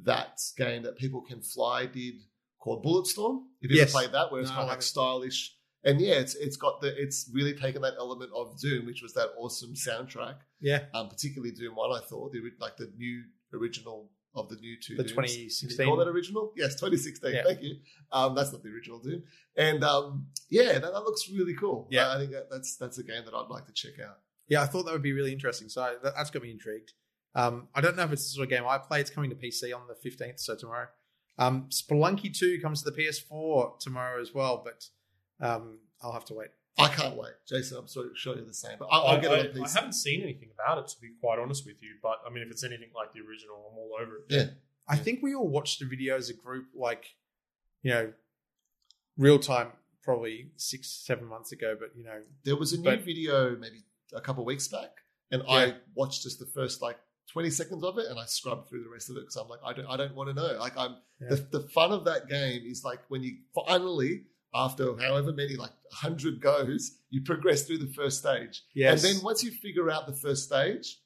that 0.05 0.41
game 0.57 0.83
that 0.83 0.97
People 0.99 1.23
Can 1.23 1.41
Fly 1.41 1.87
did 1.87 2.15
called 2.59 2.85
Bulletstorm. 2.85 3.45
If 3.61 3.71
you 3.71 3.77
Yes. 3.79 3.89
ever 3.89 4.01
played 4.03 4.13
that, 4.13 4.31
where 4.31 4.41
it's 4.41 4.51
No, 4.51 4.57
kind 4.57 4.65
of 4.65 4.71
like 4.71 4.83
stylish. 4.83 5.57
And 5.85 6.01
yeah, 6.01 6.15
it's 6.15 6.37
it's 6.37 6.57
got 6.57 6.81
the 6.81 6.95
it's 6.97 7.29
really 7.35 7.55
taken 7.55 7.83
that 7.83 7.95
element 7.99 8.31
of 8.37 8.57
Doom, 8.61 8.87
which 8.87 9.03
was 9.03 9.15
that 9.15 9.31
awesome 9.37 9.75
soundtrack, 9.75 10.37
yeah, 10.61 10.85
um, 10.95 11.09
particularly 11.09 11.51
Doom 11.53 11.75
One. 11.75 11.91
I 11.91 12.05
thought 12.07 12.31
the 12.33 12.41
like 12.61 12.77
the 12.77 12.93
new 12.97 13.25
original 13.53 14.09
of 14.35 14.49
the 14.49 14.57
new 14.57 14.77
two. 14.81 14.97
the 14.97 15.03
Dooms. 15.03 15.13
2016. 15.13 15.77
Did 15.77 15.87
call 15.87 15.97
that 15.97 16.09
original? 16.09 16.53
Yes, 16.57 16.75
2016. 16.75 17.33
Yeah. 17.33 17.43
Thank 17.45 17.63
you. 17.63 17.77
Um, 18.11 18.35
that's 18.35 18.53
not 18.53 18.63
the 18.63 18.71
original 18.71 18.99
Doom. 18.99 19.23
And 19.57 19.85
um, 19.85 20.27
yeah, 20.49 20.73
that, 20.73 20.83
that 20.83 21.05
looks 21.05 21.29
really 21.31 21.55
cool. 21.55 21.89
Yeah. 21.91 22.09
I, 22.09 22.17
I 22.17 22.19
think 22.19 22.33
that, 22.33 22.49
that's 22.51 22.77
that's 22.77 22.99
a 22.99 23.03
game 23.03 23.25
that 23.25 23.35
I'd 23.35 23.51
like 23.51 23.67
to 23.67 23.73
check 23.73 24.01
out. 24.01 24.19
Yeah, 24.49 24.63
I 24.63 24.67
thought 24.67 24.85
that 24.85 24.93
would 24.93 25.03
be 25.03 25.13
really 25.13 25.33
interesting. 25.33 25.69
So 25.69 25.97
that, 26.03 26.15
that's 26.17 26.31
got 26.31 26.43
me 26.43 26.51
intrigued. 26.51 26.93
Um, 27.35 27.69
I 27.75 27.81
don't 27.81 27.97
know 27.97 28.05
if 28.05 28.13
it's 28.13 28.25
the 28.25 28.35
sort 28.35 28.45
of 28.45 28.51
game 28.51 28.65
I 28.67 28.79
play. 28.79 29.01
It's 29.01 29.11
coming 29.11 29.31
to 29.31 29.37
PC 29.37 29.75
on 29.75 29.83
the 29.89 30.11
15th, 30.11 30.41
so 30.41 30.55
tomorrow. 30.57 30.89
Um, 31.39 31.69
Spelunky 31.71 32.37
2 32.37 32.61
comes 32.61 32.83
to 32.83 32.91
the 32.91 32.97
PS4 32.97 33.79
tomorrow 33.79 34.21
as 34.21 34.35
well, 34.35 34.63
but 34.65 34.87
um, 35.47 35.79
I'll 36.03 36.13
have 36.13 36.27
to 36.27 36.35
wait. 36.35 36.49
I 36.79 36.89
can't 36.89 37.17
wait, 37.17 37.33
Jason. 37.47 37.77
I'm 37.79 37.87
sure, 37.87 38.07
sure 38.15 38.35
you're 38.37 38.45
the 38.47 38.55
same, 38.55 38.77
but 38.79 38.87
I'll, 38.91 39.03
I'll 39.09 39.21
get 39.21 39.31
I, 39.31 39.37
it 39.39 39.57
on 39.57 39.65
I 39.65 39.69
haven't 39.71 39.93
seen 39.93 40.23
anything 40.23 40.49
about 40.55 40.79
it 40.79 40.89
to 40.89 41.01
be 41.01 41.11
quite 41.21 41.39
honest 41.39 41.67
with 41.67 41.83
you, 41.83 41.91
but 42.03 42.17
I 42.27 42.31
mean, 42.31 42.43
if 42.43 42.51
it's 42.51 42.65
anything 42.65 42.89
like 42.95 43.13
the 43.13 43.21
original, 43.21 43.71
I'm 43.71 43.79
all 43.79 43.93
over 44.01 44.17
it. 44.17 44.23
Yeah. 44.29 44.45
I 44.89 44.95
Yeah. 44.97 45.03
think 45.03 45.23
we 45.23 45.35
all 45.35 45.49
watched 45.49 45.81
the 45.81 45.87
video 45.87 46.17
as 46.17 46.31
a 46.31 46.35
group, 46.35 46.67
like, 46.75 47.05
you 47.83 47.91
know, 47.93 48.13
real 49.19 49.39
time, 49.39 49.69
probably 50.03 50.51
six, 50.57 50.89
seven 50.89 51.27
months 51.27 51.53
ago, 51.53 51.77
but, 51.79 51.91
you 51.97 52.05
know, 52.05 52.23
There 52.45 52.57
was 52.57 52.73
a 52.73 52.79
new 52.79 52.85
But- 52.85 53.03
video 53.03 53.55
maybe 53.57 53.85
a 54.15 54.21
couple 54.21 54.43
of 54.43 54.47
weeks 54.47 54.67
back, 54.69 54.91
and 55.31 55.43
Yeah. 55.43 55.51
I 55.55 55.77
watched 55.95 56.23
just 56.23 56.39
the 56.39 56.47
first 56.47 56.81
like 56.83 56.99
20 57.29 57.51
seconds 57.51 57.85
of 57.85 57.99
it, 57.99 58.07
and 58.07 58.19
I 58.19 58.25
scrubbed 58.27 58.69
through 58.69 58.83
the 58.85 58.91
rest 58.91 59.09
of 59.11 59.17
it 59.17 59.21
because 59.21 59.37
I'm 59.37 59.49
like, 59.49 59.61
I 59.65 59.73
don't, 59.73 59.87
I 59.87 59.97
don't 59.97 60.15
want 60.15 60.29
to 60.31 60.35
know. 60.35 60.59
Like, 60.59 60.77
I'm 60.77 60.97
Yeah. 61.21 61.29
the, 61.31 61.37
the 61.37 61.61
fun 61.69 61.93
of 61.93 62.05
that 62.07 62.29
game 62.29 62.63
is 62.67 62.83
like 62.85 63.01
when 63.09 63.23
you 63.23 63.37
finally, 63.55 64.25
after 64.55 64.97
however 64.99 65.33
many, 65.33 65.57
like 65.57 65.71
100 66.03 66.41
goes, 66.41 66.99
you 67.11 67.23
progress 67.23 67.63
through 67.63 67.79
the 67.79 67.93
first 67.95 68.19
stage. 68.19 68.63
yes. 68.75 69.05
And 69.05 69.15
then 69.17 69.25
once 69.25 69.43
you 69.43 69.51
figure 69.51 69.91
out 69.91 70.07
the 70.07 70.15
first 70.15 70.45
stage, 70.45 70.99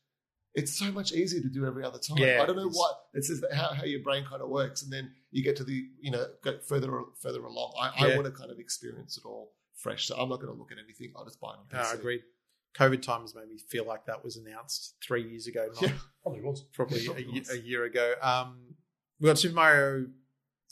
it's 0.54 0.76
so 0.78 0.90
much 0.90 1.12
easier 1.12 1.40
to 1.42 1.48
do 1.48 1.66
every 1.66 1.84
other 1.84 1.98
time. 1.98 2.16
Yeah, 2.18 2.40
I 2.42 2.46
don't 2.46 2.56
know 2.56 2.68
what 2.70 2.98
it's 3.14 3.28
just 3.28 3.44
how, 3.52 3.74
how 3.74 3.84
your 3.84 4.00
brain 4.00 4.24
kind 4.28 4.40
of 4.40 4.48
works, 4.48 4.82
and 4.82 4.90
then 4.92 5.10
you 5.30 5.44
get 5.44 5.54
to 5.56 5.64
the 5.64 5.84
you 6.00 6.10
know 6.10 6.26
go 6.42 6.58
further 6.66 6.90
further 7.20 7.44
along. 7.44 7.74
I, 7.78 8.06
I 8.06 8.14
want 8.16 8.24
to 8.24 8.30
kind 8.30 8.50
of 8.50 8.58
experience 8.58 9.18
it 9.18 9.26
all 9.26 9.52
fresh, 9.74 10.06
so 10.06 10.16
I'm 10.16 10.30
not 10.30 10.40
going 10.40 10.50
to 10.52 10.58
look 10.58 10.72
at 10.72 10.78
anything. 10.82 11.12
I'll 11.14 11.26
just 11.26 11.40
buy 11.40 11.50
it 11.50 11.58
on 11.58 11.66
No, 11.72 11.78
PC. 11.80 11.94
agreed. 11.94 12.22
COVID 12.74 13.02
times 13.02 13.34
made 13.34 13.48
me 13.48 13.58
feel 13.68 13.84
like 13.86 14.06
that 14.06 14.24
was 14.24 14.36
announced 14.38 14.94
three 15.06 15.28
years 15.28 15.46
ago, 15.46 15.68
not 15.74 15.82
Yeah. 15.82 15.92
Probably 16.22 16.42
was. 16.42 16.62
probably, 16.72 17.00
Yeah, 17.00 17.10
a, 17.10 17.14
probably 17.14 17.32
ye- 17.34 17.38
was. 17.40 17.50
a 17.50 17.58
year 17.60 17.84
ago. 17.84 18.14
Um, 18.22 18.56
we 19.20 19.26
got 19.28 19.38
Super 19.38 19.54
Mario 19.54 20.06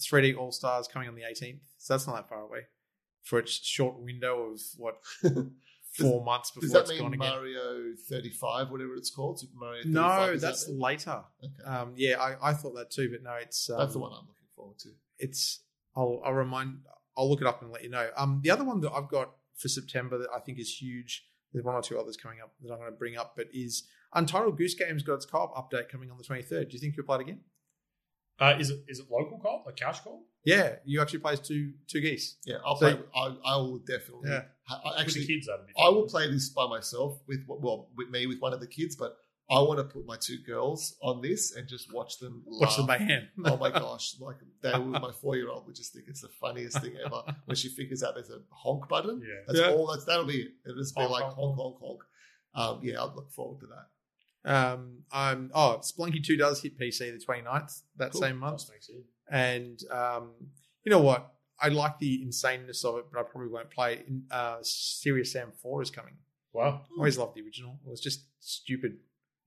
3D 0.00 0.37
All 0.37 0.52
Stars 0.52 0.88
coming 0.88 1.09
on 1.09 1.14
the 1.14 1.22
18th, 1.22 1.61
so 1.78 1.94
that's 1.94 2.07
not 2.07 2.16
that 2.16 2.28
far 2.28 2.40
away 2.42 2.61
for 3.22 3.38
its 3.38 3.52
short 3.52 3.98
window 3.98 4.52
of 4.52 4.61
what 4.76 4.96
four 5.98 6.24
months 6.24 6.50
Does 6.50 6.64
before 6.64 6.83
that 6.83 6.90
it's 6.90 7.00
gone 7.00 7.11
mean 7.12 7.20
again. 7.20 7.33
Mario 7.33 7.94
35, 8.09 8.70
whatever 8.70 8.94
it's 8.96 9.11
called, 9.11 9.40
Super 9.40 9.57
Mario? 9.57 9.83
35? 9.85 9.92
No, 9.94 10.33
Is 10.35 10.40
that 10.42 10.46
that's 10.48 10.68
later. 10.68 11.22
okay. 11.42 11.64
Um, 11.64 11.92
yeah, 11.96 12.20
I, 12.20 12.50
I 12.50 12.52
thought 12.52 12.74
that 12.74 12.90
too, 12.90 13.09
but 13.11 13.22
no, 13.22 13.33
it's 13.40 13.70
um, 13.70 13.78
that's 13.78 13.92
the 13.92 13.98
one 14.00 14.12
I'm 14.12 14.26
looking 14.26 14.48
forward 14.54 14.78
to. 14.80 14.90
It's 15.18 15.61
I'll 15.96 16.20
I'll 16.24 16.33
remind 16.35 16.78
I'll 17.16 17.30
look 17.30 17.40
it 17.40 17.46
up 17.46 17.62
and 17.62 17.70
let 17.70 17.85
you 17.85 17.90
know. 17.90 18.09
Um, 18.16 18.40
the 18.42 18.50
other 18.50 18.64
one 18.64 18.80
that 18.80 18.92
I've 18.92 19.09
got 19.09 19.30
for 19.57 19.68
September 19.68 20.18
that 20.18 20.28
I 20.35 20.40
think 20.40 20.59
is 20.59 20.83
huge. 20.83 21.24
There's 21.52 21.64
one 21.64 21.76
or 21.76 21.83
two 21.83 21.98
others 22.00 22.16
coming 22.16 22.38
up 22.42 22.52
that 22.62 22.72
I'm 22.72 22.78
going 22.80 22.90
to 22.90 22.96
bring 22.98 23.16
up, 23.16 23.35
but 23.37 23.46
is 23.54 23.85
Untitled 24.12 24.59
Goose 24.59 24.74
Game's 24.74 25.04
got 25.04 25.14
its 25.14 25.26
co-op 25.26 25.54
update 25.54 25.88
coming 25.88 26.11
on 26.11 26.18
the 26.18 26.24
23rd. 26.24 26.68
Do 26.68 26.74
you 26.74 26.80
think 26.80 26.96
you'll 26.96 27.07
play 27.07 27.18
it 27.18 27.20
again? 27.22 27.40
Uh, 28.40 28.57
is 28.59 28.70
it 28.70 28.81
is 28.88 28.99
it 28.99 29.07
local 29.11 29.38
call, 29.38 29.62
like 29.66 29.77
couch 29.77 30.03
call? 30.03 30.23
Yeah, 30.44 30.77
you 30.85 31.01
actually 31.01 31.20
play 31.20 31.35
as 31.35 31.40
two 31.40 31.73
two 31.88 32.01
geese. 32.01 32.37
Yeah, 32.44 32.57
I'll 32.64 32.77
So- 32.77 32.97
play. 32.97 33.05
I, 33.14 33.37
I 33.44 33.57
will 33.57 33.79
definitely. 33.79 34.31
Yeah. 34.31 34.42
ha- 34.64 34.81
I 34.85 34.88
With 34.88 34.94
the 34.97 35.01
actually, 35.03 35.27
kids, 35.27 35.47
that'd 35.47 35.66
be. 35.66 35.73
I 35.79 35.88
will 35.88 36.07
play 36.09 36.31
this 36.31 36.49
by 36.51 36.66
myself 36.68 37.20
with 37.29 37.40
well 37.47 37.88
with 37.97 38.11
me 38.11 38.27
with 38.27 38.40
one 38.40 38.53
of 38.53 38.61
the 38.61 38.66
kids, 38.66 38.97
but 38.97 39.16
I 39.51 39.61
want 39.61 39.79
to 39.79 39.85
put 39.85 40.05
my 40.07 40.16
two 40.20 40.38
girls 40.47 40.97
on 41.03 41.20
this 41.20 41.55
and 41.55 41.68
just 41.68 41.92
watch 41.92 42.18
them 42.18 42.42
Watch 42.47 42.77
the 42.77 42.83
laugh. 42.83 42.99
mayhem. 43.01 43.29
oh 43.44 43.57
my 43.57 43.70
gosh! 43.83 44.16
Like 44.18 44.37
they 44.62 44.73
will, 44.73 44.87
my 44.88 45.12
four 45.12 45.37
year 45.37 45.49
old 45.51 45.66
would 45.66 45.77
just 45.77 45.92
think 45.92 46.07
it's 46.09 46.23
the 46.23 46.29
funniest 46.40 46.81
thing 46.81 46.94
ever 47.05 47.23
when 47.44 47.55
she 47.57 47.68
figures 47.68 48.03
out 48.03 48.14
there's 48.14 48.31
a 48.31 48.40
honk 48.51 48.88
button. 48.88 49.23
Yeah. 49.23 49.35
That's 49.47 49.59
Yeah. 49.61 49.70
all. 49.70 49.87
That's 49.92 50.05
that'll 50.07 50.25
be 50.27 50.40
it. 50.42 50.49
It'll 50.66 50.77
just 50.83 50.94
be 50.97 51.03
Honk, 51.03 51.12
like 51.12 51.23
honk, 51.25 51.37
honk 51.37 51.57
honk 51.59 51.77
honk. 51.81 52.01
Um, 52.57 52.81
yeah, 52.83 53.03
I'd 53.03 53.14
look 53.14 53.31
forward 53.33 53.61
to 53.61 53.66
that. 53.66 53.87
Um, 54.44 54.98
I'm 55.12 55.50
oh, 55.54 55.80
Spelunky 55.83 56.22
Two 56.22 56.37
does 56.37 56.61
hit 56.62 56.78
PC 56.78 56.98
the 57.18 57.24
29th 57.24 57.83
that 57.96 58.12
Cool. 58.12 58.20
same 58.20 58.37
month, 58.38 58.66
That's 58.68 58.70
next 58.70 58.90
and 59.30 59.80
um, 59.90 60.30
you 60.85 60.90
know 60.90 61.00
what? 61.00 61.33
I 61.61 61.68
like 61.68 61.98
the 61.98 62.24
insaneness 62.26 62.85
of 62.85 62.96
it, 62.98 63.04
but 63.12 63.20
I 63.20 63.22
probably 63.22 63.48
won't 63.48 63.70
play. 63.70 63.94
it. 63.94 64.07
Uh, 64.30 64.57
Serious 64.62 65.33
Sam 65.33 65.52
Four 65.62 65.83
is 65.83 65.90
coming. 65.90 66.14
Wow. 66.52 66.83
I 66.85 66.98
always 66.98 67.16
loved 67.16 67.37
the 67.37 67.42
original. 67.42 67.78
It 67.87 67.90
was 67.90 68.00
just 68.00 68.26
stupid. 68.40 68.98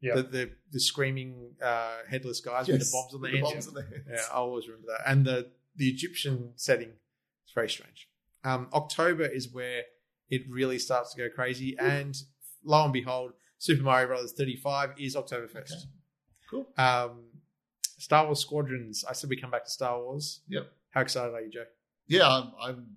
Yeah. 0.01 0.15
The 0.15 0.23
the, 0.23 0.51
the 0.71 0.79
screaming 0.79 1.51
uh, 1.61 1.97
headless 2.09 2.39
guys 2.39 2.67
with 2.67 2.79
the 2.79 2.89
bombs 2.91 3.13
on 3.13 3.21
their 3.21 3.31
with 3.31 3.41
the 3.41 3.47
heads. 3.47 3.65
bombs 3.65 3.67
on 3.67 3.73
their 3.75 3.83
heads. 3.83 4.07
Yeah, 4.09 4.21
I'll 4.35 4.43
always 4.43 4.67
remember 4.67 4.87
that. 4.97 5.09
And 5.09 5.25
the 5.25 5.51
the 5.75 5.89
Egyptian 5.89 6.53
setting 6.55 6.89
is 6.89 7.51
very 7.53 7.69
strange. 7.69 8.09
Um, 8.43 8.67
October 8.73 9.25
is 9.25 9.51
where 9.53 9.83
it 10.29 10.43
really 10.49 10.79
starts 10.79 11.13
to 11.13 11.17
go 11.21 11.29
crazy, 11.33 11.77
and 11.79 12.15
lo 12.63 12.83
and 12.83 12.93
behold, 12.93 13.33
Super 13.57 13.83
Mario 13.83 14.07
Brothers 14.07 14.33
35 14.33 14.91
is 14.99 15.15
October 15.15 15.47
1st. 15.47 15.71
Okay. 15.71 15.89
Cool. 16.49 16.67
Um, 16.77 17.23
Star 17.97 18.25
Wars 18.25 18.39
Squadrons. 18.39 19.03
I 19.09 19.13
said 19.13 19.29
we 19.29 19.35
come 19.39 19.51
back 19.51 19.65
to 19.65 19.71
Star 19.71 19.99
Wars. 19.99 20.41
Yep. 20.47 20.71
How 20.91 21.01
excited 21.01 21.33
are 21.33 21.41
you, 21.41 21.49
Joe? 21.49 21.65
yeah, 22.07 22.27
I'm 22.27 22.51
I'm 22.61 22.87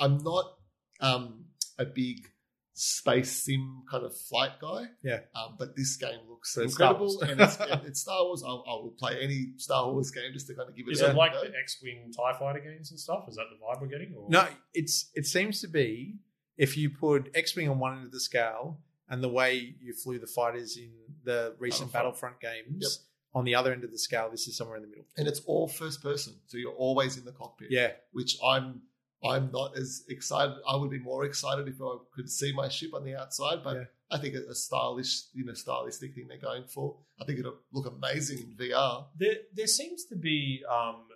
I'm 0.00 0.18
not 0.18 0.54
um, 1.00 1.44
a 1.78 1.84
big 1.84 2.26
space 2.74 3.44
sim 3.44 3.82
kind 3.90 4.04
of 4.04 4.16
flight 4.16 4.52
guy. 4.60 4.86
Yeah. 5.02 5.20
Um, 5.34 5.54
but 5.58 5.76
this 5.76 5.96
game 5.96 6.18
looks 6.28 6.54
But 6.54 6.64
it's 6.64 6.72
incredible, 6.74 7.06
Wars. 7.06 7.22
and 7.22 7.40
it's, 7.40 7.56
it's 7.86 8.00
Star 8.00 8.24
Wars. 8.24 8.42
I, 8.44 8.48
I 8.48 8.52
will 8.52 8.94
play 8.98 9.18
any 9.22 9.52
Star 9.56 9.90
Wars 9.92 10.10
game 10.10 10.32
just 10.32 10.46
to 10.48 10.54
kind 10.54 10.68
of 10.68 10.76
give 10.76 10.86
it. 10.88 10.92
Is 10.92 11.02
a 11.02 11.10
it 11.10 11.16
like 11.16 11.32
go. 11.32 11.42
the 11.42 11.52
X-wing 11.56 12.12
Tie 12.16 12.38
Fighter 12.38 12.60
games 12.60 12.90
and 12.90 12.98
stuff? 12.98 13.26
Is 13.28 13.36
that 13.36 13.44
the 13.50 13.56
vibe 13.64 13.80
we're 13.80 13.88
getting? 13.88 14.14
Or? 14.16 14.28
No, 14.28 14.46
it's 14.74 15.10
it 15.14 15.26
seems 15.26 15.60
to 15.60 15.68
be 15.68 16.16
if 16.56 16.76
you 16.76 16.90
put 16.90 17.30
X-wing 17.34 17.68
on 17.68 17.78
one 17.78 17.96
end 17.98 18.06
of 18.06 18.12
the 18.12 18.20
scale 18.20 18.80
and 19.10 19.22
the 19.22 19.28
way 19.28 19.74
you 19.80 19.92
flew 19.94 20.18
the 20.18 20.26
fighters 20.26 20.76
in 20.76 20.90
the 21.24 21.54
recent 21.58 21.92
Battlefront. 21.92 22.40
Battlefront 22.40 22.70
games 22.80 23.04
on 23.34 23.44
the 23.44 23.54
other 23.54 23.72
end 23.72 23.84
of 23.84 23.90
the 23.92 23.98
scale, 23.98 24.28
this 24.30 24.48
is 24.48 24.56
somewhere 24.56 24.76
in 24.76 24.82
the 24.82 24.88
middle. 24.88 25.04
and 25.16 25.28
it's 25.28 25.40
all 25.46 25.68
first 25.68 26.02
person, 26.02 26.34
so 26.46 26.56
you're 26.56 26.72
always 26.72 27.16
in 27.18 27.24
the 27.24 27.32
cockpit. 27.32 27.68
Yeah, 27.70 27.92
which 28.12 28.36
I'm 28.44 28.82
I'm 29.24 29.50
not 29.52 29.76
as 29.76 30.04
excited. 30.08 30.54
I 30.66 30.76
would 30.76 30.90
be 30.90 31.00
more 31.00 31.24
excited 31.24 31.66
if 31.66 31.80
I 31.82 31.96
could 32.14 32.30
see 32.30 32.52
my 32.52 32.68
ship 32.68 32.94
on 32.94 33.04
the 33.04 33.16
outside, 33.16 33.64
but 33.64 33.74
Yeah. 33.76 33.84
I 34.10 34.16
think 34.18 34.36
a, 34.36 34.48
a 34.50 34.54
stylish, 34.54 35.24
you 35.34 35.44
know, 35.44 35.52
stylistic 35.54 36.14
thing 36.14 36.28
they're 36.28 36.38
going 36.38 36.64
for. 36.64 36.96
I 37.20 37.24
think 37.24 37.40
it'll 37.40 37.58
look 37.72 37.86
amazing 37.86 38.38
in 38.38 38.56
VR. 38.56 39.06
There, 39.18 39.34
there 39.54 39.66
seems 39.66 40.04
to 40.06 40.16
be 40.16 40.62
um, 40.70 41.07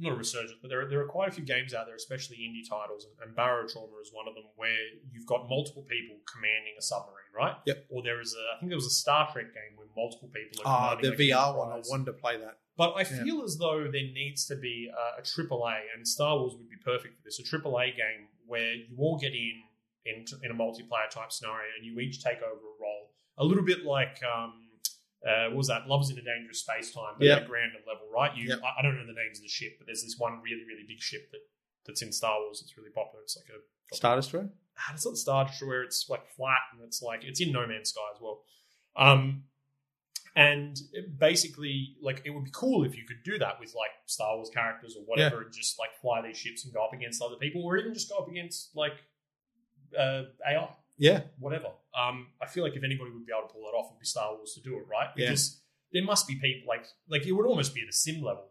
not 0.00 0.12
a 0.12 0.16
resurgence, 0.16 0.52
but 0.62 0.68
there 0.68 0.80
are, 0.82 0.88
there 0.88 1.00
are 1.00 1.06
quite 1.06 1.28
a 1.28 1.32
few 1.32 1.44
games 1.44 1.74
out 1.74 1.86
there, 1.86 1.94
especially 1.96 2.36
indie 2.38 2.68
titles, 2.68 3.06
and, 3.06 3.14
and 3.28 3.36
Barotrauma 3.36 4.00
is 4.02 4.10
one 4.12 4.28
of 4.28 4.34
them, 4.34 4.44
where 4.56 4.76
you've 5.12 5.26
got 5.26 5.48
multiple 5.48 5.82
people 5.88 6.16
commanding 6.32 6.74
a 6.78 6.82
submarine, 6.82 7.32
right? 7.36 7.56
Yep. 7.66 7.86
Or 7.90 8.02
there 8.02 8.20
is 8.20 8.34
a, 8.34 8.56
I 8.56 8.60
think 8.60 8.70
there 8.70 8.76
was 8.78 8.86
a 8.86 8.90
Star 8.90 9.28
Trek 9.32 9.46
game 9.54 9.76
where 9.76 9.86
multiple 9.96 10.28
people 10.28 10.62
are 10.64 10.66
Ah, 10.68 10.96
commanding 10.96 11.16
the 11.18 11.30
like, 11.32 11.40
VR 11.44 11.56
one. 11.56 11.72
I 11.72 11.82
wanted 11.88 12.06
to 12.06 12.12
play 12.14 12.36
that. 12.38 12.58
But 12.76 12.92
I 12.92 13.00
Yeah. 13.00 13.24
feel 13.24 13.42
as 13.42 13.56
though 13.58 13.82
there 13.90 14.02
needs 14.14 14.46
to 14.46 14.56
be 14.56 14.88
a, 14.92 15.20
a 15.20 15.22
AAA, 15.22 15.78
and 15.96 16.06
Star 16.06 16.38
Wars 16.38 16.54
would 16.56 16.68
be 16.70 16.76
perfect 16.84 17.16
for 17.16 17.22
this. 17.24 17.40
A 17.40 17.42
AAA 17.42 17.96
game 17.96 18.28
where 18.46 18.72
you 18.74 18.94
all 18.98 19.18
get 19.18 19.32
in 19.34 19.62
in, 20.06 20.24
in 20.42 20.50
a 20.50 20.54
multiplayer 20.54 21.10
type 21.10 21.32
scenario, 21.32 21.66
and 21.76 21.84
you 21.84 21.98
each 21.98 22.22
take 22.22 22.38
over 22.38 22.54
a 22.62 22.76
role, 22.80 23.10
a 23.36 23.44
little 23.44 23.64
bit 23.64 23.84
like 23.84 24.20
um, 24.24 24.67
uh, 25.26 25.48
what 25.48 25.56
was 25.56 25.68
that 25.68 25.86
Lovers 25.88 26.10
in 26.10 26.18
a 26.18 26.22
Dangerous 26.22 26.60
Space 26.60 26.92
Time, 26.92 27.14
but 27.18 27.26
Yeah. 27.26 27.36
at 27.36 27.42
a 27.42 27.46
grander 27.46 27.78
level, 27.86 28.06
right? 28.12 28.36
You, 28.36 28.48
Yeah. 28.50 28.56
I, 28.64 28.78
I 28.78 28.82
don't 28.82 28.94
know 28.96 29.06
the 29.06 29.12
names 29.12 29.38
of 29.38 29.42
the 29.42 29.48
ship, 29.48 29.74
but 29.78 29.86
there's 29.86 30.02
this 30.02 30.16
one 30.18 30.40
really 30.42 30.64
really 30.64 30.84
big 30.86 31.00
ship 31.00 31.30
that 31.32 31.40
that's 31.86 32.02
in 32.02 32.12
Star 32.12 32.38
Wars. 32.40 32.60
It's 32.62 32.76
really 32.76 32.90
popular. 32.90 33.22
It's 33.22 33.36
like 33.36 33.48
a 33.48 33.96
Star 33.96 34.16
Destroyer. 34.16 34.50
ah, 34.78 34.92
it's 34.94 35.06
not 35.06 35.16
Star 35.16 35.44
Destroyer. 35.46 35.82
It's 35.82 36.08
like 36.08 36.28
flat 36.36 36.60
and 36.72 36.82
it's 36.82 37.00
like 37.02 37.24
it's 37.24 37.40
in 37.40 37.50
No 37.52 37.66
Man's 37.66 37.90
Sky 37.90 38.00
as 38.14 38.20
well. 38.20 38.42
Um, 38.96 39.44
and 40.36 40.78
it 40.92 41.18
basically, 41.18 41.96
like, 42.00 42.22
it 42.24 42.30
would 42.30 42.44
be 42.44 42.50
cool 42.52 42.84
if 42.84 42.96
you 42.96 43.04
could 43.04 43.24
do 43.24 43.38
that 43.38 43.58
with 43.58 43.74
like 43.74 43.90
Star 44.06 44.36
Wars 44.36 44.50
characters 44.54 44.94
or 44.96 45.02
whatever, 45.04 45.42
and 45.42 45.52
just 45.52 45.78
like 45.80 45.90
fly 46.00 46.20
these 46.22 46.36
ships 46.38 46.64
and 46.64 46.72
go 46.72 46.84
up 46.84 46.92
against 46.92 47.20
other 47.22 47.34
people, 47.36 47.64
or 47.64 47.76
even 47.76 47.92
just 47.92 48.08
go 48.08 48.18
up 48.18 48.28
against 48.28 48.70
like 48.76 48.92
uh, 49.98 50.24
AI, 50.46 50.68
Yeah, 50.98 51.22
whatever. 51.38 51.68
Um, 51.96 52.28
I 52.42 52.46
feel 52.46 52.64
like 52.64 52.74
if 52.76 52.84
anybody 52.84 53.10
would 53.10 53.24
be 53.26 53.32
able 53.36 53.48
to 53.48 53.52
pull 53.54 53.62
that 53.62 53.76
off, 53.76 53.86
it 53.86 53.94
would 53.94 54.00
be 54.00 54.06
Star 54.06 54.34
Wars 54.34 54.52
to 54.54 54.60
do 54.60 54.76
it, 54.76 54.84
right? 54.88 55.08
Yeah. 55.16 55.26
Because 55.30 55.60
there 55.92 56.04
must 56.04 56.26
be 56.28 56.34
people 56.34 56.68
like 56.68 56.84
like 57.08 57.26
it 57.26 57.32
would 57.32 57.46
almost 57.46 57.74
be 57.74 57.82
at 57.82 57.88
a 57.88 57.92
sim 57.92 58.22
level, 58.22 58.50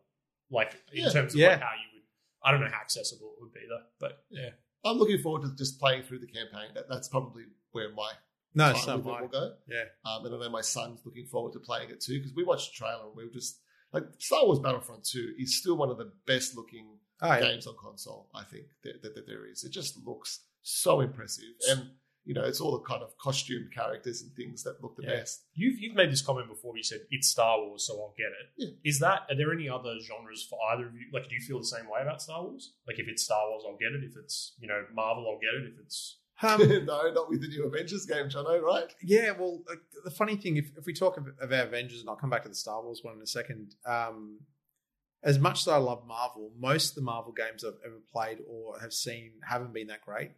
like 0.49 0.73
in 0.91 1.03
Yeah. 1.03 1.09
terms 1.09 1.33
of 1.33 1.39
Yeah. 1.39 1.49
like 1.49 1.61
how 1.61 1.73
you 1.75 1.87
would. 1.93 2.03
I 2.43 2.51
don't 2.51 2.61
know 2.61 2.67
how 2.71 2.81
accessible 2.81 3.33
it 3.37 3.41
would 3.43 3.53
be 3.53 3.61
though, 3.67 3.83
but 3.99 4.23
yeah. 4.29 4.49
I'm 4.85 4.97
looking 4.97 5.19
forward 5.21 5.43
to 5.43 5.55
just 5.55 5.79
playing 5.79 6.03
through 6.03 6.19
the 6.19 6.27
campaign. 6.27 6.69
That, 6.73 6.87
that's 6.89 7.09
probably 7.09 7.43
where 7.71 7.91
my 7.93 8.11
no, 8.53 8.71
time 8.73 8.81
so 8.81 8.97
with 8.97 9.07
it 9.07 9.21
will 9.21 9.27
go. 9.27 9.53
Yeah, 9.67 9.83
Um, 10.05 10.25
and 10.25 10.35
I 10.35 10.39
know 10.39 10.49
my 10.49 10.61
son's 10.61 11.01
looking 11.05 11.25
forward 11.25 11.53
to 11.53 11.59
playing 11.59 11.89
it 11.89 11.99
too 11.99 12.19
because 12.19 12.33
we 12.33 12.43
watched 12.43 12.71
the 12.71 12.77
trailer 12.77 13.05
and 13.07 13.15
we 13.15 13.25
were 13.25 13.33
just 13.33 13.59
like 13.93 14.03
Star 14.19 14.45
Wars 14.45 14.59
Battlefront 14.59 15.03
2 15.03 15.35
is 15.37 15.57
still 15.57 15.77
one 15.77 15.89
of 15.89 15.97
the 15.97 16.11
best 16.25 16.55
looking 16.55 16.99
oh, 17.21 17.27
yeah. 17.27 17.41
games 17.41 17.67
on 17.67 17.75
console. 17.81 18.29
I 18.33 18.43
think 18.43 18.65
that, 18.83 19.01
that, 19.03 19.15
that 19.15 19.27
there 19.27 19.45
is. 19.45 19.63
It 19.63 19.71
just 19.71 19.97
looks 20.05 20.41
so 20.61 21.01
impressive, 21.01 21.45
and 21.69 21.91
you 22.27 22.33
know 22.33 22.43
it's 22.43 22.59
all 22.61 22.71
the 22.77 22.83
kind 22.83 23.01
of 23.01 23.17
costumed 23.17 23.71
characters 23.73 24.21
and 24.21 24.31
things 24.35 24.61
that 24.63 24.81
look 24.83 24.95
the 24.97 25.03
Yeah. 25.03 25.15
best. 25.19 25.45
You've 25.53 25.79
you've 25.79 25.95
made 25.95 26.11
this 26.11 26.21
comment 26.21 26.47
before. 26.49 26.75
You 26.77 26.83
said 26.83 26.99
it's 27.09 27.29
Star 27.29 27.57
Wars, 27.59 27.87
so 27.87 27.93
I'll 28.01 28.13
get 28.17 28.31
it. 28.41 28.47
Yeah. 28.57 28.89
Is 28.91 28.99
that 28.99 29.21
are 29.29 29.35
there 29.35 29.51
any 29.53 29.67
other 29.69 29.93
genres 30.07 30.45
for 30.49 30.59
either 30.71 30.87
of 30.87 30.93
you? 30.93 31.05
Like, 31.13 31.29
do 31.29 31.35
you 31.35 31.41
feel 31.41 31.57
the 31.59 31.65
same 31.65 31.85
way 31.89 32.01
about 32.01 32.21
Star 32.21 32.43
Wars? 32.43 32.73
Like, 32.85 32.99
if 32.99 33.07
it's 33.07 33.23
Star 33.23 33.49
Wars, 33.49 33.63
I'll 33.65 33.77
get 33.77 33.93
it. 33.93 34.03
If 34.03 34.15
it's 34.17 34.53
you 34.59 34.67
know 34.67 34.83
Marvel, 34.93 35.25
I'll 35.29 35.39
get 35.39 35.55
it. 35.59 35.71
If 35.73 35.79
it's 35.79 36.19
Um, 36.43 36.59
no, 36.85 37.11
not 37.13 37.29
with 37.29 37.41
the 37.41 37.47
new 37.47 37.65
Avengers 37.65 38.05
game, 38.05 38.27
Jono. 38.29 38.61
Right? 38.61 38.93
Yeah, 39.01 39.31
well, 39.31 39.63
like, 39.67 39.79
the 40.03 40.11
funny 40.11 40.35
thing, 40.35 40.57
if, 40.57 40.69
if 40.77 40.85
we 40.85 40.93
talk 40.93 41.17
of, 41.17 41.25
of 41.39 41.51
our 41.51 41.63
Avengers, 41.63 42.01
and 42.01 42.09
I'll 42.09 42.15
come 42.15 42.29
back 42.29 42.43
to 42.43 42.49
the 42.49 42.55
Star 42.55 42.83
Wars 42.83 42.99
one 43.03 43.15
in 43.15 43.21
a 43.21 43.25
second, 43.27 43.73
um, 43.87 44.41
as 45.23 45.39
much 45.39 45.61
as 45.61 45.67
I 45.67 45.77
love 45.77 46.05
Marvel, 46.05 46.51
most 46.59 46.89
of 46.89 46.95
the 46.95 47.01
Marvel 47.01 47.33
games 47.33 47.63
I've 47.65 47.79
ever 47.85 47.99
played 48.13 48.37
or 48.47 48.79
have 48.79 48.93
seen 48.93 49.31
haven't 49.47 49.73
been 49.73 49.87
that 49.87 50.01
great. 50.01 50.31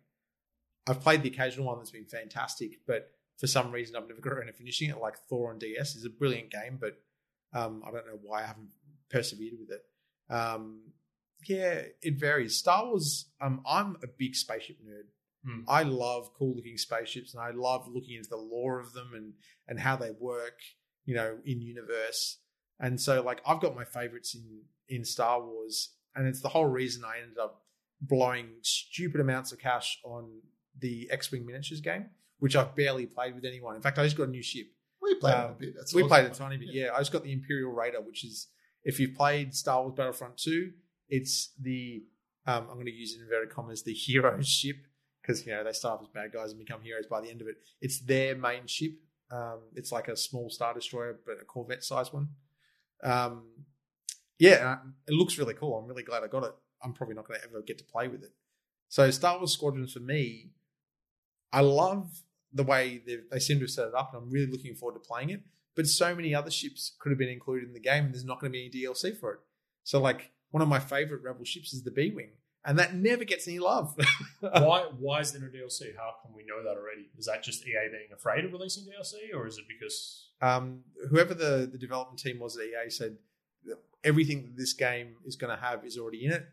I've 0.90 1.02
played 1.02 1.22
the 1.22 1.30
occasional 1.30 1.68
one 1.68 1.78
that's 1.78 1.92
been 1.92 2.06
fantastic, 2.06 2.80
but 2.88 3.12
for 3.38 3.48
some 3.48 3.72
reason 3.72 3.96
I've 3.96 4.08
never 4.08 4.22
got 4.22 4.34
around 4.34 4.48
to 4.48 4.54
finishing 4.54 4.90
it. 4.90 5.00
Like 5.00 5.18
Thor 5.30 5.52
on 5.52 5.60
DS 5.60 5.96
is 5.96 6.06
a 6.06 6.10
brilliant 6.10 6.50
game, 6.50 6.78
but 6.80 6.98
um, 7.54 7.84
I 7.88 7.92
don't 7.92 8.08
know 8.08 8.20
why 8.22 8.44
I 8.44 8.48
haven't 8.48 8.72
persevered 9.10 9.60
with 9.60 9.70
it. 9.70 10.34
Um, 10.34 10.82
yeah, 11.48 11.84
it 12.02 12.20
varies. 12.20 12.58
Star 12.58 12.86
Wars, 12.86 13.26
um, 13.40 13.62
I'm 13.68 13.98
a 14.04 14.08
big 14.08 14.36
spaceship 14.36 14.78
nerd. 14.84 15.08
Hmm. 15.46 15.62
I 15.68 15.84
love 15.84 16.34
cool 16.38 16.56
looking 16.56 16.78
spaceships 16.78 17.34
and 17.34 17.42
I 17.42 17.52
love 17.52 17.88
looking 17.88 18.18
into 18.18 18.30
the 18.30 18.36
lore 18.36 18.80
of 18.80 18.94
them 18.94 19.12
and 19.16 19.34
and 19.68 19.80
how 19.80 19.96
they 19.96 20.12
work, 20.20 20.60
you 21.06 21.16
know, 21.16 21.38
in 21.46 21.62
universe. 21.62 22.40
And 22.80 23.00
so 23.00 23.22
like 23.22 23.42
I've 23.46 23.62
got 23.62 23.76
my 23.76 23.86
favorites 23.86 24.36
in 24.36 24.64
in 24.90 25.06
Star 25.06 25.42
Wars 25.42 25.94
and 26.16 26.28
it's 26.28 26.42
the 26.42 26.50
whole 26.50 26.66
reason 26.66 27.04
I 27.06 27.22
ended 27.22 27.38
up 27.38 27.64
blowing 28.02 28.48
stupid 28.64 29.22
amounts 29.22 29.52
of 29.52 29.60
cash 29.60 30.00
on 30.04 30.42
the 30.80 31.08
X-Wing 31.12 31.46
miniatures 31.46 31.82
game, 31.82 32.08
which 32.40 32.56
I've 32.56 32.76
barely 32.76 33.06
played 33.06 33.36
with 33.36 33.46
anyone. 33.46 33.76
In 33.76 33.82
fact, 33.82 33.98
I 34.00 34.04
just 34.04 34.18
got 34.18 34.28
a 34.28 34.32
new 34.32 34.44
ship. 34.44 34.68
We 35.02 35.16
played 35.16 35.34
Um, 35.36 35.52
a 35.52 35.54
bit. 35.54 35.74
That's 35.76 35.94
we 35.94 36.02
awesome. 36.02 36.10
played 36.10 36.26
a 36.26 36.30
tiny 36.30 36.58
bit, 36.58 36.70
yeah. 36.72 36.90
I 36.94 37.00
just 37.00 37.12
got 37.12 37.24
the 37.24 37.32
Imperial 37.32 37.72
Raider, 37.72 38.02
which 38.02 38.24
is 38.26 38.48
if 38.84 39.00
you've 39.00 39.16
played 39.16 39.54
Star 39.56 39.82
Wars 39.82 39.94
Battlefront 39.96 40.38
2, 40.38 40.72
it's 41.10 41.54
the 41.60 42.04
um, 42.46 42.68
I'm 42.70 42.76
going 42.76 42.86
to 42.86 42.92
use 42.92 43.14
it 43.14 43.18
in 43.18 43.24
inverted 43.24 43.50
commas, 43.54 43.84
the 43.84 43.94
hero 43.94 44.42
ship, 44.44 44.78
because 45.22 45.46
you 45.46 45.52
know 45.54 45.64
they 45.64 45.72
start 45.74 46.00
off 46.00 46.06
as 46.08 46.14
bad 46.14 46.32
guys 46.34 46.52
and 46.52 46.60
become 46.60 46.82
heroes 46.82 47.06
by 47.08 47.22
the 47.22 47.30
end 47.30 47.42
of 47.42 47.48
it. 47.48 47.56
It's 47.82 48.00
their 48.00 48.36
main 48.36 48.66
ship. 48.68 48.92
Um, 49.32 49.60
it's 49.76 49.92
like 49.92 50.08
a 50.08 50.16
small 50.18 50.50
star 50.50 50.74
destroyer, 50.74 51.20
but 51.26 51.38
a 51.42 51.46
Corvette 51.46 51.84
sized 51.84 52.12
one. 52.14 52.30
Um, 53.04 53.44
yeah, 54.40 54.78
it 55.08 55.14
looks 55.14 55.38
really 55.38 55.54
cool. 55.54 55.78
I'm 55.78 55.86
really 55.88 56.04
glad 56.04 56.24
I 56.24 56.28
got 56.28 56.44
it. 56.44 56.54
I'm 56.84 56.94
probably 56.94 57.16
not 57.16 57.28
going 57.28 57.40
to 57.40 57.46
ever 57.46 57.62
get 57.62 57.78
to 57.80 57.84
play 57.84 58.08
with 58.08 58.24
it. 58.24 58.32
So 58.88 59.12
Star 59.12 59.38
Wars 59.38 59.52
Squadrons 59.54 59.94
for 59.94 60.00
me, 60.00 60.52
I 61.52 61.62
love 61.62 62.22
the 62.54 62.64
way 62.64 63.02
they 63.06 63.18
they 63.32 63.39
seem 63.39 63.58
to 63.58 63.64
have 63.64 63.72
set 63.72 63.88
it 63.88 63.95
up, 63.95 64.14
and 64.14 64.24
I'm 64.24 64.30
really 64.30 64.52
looking 64.52 64.76
forward 64.76 65.02
to 65.02 65.08
playing 65.08 65.30
it. 65.30 65.41
But 65.76 65.88
so 65.88 66.16
many 66.16 66.36
other 66.36 66.52
ships 66.52 66.95
could 67.00 67.12
have 67.12 67.20
been 67.20 67.30
included 67.30 67.68
in 67.68 67.74
the 67.74 67.80
game, 67.80 68.06
and 68.06 68.14
there's 68.14 68.26
not 68.26 68.39
going 68.39 68.52
to 68.52 68.58
be 68.58 68.66
any 68.66 68.86
DLC 68.86 69.18
for 69.18 69.34
it. 69.34 69.39
So, 69.84 70.00
like 70.00 70.32
one 70.52 70.62
of 70.62 70.68
my 70.68 70.80
favorite 70.80 71.22
Rebel 71.24 71.45
ships 71.45 71.74
is 71.74 71.84
the 71.84 71.91
B 71.91 72.12
Wing, 72.14 72.32
and 72.66 72.78
that 72.80 72.95
never 72.95 73.24
gets 73.24 73.47
any 73.47 73.60
love. 73.60 73.95
why 74.39 74.89
why 74.97 75.20
is 75.20 75.32
there 75.32 75.41
no 75.41 75.47
DLC? 75.47 75.95
How 75.95 76.16
can 76.22 76.36
we 76.36 76.43
know 76.43 76.64
that 76.64 76.78
already? 76.78 77.10
Is 77.18 77.26
that 77.28 77.43
just 77.43 77.66
EA 77.66 77.89
being 77.91 78.12
afraid 78.14 78.45
of 78.45 78.52
releasing 78.52 78.84
DLC, 78.84 79.36
or 79.36 79.47
is 79.47 79.58
it 79.58 79.66
because 79.68 80.30
um, 80.41 80.82
whoever 81.10 81.34
the, 81.34 81.70
the 81.72 81.78
development 81.78 82.20
team 82.20 82.39
was 82.39 82.58
at 82.58 82.64
EA 82.64 82.89
said 82.89 83.18
that 83.66 83.78
everything 84.04 84.43
that 84.43 84.58
this 84.58 84.74
game 84.74 85.16
is 85.26 85.36
going 85.36 85.56
to 85.56 85.62
have 85.62 85.86
is 85.86 85.97
already 85.97 86.26
in 86.26 86.32
it. 86.32 86.47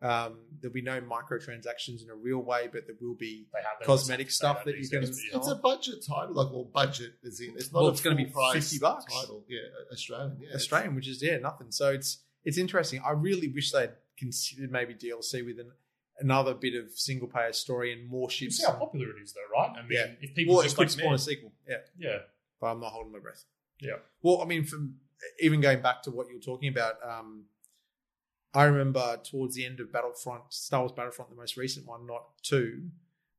Um, 0.00 0.38
there'll 0.60 0.72
be 0.72 0.80
no 0.82 1.00
microtransactions 1.00 2.04
in 2.04 2.10
a 2.10 2.14
real 2.14 2.38
way, 2.38 2.68
but 2.72 2.86
there 2.86 2.94
will 3.00 3.16
be 3.16 3.48
they 3.52 3.58
have 3.58 3.78
they 3.80 3.86
Cosmetic 3.86 4.28
just 4.28 4.42
have 4.42 4.56
to 4.58 4.60
stuff 4.60 4.64
say 4.64 4.72
that 4.72 4.78
you 4.80 4.88
can- 4.88 5.02
It's, 5.02 5.20
it's 5.34 5.48
a 5.48 5.56
budget 5.56 6.04
title, 6.06 6.34
like 6.34 6.52
well, 6.52 6.64
budget 6.72 7.14
is 7.22 7.40
in. 7.40 7.54
It's 7.56 7.72
not. 7.72 7.80
Well, 7.80 7.88
a 7.88 7.92
it's 7.92 8.00
gonna 8.00 8.14
be 8.16 8.26
price 8.26 8.54
50 8.70 8.78
bucks. 8.78 9.04
title. 9.12 9.44
Yeah, 9.48 9.58
Australian. 9.92 10.38
Yeah, 10.40 10.54
Australian, 10.54 10.94
which 10.94 11.08
is 11.08 11.20
yeah 11.22 11.38
nothing. 11.38 11.72
So 11.72 11.90
it's 11.90 12.18
it's 12.44 12.58
interesting. 12.58 13.02
I 13.04 13.10
really 13.10 13.48
wish 13.48 13.72
they'd 13.72 13.90
considered 14.16 14.70
maybe 14.70 14.94
DLC 14.94 15.44
with 15.44 15.58
an, 15.58 15.72
another 16.20 16.54
bit 16.54 16.74
of 16.74 16.92
single 16.92 17.26
player 17.28 17.52
story 17.52 17.92
and 17.92 18.08
more 18.08 18.30
ships. 18.30 18.40
You 18.40 18.46
ships. 18.50 18.56
see 18.58 18.66
how 18.72 18.78
popular 18.78 19.10
it 19.16 19.22
is, 19.22 19.32
though, 19.32 19.40
right? 19.52 19.70
I 19.76 19.82
mean, 19.82 19.90
Yeah. 19.92 20.06
if 20.20 20.34
people 20.34 20.54
Well, 20.54 20.60
it 20.62 20.64
just 20.66 20.76
could 20.76 20.82
like 20.82 20.90
spawn 20.90 21.14
a 21.14 21.18
sequel. 21.18 21.52
Yeah, 21.68 21.76
yeah, 21.98 22.18
but 22.60 22.68
I'm 22.68 22.80
not 22.80 22.92
holding 22.92 23.12
my 23.12 23.18
breath. 23.18 23.44
Yeah. 23.80 23.96
Well, 24.22 24.40
I 24.42 24.44
mean, 24.44 24.64
from 24.64 24.96
even 25.40 25.60
going 25.60 25.82
back 25.82 26.02
to 26.04 26.10
what 26.12 26.28
you 26.28 26.34
were 26.34 26.40
talking 26.40 26.68
about, 26.68 26.94
um, 27.04 27.44
I 28.54 28.64
remember 28.64 29.18
towards 29.24 29.54
the 29.54 29.64
end 29.66 29.80
of 29.80 29.92
Battlefront, 29.92 30.44
Star 30.52 30.80
Wars 30.80 30.92
Battlefront, 30.92 31.30
the 31.30 31.36
most 31.36 31.56
recent 31.56 31.86
one, 31.86 32.06
not 32.06 32.24
two, 32.42 32.90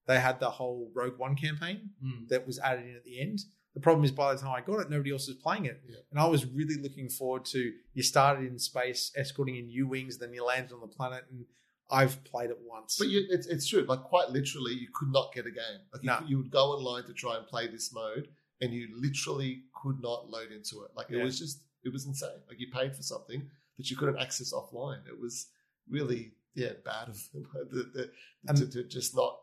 they 0.06 0.20
had 0.20 0.40
the 0.40 0.50
whole 0.50 0.92
Rogue 0.94 1.18
One 1.18 1.36
campaign 1.36 1.92
Mm. 2.04 2.28
that 2.30 2.46
was 2.48 2.60
added 2.60 2.86
in 2.86 2.96
at 2.96 3.04
the 3.04 3.20
end. 3.20 3.40
The 3.74 3.80
problem 3.80 4.04
is, 4.04 4.12
by 4.12 4.34
the 4.34 4.40
time 4.42 4.52
I 4.52 4.62
got 4.62 4.80
it, 4.80 4.90
nobody 4.90 5.12
else 5.12 5.28
was 5.28 5.38
playing 5.38 5.66
it, 5.66 5.82
Yeah. 5.88 5.98
and 6.12 6.20
I 6.20 6.26
was 6.26 6.46
really 6.46 6.76
looking 6.76 7.10
forward 7.10 7.46
to. 7.46 7.74
You 7.94 8.04
started 8.04 8.46
in 8.48 8.58
space, 8.60 9.12
escorting 9.16 9.56
in 9.58 9.70
U 9.70 9.88
wings, 9.88 10.18
then 10.18 10.34
you 10.34 10.44
landed 10.44 10.74
on 10.74 10.82
the 10.82 10.88
planet, 10.88 11.26
and 11.30 11.46
I've 11.92 12.24
played 12.24 12.50
it 12.50 12.60
once. 12.62 12.98
But 12.98 13.08
you, 13.10 13.26
it's, 13.30 13.48
it's 13.48 13.68
true. 13.68 13.82
Like 13.82 14.02
quite 14.04 14.30
literally, 14.30 14.74
you 14.74 14.88
could 14.94 15.10
not 15.12 15.34
get 15.34 15.46
a 15.48 15.52
game. 15.52 15.80
Like 15.94 16.04
you, 16.04 16.08
No. 16.08 16.18
could- 16.18 16.30
you 16.30 16.38
would 16.38 16.52
go 16.52 16.72
online 16.72 17.04
to 17.06 17.14
try 17.14 17.38
and 17.38 17.46
play 17.48 17.68
this 17.68 17.92
mode, 17.94 18.30
and 18.62 18.74
you 18.74 18.90
literally 19.00 19.64
could 19.82 20.00
not 20.02 20.30
load 20.30 20.52
into 20.52 20.84
it. 20.84 20.92
Like 20.96 21.10
it 21.10 21.18
Yeah. 21.18 21.24
was 21.24 21.38
just, 21.40 21.62
it 21.84 21.90
was 21.90 22.06
insane. 22.06 22.42
Like 22.48 22.60
you 22.60 22.70
paid 22.72 22.96
for 22.96 23.04
something 23.04 23.50
that 23.80 23.90
you 23.90 23.98
couldn't 23.98 24.20
access 24.20 24.54
offline. 24.54 25.00
It 25.08 25.20
was 25.20 25.48
really, 25.90 26.34
yeah, 26.54 26.74
bad 26.86 27.10
of 27.10 27.18
them 27.34 27.48
the, 27.72 28.10
the, 28.44 28.54
to, 28.54 28.70
to 28.70 28.84
just 28.84 29.16
not 29.16 29.40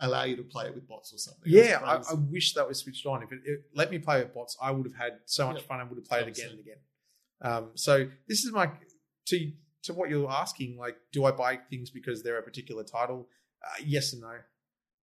allow 0.00 0.22
you 0.24 0.36
to 0.36 0.42
play 0.42 0.66
it 0.66 0.74
with 0.74 0.88
bots 0.88 1.12
or 1.12 1.18
something. 1.18 1.42
Yeah, 1.44 1.80
I. 1.84 1.96
I 1.96 2.14
wish 2.14 2.54
that 2.54 2.66
was 2.66 2.78
switched 2.78 3.04
on. 3.06 3.22
If 3.22 3.32
it, 3.32 3.40
it 3.44 3.64
let 3.74 3.90
me 3.90 3.98
play 3.98 4.20
with 4.22 4.32
bots, 4.32 4.56
I 4.62 4.70
would 4.70 4.86
have 4.86 4.96
had 4.96 5.18
so 5.26 5.48
much 5.48 5.60
Yeah. 5.60 5.66
fun. 5.66 5.80
I 5.80 5.84
would 5.84 5.98
have 5.98 6.06
played 6.06 6.26
it 6.28 6.38
again 6.38 6.50
and 6.52 6.60
again. 6.60 6.76
Um, 7.42 7.70
so 7.74 8.08
this 8.28 8.44
is 8.44 8.52
my 8.52 8.70
to 9.26 9.52
to 9.82 9.92
what 9.92 10.08
you're 10.10 10.30
asking. 10.30 10.76
Like, 10.78 10.96
do 11.12 11.24
I 11.24 11.32
buy 11.32 11.56
things 11.68 11.90
because 11.90 12.22
they're 12.22 12.38
a 12.38 12.42
particular 12.42 12.84
title? 12.84 13.28
Uh, 13.62 13.82
yes 13.84 14.12
and 14.12 14.22
no. 14.22 14.34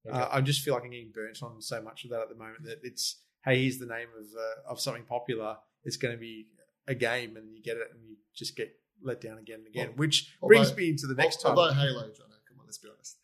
Okay. 0.08 0.18
Uh, 0.18 0.28
I 0.32 0.42
just 0.42 0.62
feel 0.62 0.76
like 0.76 0.84
I'm 0.84 0.92
getting 0.92 1.12
burnt 1.14 1.42
on 1.44 1.62
so 1.62 1.82
much 1.82 2.04
of 2.06 2.12
that 2.12 2.22
at 2.22 2.30
the 2.30 2.36
moment 2.36 2.64
that 2.64 2.80
it's 2.84 3.22
hey, 3.44 3.62
here's 3.64 3.78
the 3.80 3.86
name 3.88 4.08
of 4.20 4.26
uh, 4.26 4.72
of 4.72 4.80
something 4.80 5.04
popular. 5.04 5.58
It's 5.84 5.98
going 5.98 6.14
to 6.14 6.20
be 6.20 6.48
a 6.88 6.96
game, 6.96 7.38
and 7.38 7.56
you 7.56 7.62
get 7.62 7.78
it, 7.78 7.88
and 7.94 8.02
you 8.08 8.16
just 8.36 8.56
get 8.56 8.74
let 9.04 9.22
down 9.22 9.38
again 9.38 9.60
and 9.60 9.68
again. 9.68 9.88
Well, 9.90 9.98
which 9.98 10.34
although- 10.42 10.56
brings 10.56 10.76
me 10.76 10.90
into 10.90 11.08
the 11.08 11.16
next 11.16 11.46
Although 11.46 11.70
title. 11.70 11.82
Halo, 11.82 12.02
John, 12.04 12.28
come 12.48 12.60
on. 12.60 12.66
Let's 12.66 12.78
be 12.78 12.90
honest. 12.94 13.18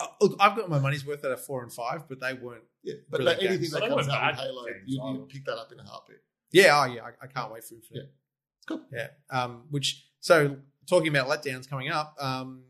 Uh, 0.00 0.06
look, 0.20 0.36
I've 0.40 0.56
got 0.56 0.68
my 0.68 0.78
money's 0.80 1.06
worth 1.06 1.24
out 1.24 1.32
of 1.32 1.44
four 1.44 1.62
and 1.62 1.72
five, 1.72 2.08
but 2.08 2.18
they 2.20 2.34
weren't. 2.34 2.64
Yeah, 2.82 2.94
but 3.08 3.18
Brilliant 3.18 3.40
anything 3.42 3.58
games. 3.60 3.70
that 3.72 3.80
they 3.82 3.88
comes 3.88 4.06
weren't 4.08 4.18
out 4.18 4.32
with 4.32 4.40
Halo, 4.40 4.64
you, 4.86 5.02
either. 5.02 5.18
you 5.20 5.26
pick 5.26 5.44
that 5.46 5.56
up 5.56 5.70
in 5.72 5.78
a 5.78 5.84
heartbeat. 5.84 6.16
Yeah, 6.50 6.80
oh 6.80 6.84
yeah, 6.92 7.02
I, 7.04 7.10
I 7.24 7.26
can't 7.28 7.52
wait 7.52 7.62
for 7.64 7.74
it. 7.74 7.84
Yeah. 7.92 8.02
It's 8.02 8.66
cool. 8.66 8.82
Yeah. 8.92 9.08
Um, 9.30 9.62
which 9.70 10.04
so 10.20 10.56
talking 10.88 11.08
about 11.08 11.28
letdowns 11.28 11.68
coming 11.70 11.88
up, 11.90 12.16
um, 12.20 12.64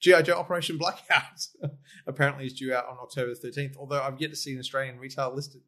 GI 0.00 0.22
Joe 0.24 0.34
Operation 0.38 0.76
Blackout 0.76 1.46
apparently 2.06 2.44
is 2.46 2.52
due 2.52 2.74
out 2.74 2.86
on 2.86 2.98
October 3.00 3.34
thirteenth. 3.34 3.76
Although 3.78 4.02
I've 4.02 4.20
yet 4.20 4.30
to 4.30 4.36
see 4.36 4.52
an 4.52 4.58
Australian 4.58 4.98
retail 4.98 5.34
listed, 5.34 5.62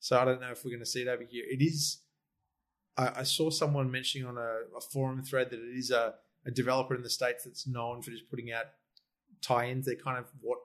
so 0.00 0.18
I 0.18 0.24
don't 0.24 0.40
know 0.40 0.50
if 0.52 0.64
we're 0.64 0.70
going 0.70 0.80
to 0.80 0.86
see 0.86 1.02
it 1.02 1.08
over 1.08 1.22
here. 1.22 1.44
It 1.46 1.62
is. 1.62 1.98
I, 2.96 3.20
I 3.20 3.22
saw 3.24 3.50
someone 3.50 3.90
mentioning 3.90 4.26
on 4.26 4.36
a, 4.38 4.76
a 4.76 4.80
forum 4.80 5.22
thread 5.22 5.50
that 5.50 5.58
it 5.60 5.76
is 5.76 5.90
a, 5.90 6.14
a 6.46 6.50
developer 6.50 6.94
in 6.94 7.02
the 7.02 7.10
states 7.10 7.44
that's 7.44 7.66
known 7.66 8.02
for 8.02 8.10
just 8.10 8.28
putting 8.30 8.52
out 8.52 8.66
tie-ins. 9.42 9.86
They're 9.86 9.96
kind 9.96 10.18
of 10.18 10.26
what 10.40 10.58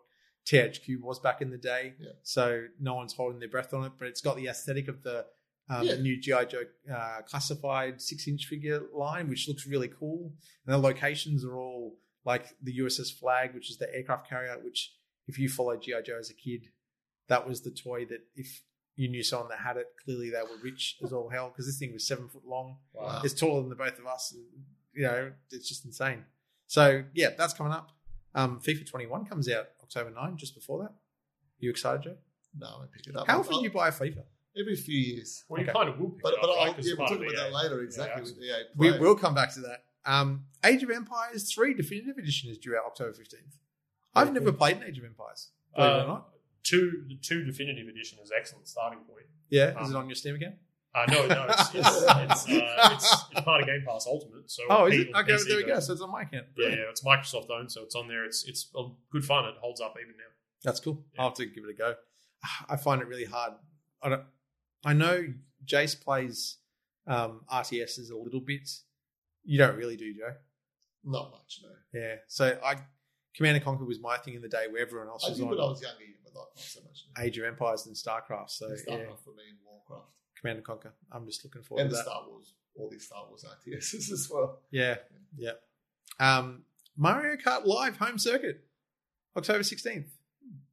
THQ 0.45 1.01
was 1.01 1.19
back 1.19 1.41
in 1.41 1.49
the 1.51 1.57
day. 1.57 1.93
Yeah. 1.99 2.09
So 2.23 2.65
no 2.79 2.95
one's 2.95 3.13
holding 3.13 3.39
their 3.39 3.49
breath 3.49 3.73
on 3.73 3.85
it, 3.85 3.93
but 3.97 4.07
it's 4.07 4.21
got 4.21 4.35
the 4.35 4.47
aesthetic 4.47 4.87
of 4.87 5.03
the 5.03 5.25
um, 5.69 5.83
Yeah. 5.85 5.95
new 5.95 6.19
GI 6.19 6.45
Joe 6.49 6.63
uh, 6.93 7.21
classified 7.27 8.01
six-inch 8.01 8.45
figure 8.45 8.81
line, 8.93 9.29
which 9.29 9.47
looks 9.47 9.67
really 9.67 9.87
cool. 9.89 10.33
And 10.65 10.73
the 10.73 10.77
locations 10.77 11.45
are 11.45 11.57
all 11.57 11.97
like 12.25 12.55
the 12.61 12.77
USS 12.79 13.17
Flag, 13.17 13.53
which 13.53 13.69
is 13.69 13.77
the 13.77 13.93
aircraft 13.93 14.27
carrier. 14.29 14.57
Which, 14.63 14.93
if 15.27 15.37
you 15.37 15.47
followed 15.49 15.81
GI 15.83 16.01
Joe 16.05 16.17
as 16.19 16.29
a 16.29 16.33
kid, 16.33 16.67
that 17.27 17.47
was 17.47 17.61
the 17.61 17.71
toy 17.71 18.05
that 18.05 18.21
if 18.35 18.63
you 18.99 19.07
knew 19.07 19.23
someone 19.23 19.49
that 19.49 19.59
had 19.59 19.77
it, 19.77 19.87
clearly 20.03 20.29
they 20.29 20.41
were 20.41 20.57
rich 20.61 20.97
as 21.03 21.13
all 21.13 21.29
hell 21.29 21.49
because 21.49 21.65
this 21.65 21.77
thing 21.79 21.93
was 21.93 22.05
seven 22.05 22.27
foot 22.27 22.45
long. 22.45 22.77
Wow. 22.93 23.21
It's 23.23 23.33
taller 23.33 23.61
than 23.61 23.69
the 23.69 23.75
both 23.75 23.97
of 23.97 24.05
us. 24.05 24.35
You 24.93 25.03
know, 25.03 25.31
it's 25.51 25.67
just 25.69 25.85
insane. 25.85 26.25
So 26.67 27.03
yeah, 27.13 27.29
that's 27.37 27.53
coming 27.53 27.73
up. 27.73 27.89
Um, 28.35 28.59
FIFA 28.59 28.85
21 28.87 29.25
comes 29.25 29.49
out 29.49 29.69
October 29.81 30.11
9, 30.11 30.37
just 30.37 30.53
before 30.53 30.83
that. 30.83 30.93
You 31.59 31.69
excited, 31.69 32.03
Joe? 32.03 32.17
No, 32.57 32.67
I 32.67 32.85
pick 32.95 33.07
it 33.07 33.15
up. 33.15 33.27
How 33.27 33.39
often 33.39 33.57
do 33.57 33.63
you 33.63 33.71
buy 33.71 33.87
a 33.87 33.91
FIFA? 33.91 34.23
Every 34.59 34.75
few 34.75 34.97
years. 34.97 35.45
Well, 35.47 35.61
you 35.61 35.67
Okay. 35.67 35.73
kind 35.77 35.89
of 35.89 35.99
will 35.99 36.09
pick 36.11 36.23
But, 36.23 36.33
it 36.33 36.35
up, 36.35 36.41
but 36.41 36.47
right? 36.49 36.67
I'll, 36.67 36.73
'Cause 36.73 36.85
yeah, 36.87 36.93
we'll 36.97 37.07
part 37.07 37.09
talk 37.11 37.19
about 37.19 37.31
EA. 37.33 37.35
that 37.37 37.53
later. 37.53 37.81
Exactly. 37.83 38.33
Yeah, 38.39 38.57
with 38.75 38.95
EA 38.95 38.99
we 38.99 39.07
will 39.07 39.15
come 39.15 39.33
back 39.33 39.53
to 39.53 39.61
that. 39.61 39.85
Um, 40.05 40.45
Age 40.63 40.83
of 40.83 40.89
Empires 40.89 41.51
3 41.53 41.73
Definitive 41.73 42.17
Edition 42.17 42.49
is 42.49 42.57
due 42.57 42.75
out 42.75 42.83
October 42.85 43.13
15th. 43.13 43.57
I've 44.15 44.27
Very 44.27 44.33
never 44.39 44.51
cool. 44.51 44.57
played 44.57 44.77
an 44.77 44.83
Age 44.83 44.97
of 44.97 45.05
Empires. 45.05 45.51
Believe 45.75 45.89
it 45.91 45.93
or 45.93 45.99
Uh, 46.01 46.05
not. 46.07 46.29
Two, 46.69 47.03
the 47.07 47.15
two 47.15 47.43
definitive 47.43 47.87
edition 47.87 48.19
is 48.23 48.31
excellent 48.35 48.67
starting 48.67 48.99
point. 48.99 49.25
Yeah, 49.49 49.71
is 49.81 49.89
um, 49.89 49.95
it 49.95 49.99
on 49.99 50.09
your 50.09 50.15
Steam 50.15 50.35
again? 50.35 50.57
Uh, 50.93 51.05
no, 51.09 51.27
no, 51.27 51.45
it's, 51.49 51.75
it's, 51.75 51.75
it's, 51.75 52.49
uh, 52.49 52.89
it's, 52.93 53.25
it's 53.31 53.41
part 53.41 53.61
of 53.61 53.67
Game 53.67 53.83
Pass 53.87 54.07
Ultimate. 54.07 54.49
So 54.49 54.63
Oh, 54.69 54.85
is 54.85 55.01
it? 55.01 55.09
Okay, 55.15 55.33
PC 55.33 55.47
there 55.47 55.57
we 55.57 55.63
go. 55.63 55.79
So 55.79 55.93
it's 55.93 56.01
on 56.01 56.11
my 56.11 56.23
account. 56.23 56.45
Yeah, 56.57 56.69
yeah, 56.69 56.75
it's 56.89 57.03
Microsoft 57.03 57.49
owned, 57.51 57.71
so 57.71 57.83
it's 57.83 57.95
on 57.95 58.07
there. 58.07 58.25
It's 58.25 58.43
it's 58.47 58.69
uh, 58.77 58.83
good 59.11 59.23
fun. 59.23 59.45
It 59.45 59.55
holds 59.61 59.81
up 59.81 59.95
even 60.01 60.13
now. 60.17 60.23
That's 60.63 60.79
cool. 60.79 61.03
Yeah. 61.13 61.21
I'll 61.21 61.29
have 61.29 61.37
to 61.37 61.45
give 61.45 61.63
it 61.63 61.69
a 61.69 61.73
go. 61.73 61.95
I 62.69 62.77
find 62.77 63.01
it 63.01 63.07
really 63.07 63.25
hard. 63.25 63.53
I 64.01 64.09
don't. 64.09 64.23
I 64.83 64.93
know 64.93 65.25
Jace 65.65 65.99
plays 65.99 66.57
um, 67.05 67.41
RTSs 67.51 68.11
a 68.11 68.17
little 68.17 68.39
bit. 68.39 68.69
You 69.43 69.57
don't 69.57 69.75
really 69.75 69.97
do, 69.97 70.13
Joe. 70.13 70.33
Not 71.03 71.31
much, 71.31 71.61
no. 71.63 71.99
Yeah. 71.99 72.15
So 72.27 72.57
I, 72.63 72.75
Command 73.35 73.55
and 73.55 73.63
Conquer 73.63 73.85
was 73.85 73.99
my 73.99 74.17
thing 74.17 74.35
in 74.35 74.41
the 74.41 74.49
day 74.49 74.65
where 74.69 74.81
everyone 74.81 75.07
else 75.07 75.23
I 75.25 75.29
was 75.29 75.37
did 75.37 75.43
on 75.43 75.49
when 75.49 75.59
I 75.59 75.63
was 75.63 75.81
younger, 75.81 75.97
yeah, 76.01 76.15
but 76.33 76.39
not, 76.39 76.47
not 76.55 76.59
so 76.63 76.79
much. 76.81 77.05
Age 77.25 77.37
of 77.37 77.45
Empires 77.45 77.85
and 77.87 77.95
Starcraft. 77.95 78.49
So 78.49 78.67
And 78.67 78.77
yeah, 78.87 78.93
Starcraft 78.95 79.23
for 79.23 79.31
me 79.31 79.43
and 79.49 79.57
Warcraft. 79.65 80.09
Command 80.39 80.57
and 80.57 80.65
Conquer. 80.65 80.93
I'm 81.11 81.25
just 81.25 81.43
looking 81.43 81.61
forward 81.63 81.81
And 81.81 81.89
to 81.89 81.95
the 81.95 82.03
that. 82.03 82.09
Star 82.09 82.23
Wars, 82.29 82.53
all 82.77 82.89
these 82.89 83.05
Star 83.05 83.25
Wars 83.27 83.45
RTSs 83.45 84.11
as 84.11 84.29
well. 84.33 84.59
Yeah. 84.71 84.95
Yeah. 85.37 85.51
Um, 86.19 86.63
Mario 86.97 87.35
Kart 87.37 87.65
Live 87.65 87.97
Home 87.97 88.17
Circuit, 88.17 88.61
October 89.35 89.59
16th. 89.59 90.05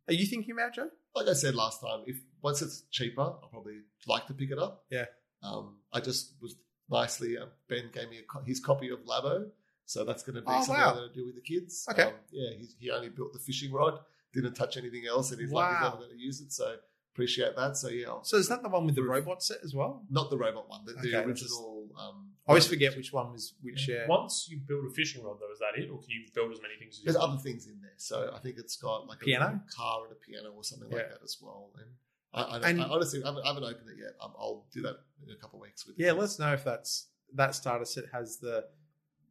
Are 0.08 0.14
you 0.14 0.26
thinking 0.26 0.52
about 0.52 0.74
Joe? 0.74 0.88
Like 1.14 1.28
I 1.28 1.32
said 1.32 1.54
last 1.54 1.80
time, 1.80 2.02
if 2.06 2.16
once 2.42 2.62
it's 2.62 2.82
cheaper, 2.90 3.22
I'll 3.22 3.48
probably 3.50 3.78
like 4.06 4.26
to 4.26 4.34
pick 4.34 4.50
it 4.50 4.58
up. 4.58 4.84
Yeah. 4.90 5.06
Um, 5.42 5.76
I 5.92 6.00
just 6.00 6.34
was 6.40 6.56
nicely, 6.90 7.36
uh, 7.38 7.46
Ben 7.68 7.90
gave 7.92 8.08
me 8.10 8.18
a, 8.18 8.22
co- 8.22 8.42
his 8.46 8.60
copy 8.60 8.90
of 8.90 9.00
Labo. 9.04 9.46
So 9.84 10.04
that's 10.04 10.22
going 10.24 10.34
to 10.36 10.40
be 10.42 10.46
Oh, 10.50 10.62
something 10.64 10.74
wow. 10.82 10.90
I'm 10.90 10.96
going 10.96 11.08
to 11.08 11.14
do 11.14 11.26
with 11.26 11.36
the 11.36 11.40
kids. 11.40 11.86
Okay. 11.90 12.02
Um, 12.04 12.12
yeah, 12.30 12.50
he, 12.58 12.68
he 12.78 12.90
only 12.90 13.08
built 13.08 13.32
the 13.32 13.38
fishing 13.38 13.72
rod, 13.72 13.98
didn't 14.36 14.54
touch 14.54 14.76
anything 14.76 15.04
else, 15.08 15.30
and 15.32 15.40
he's 15.40 15.50
like, 15.50 15.72
he's 15.72 15.82
never 15.82 15.96
going 15.96 16.10
to 16.10 16.16
use 16.16 16.40
it. 16.40 16.52
So 16.52 16.76
appreciate 17.12 17.56
that. 17.56 17.76
So 17.76 17.88
yeah, 17.88 18.08
I'll- 18.08 18.24
So 18.24 18.36
is 18.36 18.48
that 18.48 18.62
the 18.62 18.68
one 18.68 18.84
with 18.86 18.94
the 18.94 19.02
robot 19.02 19.42
set 19.42 19.58
as 19.64 19.74
well? 19.74 20.04
not 20.10 20.30
the 20.30 20.36
robot 20.38 20.68
one, 20.68 20.84
the, 20.84 20.92
the 20.92 20.98
Okay, 21.00 21.10
that's 21.12 21.26
original. 21.42 21.88
Um, 21.98 22.30
I 22.46 22.50
always 22.52 22.66
forget 22.68 22.94
which 22.96 23.12
one 23.12 23.32
was 23.32 23.54
which. 23.62 23.88
Yeah. 23.88 24.06
Once 24.06 24.48
you 24.50 24.58
build 24.58 24.84
a 24.86 24.90
fishing 24.90 25.24
rod, 25.24 25.38
though, 25.40 25.50
is 25.52 25.58
that 25.60 25.80
it, 25.82 25.88
or 25.90 25.98
can 25.98 26.10
you 26.10 26.24
build 26.34 26.52
as 26.52 26.60
many 26.62 26.74
things 26.78 26.94
as 26.94 26.98
you 27.00 27.04
There's 27.06 27.16
want? 27.18 27.32
other 27.32 27.40
things 27.42 27.66
in 27.66 27.80
there, 27.80 27.94
so 27.96 28.30
I 28.34 28.38
think 28.38 28.56
it's 28.58 28.76
got 28.76 29.06
like 29.08 29.22
a 29.22 29.24
Piano? 29.24 29.44
little 29.46 29.60
car 29.74 30.04
and 30.04 30.12
a 30.12 30.14
piano 30.16 30.50
or 30.54 30.62
something 30.62 30.88
Yeah. 30.90 30.96
like 30.98 31.08
that 31.10 31.22
as 31.24 31.38
well. 31.40 31.70
And 31.78 31.86
I, 32.34 32.42
I, 32.42 32.70
And- 32.70 32.82
I 32.82 32.84
honestly, 32.88 33.22
I 33.24 33.28
haven't, 33.28 33.44
I 33.44 33.48
haven't 33.48 33.64
opened 33.64 33.88
it 33.90 33.96
yet. 33.98 34.12
Um, 34.20 34.32
I'll 34.38 34.66
do 34.72 34.82
that 34.82 34.96
in 35.26 35.32
a 35.32 35.36
couple 35.36 35.58
of 35.58 35.62
weeks. 35.62 35.86
With 35.86 35.98
Yeah, 35.98 36.12
let's 36.12 36.38
know 36.38 36.52
if 36.52 36.62
that's 36.64 37.08
that 37.34 37.54
starter 37.54 37.84
set 37.86 38.04
has 38.12 38.36
the. 38.38 38.66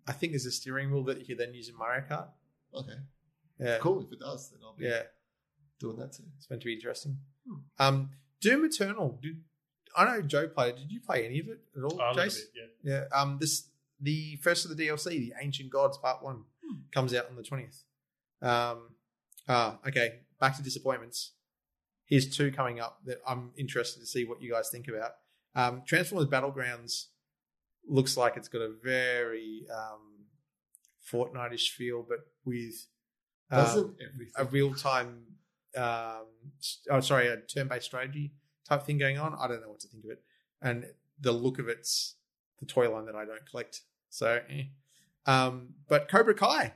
I 0.07 0.11
think 0.11 0.33
there's 0.33 0.45
a 0.47 0.51
steering 0.51 0.91
wheel 0.91 1.03
that 1.03 1.19
you 1.19 1.25
can 1.25 1.37
then 1.37 1.53
use 1.53 1.69
in 1.69 1.77
Mario 1.77 2.03
Kart. 2.09 2.27
Okay, 2.73 2.97
Yeah, 3.59 3.77
cool. 3.79 4.01
If 4.01 4.11
it 4.11 4.19
does, 4.19 4.49
then 4.49 4.59
I'll 4.63 4.75
be 4.75 4.85
Yeah, 4.85 5.03
doing 5.79 5.97
that 5.97 6.13
too. 6.13 6.23
it's 6.37 6.49
meant 6.49 6.61
to 6.61 6.65
be 6.65 6.73
interesting. 6.73 7.17
Hmm. 7.47 7.55
Um, 7.79 8.09
Doom 8.41 8.65
Eternal. 8.65 9.19
Did 9.21 9.41
I 9.95 10.05
know 10.05 10.21
Joe 10.21 10.47
played? 10.47 10.75
it. 10.75 10.79
Did 10.79 10.91
you 10.91 10.99
play 10.99 11.25
any 11.25 11.39
of 11.39 11.47
it 11.47 11.59
at 11.77 11.83
all, 11.83 11.99
a 11.99 12.13
Jace? 12.13 12.35
bit, 12.35 12.69
yeah. 12.83 12.93
Yeah. 13.11 13.17
Um, 13.19 13.37
this 13.39 13.69
the 14.01 14.35
first 14.43 14.65
of 14.65 14.75
the 14.75 14.87
DLC, 14.87 15.05
the 15.19 15.33
Ancient 15.41 15.69
Gods 15.69 15.97
Part 15.97 16.21
One, 16.21 16.43
Hmm. 16.63 16.79
comes 16.91 17.13
out 17.13 17.29
on 17.29 17.35
the 17.37 17.43
twentieth. 17.43 17.83
Um, 18.41 18.89
ah, 19.47 19.79
okay. 19.87 20.19
Back 20.39 20.57
to 20.57 20.61
disappointments. 20.63 21.31
Here's 22.05 22.27
two 22.35 22.51
coming 22.51 22.79
up 22.81 22.99
that 23.05 23.19
I'm 23.25 23.51
interested 23.57 23.99
to 24.01 24.05
see 24.05 24.25
what 24.25 24.41
you 24.41 24.51
guys 24.51 24.69
think 24.69 24.87
about. 24.89 25.13
Um, 25.55 25.83
Transformers 25.87 26.27
Battlegrounds 26.27 27.05
looks 27.87 28.17
like 28.17 28.35
it's 28.35 28.47
got 28.49 28.61
a 28.61 28.73
very 28.83 29.65
um, 29.73 30.25
Fortnite-ish 31.09 31.71
feel, 31.71 32.03
but 32.07 32.19
with 32.43 32.87
um, 33.51 33.63
Doesn't 33.63 33.95
a 34.37 34.45
real-time, 34.45 35.23
um, 35.77 36.25
st- 36.59 36.87
oh, 36.91 36.99
sorry, 36.99 37.27
a 37.27 37.37
turn-based 37.37 37.85
strategy 37.85 38.31
type 38.67 38.83
thing 38.83 38.97
going 38.97 39.17
on. 39.17 39.35
I 39.39 39.47
don't 39.47 39.61
know 39.61 39.69
what 39.69 39.79
to 39.81 39.87
think 39.87 40.03
of 40.05 40.11
it, 40.11 40.21
and 40.61 40.85
the 41.19 41.31
look 41.31 41.59
of 41.59 41.67
it's 41.67 42.15
the 42.59 42.65
toy 42.65 42.91
line 42.91 43.05
that 43.05 43.15
I 43.15 43.25
don't 43.25 43.45
collect. 43.49 43.81
So, 44.09 44.39
eh. 44.49 44.63
um, 45.25 45.69
but 45.87 46.07
Cobra 46.07 46.33
Kai, 46.33 46.73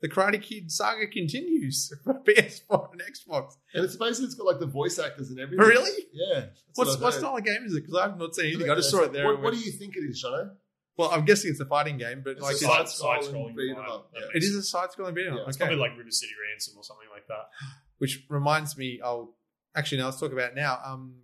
the 0.00 0.08
Karate 0.08 0.40
Kid 0.40 0.70
saga 0.70 1.06
continues 1.06 1.92
for 2.04 2.14
PS4 2.14 2.92
and 2.92 3.02
Xbox. 3.02 3.56
and 3.74 3.84
it's 3.84 3.96
basically 3.96 4.26
it's 4.26 4.34
got 4.34 4.46
like 4.46 4.60
the 4.60 4.66
voice 4.66 4.98
actors 4.98 5.30
and 5.30 5.40
everything. 5.40 5.66
Really? 5.66 5.90
Yeah. 6.12 6.40
that's 6.40 6.60
What's 6.74 6.94
I've 6.96 7.02
what 7.02 7.12
heard. 7.12 7.20
style 7.20 7.36
of 7.36 7.44
game 7.44 7.64
is 7.64 7.74
it? 7.74 7.80
Because 7.80 7.94
I 7.96 8.02
have 8.08 8.18
not 8.18 8.34
seen 8.34 8.46
anything. 8.46 8.70
I 8.70 8.74
just 8.76 8.90
saw 8.90 9.02
it 9.02 9.12
there. 9.12 9.26
What, 9.26 9.42
what 9.42 9.52
do 9.52 9.58
you 9.58 9.72
think 9.72 9.96
it 9.96 10.00
is, 10.00 10.22
Jono? 10.24 10.50
Well, 10.96 11.10
I'm 11.10 11.24
guessing 11.24 11.50
it's 11.50 11.60
a 11.60 11.66
fighting 11.66 11.98
game, 11.98 12.22
but 12.24 12.32
It's 12.32 12.40
like 12.42 12.54
a 12.54 12.56
it's- 12.56 12.70
side 12.70 12.88
side- 12.88 13.20
scrolling 13.22 13.24
side-scrolling 13.32 13.56
beat 13.56 13.70
'em 13.76 13.78
up. 13.78 14.10
Yeah. 14.14 14.20
it 14.34 14.42
is 14.42 14.54
a 14.56 14.62
side-scrolling 14.62 15.14
video. 15.14 15.36
Yeah, 15.36 15.44
It's 15.48 15.56
okay. 15.56 15.66
probably 15.66 15.76
like 15.88 15.96
River 15.98 16.10
City 16.10 16.32
Ransom 16.48 16.76
or 16.78 16.84
something 16.84 17.08
like 17.10 17.26
that. 17.28 17.50
which 17.98 18.26
reminds 18.28 18.76
me, 18.76 19.00
I'll 19.02 19.36
actually 19.74 19.98
now 19.98 20.06
let's 20.06 20.20
talk 20.20 20.30
about 20.32 20.50
it 20.52 20.54
now. 20.54 20.78
Um, 20.84 21.22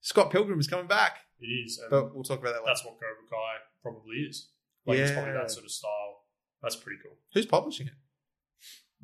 Scott 0.00 0.30
Pilgrim 0.30 0.58
is 0.60 0.66
coming 0.68 0.86
back, 0.86 1.18
It 1.40 1.46
is, 1.46 1.78
and 1.78 1.90
but 1.90 2.14
we'll 2.14 2.22
talk 2.24 2.38
about 2.40 2.52
that 2.54 2.60
later. 2.60 2.66
that's 2.70 2.84
what 2.84 2.94
Cobra 2.94 3.28
Kai 3.30 3.56
probably 3.82 4.16
is. 4.28 4.48
Like 4.86 4.98
it's 4.98 5.10
probably 5.12 5.32
Yeah. 5.32 5.38
that 5.38 5.50
sort 5.50 5.64
of 5.64 5.70
style. 5.72 6.24
That's 6.62 6.76
pretty 6.76 7.00
cool. 7.02 7.16
Who's 7.34 7.46
publishing 7.46 7.88
it? 7.88 7.94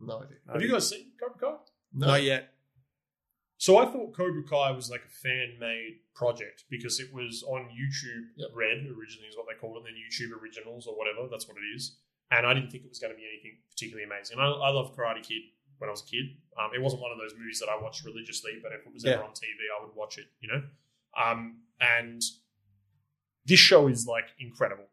No 0.00 0.22
idea. 0.22 0.38
Have 0.52 0.62
you 0.62 0.70
guys 0.70 0.88
seen 0.88 1.12
Cobra 1.18 1.38
Kai? 1.40 1.56
No. 1.92 2.06
Not 2.08 2.22
yet. 2.22 2.54
So 3.58 3.76
I 3.76 3.86
thought 3.86 4.14
Cobra 4.16 4.42
Kai 4.44 4.70
was 4.70 4.88
like 4.88 5.02
a 5.04 5.08
fan-made 5.10 5.98
project 6.14 6.64
because 6.70 7.00
it 7.00 7.12
was 7.12 7.42
on 7.46 7.68
YouTube 7.74 8.24
Yep. 8.36 8.50
Red 8.54 8.78
originally 8.86 9.28
is 9.28 9.36
what 9.36 9.46
they 9.50 9.58
called 9.60 9.76
it, 9.78 9.82
then 9.84 9.94
YouTube 9.98 10.30
Originals 10.40 10.86
or 10.86 10.96
whatever. 10.96 11.26
That's 11.28 11.48
what 11.48 11.56
it 11.56 11.66
is. 11.74 11.98
And 12.30 12.46
I 12.46 12.54
didn't 12.54 12.70
think 12.70 12.84
it 12.84 12.88
was 12.88 12.98
going 13.00 13.12
to 13.12 13.16
be 13.18 13.26
anything 13.26 13.58
particularly 13.70 14.04
amazing. 14.06 14.38
I, 14.38 14.46
I 14.46 14.70
loved 14.70 14.96
Karate 14.96 15.22
Kid 15.26 15.42
when 15.78 15.88
I 15.88 15.92
was 15.92 16.02
a 16.02 16.06
kid. 16.06 16.26
Um, 16.58 16.70
it 16.74 16.80
wasn't 16.80 17.02
one 17.02 17.10
of 17.10 17.18
those 17.18 17.34
movies 17.38 17.58
that 17.60 17.68
I 17.68 17.80
watched 17.82 18.04
religiously, 18.04 18.58
but 18.62 18.72
if 18.72 18.86
it 18.86 18.92
was 18.92 19.04
ever 19.04 19.20
Yeah. 19.22 19.26
on 19.26 19.30
TV, 19.34 19.58
I 19.78 19.84
would 19.84 19.94
watch 19.96 20.18
it. 20.18 20.26
You 20.40 20.48
know. 20.52 20.62
Um, 21.20 21.62
and 21.80 22.22
this 23.44 23.58
show 23.60 23.88
is 23.88 24.06
like 24.06 24.28
incredible. 24.38 24.84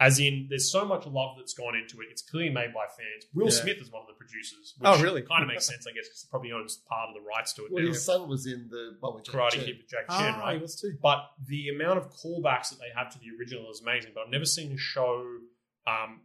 As 0.00 0.20
in, 0.20 0.46
there's 0.48 0.70
so 0.70 0.84
much 0.84 1.06
love 1.06 1.34
that's 1.36 1.54
gone 1.54 1.74
into 1.74 2.00
it. 2.00 2.06
It's 2.10 2.22
clearly 2.22 2.50
made 2.50 2.72
by 2.72 2.86
fans. 2.86 3.26
Will 3.34 3.46
Yeah. 3.46 3.50
Smith 3.50 3.78
is 3.78 3.90
one 3.90 4.02
of 4.02 4.06
the 4.06 4.14
producers. 4.14 4.74
Which 4.78 4.88
Oh, 4.88 5.02
really? 5.02 5.22
Kind 5.22 5.42
of 5.42 5.48
makes 5.48 5.66
sense, 5.66 5.86
I 5.88 5.92
guess, 5.92 6.06
because 6.06 6.22
he 6.22 6.28
probably 6.30 6.52
owns 6.52 6.76
part 6.88 7.08
of 7.08 7.14
the 7.14 7.20
rights 7.20 7.52
to 7.54 7.64
it 7.64 7.72
Well, 7.72 7.82
now. 7.82 7.88
his 7.88 8.04
son 8.04 8.28
was 8.28 8.46
in 8.46 8.68
the 8.70 8.96
one 9.00 9.14
with 9.16 9.24
Jackie 9.24 9.36
Karate 9.38 9.50
Chan. 9.50 9.64
Kid 9.64 9.76
with 9.78 9.88
Jackie 9.90 10.04
Ah, 10.08 10.18
Chan, 10.20 10.38
right? 10.40 10.56
he 10.56 10.62
was 10.62 10.80
too. 10.80 10.96
But 11.02 11.24
the 11.46 11.68
amount 11.70 11.98
of 11.98 12.10
callbacks 12.12 12.70
that 12.70 12.78
they 12.78 12.90
have 12.94 13.10
to 13.12 13.18
the 13.18 13.26
original 13.38 13.68
is 13.70 13.80
amazing. 13.80 14.12
But 14.14 14.24
I've 14.26 14.30
never 14.30 14.44
seen 14.44 14.70
a 14.72 14.78
show 14.78 15.24
um, 15.88 16.20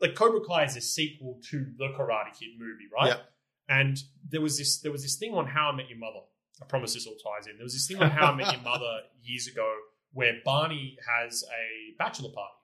like 0.00 0.14
Cobra 0.14 0.40
Kai 0.46 0.64
is 0.64 0.76
a 0.76 0.80
sequel 0.80 1.40
to 1.50 1.64
the 1.78 1.88
Karate 1.98 2.38
Kid 2.38 2.50
movie, 2.58 2.84
right? 2.94 3.08
Yeah. 3.08 3.20
And 3.68 3.98
there 4.28 4.40
was 4.40 4.58
this 4.58 4.80
there 4.80 4.92
was 4.92 5.02
this 5.02 5.16
thing 5.16 5.34
on 5.34 5.46
How 5.46 5.70
I 5.70 5.74
Met 5.74 5.88
Your 5.88 5.98
Mother. 5.98 6.20
I 6.62 6.66
promise 6.66 6.94
this 6.94 7.06
all 7.06 7.14
ties 7.16 7.46
in. 7.46 7.56
There 7.56 7.64
was 7.64 7.72
this 7.72 7.86
thing 7.88 8.00
on 8.02 8.10
How 8.10 8.32
I 8.32 8.34
Met 8.34 8.52
Your 8.52 8.62
Mother 8.72 9.00
years 9.22 9.46
ago 9.48 9.72
where 10.12 10.34
Barney 10.44 10.96
has 11.06 11.42
a 11.44 11.96
bachelor 11.98 12.30
party. 12.34 12.54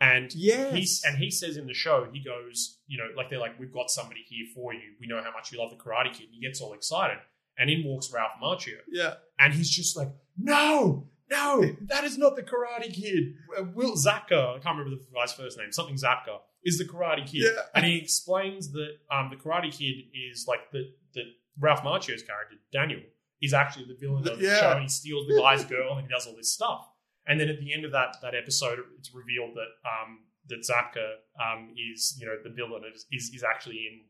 And 0.00 0.32
Yes. 0.34 0.74
he's 0.74 1.02
and 1.04 1.18
he 1.18 1.30
says 1.30 1.56
in 1.56 1.66
the 1.66 1.74
show, 1.74 2.06
he 2.12 2.20
goes, 2.22 2.78
you 2.86 2.98
know, 2.98 3.08
like 3.16 3.30
they're 3.30 3.40
like, 3.40 3.58
we've 3.58 3.72
got 3.72 3.90
somebody 3.90 4.20
here 4.28 4.46
for 4.54 4.72
you. 4.72 4.94
We 5.00 5.06
know 5.08 5.20
how 5.22 5.32
much 5.32 5.50
you 5.52 5.58
love 5.58 5.70
the 5.70 5.76
Karate 5.76 6.12
Kid. 6.12 6.26
And 6.26 6.34
he 6.34 6.40
gets 6.40 6.60
all 6.60 6.72
excited, 6.72 7.18
and 7.58 7.68
in 7.68 7.84
walks 7.84 8.12
Ralph 8.12 8.32
Macchio, 8.42 8.78
yeah. 8.88 9.14
and 9.40 9.52
he's 9.52 9.68
just 9.70 9.96
like, 9.96 10.08
no, 10.36 11.08
no, 11.30 11.64
that 11.88 12.04
is 12.04 12.16
not 12.16 12.36
the 12.36 12.42
Karate 12.44 12.92
Kid. 12.94 13.34
Uh, 13.58 13.64
Will 13.74 13.94
Zabka, 13.96 14.56
I 14.56 14.58
can't 14.60 14.78
remember 14.78 14.90
the 14.90 15.02
guy's 15.14 15.32
first 15.32 15.58
name, 15.58 15.72
something 15.72 15.96
Zabka, 15.96 16.38
is 16.64 16.78
the 16.78 16.84
Karate 16.84 17.26
Kid, 17.26 17.42
Yeah. 17.42 17.62
and 17.74 17.84
he 17.84 17.98
explains 17.98 18.70
that 18.72 18.90
um, 19.10 19.30
the 19.30 19.36
Karate 19.36 19.76
Kid 19.76 19.96
is 20.14 20.46
like 20.46 20.70
the 20.72 20.92
the 21.14 21.22
Ralph 21.58 21.80
Macchio's 21.82 22.22
character 22.22 22.54
Daniel 22.72 23.00
is 23.42 23.52
actually 23.52 23.86
the 23.86 23.94
villain 23.94 24.26
of 24.28 24.38
the 24.38 24.44
Yeah. 24.44 24.60
show, 24.60 24.70
and 24.72 24.82
he 24.82 24.88
steals 24.88 25.26
the 25.26 25.38
guy's 25.40 25.64
girl 25.64 25.94
and 25.98 26.06
he 26.06 26.12
does 26.12 26.26
all 26.28 26.36
this 26.36 26.52
stuff. 26.54 26.88
And 27.28 27.38
then 27.38 27.48
at 27.48 27.60
the 27.60 27.72
end 27.74 27.84
of 27.84 27.92
that 27.92 28.16
that 28.22 28.34
episode, 28.34 28.78
it's 28.98 29.14
revealed 29.14 29.54
that 29.54 29.70
um, 29.86 30.20
that 30.48 30.60
Zabka 30.68 31.06
um, 31.40 31.74
is 31.76 32.16
you 32.18 32.26
know 32.26 32.36
the 32.42 32.50
villain 32.50 32.82
is, 32.92 33.06
is 33.12 33.30
is 33.34 33.44
actually 33.44 33.86
in 33.86 34.00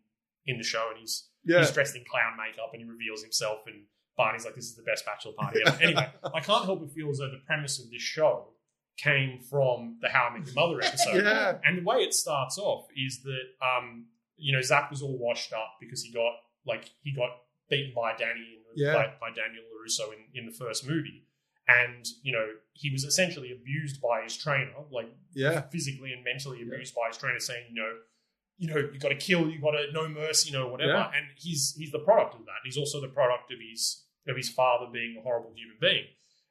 in 0.55 0.59
the 0.59 0.65
show, 0.65 0.87
and 0.91 0.99
he's 1.01 1.29
Yeah. 1.45 1.59
he's 1.61 1.73
dressed 1.73 1.97
in 1.97 2.05
clown 2.11 2.37
makeup 2.39 2.71
and 2.73 2.81
he 2.83 2.89
reveals 2.89 3.23
himself 3.23 3.59
and 3.67 3.85
Barney's 4.17 4.45
like, 4.45 4.55
this 4.57 4.65
is 4.65 4.75
the 4.77 4.83
best 4.83 5.05
bachelor 5.07 5.33
party 5.39 5.61
ever. 5.67 5.79
anyway, 5.83 6.09
I 6.35 6.41
can't 6.41 6.65
help 6.65 6.81
but 6.81 6.91
feel 6.93 7.09
as 7.11 7.19
though 7.19 7.31
the 7.31 7.43
premise 7.47 7.79
of 7.79 7.89
this 7.91 8.03
show 8.03 8.49
came 8.97 9.39
from 9.49 9.99
the 10.01 10.09
How 10.09 10.25
I 10.29 10.39
Met 10.39 10.47
Your 10.47 10.55
Mother 10.57 10.81
episode. 10.83 11.23
Yeah. 11.25 11.59
And 11.65 11.79
the 11.79 11.85
way 11.85 11.99
it 11.99 12.13
starts 12.13 12.59
off 12.59 12.87
is 12.97 13.21
that, 13.23 13.45
um, 13.65 14.07
you 14.37 14.53
know, 14.53 14.61
Zach 14.61 14.91
was 14.91 15.03
all 15.03 15.17
washed 15.19 15.53
up 15.53 15.77
because 15.81 16.03
he 16.03 16.13
got, 16.13 16.33
like, 16.67 16.91
he 17.03 17.15
got 17.15 17.31
beaten 17.71 17.93
by 17.95 18.17
Danny, 18.17 18.59
the, 18.75 18.83
Yeah. 18.83 18.95
by, 18.95 19.07
by 19.21 19.29
Daniel 19.29 19.63
LaRusso 19.71 20.13
in, 20.13 20.41
in 20.41 20.47
the 20.47 20.53
first 20.53 20.85
movie. 20.85 21.28
And, 21.69 22.07
you 22.23 22.33
know, 22.33 22.47
he 22.73 22.91
was 22.91 23.05
essentially 23.05 23.53
abused 23.53 24.01
by 24.01 24.23
his 24.23 24.37
trainer, 24.37 24.73
like 24.91 25.11
Yeah. 25.35 25.61
physically 25.69 26.13
and 26.15 26.25
mentally 26.25 26.63
abused 26.63 26.95
by 26.95 27.09
his 27.09 27.19
trainer, 27.19 27.39
saying, 27.39 27.67
you 27.71 27.75
know, 27.83 27.93
you 28.57 28.69
know, 28.69 28.79
you 28.93 28.99
got 28.99 29.11
to 29.11 29.15
kill, 29.17 29.49
you 29.51 29.61
got 29.61 29.73
to 29.73 29.93
no 29.93 30.09
mercy, 30.09 30.51
you 30.51 30.59
know, 30.59 30.67
whatever. 30.69 30.93
Yeah. 30.93 31.11
And 31.15 31.27
he's 31.37 31.75
he's 31.79 31.93
the 31.93 31.99
product 32.01 32.35
of 32.35 32.41
that. 32.47 32.61
He's 32.65 32.77
also 32.79 33.01
the 33.01 33.09
product 33.09 33.53
of 33.53 33.59
his 33.61 34.05
of 34.27 34.37
his 34.37 34.49
father 34.51 34.87
being 34.93 35.17
a 35.19 35.23
horrible 35.23 35.53
human 35.55 35.77
being, 35.81 36.05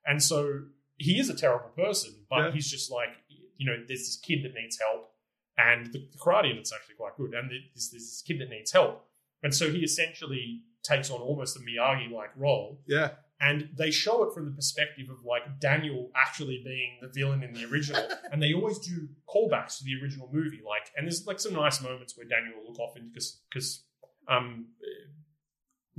and 0.06 0.22
so 0.24 0.62
he 0.98 1.20
is 1.20 1.30
a 1.30 1.36
terrible 1.36 1.70
person. 1.76 2.12
But 2.30 2.38
Yeah. 2.46 2.52
he's 2.52 2.70
just 2.72 2.90
like, 2.92 3.10
you 3.58 3.66
know, 3.66 3.76
there's 3.88 4.06
this 4.08 4.20
kid 4.24 4.44
that 4.44 4.54
needs 4.54 4.80
help, 4.80 5.12
and 5.58 5.88
the, 5.88 6.00
the 6.12 6.18
karate 6.18 6.52
in 6.52 6.58
it's 6.58 6.72
actually 6.74 6.96
quite 6.96 7.16
good. 7.18 7.34
And 7.34 7.50
there's, 7.52 7.90
there's 7.92 7.92
this 7.92 8.24
kid 8.26 8.40
that 8.42 8.50
needs 8.50 8.72
help, 8.72 9.06
and 9.44 9.54
so 9.54 9.70
he 9.72 9.80
essentially 9.80 10.62
takes 10.84 11.10
on 11.12 11.20
almost 11.20 11.58
a 11.58 11.60
Miyagi 11.60 12.10
like 12.12 12.30
role 12.38 12.82
Yeah. 12.88 13.10
And 13.40 13.70
they 13.78 13.92
show 13.92 14.24
it 14.24 14.34
from 14.34 14.46
the 14.46 14.52
perspective 14.52 15.10
of 15.12 15.24
like 15.24 15.60
Daniel 15.60 16.10
actually 16.16 16.62
being 16.66 16.98
the 17.02 17.08
villain 17.08 17.44
in 17.44 17.54
the 17.54 17.66
original, 17.66 18.08
and 18.32 18.42
they 18.42 18.54
always 18.54 18.80
do 18.80 19.08
callbacks 19.30 19.78
to 19.78 19.84
the 19.84 19.94
original 20.02 20.28
movie. 20.34 20.62
Like, 20.66 20.90
and 20.96 21.06
there's 21.06 21.28
like 21.28 21.40
some 21.40 21.54
nice 21.54 21.82
moments 21.82 22.18
where 22.18 22.26
Daniel 22.28 22.54
will 22.60 22.72
look 22.72 22.80
off 22.80 22.98
into 22.98 23.10
because 23.10 23.42
because 23.50 23.84
um, 24.28 24.68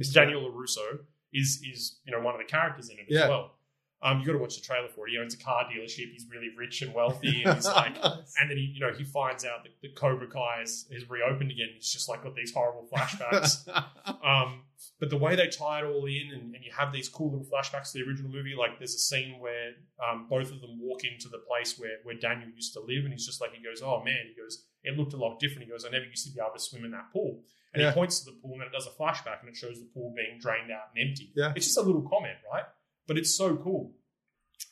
Mr. 0.01 0.15
Daniel 0.15 0.43
LaRusso 0.51 0.99
is 1.33 1.61
is 1.73 2.01
you 2.05 2.13
know 2.13 2.21
one 2.21 2.35
of 2.35 2.41
the 2.41 2.45
characters 2.47 2.89
in 2.91 2.99
it 2.99 3.07
Yeah. 3.09 3.23
as 3.25 3.29
well. 3.29 3.58
Um, 4.01 4.21
you 4.21 4.27
got 4.27 4.33
to 4.33 4.39
watch 4.39 4.55
the 4.55 4.63
trailer 4.63 4.87
for 4.95 5.09
it. 5.09 5.11
He 5.11 5.19
owns 5.19 5.35
a 5.35 5.39
car 5.39 5.65
dealership. 5.65 6.13
He's 6.13 6.25
really 6.31 6.51
rich 6.57 6.83
and 6.83 6.95
wealthy, 6.95 7.43
and 7.43 7.55
he's 7.57 7.67
like, 7.67 7.97
and 8.03 8.49
then 8.49 8.57
he 8.57 8.73
you 8.75 8.81
know 8.81 8.93
he 8.93 9.03
finds 9.05 9.45
out 9.45 9.65
that, 9.65 9.73
that 9.83 9.97
Cobra 9.97 10.29
Kai 10.29 10.63
is, 10.63 10.87
is 10.91 11.11
reopened 11.11 11.51
again. 11.51 11.69
He's 11.75 11.91
just 11.93 12.09
like 12.09 12.23
got 12.23 12.37
these 12.37 12.53
horrible 12.53 12.89
flashbacks. 12.93 13.67
Um, 14.25 14.63
but 15.01 15.11
the 15.11 15.17
way 15.17 15.35
they 15.37 15.49
tie 15.49 15.81
it 15.81 15.85
all 15.85 16.07
in, 16.07 16.31
and, 16.33 16.55
and 16.55 16.65
you 16.65 16.71
have 16.77 16.93
these 16.93 17.09
cool 17.09 17.31
little 17.33 17.47
flashbacks 17.47 17.93
to 17.93 17.99
the 17.99 18.05
original 18.09 18.31
movie, 18.31 18.55
like 18.59 18.79
there's 18.79 18.95
a 18.95 18.99
scene 18.99 19.39
where 19.41 19.73
um, 20.07 20.27
both 20.29 20.51
of 20.53 20.61
them 20.61 20.79
walk 20.81 21.03
into 21.05 21.29
the 21.29 21.39
place 21.39 21.79
where, 21.79 21.99
where 22.05 22.15
Daniel 22.15 22.49
used 22.55 22.73
to 22.75 22.81
live, 22.81 23.05
and 23.05 23.13
he's 23.13 23.27
just 23.27 23.41
like, 23.41 23.53
he 23.55 23.63
goes, 23.63 23.83
Oh 23.83 24.03
man, 24.05 24.19
he 24.29 24.41
goes, 24.41 24.65
it 24.85 24.97
looked 24.97 25.13
a 25.15 25.17
lot 25.17 25.39
different. 25.41 25.65
He 25.65 25.71
goes, 25.71 25.85
I 25.85 25.91
never 25.91 26.05
used 26.05 26.27
to 26.27 26.33
be 26.33 26.41
able 26.41 26.53
to 26.55 26.61
swim 26.61 26.85
in 26.85 26.91
that 26.93 27.13
pool. 27.13 27.41
And 27.75 27.83
Yeah. 27.83 27.91
he 27.91 27.95
points 27.95 28.21
to 28.21 28.27
the 28.31 28.37
pool, 28.41 28.55
and 28.55 28.63
it 28.63 28.73
does 28.73 28.87
a 28.87 28.91
flashback, 29.03 29.41
and 29.41 29.49
it 29.49 29.57
shows 29.57 29.79
the 29.81 29.87
pool 29.93 30.15
being 30.17 30.39
drained 30.41 30.71
out 30.71 30.91
and 30.95 31.09
empty. 31.09 31.33
Yeah. 31.37 31.53
It's 31.57 31.67
just 31.67 31.79
a 31.79 31.83
little 31.83 32.03
comment, 32.09 32.39
right? 32.53 32.65
But 33.09 33.19
it's 33.19 33.35
so 33.35 33.57
cool. 33.57 33.95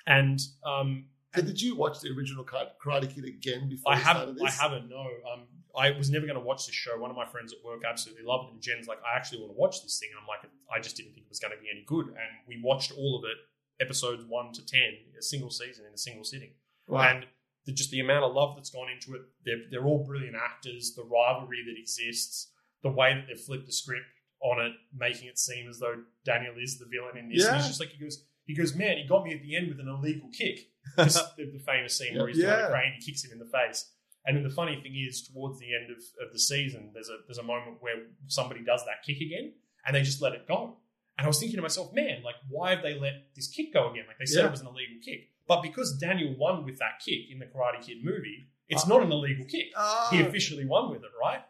And 0.07 0.39
um, 0.65 1.07
And 1.35 1.47
did 1.47 1.61
you 1.61 1.75
watch 1.75 2.01
the 2.01 2.11
original 2.11 2.45
Karate 2.45 3.13
Kid 3.13 3.25
again 3.25 3.69
before 3.69 3.93
I 3.93 3.97
haven't. 3.97 4.41
I 4.41 4.51
haven't. 4.51 4.89
No. 4.89 5.01
Um, 5.01 5.49
I 5.77 5.91
was 5.91 6.11
never 6.11 6.27
going 6.27 6.39
to 6.39 6.45
watch 6.45 6.67
this 6.67 6.75
show. 6.75 6.97
One 6.99 7.11
of 7.11 7.17
my 7.17 7.27
friends 7.27 7.53
at 7.53 7.59
work 7.65 7.83
absolutely 7.89 8.25
loved 8.25 8.49
it, 8.49 8.53
and 8.53 8.63
Jin's 8.63 8.87
like, 8.87 8.99
"I 9.03 9.17
actually 9.17 9.41
want 9.41 9.53
to 9.53 9.59
watch 9.59 9.83
this 9.83 9.99
thing." 9.99 10.11
And 10.13 10.21
I'm 10.21 10.27
like, 10.29 10.51
"I 10.75 10.81
just 10.81 10.97
didn't 10.97 11.13
think 11.13 11.27
it 11.27 11.29
was 11.29 11.41
going 11.41 11.53
to 11.53 11.61
be 11.61 11.69
any 11.71 11.85
good." 11.87 12.07
And 12.07 12.31
we 12.47 12.61
watched 12.63 12.93
all 12.93 13.19
of 13.19 13.25
it, 13.25 13.37
episodes 13.85 14.25
one 14.27 14.53
to 14.53 14.65
ten, 14.65 14.97
a 15.19 15.23
single 15.23 15.51
season 15.51 15.85
in 15.87 15.93
a 15.93 15.99
single 15.99 16.25
sitting. 16.25 16.53
Wow. 16.89 17.03
And 17.03 17.27
the, 17.67 17.73
just 17.73 17.91
the 17.91 18.01
amount 18.01 18.25
of 18.25 18.33
love 18.33 18.55
that's 18.57 18.71
gone 18.71 18.89
into 18.89 19.15
it. 19.17 19.23
They're 19.45 19.65
they're 19.71 19.85
all 19.85 20.05
brilliant 20.05 20.37
actors. 20.37 20.95
The 20.95 21.05
rivalry 21.05 21.65
that 21.67 21.79
exists, 21.79 22.53
the 22.83 22.91
way 22.91 23.13
that 23.15 23.27
they've 23.29 23.39
flipped 23.39 23.67
the 23.67 23.73
script 23.73 24.07
on 24.41 24.65
it, 24.65 24.73
making 24.97 25.29
it 25.29 25.39
seem 25.39 25.69
as 25.69 25.79
though 25.79 25.97
Daniel 26.25 26.55
is 26.61 26.79
the 26.79 26.87
villain 26.87 27.17
in 27.17 27.29
this. 27.29 27.45
And 27.47 27.57
he's 27.57 27.67
just 27.69 27.81
like 27.81 27.91
he 27.91 27.99
goes. 28.03 28.25
He 28.45 28.55
goes, 28.55 28.77
man. 28.77 28.97
He 28.99 29.09
got 29.09 29.25
me 29.25 29.35
at 29.35 29.43
the 29.43 29.57
end 29.57 29.69
with 29.69 29.81
an 29.81 29.89
illegal 29.89 30.29
kick. 30.37 30.69
This- 30.97 31.15
the, 31.37 31.51
the 31.53 31.59
famous 31.59 31.99
scene 31.99 32.17
where 32.17 32.29
he's 32.29 32.39
Yeah. 32.39 32.67
a 32.67 32.71
crane, 32.71 32.93
he 32.99 33.05
kicks 33.05 33.25
him 33.25 33.33
in 33.33 33.39
the 33.41 33.47
face. 33.59 33.91
And 34.25 34.37
then 34.37 34.45
the 34.45 34.51
funny 34.55 34.81
thing 34.81 34.95
is, 34.97 35.27
towards 35.29 35.59
the 35.59 35.67
end 35.75 35.91
of, 35.91 35.99
of 36.25 36.33
the 36.33 36.39
season, 36.39 36.91
there's 36.95 37.09
a 37.09 37.19
there's 37.27 37.39
a 37.39 37.43
moment 37.43 37.79
where 37.81 37.95
somebody 38.29 38.63
does 38.65 38.85
that 38.85 39.03
kick 39.05 39.21
again, 39.21 39.53
and 39.87 39.95
they 39.97 40.03
just 40.03 40.21
let 40.23 40.33
it 40.33 40.47
go. 40.47 40.77
And 41.19 41.25
I 41.25 41.29
was 41.29 41.39
thinking 41.41 41.57
to 41.57 41.63
myself, 41.63 41.93
man, 41.93 42.23
like 42.25 42.35
why 42.49 42.71
have 42.71 42.83
they 42.83 42.99
let 42.99 43.35
this 43.35 43.49
kick 43.49 43.73
go 43.73 43.91
again? 43.91 44.05
Like 44.07 44.19
they 44.19 44.27
said 44.27 44.41
Yeah. 44.43 44.47
it 44.49 44.51
was 44.53 44.61
an 44.61 44.67
illegal 44.69 44.97
kick, 45.05 45.29
but 45.49 45.61
because 45.63 45.97
Daniel 45.99 46.35
won 46.39 46.65
with 46.65 46.79
that 46.79 47.01
kick 47.05 47.31
in 47.33 47.39
the 47.41 47.47
Karate 47.47 47.85
Kid 47.85 47.99
movie, 48.05 48.47
it's 48.69 48.85
Uh, 48.85 48.89
not 48.89 49.03
an 49.03 49.11
illegal 49.13 49.45
kick. 49.47 49.67
Ah. 49.77 50.09
He 50.13 50.21
officially 50.21 50.67
won 50.67 50.91
with 50.91 51.03
it, 51.03 51.11
right? 51.21 51.43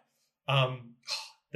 Um, 0.48 0.94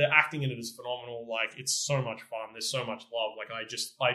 the 0.01 0.07
acting 0.23 0.43
in 0.43 0.51
it 0.51 0.59
is 0.59 0.71
phenomenal. 0.79 1.27
Like 1.29 1.59
it's 1.59 1.75
so 1.75 2.01
much 2.03 2.21
fun. 2.23 2.47
There's 2.53 2.71
so 2.71 2.85
much 2.85 3.03
love. 3.13 3.33
Like 3.37 3.51
I 3.51 3.65
just 3.69 3.95
I 4.01 4.11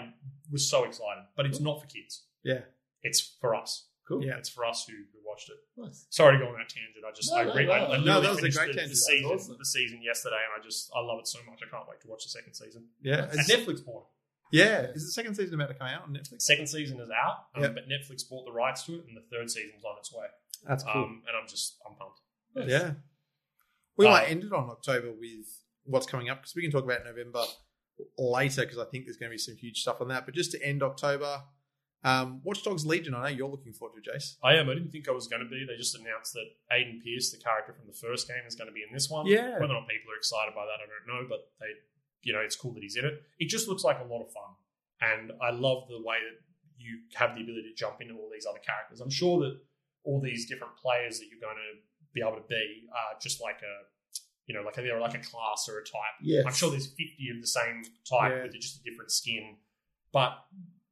was 0.51 0.69
so 0.69 0.83
excited, 0.83 1.23
but 1.37 1.45
it's 1.45 1.59
not 1.59 1.81
for 1.81 1.87
kids. 1.87 2.23
Yeah. 2.43 2.61
It's 3.03 3.19
for 3.41 3.53
us. 3.55 3.87
Cool. 4.07 4.23
Yeah. 4.23 4.37
It's 4.37 4.49
for 4.49 4.65
us 4.65 4.85
who, 4.87 4.93
who 4.93 5.19
watched 5.25 5.49
it. 5.49 5.57
Nice. 5.77 6.05
Sorry 6.09 6.37
to 6.37 6.43
go 6.43 6.49
on 6.51 6.57
that 6.59 6.69
tangent. 6.69 7.03
I 7.07 7.11
just 7.11 7.31
No, 7.31 7.37
I, 7.37 7.43
no, 7.45 7.53
re- 7.55 7.65
no. 7.65 7.71
I, 7.71 7.77
I 7.77 7.79
No, 7.79 7.87
literally 7.97 8.21
that 8.21 8.29
was 8.29 8.37
a 8.37 8.41
finished 8.41 8.57
great 8.57 8.67
the, 8.67 8.73
tangent. 8.73 8.89
the 8.91 8.95
season 8.97 9.31
awesome. 9.31 9.55
the 9.59 9.65
season 9.65 9.99
yesterday, 10.03 10.41
and 10.45 10.53
I 10.61 10.63
just 10.63 10.91
I 10.95 10.99
love 11.01 11.19
it 11.19 11.27
so 11.27 11.39
much. 11.49 11.59
I 11.65 11.69
can't 11.69 11.87
wait 11.89 12.01
to 12.01 12.07
watch 12.07 12.23
the 12.23 12.29
second 12.29 12.53
season. 12.53 12.85
Yeah. 13.01 13.23
And 13.29 13.39
It's- 13.39 13.49
Netflix 13.51 13.85
bought 13.85 14.05
it. 14.05 14.57
yeah. 14.57 14.81
Is 14.93 15.05
the 15.05 15.11
second 15.11 15.35
season 15.35 15.55
about 15.55 15.69
to 15.69 15.73
come 15.75 15.87
out 15.87 16.03
on 16.03 16.13
Netflix? 16.13 16.41
Second 16.43 16.67
season 16.67 16.99
is 16.99 17.09
out, 17.09 17.37
um, 17.55 17.63
Yep. 17.63 17.75
but 17.75 17.83
Netflix 17.89 18.27
bought 18.29 18.45
the 18.45 18.51
rights 18.53 18.83
to 18.85 18.93
it, 18.95 19.05
and 19.07 19.15
the 19.17 19.25
third 19.31 19.49
season's 19.49 19.83
on 19.83 19.97
its 19.97 20.13
way. 20.13 20.27
That's 20.67 20.83
cool. 20.83 21.03
Um, 21.03 21.23
and 21.27 21.35
I'm 21.37 21.47
just 21.47 21.77
I'm 21.87 21.95
pumped. 21.95 22.21
yeah. 22.69 22.93
We 23.97 24.05
Uh, 24.07 24.11
might 24.11 24.25
end 24.29 24.43
it 24.43 24.51
on 24.53 24.69
October 24.69 25.11
with 25.11 25.47
what's 25.85 26.05
coming 26.05 26.29
up 26.29 26.41
because 26.41 26.55
we 26.55 26.61
can 26.61 26.71
talk 26.71 26.83
about 26.83 27.05
November 27.05 27.43
later 28.17 28.61
because 28.61 28.77
I 28.77 28.85
think 28.85 29.05
there's 29.05 29.17
going 29.17 29.29
to 29.29 29.33
be 29.33 29.37
some 29.37 29.55
huge 29.55 29.81
stuff 29.81 30.01
on 30.01 30.07
that. 30.09 30.25
But 30.25 30.35
just 30.35 30.51
to 30.51 30.63
end 30.63 30.83
October, 30.83 31.41
um, 32.03 32.41
Watch 32.43 32.63
Dogs 32.63 32.85
Legion. 32.85 33.15
I 33.15 33.23
know 33.23 33.35
you're 33.35 33.49
looking 33.49 33.73
forward 33.73 34.01
to, 34.03 34.11
Jace. 34.11 34.35
I 34.43 34.55
am. 34.55 34.69
I 34.69 34.75
didn't 34.75 34.91
think 34.91 35.09
I 35.09 35.11
was 35.11 35.27
going 35.27 35.41
to 35.41 35.49
be. 35.49 35.65
They 35.65 35.75
just 35.75 35.97
announced 35.97 36.33
that 36.33 36.45
Aiden 36.71 37.01
Pearce, 37.03 37.31
the 37.31 37.41
character 37.41 37.73
from 37.73 37.87
the 37.87 37.97
first 37.97 38.27
game, 38.27 38.45
is 38.47 38.53
going 38.53 38.69
to 38.69 38.73
be 38.73 38.85
in 38.87 38.93
this 38.93 39.09
one. 39.09 39.25
Yeah. 39.25 39.57
Whether 39.57 39.73
or 39.73 39.81
not 39.81 39.89
people 39.89 40.13
are 40.13 40.17
excited 40.17 40.53
by 40.53 40.65
that, 40.65 40.77
I 40.77 40.85
don't 40.85 41.09
know. 41.09 41.27
But 41.27 41.49
they, 41.59 41.73
you 42.21 42.33
know, 42.33 42.41
it's 42.41 42.55
cool 42.55 42.73
that 42.73 42.83
he's 42.83 42.95
in 42.95 43.05
it. 43.05 43.23
It 43.39 43.49
just 43.49 43.67
looks 43.67 43.83
like 43.83 43.97
a 43.99 44.05
lot 44.05 44.21
of 44.21 44.29
fun, 44.29 44.53
and 45.01 45.31
I 45.41 45.49
love 45.49 45.89
the 45.89 45.97
way 45.97 46.21
that 46.21 46.37
you 46.77 46.99
have 47.15 47.33
the 47.33 47.41
ability 47.41 47.73
to 47.73 47.73
jump 47.73 48.01
into 48.01 48.13
all 48.13 48.29
these 48.31 48.45
other 48.45 48.61
characters. 48.61 49.01
I'm 49.01 49.09
sure 49.09 49.39
that 49.41 49.57
all 50.03 50.21
these 50.21 50.45
different 50.45 50.77
players 50.77 51.17
that 51.17 51.25
you're 51.31 51.41
going 51.41 51.57
to 51.57 51.81
be 52.13 52.21
able 52.21 52.37
to 52.37 52.47
be 52.47 52.85
are 52.93 53.17
just 53.19 53.41
like 53.41 53.65
a, 53.65 53.75
you 54.47 54.53
know, 54.55 54.61
like 54.61 54.75
they're 54.75 54.99
like 54.99 55.15
a 55.15 55.19
class 55.19 55.67
or 55.69 55.79
a 55.79 55.83
type. 55.83 56.15
Yes. 56.21 56.43
I'm 56.45 56.53
sure 56.53 56.69
there's 56.71 56.87
50 56.87 57.03
of 57.35 57.41
the 57.41 57.47
same 57.47 57.83
type 58.09 58.31
Yeah. 58.35 58.43
with 58.43 58.53
just 58.53 58.79
a 58.79 58.83
different 58.83 59.11
skin. 59.11 59.57
But 60.13 60.37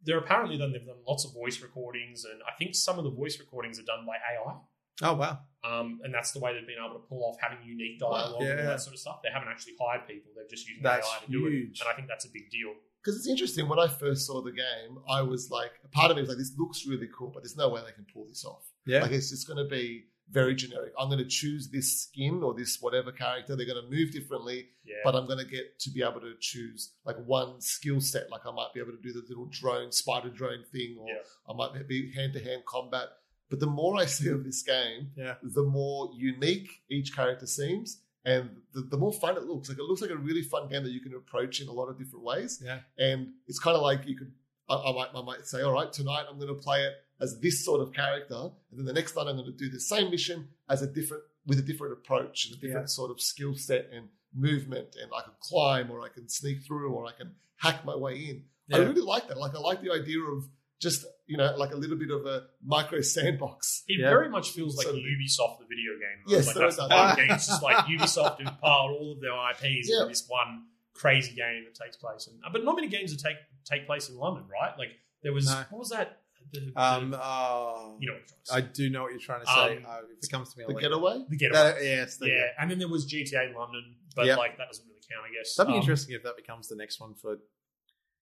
they're 0.03 0.17
apparently 0.17 0.57
done, 0.57 0.71
they've 0.73 0.85
done 0.85 0.97
lots 1.07 1.23
of 1.25 1.33
voice 1.33 1.61
recordings, 1.61 2.25
and 2.25 2.41
I 2.47 2.51
think 2.57 2.75
some 2.75 2.97
of 2.97 3.03
the 3.05 3.11
voice 3.11 3.39
recordings 3.39 3.79
are 3.79 3.83
done 3.83 4.05
by 4.05 4.15
AI. 4.17 4.57
Oh 5.01 5.13
wow. 5.15 5.39
Um, 5.63 6.01
and 6.03 6.13
that's 6.13 6.31
the 6.33 6.39
way 6.39 6.53
they've 6.53 6.67
been 6.67 6.77
able 6.83 6.99
to 6.99 7.07
pull 7.07 7.23
off 7.25 7.37
having 7.41 7.65
unique 7.65 7.99
dialogue 7.99 8.41
and 8.41 8.47
Yeah. 8.49 8.65
all 8.65 8.71
that 8.71 8.81
sort 8.81 8.93
of 8.93 8.99
stuff. 8.99 9.21
They 9.23 9.29
haven't 9.31 9.47
actually 9.49 9.73
hired 9.79 10.05
people; 10.07 10.31
they've 10.35 10.49
just 10.49 10.67
used 10.67 10.83
That's 10.83 11.07
AI 11.07 11.19
to 11.25 11.31
do 11.31 11.47
huge. 11.47 11.79
it, 11.79 11.81
and 11.81 11.89
I 11.89 11.95
think 11.95 12.07
that's 12.07 12.25
a 12.25 12.29
big 12.33 12.49
deal. 12.51 12.73
Because 13.01 13.17
it's 13.17 13.27
interesting. 13.27 13.67
When 13.67 13.79
I 13.79 13.87
first 13.87 14.27
saw 14.27 14.41
the 14.41 14.51
game, 14.51 14.97
I 15.09 15.21
was 15.21 15.49
like, 15.49 15.71
a 15.83 15.87
part 15.89 16.11
of 16.11 16.15
me 16.17 16.21
was 16.21 16.29
like, 16.29 16.37
this 16.37 16.53
looks 16.57 16.85
really 16.85 17.07
cool, 17.17 17.31
but 17.33 17.43
there's 17.43 17.57
no 17.57 17.69
way 17.69 17.81
they 17.85 17.91
can 17.91 18.05
pull 18.13 18.25
this 18.27 18.45
off. 18.45 18.65
Yeah. 18.85 19.01
Like 19.01 19.11
it's 19.11 19.29
just 19.29 19.45
going 19.47 19.57
to 19.57 19.69
be 19.69 20.05
very 20.33 20.55
generic. 20.55 20.91
I'm 20.99 21.07
going 21.09 21.19
to 21.23 21.29
choose 21.41 21.69
this 21.69 22.01
skin 22.01 22.41
or 22.43 22.53
this 22.53 22.81
whatever 22.81 23.11
character. 23.11 23.55
They're 23.55 23.67
going 23.73 23.83
to 23.83 23.89
move 23.89 24.11
differently, 24.11 24.67
Yeah, 24.83 24.95
but 25.03 25.15
I'm 25.15 25.27
going 25.27 25.39
to 25.39 25.45
get 25.45 25.79
to 25.81 25.89
be 25.91 26.01
able 26.01 26.21
to 26.21 26.33
choose 26.39 26.91
like 27.05 27.17
one 27.25 27.61
skill 27.61 28.01
set. 28.01 28.29
Like 28.31 28.45
I 28.45 28.51
might 28.51 28.73
be 28.73 28.79
able 28.79 28.91
to 28.93 29.01
do 29.01 29.13
the 29.13 29.23
little 29.29 29.45
drone, 29.45 29.91
spider 29.91 30.29
drone 30.29 30.63
thing, 30.71 30.97
or 30.99 31.07
Yeah. 31.07 31.15
I 31.47 31.53
might 31.53 31.87
be 31.87 32.11
hand 32.13 32.33
to 32.33 32.43
hand 32.43 32.63
combat. 32.65 33.07
But 33.49 33.59
the 33.59 33.67
more 33.67 33.95
I 33.97 34.05
see 34.05 34.29
of 34.29 34.43
this 34.43 34.63
game, 34.63 35.11
Yeah. 35.15 35.35
the 35.43 35.63
more 35.63 36.09
unique 36.15 36.81
each 36.89 37.15
character 37.15 37.45
seems. 37.45 37.99
And 38.25 38.49
the, 38.73 38.81
the 38.81 38.97
more 38.97 39.11
fun 39.13 39.35
it 39.37 39.43
looks. 39.43 39.67
Like 39.69 39.77
it 39.77 39.83
looks 39.83 40.01
like 40.01 40.09
a 40.09 40.15
really 40.17 40.41
fun 40.43 40.69
game 40.69 40.83
that 40.83 40.91
you 40.91 41.01
can 41.01 41.13
approach 41.13 41.59
in 41.61 41.67
a 41.67 41.73
lot 41.73 41.87
of 41.89 41.97
different 41.99 42.23
ways. 42.25 42.61
Yeah. 42.63 42.79
And 42.97 43.33
it's 43.47 43.59
kind 43.59 43.75
of 43.75 43.83
like 43.83 44.07
you 44.07 44.15
could, 44.17 44.31
I, 44.69 44.75
I 44.75 44.93
might, 44.93 45.09
I 45.13 45.21
might 45.21 45.45
say, 45.45 45.61
all 45.61 45.73
right, 45.73 45.91
tonight 45.91 46.23
I'm 46.29 46.37
going 46.39 46.47
to 46.47 46.61
play 46.61 46.83
it 46.83 46.93
as 47.21 47.39
this 47.39 47.63
sort 47.63 47.81
of 47.81 47.93
character, 47.93 48.35
and 48.71 48.79
then 48.79 48.85
the 48.85 48.93
next 48.93 49.15
night 49.15 49.27
I'm 49.27 49.35
going 49.37 49.45
to 49.45 49.57
do 49.57 49.69
the 49.69 49.79
same 49.79 50.09
mission 50.11 50.47
as 50.69 50.81
a 50.81 50.87
different 50.87 51.23
with 51.45 51.59
a 51.59 51.61
different 51.61 51.93
approach 51.93 52.45
and 52.45 52.55
a 52.55 52.59
different 52.59 52.83
Yeah. 52.89 52.99
sort 52.99 53.11
of 53.11 53.19
skill 53.21 53.53
set 53.55 53.89
and 53.91 54.07
movement, 54.33 54.95
and 55.01 55.11
I 55.15 55.21
can 55.23 55.33
climb 55.41 55.91
or 55.91 56.01
I 56.01 56.09
can 56.09 56.27
sneak 56.29 56.63
through 56.65 56.91
or 56.93 57.05
I 57.05 57.11
can 57.11 57.35
hack 57.57 57.85
my 57.85 57.95
way 57.95 58.15
in. 58.15 58.43
I 58.73 58.77
really 58.79 59.01
like 59.01 59.27
that. 59.27 59.37
Like 59.37 59.53
I 59.55 59.59
like 59.59 59.81
the 59.81 59.91
idea 59.91 60.19
of 60.21 60.45
just 60.79 61.05
you 61.27 61.37
know 61.37 61.53
like 61.57 61.71
a 61.71 61.75
little 61.75 61.97
bit 61.97 62.09
of 62.11 62.25
a 62.25 62.47
micro 62.65 63.01
sandbox. 63.01 63.83
It 63.87 63.99
Yeah. 63.99 64.09
very 64.09 64.29
much 64.29 64.51
feels 64.51 64.75
like 64.77 64.85
Sort 64.85 64.97
of- 64.97 65.03
Ubisoft, 65.03 65.59
the 65.59 65.65
video 65.65 65.93
game. 65.99 66.23
Yes, 66.27 66.47
like 66.47 66.55
there 66.55 66.63
that's 66.65 66.77
that. 66.77 66.91
whole 66.91 67.15
game. 67.15 67.31
It's 67.35 67.47
just 67.47 67.61
like 67.63 67.77
Ubisoft 67.85 68.41
have 68.41 68.59
piled 68.59 68.91
all 68.99 69.11
of 69.13 69.21
their 69.21 69.33
IPs 69.33 69.89
Yeah. 69.89 69.97
into 69.97 70.09
this 70.09 70.25
one 70.27 70.65
crazy 70.93 71.35
game 71.35 71.65
that 71.65 71.75
takes 71.75 71.97
place. 71.97 72.27
In, 72.27 72.39
but 72.51 72.63
not 72.63 72.75
many 72.75 72.87
games 72.87 73.11
that 73.15 73.21
take 73.25 73.37
take 73.65 73.85
place 73.85 74.09
in 74.09 74.17
London, 74.17 74.45
right? 74.47 74.77
Like 74.77 74.91
there 75.21 75.33
was 75.33 75.45
No. 75.45 75.63
what 75.69 75.79
was 75.79 75.89
that? 75.89 76.22
The, 76.53 76.59
the- 76.59 76.81
Um, 76.81 77.13
uh, 77.19 77.95
you 77.99 78.07
know 78.07 78.13
what 78.13 78.21
I'm 78.21 78.27
trying 78.27 78.27
to 78.27 78.45
say. 78.45 78.55
I 78.55 78.61
do 78.61 78.89
know 78.89 79.01
what 79.03 79.11
you're 79.11 79.19
trying 79.19 79.41
to 79.41 79.47
say. 79.47 79.77
Um, 79.77 79.85
uh, 79.87 79.97
if 80.17 80.23
it 80.23 80.31
comes 80.31 80.53
to 80.53 80.59
me, 80.59 80.63
I'll 80.63 80.69
The 80.69 80.73
let 80.75 80.83
you- 80.83 80.89
getaway. 80.89 81.25
the 81.29 81.35
getaway. 81.37 81.59
That- 81.59 81.83
yes, 81.83 82.17
there 82.17 82.29
you 82.29 82.35
yeah, 82.35 82.47
and 82.59 82.71
then 82.71 82.79
there 82.79 82.87
was 82.87 83.05
GTA 83.05 83.53
London, 83.55 83.95
but 84.15 84.25
Yeah. 84.25 84.35
like 84.35 84.57
that 84.57 84.67
doesn't 84.67 84.85
really 84.87 85.01
count, 85.11 85.25
I 85.29 85.33
guess. 85.37 85.55
That'd 85.55 85.69
be 85.69 85.73
Um, 85.75 85.79
interesting 85.81 86.15
if 86.15 86.23
that 86.23 86.37
becomes 86.37 86.67
the 86.69 86.75
next 86.75 86.99
one 86.99 87.15
for, 87.15 87.37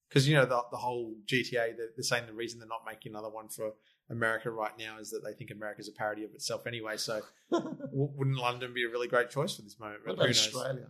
because 0.10 0.28
you 0.28 0.36
know 0.36 0.46
the 0.46 0.62
the 0.72 0.78
whole 0.78 1.16
GTA. 1.26 1.76
They're, 1.78 1.90
they're 1.96 2.04
saying 2.04 2.26
the 2.28 2.34
reason 2.34 2.60
they're 2.60 2.68
not 2.68 2.86
making 2.86 3.12
another 3.12 3.30
one 3.30 3.50
for 3.50 3.74
America 4.10 4.50
right 4.52 4.78
now 4.78 5.00
is 5.00 5.10
that 5.12 5.22
they 5.24 5.34
think 5.34 5.52
America's 5.52 5.88
a 5.88 5.92
parody 5.94 6.24
of 6.26 6.32
itself 6.34 6.68
anyway. 6.68 6.98
So 6.98 7.22
w- 7.52 7.78
wouldn't 7.92 8.38
London 8.38 8.74
be 8.74 8.84
a 8.84 8.90
really 8.90 9.08
great 9.08 9.30
choice 9.30 9.56
for 9.56 9.62
this 9.62 9.80
moment? 9.80 10.02
What 10.02 10.08
Who 10.10 10.14
about 10.16 10.26
knows? 10.28 10.38
Australia? 10.48 10.88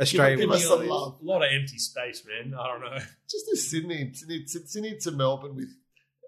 Australia. 0.00 0.36
Give 0.38 0.48
would 0.48 0.56
us 0.56 0.62
be- 0.62 0.68
some 0.68 0.82
a 0.82 0.84
love. 0.84 1.18
lot 1.20 1.42
of 1.42 1.52
empty 1.52 1.76
space, 1.78 2.24
man. 2.26 2.54
I 2.54 2.66
don't 2.68 2.80
know. 2.80 2.98
Just 3.30 3.46
to 3.50 3.56
Sydney, 3.56 4.10
Sydney, 4.14 4.46
Sydney 4.46 4.96
to 5.00 5.10
Melbourne 5.10 5.54
with 5.54 5.68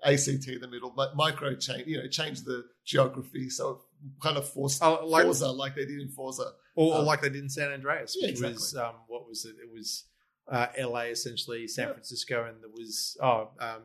ACT 0.05 0.49
in 0.49 0.61
the 0.61 0.69
middle, 0.69 0.93
mi- 0.97 1.07
micro 1.15 1.55
change, 1.55 1.87
you 1.87 1.99
know, 1.99 2.09
change 2.09 2.43
the 2.43 2.65
geography. 2.85 3.49
So 3.51 3.83
kind 4.23 4.37
of 4.37 4.49
force 4.49 4.81
Oh, 4.83 5.07
like, 5.07 5.25
Forza 5.25 5.49
like 5.51 5.75
they 5.77 5.85
did 5.87 6.01
in 6.01 6.09
Forza. 6.09 6.53
or, 6.75 6.95
or 6.95 6.99
um, 7.01 7.05
like 7.07 7.21
they 7.23 7.29
did 7.29 7.43
in 7.43 7.49
San 7.49 7.73
Andreas, 7.73 8.17
yeah, 8.21 8.29
which 8.31 8.41
was 8.41 8.75
um, 8.77 8.95
what 9.09 9.29
was 9.29 9.45
it? 9.45 9.55
It 9.63 9.73
was 9.73 10.05
uh, 10.51 10.67
LA 10.79 11.03
essentially, 11.13 11.69
San 11.69 11.87
Yeah. 11.89 11.93
Francisco, 11.93 12.47
and 12.49 12.61
there 12.63 12.71
was 12.71 13.17
oh 13.23 13.51
um, 13.61 13.83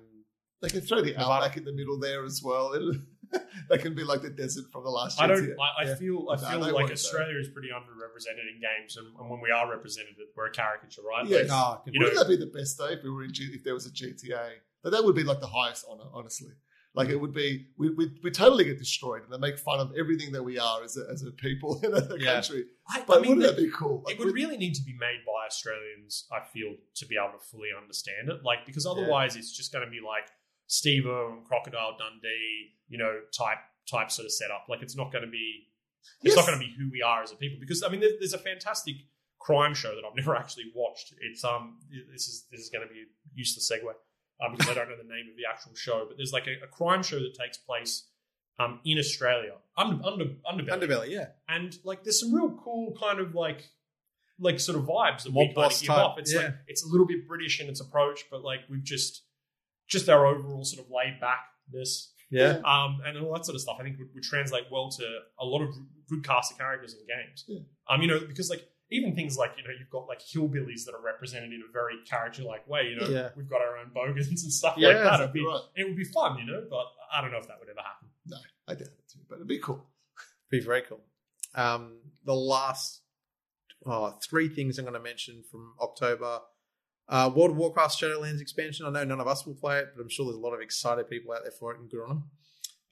They 0.62 0.70
can 0.70 0.82
throw 0.82 1.02
the 1.02 1.12
Nevada. 1.12 1.26
outback 1.32 1.58
in 1.58 1.66
the 1.66 1.72
middle 1.74 2.00
there 2.00 2.24
as 2.26 2.42
well. 2.44 2.74
It, 2.74 3.00
that 3.70 3.82
can 3.82 3.94
be 3.94 4.04
like 4.06 4.22
the 4.22 4.30
desert 4.30 4.66
from 4.72 4.84
the 4.86 4.90
last. 4.90 5.22
I 5.22 5.28
don't. 5.28 5.44
GTA. 5.44 5.56
I, 5.60 5.84
I 5.84 5.86
Yeah. 5.88 5.96
feel. 5.96 6.28
I 6.32 6.36
No, 6.42 6.50
feel 6.50 6.60
like 6.62 6.74
won't, 6.74 6.88
though. 6.88 6.94
Australia 6.94 7.38
is 7.40 7.50
pretty 7.50 7.68
underrepresented 7.70 8.48
in 8.56 8.62
games, 8.62 8.96
and, 8.98 9.08
and 9.20 9.30
when 9.30 9.42
we 9.42 9.52
are 9.52 9.70
represented, 9.70 10.16
we're 10.36 10.48
a 10.48 10.52
caricature, 10.52 11.02
right? 11.04 11.28
Yes. 11.28 11.50
Like, 11.50 11.60
oh, 11.60 11.82
Wouldn't 11.86 12.16
that 12.18 12.28
be 12.30 12.38
the 12.38 12.46
best 12.48 12.78
day 12.78 12.94
if 12.94 13.04
we 13.04 13.10
were 13.12 13.26
in 13.26 13.34
G- 13.34 13.52
if 13.54 13.64
there 13.66 13.74
was 13.74 13.86
a 13.86 13.92
GTA? 13.92 14.52
But 14.88 14.92
that 14.96 15.04
would 15.04 15.16
be 15.16 15.26
like 15.26 15.42
the 15.42 15.48
highest 15.48 15.84
honor, 15.92 16.06
honestly. 16.14 16.52
Like 16.96 17.10
it 17.10 17.18
would 17.18 17.34
be, 17.34 17.68
we 17.78 17.90
we 17.90 18.10
we 18.24 18.32
totally 18.32 18.64
get 18.64 18.78
destroyed, 18.80 19.22
and 19.24 19.32
they 19.34 19.38
make 19.38 19.60
fun 19.60 19.82
of 19.82 19.92
everything 20.00 20.32
that 20.32 20.42
we 20.42 20.58
are 20.58 20.82
as 20.82 20.96
a, 20.96 21.04
as 21.12 21.24
a 21.24 21.32
people 21.32 21.82
in 21.84 21.94
a 21.94 22.16
Yeah. 22.18 22.36
country. 22.36 22.64
I, 22.90 23.04
But 23.06 23.18
I 23.18 23.20
mean, 23.20 23.30
wouldn't 23.32 23.48
the- 23.48 23.62
that 23.62 23.68
be 23.68 23.70
cool? 23.70 24.02
Like, 24.06 24.16
it 24.16 24.20
would 24.24 24.34
really 24.34 24.56
need 24.56 24.76
to 24.76 24.84
be 24.84 24.94
made 24.94 25.20
by 25.28 25.46
Australians, 25.46 26.26
I 26.32 26.40
feel, 26.54 26.72
to 27.00 27.06
be 27.06 27.16
able 27.22 27.38
to 27.38 27.44
fully 27.52 27.72
understand 27.78 28.30
it. 28.30 28.44
Like 28.50 28.66
because 28.66 28.86
otherwise, 28.86 29.36
it's 29.36 29.52
just 29.60 29.74
going 29.74 29.84
to 29.86 29.92
be 29.92 30.00
like 30.00 30.28
Steve 30.68 31.06
and 31.06 31.44
Crocodile 31.46 31.98
Dundee, 32.00 32.72
you 32.88 32.98
know, 32.98 33.14
type 33.38 33.60
type 33.92 34.10
sort 34.10 34.26
of 34.26 34.32
setup. 34.32 34.68
Like 34.70 34.82
it's 34.82 34.96
not 34.96 35.12
going 35.12 35.26
to 35.26 35.30
be. 35.42 35.68
It's 36.24 36.34
Yes. 36.34 36.36
not 36.38 36.48
going 36.48 36.58
to 36.62 36.66
be 36.66 36.74
who 36.80 36.90
we 36.90 37.02
are 37.02 37.22
as 37.24 37.34
a 37.34 37.36
people. 37.36 37.58
Because 37.60 37.84
I 37.84 37.90
mean, 37.90 38.00
there's, 38.00 38.18
there's 38.20 38.34
a 38.42 38.46
fantastic 38.52 38.96
crime 39.40 39.74
show 39.74 39.94
that 39.94 40.04
I've 40.08 40.16
never 40.22 40.36
actually 40.36 40.72
watched. 40.74 41.14
It's 41.22 41.44
um, 41.44 41.78
this 42.14 42.28
is 42.30 42.46
this 42.50 42.62
is 42.62 42.70
going 42.70 42.88
to 42.88 42.92
be 42.94 43.02
a 43.02 43.08
useless 43.36 43.70
segue 43.70 43.92
um, 44.44 44.54
because 44.54 44.70
I 44.70 44.74
don't 44.74 44.90
know 44.90 44.98
the 44.98 45.04
name 45.04 45.26
of 45.30 45.38
the 45.38 45.44
actual 45.52 45.76
show. 45.76 46.06
But 46.08 46.18
there's 46.18 46.34
like 46.34 46.48
a, 46.48 46.64
a 46.64 46.68
crime 46.68 47.04
show 47.04 47.20
that 47.20 47.34
takes 47.34 47.58
place 47.58 48.08
um 48.60 48.80
in 48.86 48.98
Australia 48.98 49.54
under 49.78 50.04
under 50.06 50.26
underbelly 50.50 50.70
Underbelly, 50.70 51.10
yeah. 51.10 51.26
and 51.48 51.78
like 51.84 52.04
there's 52.04 52.20
some 52.20 52.34
real 52.34 52.52
cool 52.64 52.96
kind 53.00 53.20
of 53.20 53.36
like 53.36 53.64
like 54.40 54.60
sort 54.60 54.78
of 54.78 54.86
vibes 54.86 55.24
that 55.24 55.34
Mob 55.34 55.50
we 55.50 55.54
kind 55.54 55.72
of 55.72 55.80
give 55.80 55.88
type, 55.88 55.98
off. 55.98 56.20
It's 56.20 56.34
yeah. 56.34 56.42
like 56.42 56.54
it's 56.68 56.84
a 56.84 56.88
little 56.88 57.08
bit 57.08 57.28
British 57.28 57.60
in 57.60 57.68
its 57.68 57.82
approach, 57.82 58.26
but 58.30 58.44
like 58.44 58.62
we've 58.70 58.84
just 58.84 59.24
just 59.88 60.10
our 60.10 60.26
overall 60.26 60.64
sort 60.64 60.86
of 60.86 60.92
laid 60.92 61.20
backness 61.20 62.12
Yeah. 62.30 62.60
um, 62.66 63.00
and 63.06 63.18
all 63.18 63.34
that 63.34 63.46
sort 63.46 63.56
of 63.56 63.62
stuff. 63.62 63.78
I 63.80 63.84
think 63.84 63.98
would, 64.00 64.10
would 64.14 64.24
translate 64.24 64.66
well 64.72 64.90
to 64.90 65.20
a 65.40 65.46
lot 65.46 65.62
of 65.62 65.70
good 66.10 66.24
cast 66.26 66.52
of 66.52 66.58
characters 66.58 66.94
in 66.94 67.00
games. 67.08 67.46
Yeah. 67.48 67.60
Um, 67.90 68.02
you 68.02 68.08
know, 68.08 68.20
because 68.20 68.50
like 68.50 68.68
even 68.90 69.14
things 69.16 69.38
like 69.38 69.52
you 69.58 69.64
know 69.64 69.70
you've 69.78 69.90
got 69.90 70.08
like 70.08 70.22
hillbillies 70.22 70.86
that 70.86 70.94
are 70.96 71.02
represented 71.02 71.52
in 71.52 71.62
a 71.68 71.72
very 71.72 71.96
character 72.10 72.44
like 72.44 72.68
way. 72.68 72.84
You 72.90 72.96
know, 73.02 73.08
Yeah. 73.08 73.30
we've 73.36 73.50
got 73.50 73.62
our 73.62 73.78
own 73.78 73.92
bogans 73.94 74.44
and 74.44 74.52
stuff 74.54 74.76
Yeah, 74.78 74.90
like 74.90 74.98
that. 74.98 75.20
It'd 75.22 75.34
be, 75.34 75.46
right. 75.46 75.62
It 75.76 75.84
would 75.86 75.98
be 75.98 76.06
fun, 76.06 76.38
you 76.40 76.46
know, 76.46 76.64
but 76.70 76.86
I 77.12 77.22
don't 77.22 77.32
know 77.32 77.38
if 77.38 77.48
that 77.48 77.60
would 77.60 77.70
ever 77.70 77.82
happen. 77.82 78.08
No, 78.26 78.38
I 78.68 78.74
doubt 78.74 78.88
it 78.88 79.10
too, 79.12 79.20
but 79.28 79.36
it'd 79.36 79.48
be 79.48 79.60
cool. 79.60 79.84
Be 80.50 80.60
very 80.62 80.82
cool. 80.84 81.02
Um, 81.56 81.98
the 82.24 82.36
last 82.36 83.02
oh, 83.86 84.18
three 84.24 84.48
things 84.50 84.78
I'm 84.78 84.86
going 84.86 84.94
to 84.94 85.00
mention 85.00 85.44
from 85.50 85.74
October. 85.82 86.40
Uh, 87.10 87.32
World 87.34 87.52
of 87.52 87.58
Warcraft 87.58 88.02
Shadowlands 88.02 88.42
expansion. 88.42 88.86
I 88.86 88.90
know 88.90 89.04
none 89.06 89.22
of 89.22 89.28
us 89.28 89.46
will 89.46 89.56
play 89.56 89.80
it, 89.80 89.94
but 89.96 90.02
I'm 90.02 90.10
sure 90.10 90.26
there's 90.26 90.36
a 90.38 90.40
lot 90.42 90.54
of 90.54 90.60
excited 90.62 91.10
people 91.10 91.34
out 91.34 91.44
there 91.44 91.52
for 91.52 91.74
it 91.74 91.80
and 91.80 91.90
good 91.90 92.02
on 92.04 92.10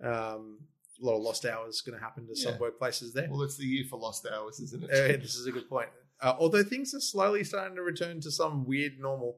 them. 0.01 0.13
Um, 0.13 0.59
a 1.01 1.05
lot 1.05 1.17
of 1.17 1.21
lost 1.21 1.45
hours 1.45 1.81
going 1.81 1.97
to 1.97 2.03
happen 2.03 2.27
to 2.27 2.35
some 2.35 2.55
workplaces 2.55 3.13
there. 3.13 3.27
Well, 3.29 3.41
it's 3.41 3.57
the 3.57 3.65
year 3.65 3.83
for 3.89 3.97
lost 3.99 4.25
hours, 4.31 4.59
isn't 4.59 4.83
it? 4.83 4.89
Uh, 4.89 5.17
this 5.21 5.35
is 5.35 5.47
a 5.47 5.51
good 5.51 5.69
point. 5.69 5.89
Uh, 6.21 6.33
although 6.39 6.63
things 6.63 6.93
are 6.93 6.99
slowly 6.99 7.43
starting 7.43 7.75
to 7.75 7.81
return 7.81 8.21
to 8.21 8.31
some 8.31 8.65
weird 8.65 8.99
normal. 8.99 9.37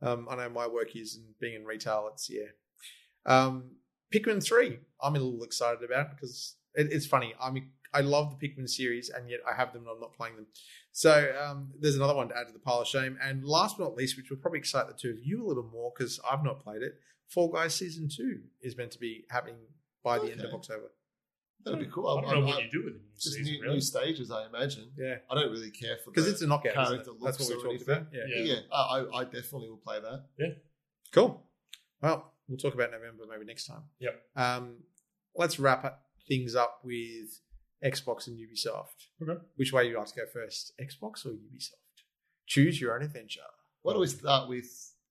Um, 0.00 0.28
I 0.30 0.36
know 0.36 0.48
my 0.48 0.66
work 0.66 0.94
is 0.94 1.16
in 1.16 1.24
being 1.40 1.54
in 1.54 1.64
retail. 1.64 2.08
It's 2.12 2.30
yeah. 2.30 2.50
Um, 3.26 3.72
Pikmin 4.14 4.42
three. 4.42 4.78
I'm 5.02 5.16
a 5.16 5.18
little 5.18 5.42
excited 5.42 5.82
about 5.82 6.10
because 6.10 6.56
it, 6.74 6.88
it's 6.92 7.06
funny. 7.06 7.34
I 7.40 7.50
mean, 7.50 7.70
I 7.92 8.02
love 8.02 8.38
the 8.38 8.48
Pikmin 8.48 8.68
series, 8.68 9.08
and 9.08 9.28
yet 9.28 9.40
I 9.50 9.56
have 9.56 9.72
them 9.72 9.82
and 9.82 9.90
I'm 9.94 10.00
not 10.00 10.14
playing 10.14 10.36
them. 10.36 10.46
So 10.92 11.32
um, 11.42 11.70
there's 11.80 11.96
another 11.96 12.14
one 12.14 12.28
to 12.28 12.36
add 12.36 12.46
to 12.48 12.52
the 12.52 12.58
pile 12.58 12.80
of 12.80 12.88
shame. 12.88 13.18
And 13.22 13.44
last 13.44 13.78
but 13.78 13.84
not 13.84 13.96
least, 13.96 14.16
which 14.16 14.30
will 14.30 14.36
probably 14.36 14.58
excite 14.58 14.88
the 14.88 14.94
two 14.94 15.10
of 15.10 15.18
you 15.22 15.44
a 15.44 15.46
little 15.46 15.68
more 15.72 15.92
because 15.96 16.20
I've 16.30 16.44
not 16.44 16.62
played 16.62 16.82
it. 16.82 16.94
Fall 17.28 17.48
Guys 17.48 17.74
season 17.74 18.08
two 18.08 18.40
is 18.62 18.76
meant 18.76 18.92
to 18.92 18.98
be 18.98 19.24
happening 19.30 19.56
by 20.02 20.18
the 20.18 20.30
end 20.30 20.40
of 20.40 20.54
October. 20.54 20.90
That'd 21.64 21.80
be 21.80 21.86
cool. 21.86 22.08
I 22.08 22.20
don't 22.32 22.40
know 22.40 22.46
what 22.46 22.62
you 22.64 22.70
do 22.70 22.84
with 22.84 22.94
the 22.94 23.00
new 23.00 23.14
just 23.16 23.34
season, 23.34 23.52
new, 23.52 23.62
really. 23.62 23.74
new 23.74 23.80
stages, 23.80 24.30
I 24.30 24.46
imagine. 24.46 24.90
Yeah, 24.96 25.16
I 25.30 25.34
don't 25.34 25.50
really 25.50 25.70
care 25.70 25.96
for 26.04 26.10
because 26.10 26.28
it's 26.28 26.40
a 26.40 26.46
knockout. 26.46 26.72
Isn't 26.72 26.86
character 26.86 27.10
it? 27.10 27.16
That's 27.22 27.38
what 27.40 27.48
we 27.48 27.54
or 27.54 27.72
talked 27.78 27.82
about. 27.82 28.06
Yeah. 28.12 28.20
Yeah. 28.28 28.42
yeah. 28.42 28.60
I, 28.72 28.98
I 29.00 29.18
I 29.20 29.24
definitely 29.24 29.68
will 29.68 29.76
play 29.84 30.00
that. 30.00 30.24
Yeah. 30.38 30.46
Cool. 31.12 31.42
Well, 32.00 32.32
we'll 32.48 32.58
talk 32.58 32.74
about 32.74 32.92
November 32.92 33.24
maybe 33.28 33.44
next 33.44 33.66
time. 33.66 33.82
Yep. 33.98 34.22
Um, 34.36 34.76
let's 35.34 35.58
wrap 35.58 36.00
things 36.28 36.54
up 36.54 36.80
with 36.84 37.40
Xbox 37.84 38.28
and 38.28 38.38
Ubisoft. 38.38 39.08
Okay. 39.22 39.40
Which 39.56 39.72
way 39.72 39.88
you 39.88 39.98
like 39.98 40.06
to 40.08 40.14
go 40.14 40.26
first, 40.32 40.72
Xbox 40.80 41.26
or 41.26 41.30
Ubisoft? 41.30 42.04
Choose 42.46 42.80
your 42.80 42.94
own 42.94 43.02
adventure. 43.02 43.40
Why 43.82 43.92
don't 43.92 44.00
we 44.00 44.06
start 44.06 44.48
with 44.48 44.66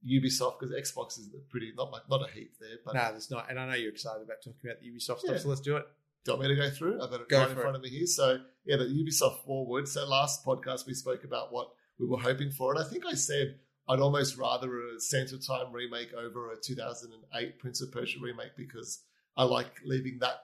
Ubisoft 0.08 0.60
because 0.60 0.74
Xbox 0.74 1.20
is 1.20 1.30
pretty 1.50 1.72
not 1.76 1.92
much, 1.92 2.04
not 2.10 2.28
a 2.28 2.32
heap 2.32 2.54
there. 2.60 2.78
But 2.86 2.96
no, 2.96 3.12
there's 3.12 3.32
not. 3.32 3.50
And 3.50 3.60
I 3.60 3.68
know 3.68 3.76
you're 3.76 3.92
excited 3.92 4.24
about 4.24 4.38
talking 4.44 4.60
about 4.70 4.80
the 4.82 4.88
Ubisoft 4.88 5.22
Yeah. 5.24 5.32
stuff, 5.32 5.40
so 5.42 5.50
let's 5.50 5.62
do 5.62 5.78
it. 5.78 5.86
Do 6.26 6.32
you 6.34 6.38
want 6.38 6.50
me 6.50 6.56
to 6.56 6.62
go 6.62 6.70
through? 6.70 7.02
I've 7.02 7.10
got 7.10 7.22
it 7.22 7.30
Go 7.30 7.40
right 7.40 7.50
in 7.50 7.56
for 7.56 7.62
front 7.62 7.76
of 7.78 7.82
me 7.82 7.90
here. 7.90 8.06
So 8.08 8.40
yeah, 8.66 8.78
the 8.78 8.86
Ubisoft 8.86 9.46
forward. 9.46 9.88
So 9.88 10.06
last 10.08 10.46
podcast 10.46 10.86
we 10.86 10.94
spoke 10.94 11.24
about 11.24 11.52
what 11.54 11.70
we 12.00 12.06
were 12.06 12.18
hoping 12.20 12.52
for, 12.52 12.74
and 12.74 12.84
I 12.84 12.88
think 12.88 13.06
I 13.06 13.14
said 13.14 13.56
I'd 13.90 14.00
almost 14.00 14.38
rather 14.38 14.70
a 14.80 15.00
Sands 15.00 15.32
of 15.32 15.46
Time 15.46 15.72
remake 15.72 16.14
over 16.14 16.52
a 16.52 16.56
2008 16.62 17.60
Prince 17.60 17.82
of 17.82 17.92
Persia 17.92 18.20
remake 18.22 18.52
because 18.58 19.04
I 19.38 19.44
like 19.44 19.72
leaving 19.86 20.20
that 20.20 20.36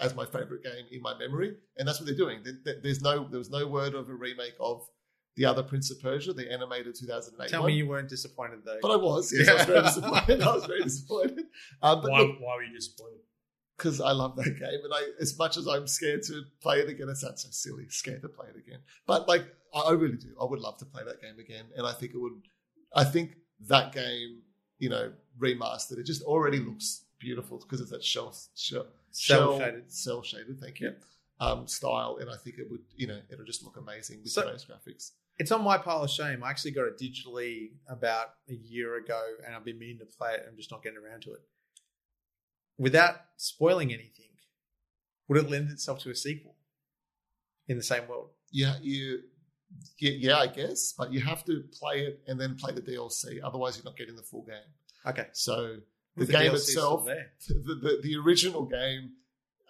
as 0.00 0.14
my 0.14 0.24
favorite 0.24 0.64
game 0.64 0.86
in 0.90 1.00
my 1.02 1.16
memory, 1.18 1.54
and 1.76 1.86
that's 1.86 2.00
what 2.00 2.06
they're 2.06 2.16
doing. 2.16 2.42
There- 2.42 2.58
there- 2.64 2.80
There's 2.82 3.02
no 3.02 3.28
there 3.28 3.38
was 3.38 3.50
no 3.50 3.66
word 3.68 3.94
of 3.94 4.08
a 4.08 4.14
remake 4.14 4.54
of 4.58 4.86
the 5.36 5.44
other 5.44 5.62
Prince 5.62 5.90
of 5.92 6.00
Persia, 6.00 6.32
the 6.32 6.50
animated 6.50 6.94
2008 6.98 7.50
Tell 7.50 7.62
one. 7.62 7.68
me 7.70 7.76
you 7.76 7.86
weren't 7.86 8.08
disappointed 8.08 8.60
though. 8.64 8.78
but 8.82 8.90
I 8.90 8.96
was, 8.96 9.32
yes, 9.32 9.48
I 9.48 9.54
was 9.54 9.64
very 9.66 9.82
disappointed. 9.84 10.42
I 10.42 10.54
was 10.54 10.64
very 10.66 10.82
disappointed. 10.82 11.38
Um, 11.82 12.00
but 12.02 12.10
why, 12.10 12.20
look, 12.22 12.40
why 12.40 12.56
were 12.56 12.62
you 12.64 12.74
disappointed? 12.74 13.20
Because 13.80 13.98
I 14.00 14.12
love 14.12 14.36
that 14.36 14.58
game, 14.58 14.80
and 14.84 14.92
I, 14.92 15.02
as 15.20 15.38
much 15.38 15.56
as 15.56 15.66
I'm 15.66 15.86
scared 15.86 16.22
to 16.24 16.42
play 16.60 16.80
it 16.80 16.88
again, 16.90 17.08
it 17.08 17.16
sounds 17.16 17.42
so 17.42 17.48
silly, 17.50 17.86
scared 17.88 18.20
to 18.22 18.28
play 18.28 18.46
it 18.54 18.58
again. 18.58 18.80
But 19.06 19.26
like, 19.26 19.46
I, 19.74 19.92
really 19.92 20.16
do. 20.18 20.28
I 20.40 20.44
would 20.44 20.60
love 20.60 20.76
to 20.78 20.84
play 20.84 21.02
that 21.04 21.22
game 21.22 21.38
again, 21.38 21.64
and 21.76 21.86
I 21.86 21.92
think 21.92 22.12
it 22.14 22.18
would. 22.18 22.32
I 22.94 23.04
think 23.04 23.36
that 23.68 23.92
game, 23.92 24.42
you 24.78 24.90
know, 24.90 25.12
remastered, 25.38 25.96
it 25.98 26.04
just 26.04 26.22
already 26.22 26.58
looks 26.58 27.04
beautiful 27.18 27.58
because 27.58 27.80
it's 27.80 27.90
that 27.90 28.04
shell, 28.04 28.34
shell, 28.54 28.86
Cell 29.12 29.38
shell 29.38 29.58
shaded. 29.58 29.92
cell 29.92 30.22
shaded. 30.22 30.60
Thank 30.60 30.80
you. 30.80 30.92
Um, 31.40 31.66
style, 31.66 32.18
and 32.20 32.28
I 32.28 32.36
think 32.36 32.58
it 32.58 32.70
would, 32.70 32.82
you 32.96 33.06
know, 33.06 33.18
it'll 33.30 33.46
just 33.46 33.64
look 33.64 33.78
amazing 33.78 34.20
with 34.22 34.32
So- 34.32 34.42
today's 34.44 34.66
graphics. 34.66 35.12
It's 35.38 35.50
on 35.52 35.64
my 35.64 35.78
pile 35.78 36.04
of 36.04 36.10
shame. 36.10 36.44
I 36.44 36.50
actually 36.50 36.72
got 36.72 36.84
it 36.84 36.98
digitally 36.98 37.70
about 37.88 38.34
a 38.50 38.52
year 38.52 38.96
ago, 38.96 39.22
and 39.46 39.56
I've 39.56 39.64
been 39.64 39.78
meaning 39.78 39.98
to 40.00 40.04
play 40.04 40.34
it. 40.34 40.44
I'm 40.46 40.54
just 40.54 40.70
not 40.70 40.82
getting 40.82 40.98
around 40.98 41.22
to 41.22 41.32
it. 41.32 41.40
Without 42.80 43.16
spoiling 43.36 43.92
anything, 43.92 44.32
would 45.28 45.38
it 45.44 45.50
lend 45.50 45.70
itself 45.70 45.98
to 46.04 46.10
a 46.10 46.14
sequel 46.14 46.54
in 47.68 47.76
the 47.76 47.82
same 47.82 48.08
world? 48.08 48.30
Yeah, 48.50 48.74
you, 48.80 49.20
yeah, 49.98 50.12
yeah, 50.26 50.36
I 50.38 50.46
guess, 50.48 50.94
but 50.98 51.12
you 51.12 51.20
have 51.20 51.44
to 51.44 51.62
play 51.78 51.96
it 52.08 52.20
and 52.26 52.40
then 52.40 52.56
play 52.56 52.72
the 52.72 52.80
DLC. 52.82 53.38
Otherwise, 53.44 53.76
you're 53.76 53.84
not 53.84 53.96
getting 53.96 54.16
the 54.16 54.22
full 54.22 54.42
game. 54.42 54.70
Okay. 55.06 55.26
So 55.32 55.76
the 56.16 56.24
The 56.24 56.32
game 56.32 56.52
DLC 56.52 56.56
's 56.58 56.70
still 56.72 57.06
itself, 57.06 57.28
the, 57.48 57.74
the, 57.84 57.92
the 58.02 58.16
original 58.16 58.64
game 58.64 59.12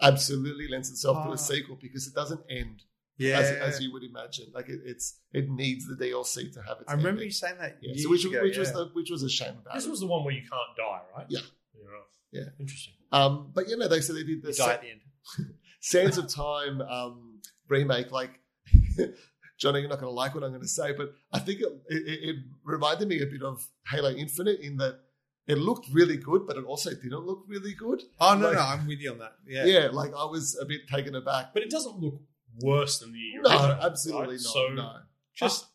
absolutely 0.00 0.68
lends 0.68 0.88
itself 0.90 1.16
to 1.24 1.30
Ah. 1.30 1.34
a 1.34 1.38
sequel 1.38 1.76
because 1.86 2.06
it 2.06 2.14
doesn't 2.14 2.40
end 2.48 2.84
Yeah, 3.18 3.38
as, 3.40 3.50
as 3.74 3.82
you 3.82 3.92
would 3.92 4.02
imagine. 4.04 4.46
Like 4.54 4.68
it, 4.70 4.80
it's 4.92 5.06
it 5.38 5.50
needs 5.50 5.82
the 5.86 5.96
DLC 6.02 6.34
to 6.54 6.62
have 6.62 6.76
its. 6.80 6.88
I 6.88 6.92
remember 6.92 7.08
ending. 7.10 7.26
you 7.26 7.32
saying 7.32 7.58
that. 7.58 7.76
Yeah, 7.82 7.88
years 7.92 8.04
so 8.04 8.10
which, 8.10 8.24
ago, 8.24 8.40
which 8.42 8.56
was 8.56 8.72
the 8.72 8.84
which 8.94 9.10
was 9.10 9.22
a 9.22 9.28
shame 9.28 9.56
about 9.60 9.74
This 9.74 9.84
it. 9.86 9.90
was 9.90 10.00
the 10.00 10.06
one 10.14 10.24
where 10.24 10.32
you 10.40 10.40
can't 10.54 10.72
die, 10.76 11.02
right? 11.16 11.26
Yeah. 11.28 11.40
Yeah. 11.78 11.88
right. 11.96 12.02
Yeah. 12.32 12.48
Interesting. 12.58 12.94
Um, 13.12 13.50
but 13.54 13.68
you 13.68 13.76
know, 13.76 13.88
they 13.88 14.00
said 14.00 14.16
they 14.16 14.22
did 14.24 14.42
the 14.42 14.52
Sa- 14.52 14.70
at 14.70 14.82
the 14.82 14.90
end. 14.90 15.00
Sands 15.80 16.18
of 16.18 16.28
Time 16.28 16.80
um, 16.82 17.40
remake. 17.68 18.10
Like, 18.12 18.38
Johnny, 19.58 19.80
you're 19.80 19.88
not 19.88 20.00
going 20.00 20.10
to 20.10 20.14
like 20.14 20.34
what 20.34 20.44
I'm 20.44 20.50
going 20.50 20.62
to 20.62 20.68
say, 20.68 20.92
but 20.92 21.12
I 21.32 21.38
think 21.38 21.60
it, 21.60 21.68
it, 21.88 22.28
it 22.30 22.36
reminded 22.64 23.08
me 23.08 23.20
a 23.22 23.26
bit 23.26 23.42
of 23.42 23.66
Halo 23.90 24.10
Infinite 24.10 24.60
in 24.60 24.76
that 24.78 25.00
it 25.46 25.58
looked 25.58 25.86
really 25.92 26.16
good, 26.16 26.46
but 26.46 26.56
it 26.56 26.64
also 26.64 26.90
didn't 26.90 27.26
look 27.26 27.44
really 27.48 27.74
good. 27.74 28.02
Oh 28.20 28.34
no, 28.34 28.48
Like- 28.48 28.56
no, 28.56 28.62
I'm 28.62 28.86
with 28.86 29.00
you 29.00 29.10
on 29.12 29.18
that. 29.18 29.32
Yeah, 29.46 29.64
Yeah, 29.64 29.88
like 29.92 30.12
I 30.16 30.24
was 30.24 30.56
a 30.60 30.64
bit 30.64 30.82
taken 30.88 31.14
aback. 31.14 31.52
But 31.52 31.62
it 31.62 31.70
doesn't 31.70 31.98
look 31.98 32.20
worse 32.60 32.98
than 32.98 33.12
the 33.12 33.18
No, 33.42 33.78
absolutely 33.82 34.36
right? 34.36 34.42
not. 34.44 34.52
So 34.52 34.68
no. 34.68 34.92
just 35.34 35.66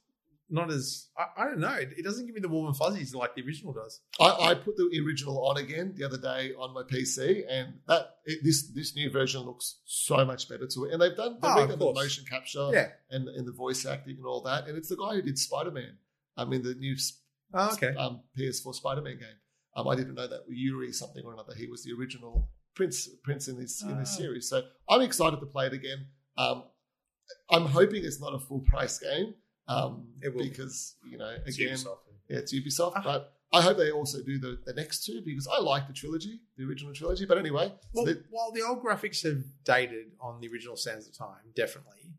not 0.49 0.71
as 0.71 1.07
I, 1.17 1.43
I 1.43 1.45
don't 1.45 1.59
know. 1.59 1.73
It, 1.73 2.03
doesn't 2.03 2.25
give 2.25 2.35
me 2.35 2.41
the 2.41 2.47
warm 2.49 2.67
and 2.67 2.77
fuzzies 2.77 3.15
like 3.15 3.33
the 3.35 3.41
original 3.43 3.73
does. 3.73 3.99
I, 4.19 4.51
I 4.51 4.53
put 4.55 4.77
the 4.77 4.89
original 5.05 5.43
on 5.47 5.57
again 5.57 5.93
the 5.97 6.03
other 6.05 6.17
day 6.17 6.53
on 6.59 6.73
my 6.73 6.83
PC, 6.83 7.43
and 7.49 7.73
that 7.87 8.17
it, 8.25 8.39
this 8.43 8.67
this 8.73 8.95
new 8.95 9.09
version 9.09 9.41
looks 9.41 9.79
so 9.85 10.23
much 10.23 10.47
better 10.47 10.67
to 10.67 10.85
it. 10.85 10.93
And 10.93 11.01
they've 11.01 11.15
done 11.15 11.37
they've 11.41 11.51
Oh, 11.51 11.63
of 11.63 11.79
the 11.79 11.93
motion 11.93 12.25
capture 12.29 12.69
Yeah. 12.73 12.89
and 13.09 13.27
and 13.27 13.47
the 13.47 13.51
voice 13.51 13.85
acting 13.85 14.17
and 14.17 14.25
all 14.25 14.41
that. 14.43 14.67
And 14.67 14.77
it's 14.77 14.89
the 14.89 14.97
guy 14.97 15.15
who 15.15 15.21
did 15.21 15.37
Spider 15.39 15.71
Man. 15.71 15.97
I 16.37 16.45
mean, 16.45 16.61
the 16.63 16.75
new 16.75 16.95
Oh, 17.53 17.71
okay. 17.73 17.95
um, 17.95 18.21
PS4 18.37 18.75
Spider 18.75 19.01
Man 19.01 19.17
game. 19.17 19.37
Um, 19.75 19.87
I 19.87 19.95
didn't 19.95 20.15
know 20.15 20.27
that 20.27 20.41
Yuri 20.49 20.91
something 20.93 21.23
or 21.25 21.33
another. 21.33 21.53
He 21.55 21.67
was 21.67 21.83
the 21.83 21.91
original 21.93 22.49
Prince 22.75 23.07
Prince 23.23 23.47
in 23.47 23.57
this 23.59 23.81
in 23.81 23.97
this 23.97 24.11
Ah. 24.13 24.17
series. 24.17 24.47
So 24.49 24.61
I'm 24.89 25.01
excited 25.01 25.39
to 25.39 25.45
play 25.45 25.67
it 25.67 25.73
again. 25.73 26.07
Um, 26.37 26.63
I'm 27.49 27.65
hoping 27.65 28.03
it's 28.05 28.19
not 28.21 28.33
a 28.35 28.39
full 28.39 28.59
price 28.61 28.99
game. 28.99 29.33
Um, 29.67 30.07
It 30.21 30.33
will 30.33 30.43
because 30.43 30.95
you 31.09 31.17
know 31.17 31.35
it's 31.45 31.57
again 31.57 31.73
Ubisoft. 31.75 31.97
yeah, 32.29 32.37
it's 32.37 32.53
Ubisoft, 32.53 32.93
Ah. 32.95 33.01
but 33.03 33.31
I 33.53 33.61
hope 33.61 33.77
they 33.77 33.91
also 33.91 34.21
do 34.21 34.37
the, 34.37 34.59
the 34.65 34.73
next 34.73 35.05
two 35.05 35.21
because 35.25 35.47
I 35.47 35.59
like 35.59 35.87
the 35.87 35.93
trilogy, 35.93 36.41
the 36.57 36.65
original 36.65 36.93
trilogy. 36.93 37.25
But 37.25 37.37
anyway, 37.37 37.67
so 37.69 37.75
Well, 37.93 38.05
they- 38.05 38.21
while 38.29 38.51
the 38.51 38.61
old 38.63 38.83
graphics 38.83 39.23
have 39.23 39.43
dated 39.63 40.11
on 40.19 40.39
the 40.41 40.47
original 40.49 40.75
Sands 40.75 41.07
of 41.07 41.17
Time, 41.17 41.51
definitely, 41.55 42.11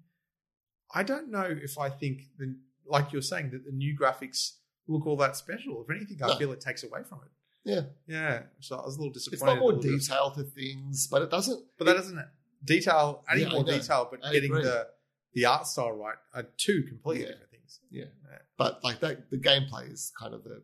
I 0.94 1.02
don't 1.02 1.30
know 1.30 1.44
if 1.44 1.78
I 1.78 1.88
think 1.90 2.22
the 2.38 2.56
like 2.88 3.12
you're 3.12 3.22
saying 3.22 3.50
that 3.50 3.64
the 3.64 3.72
new 3.72 3.96
graphics 3.98 4.58
look 4.86 5.06
all 5.06 5.16
that 5.16 5.34
special. 5.36 5.82
If 5.82 5.90
anything, 5.94 6.22
I 6.22 6.28
No. 6.28 6.36
feel 6.36 6.52
it 6.52 6.60
takes 6.60 6.84
away 6.84 7.02
from 7.02 7.18
it. 7.24 7.32
Yeah. 7.64 7.80
yeah. 8.06 8.44
So 8.60 8.76
I 8.78 8.84
was 8.86 8.94
a 8.94 8.98
little 8.98 9.12
disappointed. 9.12 9.34
it's 9.34 9.42
not 9.44 9.56
a 9.56 9.60
more 9.60 9.72
little 9.72 9.90
bit. 9.90 10.00
detail 10.00 10.30
to 10.30 10.44
things, 10.44 11.08
but 11.08 11.22
it 11.22 11.30
doesn't. 11.30 11.64
but 11.78 11.84
that 11.86 11.94
doesn't 11.94 12.24
detail 12.64 13.24
adding 13.28 13.48
Yeah, 13.48 13.52
more 13.54 13.64
detail, 13.64 14.06
but 14.10 14.24
I 14.24 14.32
getting 14.32 14.52
agree. 14.52 14.62
the 14.62 14.88
the 15.36 15.44
art 15.44 15.66
style 15.66 15.92
right 15.92 16.16
are 16.34 16.44
two 16.56 16.82
completely 16.88 17.22
Yeah. 17.24 17.32
different 17.32 17.50
things. 17.50 17.80
Yeah. 17.90 18.04
Yeah. 18.30 18.38
But 18.56 18.82
like 18.82 18.98
that, 19.00 19.30
the 19.30 19.38
gameplay 19.38 19.92
is 19.92 20.10
kind 20.18 20.34
of 20.34 20.42
the 20.42 20.62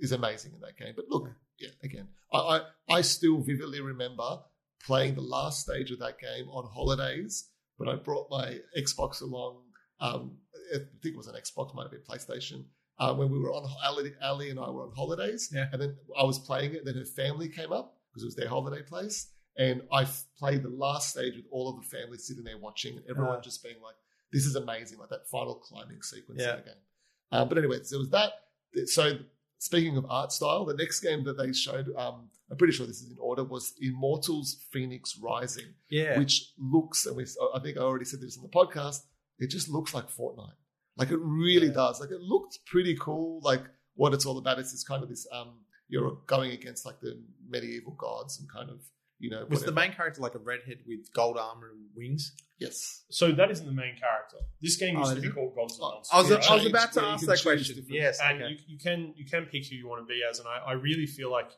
is 0.00 0.12
amazing 0.12 0.52
in 0.54 0.60
that 0.60 0.76
game. 0.76 0.92
But 0.94 1.06
look, 1.08 1.24
yeah, 1.58 1.70
again, 1.82 2.08
I, 2.32 2.38
I 2.38 2.60
I 2.96 3.00
still 3.00 3.38
vividly 3.40 3.80
remember 3.80 4.40
playing 4.86 5.14
the 5.14 5.22
last 5.36 5.60
stage 5.62 5.90
of 5.90 5.98
that 6.00 6.18
game 6.18 6.46
on 6.50 6.64
holidays 6.78 7.48
when 7.78 7.88
I 7.88 7.94
brought 7.94 8.26
my 8.30 8.58
Xbox 8.76 9.22
along. 9.22 9.62
Um, 10.00 10.38
I 10.74 10.78
think 11.00 11.14
it 11.14 11.16
was 11.16 11.28
an 11.28 11.36
Xbox, 11.36 11.74
might 11.74 11.84
have 11.84 11.92
been 11.92 12.02
PlayStation. 12.10 12.64
Uh, 12.98 13.14
when 13.14 13.30
we 13.30 13.38
were 13.38 13.52
on 13.52 13.64
Ali, 13.84 14.12
Ali 14.22 14.50
and 14.50 14.58
I 14.58 14.68
were 14.70 14.82
on 14.88 14.92
holidays, 14.94 15.48
Yeah. 15.52 15.68
and 15.72 15.80
then 15.80 15.96
I 16.18 16.24
was 16.24 16.38
playing 16.38 16.74
it. 16.74 16.84
Then 16.84 16.94
her 16.96 17.04
family 17.04 17.48
came 17.48 17.72
up 17.72 17.96
because 18.10 18.22
it 18.24 18.26
was 18.26 18.36
their 18.36 18.48
holiday 18.48 18.82
place, 18.82 19.32
and 19.56 19.82
I 19.92 20.06
played 20.38 20.62
the 20.62 20.68
last 20.70 21.10
stage 21.10 21.36
with 21.36 21.46
all 21.50 21.68
of 21.68 21.76
the 21.82 21.88
family 21.88 22.18
sitting 22.18 22.44
there 22.44 22.58
watching, 22.58 22.96
and 22.96 23.04
everyone 23.08 23.36
Ah. 23.38 23.40
just 23.40 23.62
being 23.62 23.80
like, 23.82 23.96
"This 24.32 24.46
is 24.46 24.56
amazing!" 24.56 24.98
Like 24.98 25.10
that 25.10 25.28
final 25.28 25.56
climbing 25.56 26.02
sequence 26.02 26.40
Yeah. 26.40 26.52
in 26.52 26.56
the 26.60 26.64
game. 26.70 26.82
Um, 27.32 27.48
but 27.48 27.58
anyway, 27.58 27.82
so 27.82 27.96
it 27.96 27.98
was 28.00 28.10
that. 28.10 28.32
So 28.86 29.18
speaking 29.58 29.96
of 29.96 30.04
art 30.08 30.32
style, 30.32 30.64
the 30.64 30.74
next 30.74 31.00
game 31.00 31.24
that 31.24 31.36
they 31.36 31.52
showed, 31.52 31.94
um, 31.96 32.30
I'm 32.50 32.56
pretty 32.58 32.72
sure 32.74 32.86
this 32.86 33.00
is 33.00 33.10
in 33.10 33.18
order, 33.18 33.42
was 33.44 33.72
Immortals 33.80 34.56
Fenyx 34.72 35.20
Rising, 35.22 35.74
Yeah. 35.88 36.18
which 36.18 36.52
looks, 36.58 37.06
and 37.06 37.16
we, 37.16 37.24
I 37.54 37.60
think 37.60 37.78
I 37.78 37.80
already 37.80 38.04
said 38.04 38.20
this 38.20 38.36
on 38.36 38.42
the 38.42 38.48
podcast, 38.50 39.06
it 39.38 39.48
just 39.48 39.68
looks 39.68 39.94
like 39.94 40.08
Fortnite. 40.10 40.56
Like 40.96 41.10
it 41.10 41.16
really 41.16 41.68
Yeah. 41.68 41.72
does. 41.74 42.00
Like 42.00 42.10
it 42.10 42.20
looked 42.20 42.58
pretty 42.66 42.96
cool. 42.96 43.40
Like 43.42 43.64
what 43.94 44.12
it's 44.12 44.26
all 44.26 44.38
about 44.38 44.58
is 44.58 44.70
this 44.72 44.84
kind 44.84 45.02
of 45.02 45.08
this, 45.08 45.26
um, 45.32 45.64
you're 45.88 46.16
going 46.26 46.50
against 46.50 46.84
like 46.84 47.00
the 47.00 47.22
medieval 47.48 47.94
gods 47.94 48.38
and 48.38 48.48
kind 48.50 48.68
of, 48.70 48.82
you 49.24 49.30
know, 49.30 49.44
was 49.48 49.62
the 49.64 49.72
main 49.72 49.92
character 49.92 50.20
like 50.20 50.34
a 50.34 50.38
redhead 50.50 50.78
with 50.86 51.12
gold 51.14 51.36
armor 51.38 51.68
and 51.72 51.80
wings? 51.96 52.32
Yes. 52.58 53.04
So 53.10 53.32
that 53.32 53.50
isn't 53.50 53.66
the 53.66 53.72
main 53.84 53.96
character. 54.04 54.38
This 54.62 54.76
game 54.76 54.96
Oh, 54.96 55.00
used 55.00 55.16
to 55.16 55.20
be 55.20 55.28
it? 55.28 55.34
called 55.34 55.54
Gods 55.56 55.74
and 55.78 55.82
Oh, 55.84 55.90
Monsters. 55.94 56.10
I 56.12 56.18
was, 56.18 56.30
Yeah, 56.30 56.52
I 56.52 56.54
was 56.56 56.66
about 56.66 56.92
to 56.92 57.00
where 57.00 57.08
ask 57.10 57.26
that 57.26 57.42
question. 57.42 57.84
Yes. 57.88 58.18
and 58.22 58.42
okay. 58.42 58.50
you, 58.52 58.56
you 58.72 58.78
can 58.78 58.98
you 59.16 59.24
can 59.32 59.42
pick 59.52 59.66
who 59.68 59.74
you 59.76 59.88
want 59.88 60.00
to 60.02 60.08
be 60.14 60.20
as, 60.28 60.38
and 60.40 60.46
I, 60.48 60.58
I 60.70 60.72
really 60.88 61.06
feel 61.06 61.30
like 61.32 61.50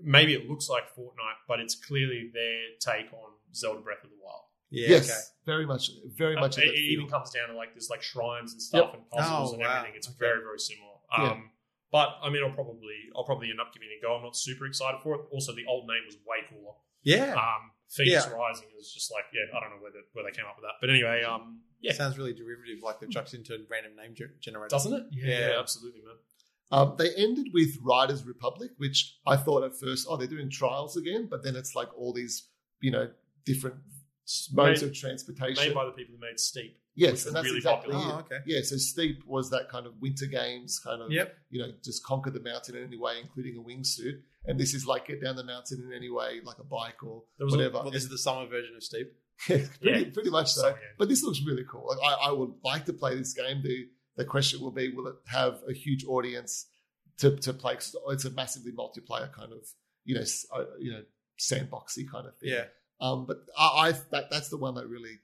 maybe 0.00 0.32
it 0.34 0.48
looks 0.48 0.68
like 0.68 0.84
Fortnite, 0.96 1.40
but 1.48 1.60
it's 1.60 1.74
clearly 1.74 2.30
their 2.32 2.60
take 2.80 3.12
on 3.12 3.30
Zelda 3.54 3.80
Breath 3.80 4.02
of 4.04 4.10
the 4.10 4.16
Wild. 4.24 4.44
yeah. 4.70 4.88
yes. 4.94 5.08
Okay. 5.10 5.20
Very 5.44 5.66
much, 5.66 5.90
very 6.16 6.36
much. 6.36 6.56
Uh, 6.58 6.62
it, 6.62 6.68
it 6.68 6.86
even 6.94 7.08
comes 7.08 7.30
down 7.30 7.48
to 7.48 7.54
like 7.56 7.74
there's 7.74 7.90
like 7.90 8.02
shrines 8.02 8.52
and 8.52 8.62
stuff 8.62 8.86
Yep. 8.86 8.94
and 8.94 9.10
puzzles 9.10 9.50
Oh, 9.50 9.52
and 9.54 9.62
wow. 9.62 9.76
everything. 9.78 9.96
It's 9.96 10.08
Okay. 10.08 10.16
very 10.20 10.40
very 10.48 10.58
similar. 10.70 10.96
Yeah. 11.18 11.32
Um, 11.32 11.50
But 11.92 12.08
I 12.24 12.30
mean, 12.30 12.42
I'll 12.42 12.54
probably 12.56 12.96
I'll 13.14 13.24
probably 13.30 13.50
end 13.50 13.60
up 13.60 13.70
giving 13.74 13.88
it 13.92 13.98
a 13.98 14.02
go. 14.06 14.14
I'm 14.16 14.22
not 14.22 14.36
super 14.36 14.64
excited 14.66 15.00
for 15.02 15.10
it. 15.16 15.20
Also, 15.30 15.52
the 15.52 15.66
old 15.68 15.84
name 15.92 16.04
was 16.06 16.16
way 16.24 16.38
cooler. 16.48 16.72
Yeah. 17.02 17.32
Um, 17.34 17.70
Fenyx 17.90 18.06
Yeah. 18.06 18.28
Rising 18.30 18.68
is 18.78 18.92
just 18.92 19.12
like 19.12 19.24
yeah, 19.34 19.56
I 19.56 19.60
don't 19.60 19.70
know 19.70 19.82
where 19.82 19.92
the, 19.92 20.00
where 20.12 20.24
they 20.24 20.30
came 20.30 20.46
up 20.46 20.56
with 20.56 20.64
that, 20.64 20.74
but 20.80 20.88
anyway, 20.90 21.22
um, 21.24 21.60
yeah, 21.80 21.92
Sounds 21.92 22.16
really 22.16 22.32
derivative, 22.32 22.82
like 22.82 23.00
the 23.00 23.06
chucked 23.08 23.34
into 23.34 23.58
random 23.70 23.96
name 23.96 24.14
ge- 24.14 24.40
generator. 24.40 24.68
doesn't 24.70 24.92
it? 24.94 25.04
Yeah. 25.12 25.56
absolutely, 25.58 26.00
man. 26.00 26.14
Um, 26.70 26.94
they 26.96 27.10
ended 27.16 27.48
with 27.52 27.76
Riders 27.82 28.24
Republic, 28.24 28.70
which 28.78 29.18
I 29.26 29.36
thought 29.36 29.62
at 29.62 29.78
first, 29.78 30.06
oh, 30.08 30.16
they're 30.16 30.26
doing 30.26 30.48
trials 30.48 30.96
again, 30.96 31.26
but 31.28 31.42
then 31.44 31.54
it's 31.54 31.74
like 31.74 31.88
all 31.98 32.14
these, 32.14 32.48
you 32.80 32.90
know, 32.90 33.10
different 33.44 33.76
modes 34.54 34.80
Made, 34.80 34.88
of 34.88 34.94
transportation. 34.96 35.62
made 35.62 35.74
by 35.74 35.84
the 35.84 35.90
people 35.90 36.14
who 36.14 36.20
made 36.20 36.40
Steep. 36.40 36.78
Yes, 36.94 37.26
and 37.26 37.34
that's 37.36 37.44
really 37.44 37.58
exactly 37.58 37.92
popular. 37.92 38.14
it. 38.14 38.16
Oh, 38.16 38.18
okay. 38.20 38.38
Yeah, 38.46 38.60
so 38.62 38.76
Steep 38.76 39.22
was 39.26 39.50
that 39.50 39.68
kind 39.68 39.86
of 39.86 39.94
winter 40.00 40.26
games, 40.26 40.78
kind 40.78 41.02
of, 41.02 41.10
Yep. 41.10 41.34
you 41.50 41.60
know, 41.62 41.72
just 41.84 42.04
conquer 42.04 42.30
the 42.30 42.40
mountain 42.40 42.76
in 42.76 42.84
any 42.84 42.96
way, 42.98 43.14
including 43.20 43.56
a 43.56 43.60
wingsuit. 43.62 44.20
And 44.46 44.58
this 44.58 44.74
is 44.74 44.86
like 44.86 45.06
get 45.06 45.22
down 45.22 45.36
the 45.36 45.44
mountain 45.44 45.82
in 45.86 45.92
any 45.92 46.10
way, 46.10 46.40
like 46.44 46.58
a 46.58 46.64
bike 46.64 47.02
or 47.02 47.24
There 47.38 47.44
was 47.46 47.54
a- 47.54 47.58
whatever. 47.58 47.78
Well, 47.82 47.90
this 47.90 48.02
is 48.02 48.08
the 48.10 48.18
summer 48.18 48.46
version 48.46 48.74
of 48.76 48.82
Steep. 48.82 49.12
Yeah, 49.48 49.66
pretty, 49.80 50.04
Yeah. 50.04 50.10
pretty 50.12 50.30
much 50.30 50.52
so. 50.52 50.60
So, 50.62 50.68
yeah. 50.68 50.74
But 50.98 51.08
this 51.08 51.22
looks 51.24 51.40
really 51.44 51.64
cool. 51.68 51.86
Like 51.88 51.98
I, 52.04 52.28
I 52.28 52.32
would 52.32 52.52
like 52.64 52.84
to 52.86 52.92
play 52.92 53.16
this 53.16 53.32
game. 53.34 53.62
The 53.62 53.88
the 54.16 54.24
question 54.24 54.60
will 54.60 54.70
be, 54.70 54.92
will 54.92 55.06
it 55.08 55.16
have 55.28 55.62
a 55.68 55.72
huge 55.72 56.04
audience 56.04 56.66
to 57.18 57.36
to 57.36 57.52
play? 57.52 57.74
'Cause 57.74 57.96
It's 58.10 58.24
a 58.24 58.30
massively 58.30 58.72
multiplayer 58.72 59.32
kind 59.32 59.52
of 59.52 59.66
you 60.04 60.14
know 60.16 60.24
uh, 60.54 60.64
you 60.78 60.92
know 60.92 61.02
sandboxy 61.40 62.08
kind 62.10 62.26
of 62.26 62.36
thing. 62.38 62.50
Yeah. 62.50 62.64
Um, 63.00 63.26
but 63.26 63.38
I, 63.58 63.88
I 63.88 63.92
that 64.12 64.30
that's 64.30 64.48
the 64.48 64.58
one 64.58 64.74
that 64.74 64.86
really 64.88 65.18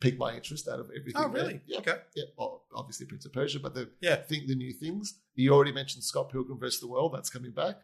piqued 0.00 0.18
my 0.18 0.34
interest 0.34 0.66
out 0.68 0.80
of 0.80 0.86
everything. 0.90 1.12
Oh, 1.22 1.28
there. 1.28 1.42
really? 1.44 1.60
Yeah. 1.66 1.78
Okay. 1.78 1.96
Yeah. 2.16 2.24
Well, 2.36 2.64
obviously 2.74 3.06
Prince 3.06 3.26
of 3.26 3.32
Persia, 3.32 3.60
but 3.60 3.74
the 3.74 3.90
Yeah. 4.00 4.16
think 4.16 4.46
the 4.48 4.54
new 4.54 4.72
things. 4.72 5.20
You 5.34 5.52
already 5.52 5.72
mentioned 5.72 6.04
Scott 6.04 6.30
Pilgrim 6.30 6.58
versus 6.58 6.80
the 6.80 6.88
World. 6.88 7.12
That's 7.14 7.30
coming 7.30 7.52
back. 7.52 7.76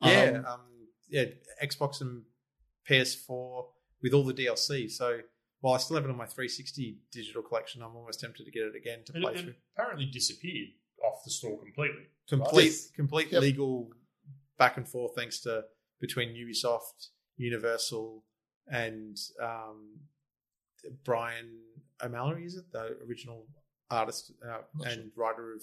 Yeah. 0.00 0.42
Um, 0.46 0.46
Um, 0.46 0.88
yeah. 1.08 1.24
Xbox 1.62 2.00
and 2.00 2.24
PS4 2.88 3.66
with 4.02 4.12
all 4.14 4.24
the 4.24 4.34
DLC. 4.34 4.90
So 4.90 5.20
while 5.60 5.74
I 5.74 5.78
still 5.78 5.96
have 5.96 6.04
it 6.04 6.10
on 6.10 6.16
my 6.16 6.26
360 6.26 6.98
digital 7.10 7.42
collection, 7.42 7.82
I'm 7.82 7.96
almost 7.96 8.20
tempted 8.20 8.44
to 8.44 8.50
get 8.50 8.62
it 8.64 8.76
again 8.76 9.02
to 9.06 9.16
It, 9.16 9.20
play 9.22 9.34
it 9.34 9.40
through. 9.40 9.54
apparently 9.76 10.06
disappeared 10.06 10.68
off 11.02 11.24
the 11.24 11.30
store 11.30 11.58
completely. 11.60 12.06
Complete, 12.28 12.64
Yes. 12.66 12.90
complete 12.90 13.32
Yep. 13.32 13.42
legal 13.42 13.90
back 14.58 14.76
and 14.76 14.88
forth 14.88 15.14
thanks 15.16 15.40
to 15.40 15.64
between 16.00 16.30
Ubisoft, 16.34 17.08
Universal, 17.36 18.24
and 18.70 19.16
um, 19.40 20.00
Brian 21.04 21.58
O'Malley. 22.02 22.44
Is 22.44 22.56
it 22.56 22.70
the 22.72 22.96
original 23.08 23.46
artist 23.90 24.32
uh, 24.44 24.58
Not 24.74 24.86
and 24.92 25.10
writer 25.16 25.52
of 25.52 25.62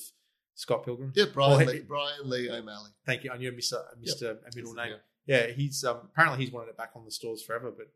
Scott 0.56 0.84
Pilgrim? 0.86 1.12
yeah, 1.16 1.26
Brian 1.34 1.58
Well, 1.58 1.66
Lee, 1.68 1.80
Brian 1.82 2.30
Lee 2.30 2.50
O'Malley. 2.50 2.92
Thank 3.06 3.24
you. 3.24 3.32
I 3.32 3.38
knew 3.38 3.50
I 3.52 3.56
missed 3.56 3.74
a, 3.74 3.78
I 3.78 4.00
missed 4.00 4.22
a, 4.22 4.32
a 4.32 4.56
middle 4.56 4.74
name. 4.74 4.92
Yeah. 4.92 4.98
Yeah, 5.28 5.48
he's 5.52 5.84
um, 5.84 5.98
apparently 6.12 6.44
he's 6.44 6.52
wanted 6.54 6.70
it 6.70 6.78
back 6.78 6.92
on 6.96 7.06
the 7.06 7.12
stores 7.12 7.44
forever, 7.44 7.72
but 7.76 7.88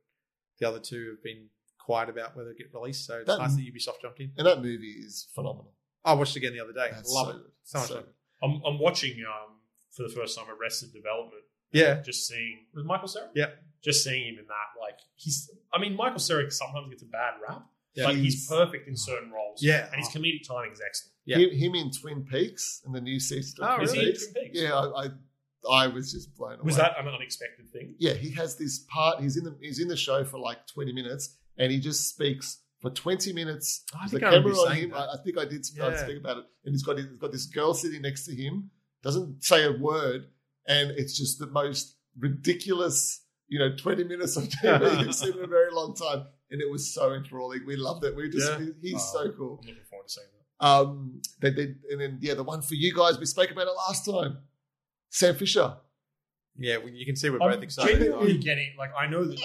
the 0.60 0.68
other 0.68 0.80
two 0.80 1.10
have 1.12 1.24
been 1.24 1.48
quiet 1.80 2.08
about 2.10 2.36
whether 2.38 2.52
it 2.52 2.58
get 2.58 2.74
released. 2.74 3.06
So 3.06 3.18
it's 3.18 3.28
That- 3.28 3.40
nice 3.40 3.56
that 3.56 3.62
Ubisoft 3.62 4.02
jumped 4.02 4.20
in. 4.20 4.32
And 4.38 4.46
that 4.48 4.62
movie 4.62 4.96
is 5.06 5.28
phenomenal. 5.34 5.74
I 6.04 6.14
watched 6.14 6.36
it 6.36 6.40
again 6.40 6.54
the 6.54 6.64
other 6.64 6.72
day. 6.74 6.90
That's 6.92 7.10
Love 7.12 7.28
so 7.28 7.36
it. 7.38 7.42
So 7.64 7.80
much 7.80 7.88
So 7.88 8.04
I'm, 8.44 8.62
I'm 8.66 8.80
watching 8.80 9.18
um, 9.28 9.56
for 9.92 10.04
the 10.04 10.10
first 10.10 10.38
time 10.38 10.46
Arrested 10.50 10.94
Development. 10.94 11.42
Yeah, 11.76 12.02
Just 12.02 12.28
seeing 12.28 12.66
was 12.74 12.86
Michael 12.86 13.08
Cera. 13.08 13.30
Yeah. 13.36 13.48
Just 13.84 14.04
seeing 14.04 14.28
him 14.34 14.40
in 14.40 14.48
that, 14.48 14.80
like 14.82 15.00
he's. 15.16 15.50
I 15.74 15.80
mean, 15.80 15.96
Michael 15.96 16.20
Cera 16.20 16.50
sometimes 16.50 16.90
gets 16.90 17.04
a 17.04 17.08
bad 17.08 17.34
rap, 17.48 17.64
Yeah. 17.94 18.06
but 18.08 18.16
he's 18.16 18.34
He's- 18.34 18.48
perfect 18.48 18.88
in 18.88 18.96
certain 18.98 19.32
roles. 19.32 19.62
Yeah. 19.62 19.88
and 19.92 19.96
his 19.96 20.10
comedic 20.10 20.48
timing 20.48 20.72
is 20.72 20.82
excellent. 20.86 21.14
Yeah. 21.26 21.38
Him, 21.38 21.50
him 21.52 21.76
in 21.76 21.92
Twin 21.92 22.24
Peaks 22.24 22.82
and 22.86 22.94
the 22.96 23.02
new 23.02 23.20
season 23.20 23.60
oh, 23.62 23.66
of 23.66 23.72
Oh, 23.72 23.76
Twin 23.78 23.86
Is 23.88 23.94
he 23.94 24.00
in 24.00 24.06
Peaks. 24.08 24.28
Twin 24.32 24.44
Peaks? 24.46 24.60
Yeah, 24.60 24.74
I, 24.76 25.06
I 25.06 25.10
I 25.68 25.88
was 25.88 26.12
just 26.12 26.36
blown 26.36 26.54
away. 26.54 26.62
Was 26.64 26.78
that 26.78 26.94
an 27.00 27.08
unexpected 27.08 27.70
thing? 27.72 27.96
Yeah, 27.98 28.14
he 28.14 28.30
has 28.32 28.56
this 28.56 28.86
part. 28.88 29.20
He's 29.22 29.36
in 29.38 29.44
the 29.44 29.56
he's 29.62 29.80
in 29.80 29.88
the 29.88 29.98
show 29.98 30.24
for 30.24 30.38
like 30.40 30.66
twenty 30.68 30.94
minutes, 30.94 31.38
and 31.58 31.72
he 31.72 31.80
just 31.80 32.08
speaks 32.10 32.60
for 32.82 32.92
twenty 32.92 33.34
minutes. 33.34 33.84
I 33.94 34.00
There's 34.02 34.12
think 34.12 34.24
a 34.24 34.26
I 34.28 34.30
remember 34.30 34.50
camera 34.50 34.62
on 34.62 34.68
saying 34.72 34.84
him. 34.86 34.90
that. 34.92 34.98
I, 34.98 35.14
I 35.14 35.18
think 35.24 35.38
I 35.40 35.46
did 35.46 35.66
I 35.82 35.88
Yeah. 35.90 36.04
speak 36.04 36.18
about 36.20 36.38
it, 36.38 36.46
and 36.66 36.74
he's 36.74 36.84
got 36.84 36.98
he's 37.00 37.18
got 37.18 37.32
this 37.32 37.46
girl 37.48 37.74
sitting 37.74 38.02
next 38.04 38.26
to 38.26 38.36
him, 38.36 38.70
doesn't 39.04 39.44
say 39.44 39.66
a 39.66 39.72
word, 39.72 40.28
and 40.68 40.92
it's 40.92 41.18
just 41.18 41.40
the 41.40 41.48
most 41.48 41.96
ridiculous, 42.18 43.24
you 43.48 43.60
know, 43.60 43.76
twenty 43.76 44.04
minutes 44.04 44.38
of 44.38 44.44
TV 44.64 45.00
you've 45.06 45.16
seen 45.16 45.38
in 45.38 45.44
a 45.44 45.48
very 45.48 45.72
long 45.72 45.96
time, 45.96 46.26
and 46.52 46.62
it 46.62 46.70
was 46.70 46.94
so 46.94 47.14
enthralling. 47.14 47.62
We 47.66 47.76
loved 47.76 48.04
it. 48.06 48.16
We 48.16 48.30
just 48.30 48.52
Yeah. 48.60 48.66
he's 48.82 48.96
Oh. 48.96 49.24
so 49.26 49.32
cool. 49.38 49.60
I'm 49.62 49.68
looking 49.68 49.84
forward 49.90 50.08
to 50.08 50.14
seeing 50.14 50.28
that. 50.60 50.66
Um, 50.66 51.22
they 51.42 51.52
did, 51.52 51.76
and 51.92 52.00
then 52.00 52.18
yeah, 52.22 52.34
the 52.34 52.44
one 52.44 52.62
for 52.62 52.76
you 52.76 52.94
guys. 52.94 53.20
We 53.20 53.26
spoke 53.26 53.52
about 53.52 53.68
it 53.68 53.74
last 53.88 54.06
time. 54.06 54.38
Sam 55.10 55.36
Fisher. 55.36 55.78
Yeah, 56.58 56.78
well, 56.78 56.88
you 56.90 57.06
can 57.06 57.16
see 57.18 57.30
we're 57.30 57.42
I'm 57.42 57.52
both 57.52 57.64
excited. 57.64 58.00
genuinely 58.00 58.38
getting 58.38 58.74
like 58.78 58.92
I 58.98 59.08
know 59.08 59.26
that 59.26 59.40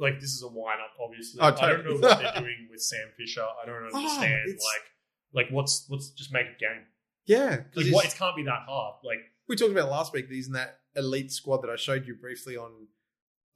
like 0.00 0.18
this 0.20 0.30
is 0.30 0.42
a 0.42 0.48
wind 0.48 0.80
up. 0.80 0.90
Obviously, 1.00 1.40
Oh, 1.40 1.46
I 1.46 1.50
don't 1.52 1.84
know 1.84 1.92
what 1.94 2.18
they're 2.18 2.32
doing 2.42 2.66
with 2.70 2.80
Sam 2.82 3.06
Fisher. 3.16 3.42
I 3.42 3.64
don't 3.66 3.82
Oh, 3.92 3.96
understand. 3.96 4.48
it's- 4.48 4.64
like, 4.64 5.44
like 5.44 5.52
what's 5.52 5.86
let's 5.88 6.10
just 6.10 6.32
make 6.32 6.46
a 6.46 6.58
game. 6.58 6.86
yeah, 7.26 7.58
'cause 7.58 7.66
Like, 7.76 7.84
he's- 7.84 7.94
what? 7.94 8.04
It 8.06 8.14
can't 8.18 8.34
be 8.36 8.42
that 8.44 8.62
hard. 8.66 8.96
Like, 9.04 9.20
we 9.48 9.56
talked 9.56 9.72
about 9.72 9.90
last 9.90 10.12
week. 10.12 10.26
He's 10.28 10.46
in 10.46 10.52
that 10.54 10.80
elite 10.96 11.30
squad 11.32 11.62
that 11.62 11.70
I 11.70 11.76
showed 11.76 12.06
you 12.06 12.14
briefly 12.14 12.56
on 12.56 12.88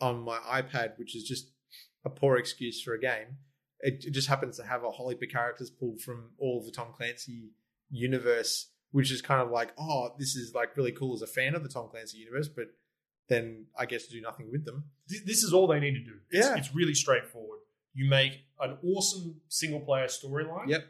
on 0.00 0.20
my 0.20 0.38
iPad, 0.38 0.98
which 0.98 1.14
is 1.14 1.22
just 1.24 1.46
a 2.04 2.10
poor 2.10 2.36
excuse 2.36 2.82
for 2.82 2.94
a 2.94 3.00
game. 3.00 3.36
It, 3.80 4.04
it 4.06 4.10
just 4.12 4.28
happens 4.28 4.56
to 4.58 4.64
have 4.64 4.82
a 4.84 4.90
whole 4.90 5.08
heap 5.10 5.22
of 5.22 5.28
characters 5.28 5.70
pulled 5.70 6.00
from 6.00 6.30
all 6.38 6.58
of 6.58 6.64
the 6.66 6.72
Tom 6.72 6.88
Clancy 6.96 7.50
universe, 7.90 8.70
which 8.90 9.10
is 9.12 9.22
kind 9.22 9.40
of 9.40 9.50
like, 9.50 9.72
oh, 9.78 10.10
this 10.18 10.34
is 10.34 10.54
like 10.54 10.76
really 10.76 10.92
cool 10.92 11.14
as 11.14 11.22
a 11.22 11.26
fan 11.26 11.54
of 11.54 11.62
the 11.62 11.68
Tom 11.68 11.88
Clancy 11.88 12.18
universe, 12.18 12.48
but 12.48 12.66
then 13.28 13.66
I 13.78 13.86
guess 13.86 14.06
do 14.06 14.20
nothing 14.20 14.50
with 14.50 14.64
them. 14.64 14.84
this 15.08 15.42
is 15.44 15.52
all 15.52 15.66
they 15.66 15.80
need 15.80 15.94
to 15.94 16.04
do. 16.04 16.14
It's, 16.30 16.46
Yeah. 16.46 16.56
it's 16.56 16.74
really 16.74 16.94
straightforward. 16.94 17.60
You 17.94 18.08
make 18.08 18.40
an 18.60 18.78
awesome 18.84 19.40
single 19.48 19.80
player 19.80 20.06
storyline. 20.06 20.68
Yep. 20.68 20.84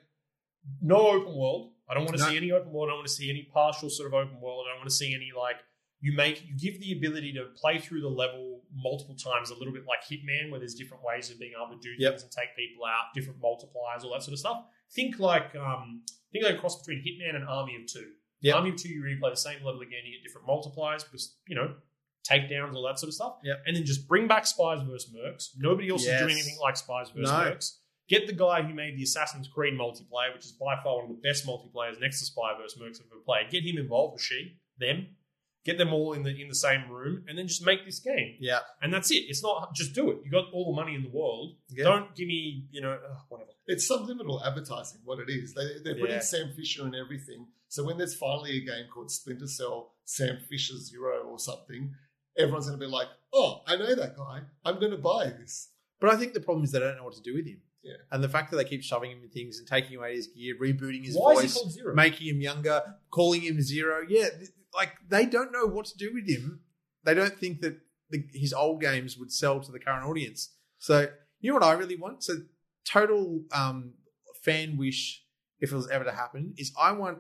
No 0.81 1.09
open 1.09 1.35
world. 1.37 1.72
I 1.89 1.95
don't 1.95 2.05
want 2.05 2.17
to 2.17 2.23
No. 2.23 2.31
see 2.31 2.37
any 2.37 2.53
open 2.53 2.73
world. 2.73 2.89
I 2.89 2.93
don't 2.93 2.99
want 2.99 3.09
to 3.09 3.13
see 3.15 3.29
any 3.31 3.43
partial 3.53 3.91
sort 3.91 4.07
of 4.07 4.15
open 4.15 4.41
world. 4.41 4.67
I 4.69 4.73
don't 4.73 4.81
want 4.81 4.91
to 4.91 4.95
see 4.97 5.15
any 5.15 5.31
like 5.37 5.57
you 6.01 6.13
make 6.13 6.43
you 6.47 6.57
give 6.59 6.81
the 6.81 6.93
ability 6.93 7.33
to 7.35 7.45
play 7.57 7.79
through 7.79 8.01
the 8.01 8.09
level 8.09 8.63
multiple 8.75 9.15
times, 9.15 9.51
a 9.51 9.55
little 9.55 9.73
bit 9.73 9.85
like 9.87 10.01
Hitman, 10.05 10.51
where 10.51 10.59
there's 10.59 10.75
different 10.75 11.03
ways 11.05 11.31
of 11.31 11.39
being 11.39 11.53
able 11.57 11.77
to 11.77 11.81
do 11.81 11.95
Yep. 11.99 12.13
things 12.13 12.23
and 12.25 12.33
take 12.33 12.57
people 12.57 12.85
out, 12.87 13.13
different 13.15 13.41
multipliers, 13.41 14.03
all 14.05 14.13
that 14.13 14.23
sort 14.23 14.33
of 14.33 14.39
stuff. 14.39 14.65
Think 14.91 15.19
like 15.19 15.55
um 15.55 16.03
think 16.33 16.45
like 16.45 16.55
a 16.55 16.59
cross 16.59 16.79
between 16.85 17.05
Hitman 17.05 17.37
and 17.37 17.45
Army 17.47 17.77
of 17.77 17.87
Two. 17.87 18.13
Yep. 18.41 18.55
Army 18.57 18.71
of 18.71 18.77
Two, 18.77 18.89
you 18.89 19.03
replay 19.03 19.31
the 19.31 19.37
same 19.37 19.63
level 19.65 19.81
again, 19.83 20.01
you 20.05 20.13
get 20.19 20.23
different 20.25 20.47
multipliers 20.49 21.05
because 21.05 21.37
you 21.47 21.55
know 21.55 21.75
takedowns, 22.29 22.75
all 22.75 22.85
that 22.87 22.99
sort 22.99 23.09
of 23.09 23.15
stuff. 23.15 23.37
Yep. 23.43 23.65
And 23.67 23.77
then 23.77 23.85
just 23.85 24.07
bring 24.09 24.29
back 24.29 24.47
Spies 24.47 24.81
versus 24.83 25.13
Mercs. 25.13 25.51
Nobody 25.59 25.89
else 25.91 26.05
Yes. 26.05 26.15
is 26.15 26.21
doing 26.21 26.33
anything 26.33 26.59
like 26.61 26.77
Spies 26.77 27.11
versus 27.11 27.31
No. 27.31 27.37
Mercs. 27.37 27.79
Get 28.13 28.27
the 28.27 28.35
guy 28.35 28.61
who 28.63 28.75
made 28.75 28.99
the 28.99 29.03
Assassin's 29.05 29.49
Creed 29.49 29.73
multiplayer, 29.73 30.35
which 30.35 30.45
is 30.45 30.53
by 30.53 30.75
far 30.85 30.97
one 30.97 31.05
of 31.11 31.17
the 31.17 31.23
best 31.29 31.47
multiplayers 31.47 31.99
next 31.99 32.19
to 32.21 32.27
Spy 32.27 32.53
vs. 32.61 32.79
Mercs 32.79 33.01
I've 33.01 33.07
ever 33.11 33.23
played. 33.25 33.51
Get 33.51 33.65
him 33.65 33.79
involved, 33.79 34.17
or 34.17 34.19
she, 34.19 34.59
them. 34.79 35.07
Get 35.65 35.79
them 35.79 35.93
all 35.95 36.13
in 36.13 36.23
the 36.23 36.31
in 36.43 36.49
the 36.49 36.55
same 36.57 36.91
room, 36.91 37.25
and 37.27 37.39
then 37.39 37.47
just 37.49 37.65
make 37.65 37.87
this 37.87 38.01
game. 38.01 38.37
Yeah, 38.41 38.59
And 38.83 38.93
that's 38.93 39.11
it. 39.13 39.23
It's 39.31 39.43
not 39.43 39.75
just 39.75 39.95
do 39.95 40.11
it. 40.11 40.19
You 40.25 40.31
got 40.31 40.53
all 40.53 40.75
the 40.75 40.77
money 40.83 40.95
in 40.95 41.05
the 41.05 41.09
world. 41.09 41.55
yeah. 41.71 41.85
Don't 41.85 42.15
give 42.17 42.27
me, 42.27 42.67
you 42.73 42.81
know, 42.83 42.99
ugh, 43.11 43.19
whatever. 43.31 43.51
It's 43.67 43.87
subliminal 43.87 44.45
advertising. 44.45 45.01
What 45.05 45.21
it 45.21 45.31
is, 45.31 45.55
they, 45.55 45.63
they're 45.85 45.95
putting 45.95 46.17
Yeah. 46.17 46.21
Sam 46.21 46.53
Fisher 46.57 46.87
in 46.87 46.95
everything. 46.97 47.47
So 47.69 47.85
when 47.85 47.97
there's 47.97 48.15
finally 48.17 48.57
a 48.59 48.61
game 48.61 48.87
called 48.93 49.11
Splinter 49.11 49.47
Cell 49.47 49.93
Sam 50.05 50.37
Fisher 50.51 50.77
Zero 50.77 51.23
or 51.31 51.39
something, 51.39 51.95
everyone's 52.37 52.67
going 52.67 52.79
to 52.79 52.85
be 52.85 52.91
like, 52.91 53.07
"Oh, 53.33 53.63
I 53.67 53.77
know 53.77 53.95
that 53.95 54.17
guy. 54.17 54.41
I'm 54.65 54.81
going 54.81 54.91
to 54.91 54.99
buy 54.99 55.27
this." 55.27 55.71
But 56.01 56.11
I 56.11 56.17
think 56.17 56.35
the 56.35 56.41
problem 56.41 56.65
is 56.65 56.73
they 56.73 56.81
don't 56.81 56.97
know 56.97 57.05
what 57.05 57.15
to 57.15 57.23
do 57.23 57.35
with 57.35 57.47
him. 57.47 57.63
Yeah. 57.83 57.95
And 58.11 58.23
the 58.23 58.29
fact 58.29 58.51
that 58.51 58.57
they 58.57 58.65
keep 58.65 58.83
shoving 58.83 59.11
him 59.11 59.23
in 59.23 59.29
things 59.29 59.59
and 59.59 59.67
taking 59.67 59.97
away 59.97 60.15
his 60.15 60.29
gear, 60.29 60.55
rebooting 60.61 61.05
his 61.05 61.17
Why 61.17 61.35
voice, 61.35 61.45
is 61.45 61.55
he 61.55 61.61
called 61.61 61.73
Zero? 61.73 61.95
making 61.95 62.29
him 62.29 62.41
younger, 62.41 62.81
calling 63.11 63.41
him 63.41 63.61
zero. 63.61 64.03
Yeah, 64.09 64.29
th- 64.31 64.51
like 64.75 64.93
they 65.09 65.27
don't 65.27 65.53
know 65.53 65.67
what 65.67 65.87
to 65.87 65.97
do 65.97 66.13
with 66.15 66.29
him. 66.29 66.61
They 67.05 67.15
don't 67.15 67.37
think 67.37 67.61
that 67.63 67.81
the, 68.11 68.25
his 68.33 68.53
old 68.53 68.81
games 68.81 69.19
would 69.19 69.33
sell 69.33 69.61
to 69.61 69.73
the 69.73 69.81
current 69.81 70.07
audience. 70.07 70.51
So 70.79 71.09
you 71.41 71.51
know 71.51 71.55
what 71.55 71.65
I 71.65 71.73
really 71.73 71.97
want? 71.97 72.23
So 72.23 72.35
total 72.85 73.43
um, 73.53 73.95
fan 74.43 74.77
wish, 74.77 75.25
if 75.61 75.73
it 75.73 75.75
was 75.75 75.89
ever 75.91 76.05
to 76.05 76.13
happen, 76.13 76.55
is 76.57 76.73
I 76.81 76.93
want 76.93 77.19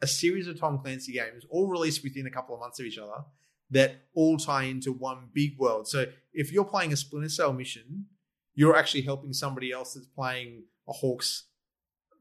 a 0.00 0.06
series 0.08 0.48
of 0.48 0.58
Tom 0.58 0.78
Clancy 0.80 1.12
games, 1.12 1.46
all 1.48 1.68
released 1.68 2.02
within 2.02 2.26
a 2.26 2.30
couple 2.30 2.54
of 2.54 2.60
months 2.60 2.80
of 2.80 2.86
each 2.86 2.98
other, 2.98 3.24
that 3.70 4.02
all 4.14 4.36
tie 4.36 4.64
into 4.64 4.92
one 4.92 5.28
big 5.32 5.56
world. 5.58 5.86
So 5.86 6.06
if 6.32 6.50
you're 6.50 6.64
playing 6.64 6.92
a 6.92 6.96
Splinter 6.96 7.28
Cell 7.28 7.52
mission, 7.52 8.06
you're 8.54 8.76
actually 8.76 9.02
helping 9.02 9.32
somebody 9.32 9.72
else 9.72 9.94
that's 9.94 10.06
playing 10.06 10.64
a 10.88 10.92
H.A.W.X 10.92 11.44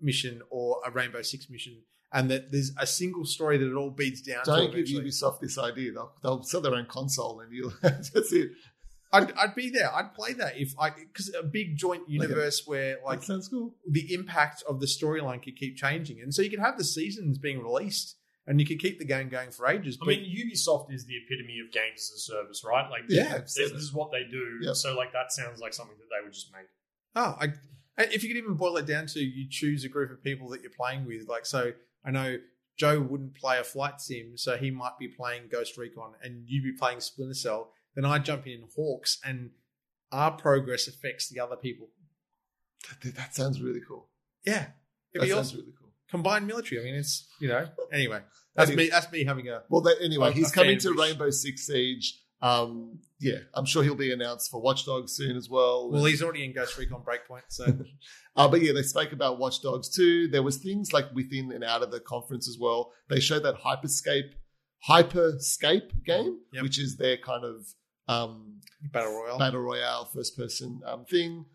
mission 0.01 0.41
or 0.49 0.81
a 0.85 0.91
Rainbow 0.91 1.21
Six 1.21 1.49
mission, 1.49 1.81
and 2.13 2.29
that 2.31 2.51
there's 2.51 2.71
a 2.79 2.87
single 2.87 3.25
story 3.25 3.57
that 3.57 3.69
it 3.69 3.75
all 3.75 3.91
beats 3.91 4.21
down 4.21 4.43
to. 4.45 4.51
Don't 4.51 4.73
give. 4.73 4.85
Ubisoft 4.87 5.39
this 5.39 5.57
idea. 5.57 5.91
They'll, 5.91 6.13
they'll 6.23 6.43
sell 6.43 6.61
their 6.61 6.73
own 6.73 6.85
console, 6.87 7.39
and 7.41 7.53
you'll 7.53 7.73
that's 7.81 8.33
it. 8.33 8.51
I'd, 9.13 9.31
I'd 9.33 9.55
be 9.55 9.69
there. 9.69 9.93
I'd 9.93 10.13
play 10.13 10.33
that 10.33 10.57
if 10.57 10.73
I 10.79 10.89
because 10.89 11.33
a 11.37 11.43
big 11.43 11.75
joint 11.75 12.03
universe 12.07 12.63
where 12.65 12.95
Like, 13.03 13.19
like 13.19 13.23
sounds 13.23 13.49
cool. 13.49 13.75
the 13.89 14.13
impact 14.13 14.63
of 14.67 14.79
the 14.79 14.85
storyline 14.85 15.43
could 15.43 15.57
keep 15.57 15.75
changing, 15.75 16.21
and 16.21 16.33
so 16.33 16.41
you 16.41 16.49
could 16.49 16.59
have 16.59 16.77
the 16.77 16.83
seasons 16.83 17.37
being 17.37 17.61
released, 17.61 18.15
and 18.47 18.59
you 18.59 18.65
could 18.65 18.79
keep 18.79 18.99
the 18.99 19.05
game 19.05 19.29
going 19.29 19.51
for 19.51 19.67
ages. 19.67 19.97
I 20.01 20.05
But 20.05 20.17
mean, 20.17 20.49
Ubisoft 20.51 20.91
is 20.93 21.05
the 21.05 21.15
epitome 21.17 21.59
of 21.59 21.71
games 21.71 22.11
as 22.13 22.17
a 22.17 22.19
service, 22.19 22.63
right? 22.65 22.89
Like, 22.89 23.03
Yeah, 23.07 23.37
this, 23.39 23.53
this 23.55 23.71
is 23.71 23.93
what 23.93 24.11
they 24.11 24.23
do. 24.23 24.59
Yep. 24.61 24.75
So, 24.75 24.95
like, 24.95 25.13
that 25.13 25.31
sounds 25.31 25.59
like 25.59 25.73
something 25.73 25.95
that 25.97 26.07
they 26.15 26.23
would 26.23 26.33
just 26.33 26.51
make. 26.51 26.65
Oh, 27.15 27.37
I, 27.39 27.49
if 28.03 28.23
you 28.23 28.29
could 28.29 28.37
even 28.37 28.55
boil 28.55 28.77
it 28.77 28.85
down 28.85 29.05
to 29.07 29.19
you 29.19 29.47
choose 29.49 29.83
a 29.85 29.89
group 29.89 30.11
of 30.11 30.23
people 30.23 30.49
that 30.49 30.61
you're 30.61 30.71
playing 30.71 31.05
with. 31.05 31.27
Like, 31.27 31.45
so 31.45 31.71
I 32.05 32.11
know 32.11 32.37
Joe 32.77 32.99
wouldn't 32.99 33.35
play 33.35 33.59
a 33.59 33.63
flight 33.63 34.01
sim, 34.01 34.37
so 34.37 34.57
he 34.57 34.71
might 34.71 34.97
be 34.99 35.07
playing 35.07 35.43
Ghost 35.51 35.77
Recon, 35.77 36.13
and 36.23 36.43
you'd 36.47 36.63
be 36.63 36.71
playing 36.71 36.99
Splinter 37.01 37.33
Cell. 37.35 37.71
Then 37.95 38.05
I 38.05 38.17
jump 38.19 38.47
in 38.47 38.63
H.A.W.X, 38.63 39.19
and 39.25 39.51
our 40.11 40.31
progress 40.31 40.87
affects 40.87 41.29
the 41.29 41.39
other 41.41 41.55
people. 41.57 41.89
That, 43.03 43.15
that 43.15 43.35
sounds 43.35 43.61
really 43.61 43.81
cool. 43.87 44.07
Yeah, 44.45 44.67
it'd 45.13 45.21
That 45.21 45.21
be 45.21 45.29
sounds 45.29 45.47
awesome. 45.49 45.59
really 45.59 45.73
cool. 45.77 45.80
Combined 46.11 46.45
military. 46.45 46.81
I 46.81 46.83
mean, 46.83 46.95
it's 46.95 47.27
you 47.39 47.47
know. 47.47 47.67
Anyway, 47.91 48.19
that's 48.55 48.69
me. 48.71 48.89
That's 48.89 49.11
me 49.11 49.23
having 49.23 49.47
a. 49.49 49.63
Well, 49.69 49.81
that, 49.81 49.97
anyway, 50.01 50.29
A- 50.29 50.31
he's 50.31 50.51
a 50.51 50.53
coming 50.53 50.77
to 50.79 50.89
wish. 50.91 50.99
Rainbow 50.99 51.29
Six 51.31 51.65
Siege. 51.67 52.17
Um, 52.43 52.99
yeah, 53.19 53.35
I'm 53.53 53.65
sure 53.65 53.83
he'll 53.83 53.93
be 53.95 54.11
announced 54.11 54.49
for 54.49 54.59
Watch 54.61 54.85
Dogs 54.85 55.11
soon 55.13 55.37
as 55.37 55.47
well. 55.47 55.91
Well, 55.91 56.05
he's 56.05 56.23
already 56.23 56.43
in 56.43 56.53
Ghost 56.53 56.75
Recon 56.77 57.01
Breakpoint, 57.03 57.43
so 57.49 57.65
Uh, 58.35 58.47
but 58.47 58.61
yeah, 58.61 58.71
they 58.73 58.81
spoke 58.81 59.11
about 59.11 59.37
Watch 59.39 59.61
Dogs 59.61 59.89
too. 59.89 60.27
There 60.27 60.41
was 60.41 60.57
things 60.57 60.91
like 60.91 61.05
within 61.13 61.51
and 61.51 61.63
out 61.63 61.83
of 61.83 61.91
the 61.91 61.99
conference 61.99 62.47
as 62.49 62.57
well. 62.59 62.93
They 63.09 63.19
showed 63.19 63.43
that 63.43 63.57
Hyperscape, 63.61 64.31
Hyperscape 64.89 66.03
game, 66.05 66.39
Yep. 66.53 66.63
which 66.63 66.79
is 66.79 66.97
their 66.97 67.17
kind 67.17 67.43
of 67.45 67.67
um, 68.07 68.59
battle 68.91 69.13
royale. 69.13 69.37
battle 69.39 69.61
royale 69.61 70.05
first 70.05 70.37
person 70.37 70.81
um, 70.85 71.05
thing. 71.05 71.45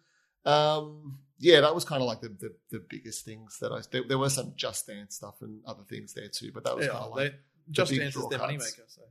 Um, 0.45 1.19
yeah, 1.39 1.61
that 1.61 1.75
was 1.75 1.85
kind 1.85 2.01
of 2.03 2.09
like 2.09 2.21
the, 2.21 2.29
the 2.29 2.55
the 2.71 2.85
biggest 2.89 3.25
things 3.25 3.59
that 3.61 3.73
I. 3.73 3.81
There, 3.91 4.03
there 4.09 4.19
were 4.19 4.31
some 4.31 4.53
Just 4.57 4.87
Dance 4.87 5.17
stuff 5.17 5.43
and 5.43 5.61
other 5.67 5.83
things 5.89 6.15
there 6.15 6.29
too, 6.29 6.51
but 6.53 6.65
that 6.65 6.77
was 6.77 6.87
yeah, 6.87 6.93
kind 6.93 7.05
of 7.05 7.17
they, 7.17 7.25
like 7.25 7.35
just 7.71 7.91
big 7.91 8.01
answers 8.01 8.23
draw 8.23 8.29
their 8.31 8.39
moneymaker. 8.41 8.83
So 8.89 9.03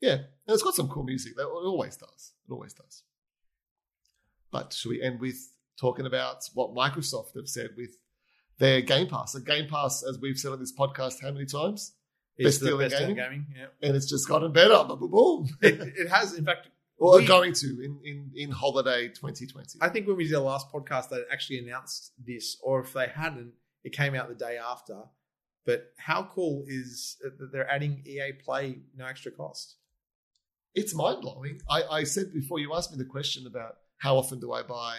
yeah, 0.00 0.12
and 0.14 0.24
it's 0.48 0.62
got 0.62 0.74
some 0.74 0.88
cool 0.88 1.04
music. 1.04 1.36
That- 1.36 1.42
It 1.46 1.66
always 1.66 1.96
does. 1.96 2.32
It 2.48 2.52
always 2.52 2.72
does. 2.72 3.02
But 4.50 4.72
should 4.72 4.88
we 4.90 5.02
end 5.02 5.20
with 5.20 5.38
talking 5.78 6.06
about 6.06 6.42
what 6.54 6.74
Microsoft 6.74 7.34
have 7.36 7.48
said 7.48 7.70
with 7.76 7.90
their 8.58 8.80
Game 8.80 9.06
Pass? 9.06 9.32
So 9.32 9.40
Game 9.40 9.68
Pass, 9.68 10.02
as 10.02 10.18
we've 10.18 10.38
said 10.38 10.52
on 10.52 10.58
this 10.60 10.72
podcast, 10.76 11.22
how 11.22 11.30
many 11.30 11.46
times? 11.46 11.92
it's 12.36 12.56
Best 12.56 12.60
the 12.60 12.66
deal 12.68 12.80
in 12.80 12.88
best 12.88 13.02
in 13.02 13.08
gaming? 13.14 13.16
gaming. 13.16 13.46
Yeah, 13.56 13.66
And 13.88 13.96
it's 13.96 14.08
just 14.08 14.26
gotten 14.28 14.52
better. 14.52 14.82
Boom, 14.84 14.98
boom, 14.98 15.10
boom. 15.10 15.48
it, 15.62 15.80
it 15.96 16.08
has. 16.08 16.34
In 16.34 16.44
fact, 16.44 16.68
or 17.00 17.18
We- 17.18 17.26
going 17.26 17.52
to 17.54 17.66
in, 17.82 17.98
in, 18.04 18.30
in 18.36 18.50
holiday 18.50 19.08
2020. 19.08 19.78
I 19.80 19.88
think 19.88 20.06
when 20.06 20.16
we 20.16 20.24
did 20.24 20.34
the 20.34 20.40
last 20.40 20.70
podcast, 20.70 21.08
they 21.08 21.22
actually 21.32 21.58
announced 21.58 22.12
this, 22.24 22.56
or 22.62 22.80
if 22.80 22.92
they 22.92 23.08
hadn't, 23.08 23.52
it 23.82 23.92
came 23.92 24.14
out 24.14 24.28
the 24.28 24.34
day 24.36 24.56
after. 24.58 24.98
But 25.66 25.92
how 25.98 26.24
cool 26.32 26.64
is 26.68 27.16
that 27.22 27.50
they're 27.52 27.68
adding 27.70 28.02
EA 28.06 28.32
Play 28.44 28.78
no 28.96 29.06
extra 29.06 29.32
cost? 29.32 29.76
it's 30.72 30.94
mind 30.94 31.20
blowing. 31.20 31.60
I, 31.68 31.82
I 31.90 32.04
said 32.04 32.32
before 32.32 32.60
you 32.60 32.72
asked 32.74 32.92
me 32.92 32.96
the 32.98 33.04
question 33.04 33.44
about 33.44 33.78
how 33.98 34.16
often 34.16 34.38
do 34.38 34.52
I 34.52 34.62
buy 34.62 34.98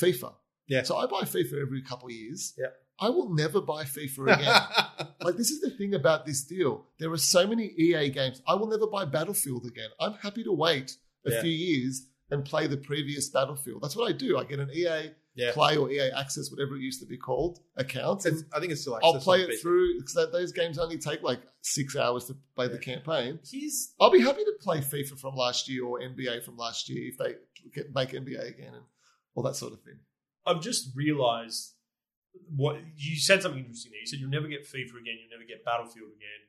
FIFA. 0.00 0.32
Yeah. 0.68 0.84
So 0.84 0.96
I 0.96 1.06
buy 1.06 1.22
FIFA 1.22 1.60
every 1.60 1.82
couple 1.82 2.06
of 2.06 2.12
years. 2.14 2.54
Yeah. 2.56 2.68
I 3.00 3.08
will 3.10 3.34
never 3.34 3.60
buy 3.60 3.82
FIFA 3.82 4.34
again. 4.38 5.08
like 5.20 5.36
this 5.36 5.50
is 5.50 5.60
the 5.60 5.70
thing 5.70 5.94
about 5.94 6.24
this 6.24 6.44
deal. 6.44 6.84
There 7.00 7.10
are 7.10 7.16
so 7.18 7.48
many 7.48 7.64
EA 7.76 8.10
games. 8.10 8.40
I 8.46 8.54
will 8.54 8.68
never 8.68 8.86
buy 8.86 9.06
Battlefield 9.06 9.66
again. 9.66 9.88
I'm 9.98 10.14
happy 10.14 10.44
to 10.44 10.52
wait 10.52 10.96
a 11.26 11.32
Yeah. 11.32 11.42
few 11.42 11.50
years 11.50 12.06
and 12.30 12.44
play 12.44 12.66
the 12.66 12.76
previous 12.76 13.28
Battlefield. 13.30 13.82
That's 13.82 13.96
what 13.96 14.08
I 14.08 14.12
do. 14.12 14.38
I 14.38 14.44
get 14.44 14.58
an 14.60 14.70
EA 14.72 15.10
Yeah. 15.34 15.52
Play 15.52 15.76
or 15.76 15.88
EA 15.90 16.10
Access, 16.10 16.50
whatever 16.50 16.74
it 16.76 16.80
used 16.80 17.00
to 17.00 17.06
be 17.06 17.16
called, 17.16 17.60
accounts. 17.76 18.26
It's, 18.26 18.42
I 18.52 18.58
think 18.60 18.72
it's 18.72 18.80
still. 18.80 18.98
I'll 19.02 19.20
play 19.20 19.42
it 19.42 19.60
through 19.60 19.98
because 20.00 20.14
those 20.32 20.50
games 20.52 20.78
only 20.78 20.98
take 20.98 21.22
like 21.22 21.40
six 21.62 21.94
hours 21.96 22.24
to 22.26 22.36
play 22.56 22.66
the 22.68 22.78
campaign. 22.78 23.38
Here's 23.48 23.94
I'll 24.00 24.10
be 24.10 24.20
happy 24.20 24.42
to 24.44 24.52
play 24.60 24.80
FIFA 24.80 25.18
from 25.20 25.36
last 25.36 25.68
year 25.68 25.84
or 25.84 26.00
NBA 26.00 26.42
from 26.42 26.56
last 26.56 26.88
year 26.88 27.08
if 27.08 27.18
they 27.18 27.34
get, 27.72 27.94
make 27.94 28.10
NBA 28.10 28.48
again 28.48 28.74
and 28.74 28.84
all 29.34 29.42
that 29.44 29.54
sort 29.54 29.72
of 29.72 29.80
thing. 29.82 30.00
I've 30.44 30.60
just 30.60 30.94
realised 30.96 31.74
what 32.56 32.76
you 32.96 33.16
said 33.16 33.42
something 33.42 33.60
interesting 33.60 33.92
there. 33.92 34.00
You 34.00 34.06
said 34.06 34.18
you'll 34.18 34.30
never 34.30 34.48
get 34.48 34.62
FIFA 34.66 35.00
again, 35.00 35.18
you'll 35.22 35.38
never 35.38 35.46
get 35.46 35.64
Battlefield 35.64 36.08
again, 36.16 36.40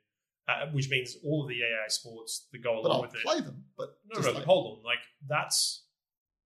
uh, 0.50 0.66
which 0.72 0.90
means 0.90 1.18
all 1.24 1.44
of 1.44 1.50
the 1.50 1.56
EA 1.56 1.88
sports 1.90 2.48
that 2.52 2.64
go 2.64 2.80
along 2.80 3.02
with 3.02 3.16
it. 3.16 3.22
play 3.24 3.42
them. 3.42 3.64
But 3.78 3.90
No, 4.12 4.16
just 4.22 4.28
no, 4.30 4.34
like- 4.40 4.44
hold 4.46 4.78
on. 4.80 4.84
Like 4.84 5.00
that's 5.28 5.84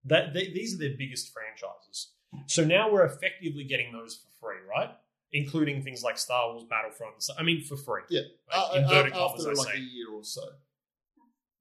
that. 0.07 0.33
They, 0.35 0.47
these 0.53 0.75
are 0.75 0.79
their 0.79 0.97
biggest 0.99 1.33
franchises. 1.33 2.13
So 2.47 2.65
now 2.65 2.91
we're 2.91 3.05
effectively 3.05 3.65
getting 3.65 3.93
those 3.93 4.17
for 4.17 4.31
free, 4.49 4.57
right? 4.69 4.91
Including 5.33 5.83
things 5.83 6.03
like 6.03 6.17
Star 6.19 6.51
Wars 6.53 6.65
Battlefront. 6.69 7.15
I 7.39 7.43
mean, 7.43 7.63
for 7.63 7.77
free. 7.77 8.03
Yeah. 8.11 8.23
Like, 8.51 8.59
Uh, 8.75 8.79
inverted 8.81 9.13
uh, 9.15 9.27
after 9.27 9.53
like 9.55 9.69
say. 9.73 9.79
a 9.79 9.81
year 9.81 10.11
or 10.13 10.25
so. 10.25 10.43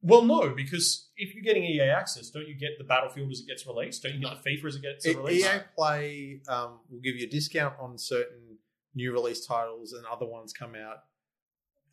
Well, 0.04 0.24
no, 0.24 0.50
because 0.56 1.10
if 1.16 1.36
you're 1.36 1.44
getting 1.44 1.64
EA 1.64 1.82
access, 1.92 2.32
don't 2.32 2.48
you 2.48 2.56
get 2.56 2.72
the 2.80 2.84
Battlefield 2.84 3.32
as 3.32 3.42
it 3.42 3.48
gets 3.48 3.68
released? 3.68 4.02
Don't 4.02 4.16
you 4.16 4.20
get 4.22 4.30
No. 4.34 4.40
the 4.44 4.50
FIFA 4.50 4.66
as 4.66 4.76
it 4.78 4.82
gets 4.82 5.06
E- 5.06 5.14
released? 5.16 5.46
EA 5.46 5.60
Play 5.76 6.42
um, 6.48 6.80
will 6.90 7.02
give 7.02 7.16
you 7.16 7.28
a 7.28 7.30
discount 7.30 7.76
on 7.80 7.98
certain 8.00 8.58
new 8.96 9.12
release 9.14 9.46
titles, 9.46 9.94
and 9.94 10.04
other 10.08 10.26
ones 10.26 10.54
come 10.54 10.74
out 10.76 11.04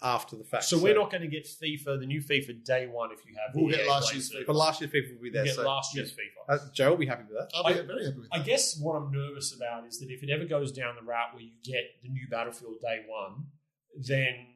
after 0.02 0.36
the 0.36 0.44
fact. 0.44 0.64
So 0.64 0.78
we're 0.78 0.94
not 0.94 1.10
going 1.10 1.22
to 1.22 1.28
get 1.28 1.44
FIFA, 1.46 1.98
the 2.00 2.06
new 2.06 2.20
FIFA, 2.20 2.64
day 2.64 2.86
one 2.86 3.10
if 3.12 3.24
you 3.26 3.34
have. 3.34 3.54
We'll 3.54 3.70
the 3.70 3.78
get 3.78 3.88
last 3.88 4.12
year's 4.12 4.30
FIFA. 4.32 4.46
But 4.46 4.56
last 4.56 4.80
year's 4.80 4.92
FIFA 4.92 5.14
will 5.16 5.22
be 5.22 5.30
We'll 5.30 5.32
there. 5.32 5.44
get 5.44 5.54
so 5.56 5.62
last 5.66 5.94
year's 5.96 6.12
FIFA. 6.12 6.54
uh, 6.54 6.58
Joe 6.72 6.90
will 6.90 6.96
be 6.98 7.06
happy 7.06 7.24
with 7.28 7.36
that. 7.38 7.50
I'll 7.54 7.64
be 7.64 7.80
I- 7.80 7.82
very 7.82 8.04
happy 8.04 8.18
with 8.18 8.28
I 8.30 8.38
that. 8.38 8.46
guess 8.46 8.78
what 8.80 8.94
I'm 8.94 9.10
nervous 9.10 9.54
about 9.56 9.86
is 9.86 9.98
that 10.00 10.10
if 10.10 10.22
it 10.22 10.30
ever 10.30 10.44
goes 10.44 10.70
down 10.72 10.94
the 10.96 11.02
route 11.02 11.34
where 11.34 11.42
you 11.42 11.50
get 11.64 11.82
the 12.02 12.08
new 12.10 12.26
Battlefield 12.30 12.80
day 12.80 13.02
one, 13.08 13.46
then 13.96 14.54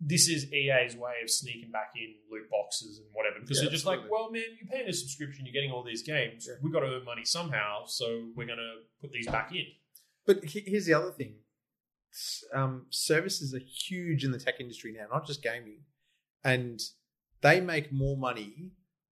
this 0.00 0.28
is 0.28 0.52
EA's 0.52 0.96
way 0.96 1.14
of 1.24 1.30
sneaking 1.30 1.70
back 1.72 1.90
in 1.96 2.14
loot 2.30 2.48
boxes 2.50 2.98
and 2.98 3.06
whatever. 3.12 3.36
Because 3.40 3.58
Yeah, 3.58 3.64
they're 3.64 3.72
just 3.72 3.84
like, 3.86 4.00
well, 4.10 4.30
man, 4.30 4.42
you're 4.60 4.70
paying 4.70 4.88
a 4.88 4.92
subscription, 4.92 5.44
you're 5.44 5.52
getting 5.52 5.72
all 5.72 5.82
these 5.82 6.02
games. 6.02 6.46
Yeah. 6.48 6.54
We've 6.62 6.72
got 6.72 6.80
to 6.80 6.86
earn 6.86 7.04
money 7.04 7.24
somehow, 7.24 7.84
so 7.86 8.28
we're 8.36 8.46
going 8.46 8.58
to 8.60 8.74
put 9.00 9.10
these 9.12 9.26
back 9.26 9.50
in. 9.52 9.66
But 10.26 10.44
here's 10.44 10.86
the 10.86 10.94
other 10.94 11.10
thing: 11.10 11.34
S- 11.36 11.47
um, 12.54 12.86
services 12.90 13.54
are 13.54 13.60
huge 13.60 14.24
in 14.24 14.32
the 14.32 14.38
tech 14.38 14.60
industry 14.60 14.92
now, 14.92 15.06
not 15.12 15.26
just 15.26 15.42
gaming, 15.42 15.80
and 16.44 16.80
they 17.42 17.60
make 17.60 17.92
more 17.92 18.16
money 18.16 18.70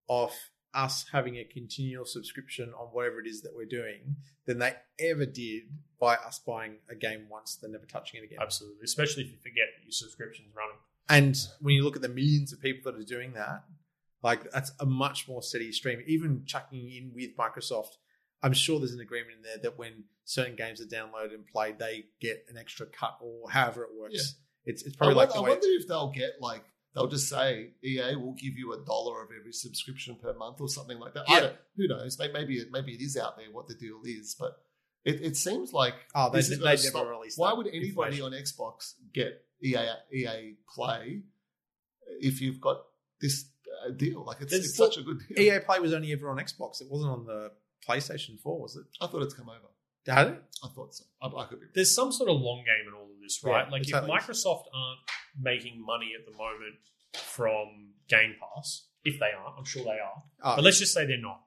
off 0.09 0.51
us 0.75 1.07
having 1.11 1.37
a 1.37 1.45
continual 1.45 2.05
subscription 2.05 2.73
on 2.79 2.89
whatever 2.89 3.19
it 3.19 3.27
is 3.27 3.41
that 3.43 3.53
we're 3.57 3.65
doing 3.65 4.17
than 4.45 4.59
they 4.59 4.75
ever 5.01 5.25
did 5.25 5.63
by 5.99 6.15
us 6.17 6.39
buying 6.39 6.77
a 6.91 6.95
game 6.95 7.27
once, 7.31 7.57
then 7.57 7.73
never 7.73 7.87
touching 7.87 8.21
it 8.21 8.25
again. 8.25 8.39
Absolutely. 8.41 8.85
Especially 8.85 9.25
if 9.25 9.31
you 9.31 9.39
forget 9.39 9.69
that 9.77 9.85
your 9.85 9.93
subscription's 9.93 10.55
running. 10.55 10.77
And 11.09 11.37
when 11.61 11.75
you 11.75 11.83
look 11.83 11.97
at 11.97 12.03
the 12.03 12.09
millions 12.09 12.53
of 12.53 12.61
people 12.61 12.93
that 12.93 13.01
are 13.01 13.05
doing 13.05 13.33
that, 13.33 13.65
like 14.23 14.51
that's 14.51 14.73
a 14.81 14.87
much 14.87 15.29
more 15.29 15.43
steady 15.43 15.73
stream. 15.73 16.03
Even 16.07 16.45
chucking 16.45 16.91
in 16.91 17.13
with 17.15 17.37
Microsoft, 17.37 17.97
I'm 18.43 18.53
sure 18.53 18.78
there's 18.78 18.93
an 18.93 19.01
agreement 19.01 19.37
in 19.39 19.43
there 19.43 19.59
that 19.62 19.78
when 19.78 20.05
certain 20.24 20.57
games 20.57 20.80
are 20.80 20.84
downloaded 20.87 21.34
and 21.34 21.47
played, 21.47 21.78
they 21.78 22.07
get 22.20 22.45
an 22.49 22.57
extra 22.57 22.87
cut 22.87 23.16
or 23.20 23.51
however 23.51 23.84
it 23.84 23.91
works. 23.99 24.37
It's 24.64 24.82
it's 24.82 24.97
I 24.97 24.99
probably 24.99 25.14
like 25.16 25.34
wonder, 25.34 25.47
I 25.49 25.51
wonder 25.53 25.66
if 25.68 25.89
they'll 25.89 26.11
get 26.12 26.32
like 26.41 26.64
they'll 26.95 27.07
just 27.09 27.28
say 27.28 27.70
EA 27.84 28.16
will 28.16 28.34
give 28.34 28.57
you 28.57 28.72
a 28.72 28.84
dollar 28.84 29.22
of 29.22 29.28
every 29.39 29.53
subscription 29.53 30.16
per 30.20 30.32
month 30.34 30.61
or 30.61 30.68
something 30.68 30.99
like 30.99 31.14
that. 31.14 31.24
I 31.28 31.34
Yeah. 31.34 31.41
don't, 31.41 31.57
who 31.76 31.89
knows? 31.89 32.18
Maybe 32.18 32.57
it, 32.59 32.68
maybe 32.70 32.93
it 32.95 33.01
is 33.03 33.16
out 33.16 33.37
there 33.37 33.47
what 33.53 33.68
the 33.68 33.74
deal 33.74 34.01
is, 34.05 34.34
but 34.39 34.57
it, 35.05 35.20
it 35.22 35.37
seems 35.37 35.72
like 35.72 35.95
Oh, 36.14 36.30
they, 36.30 36.41
they 36.41 36.57
never 36.57 36.76
stop. 36.78 37.07
released. 37.09 37.39
Why 37.39 37.53
would 37.53 37.68
anybody 37.68 38.20
on 38.20 38.32
Xbox 38.32 38.95
get 39.14 39.45
EA 39.62 39.87
EA 40.12 40.55
Play 40.74 41.22
if 42.20 42.41
you've 42.41 42.61
got 42.61 42.78
this 43.20 43.47
uh, 43.87 43.91
deal? 43.91 44.24
Like 44.24 44.41
it's, 44.41 44.53
it's 44.53 44.74
still- 44.74 44.87
such 44.91 44.99
a 44.99 45.03
good 45.03 45.20
deal. 45.28 45.39
EA 45.55 45.61
Play 45.61 45.78
was 45.80 45.93
only 45.93 46.12
ever 46.12 46.28
on 46.30 46.39
Xbox. 46.39 46.80
It 46.80 46.89
wasn't 46.91 47.12
on 47.12 47.24
the 47.24 47.53
PlayStation 47.89 48.39
4, 48.41 48.61
was 48.61 48.77
it? 48.77 48.85
I 49.01 49.07
thought 49.07 49.22
it's 49.22 49.35
come 49.35 49.49
over. 49.49 49.59
Had 50.07 50.29
it? 50.29 50.43
I 50.62 50.68
thought 50.68 50.95
so. 50.95 51.05
I, 51.20 51.27
I 51.27 51.45
could 51.47 51.59
be. 51.61 51.66
wrong. 51.66 51.72
There's 51.74 51.93
some 51.95 52.12
sort 52.12 52.31
of 52.31 52.41
long 52.41 52.59
game 52.64 52.87
in 52.87 52.95
all 52.95 53.05
of 53.12 53.20
this, 53.20 53.43
right? 53.43 53.66
Yeah, 53.66 53.72
like 53.72 53.83
it's 53.83 53.91
if. 53.91 54.05
Microsoft 54.05 54.64
aren't 54.72 55.01
making 55.41 55.85
money 55.85 56.12
at 56.18 56.24
the 56.31 56.37
moment 56.39 56.77
from 57.14 57.89
Game 58.09 58.35
Pass, 58.41 58.87
if 59.05 59.18
they 59.18 59.31
aren't, 59.37 59.59
I'm 59.59 59.64
sure 59.64 59.83
they 59.85 59.99
are. 59.99 60.22
Oh, 60.43 60.57
But 60.57 60.64
let's 60.64 60.79
just 60.79 60.95
say 60.95 61.07
they're 61.07 61.18
not. 61.20 61.41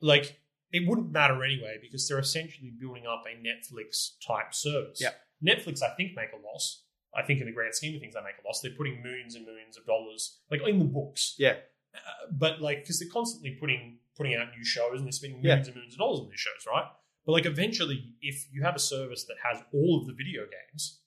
Like, 0.00 0.38
it 0.72 0.88
wouldn't 0.88 1.10
matter 1.12 1.42
anyway 1.44 1.78
because 1.80 2.06
they're 2.08 2.18
essentially 2.20 2.70
building 2.78 3.04
up 3.06 3.24
a 3.26 3.36
Netflix 3.36 4.10
type 4.26 4.54
service. 4.54 5.00
Yeah. 5.00 5.10
Netflix, 5.44 5.82
I 5.82 5.94
think, 5.96 6.12
make 6.16 6.30
a 6.32 6.36
loss. 6.46 6.84
I 7.14 7.22
think 7.22 7.40
in 7.40 7.46
the 7.46 7.52
grand 7.52 7.74
scheme 7.74 7.94
of 7.96 8.00
things, 8.00 8.14
they 8.14 8.20
make 8.20 8.36
a 8.42 8.46
loss. 8.46 8.60
They're 8.60 8.72
putting 8.76 9.02
millions 9.02 9.34
and 9.34 9.44
millions 9.44 9.76
of 9.76 9.84
dollars, 9.86 10.38
like 10.50 10.62
in 10.66 10.78
the 10.78 10.84
books. 10.84 11.34
yeah. 11.38 11.56
Uh, 11.94 11.98
but 12.32 12.60
like, 12.60 12.80
because 12.80 12.98
they're 12.98 13.08
constantly 13.10 13.52
putting 13.60 13.98
putting 14.16 14.34
out 14.34 14.48
new 14.56 14.64
shows 14.64 14.96
and 14.98 15.04
they're 15.06 15.12
spending 15.12 15.38
Yeah. 15.40 15.48
millions 15.56 15.68
and 15.68 15.74
millions 15.76 15.94
of 15.94 15.98
dollars 15.98 16.20
on 16.20 16.28
these 16.28 16.38
shows, 16.40 16.66
right? 16.66 16.84
But 17.24 17.32
like, 17.32 17.46
eventually, 17.46 18.14
if 18.20 18.46
you 18.52 18.62
have 18.62 18.74
a 18.76 18.78
service 18.80 19.24
that 19.24 19.36
has 19.42 19.62
all 19.72 19.98
of 20.00 20.06
the 20.06 20.12
video 20.12 20.42
games, 20.42 21.00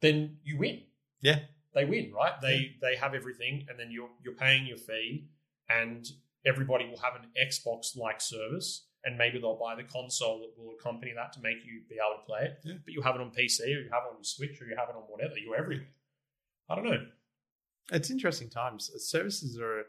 then 0.00 0.38
you 0.44 0.58
win. 0.58 0.82
Yeah. 1.20 1.40
they 1.74 1.84
win, 1.84 2.12
right? 2.12 2.40
They 2.40 2.76
they 2.80 2.94
have 2.96 3.14
everything, 3.14 3.66
and 3.68 3.78
then 3.78 3.90
you're 3.90 4.10
you're 4.22 4.34
paying 4.34 4.66
your 4.66 4.76
fee, 4.78 5.28
and 5.68 6.06
everybody 6.44 6.86
will 6.88 6.98
have 6.98 7.14
an 7.16 7.26
Xbox 7.48 7.96
like 7.96 8.20
service, 8.20 8.86
and 9.04 9.16
maybe 9.18 9.38
they'll 9.40 9.58
buy 9.58 9.74
the 9.74 9.82
console 9.82 10.38
that 10.40 10.52
will 10.56 10.74
accompany 10.78 11.12
that 11.14 11.32
to 11.32 11.40
make 11.40 11.64
you 11.64 11.82
be 11.88 11.96
able 11.96 12.20
to 12.20 12.26
play 12.26 12.42
it. 12.44 12.58
Yeah. 12.64 12.74
But 12.84 12.92
you 12.94 13.02
have 13.02 13.14
it 13.16 13.20
on 13.20 13.30
PC, 13.32 13.62
or 13.64 13.80
you 13.80 13.90
have 13.90 14.04
it 14.04 14.10
on 14.10 14.16
your 14.18 14.24
Switch, 14.24 14.60
or 14.62 14.66
you 14.66 14.76
have 14.76 14.88
it 14.88 14.94
on 14.94 15.02
whatever. 15.08 15.36
You're 15.38 15.56
everywhere. 15.56 15.88
I 16.70 16.74
don't 16.76 16.84
know. 16.84 17.06
It's 17.92 18.10
interesting 18.10 18.48
times. 18.48 18.90
Services 18.98 19.58
are. 19.58 19.84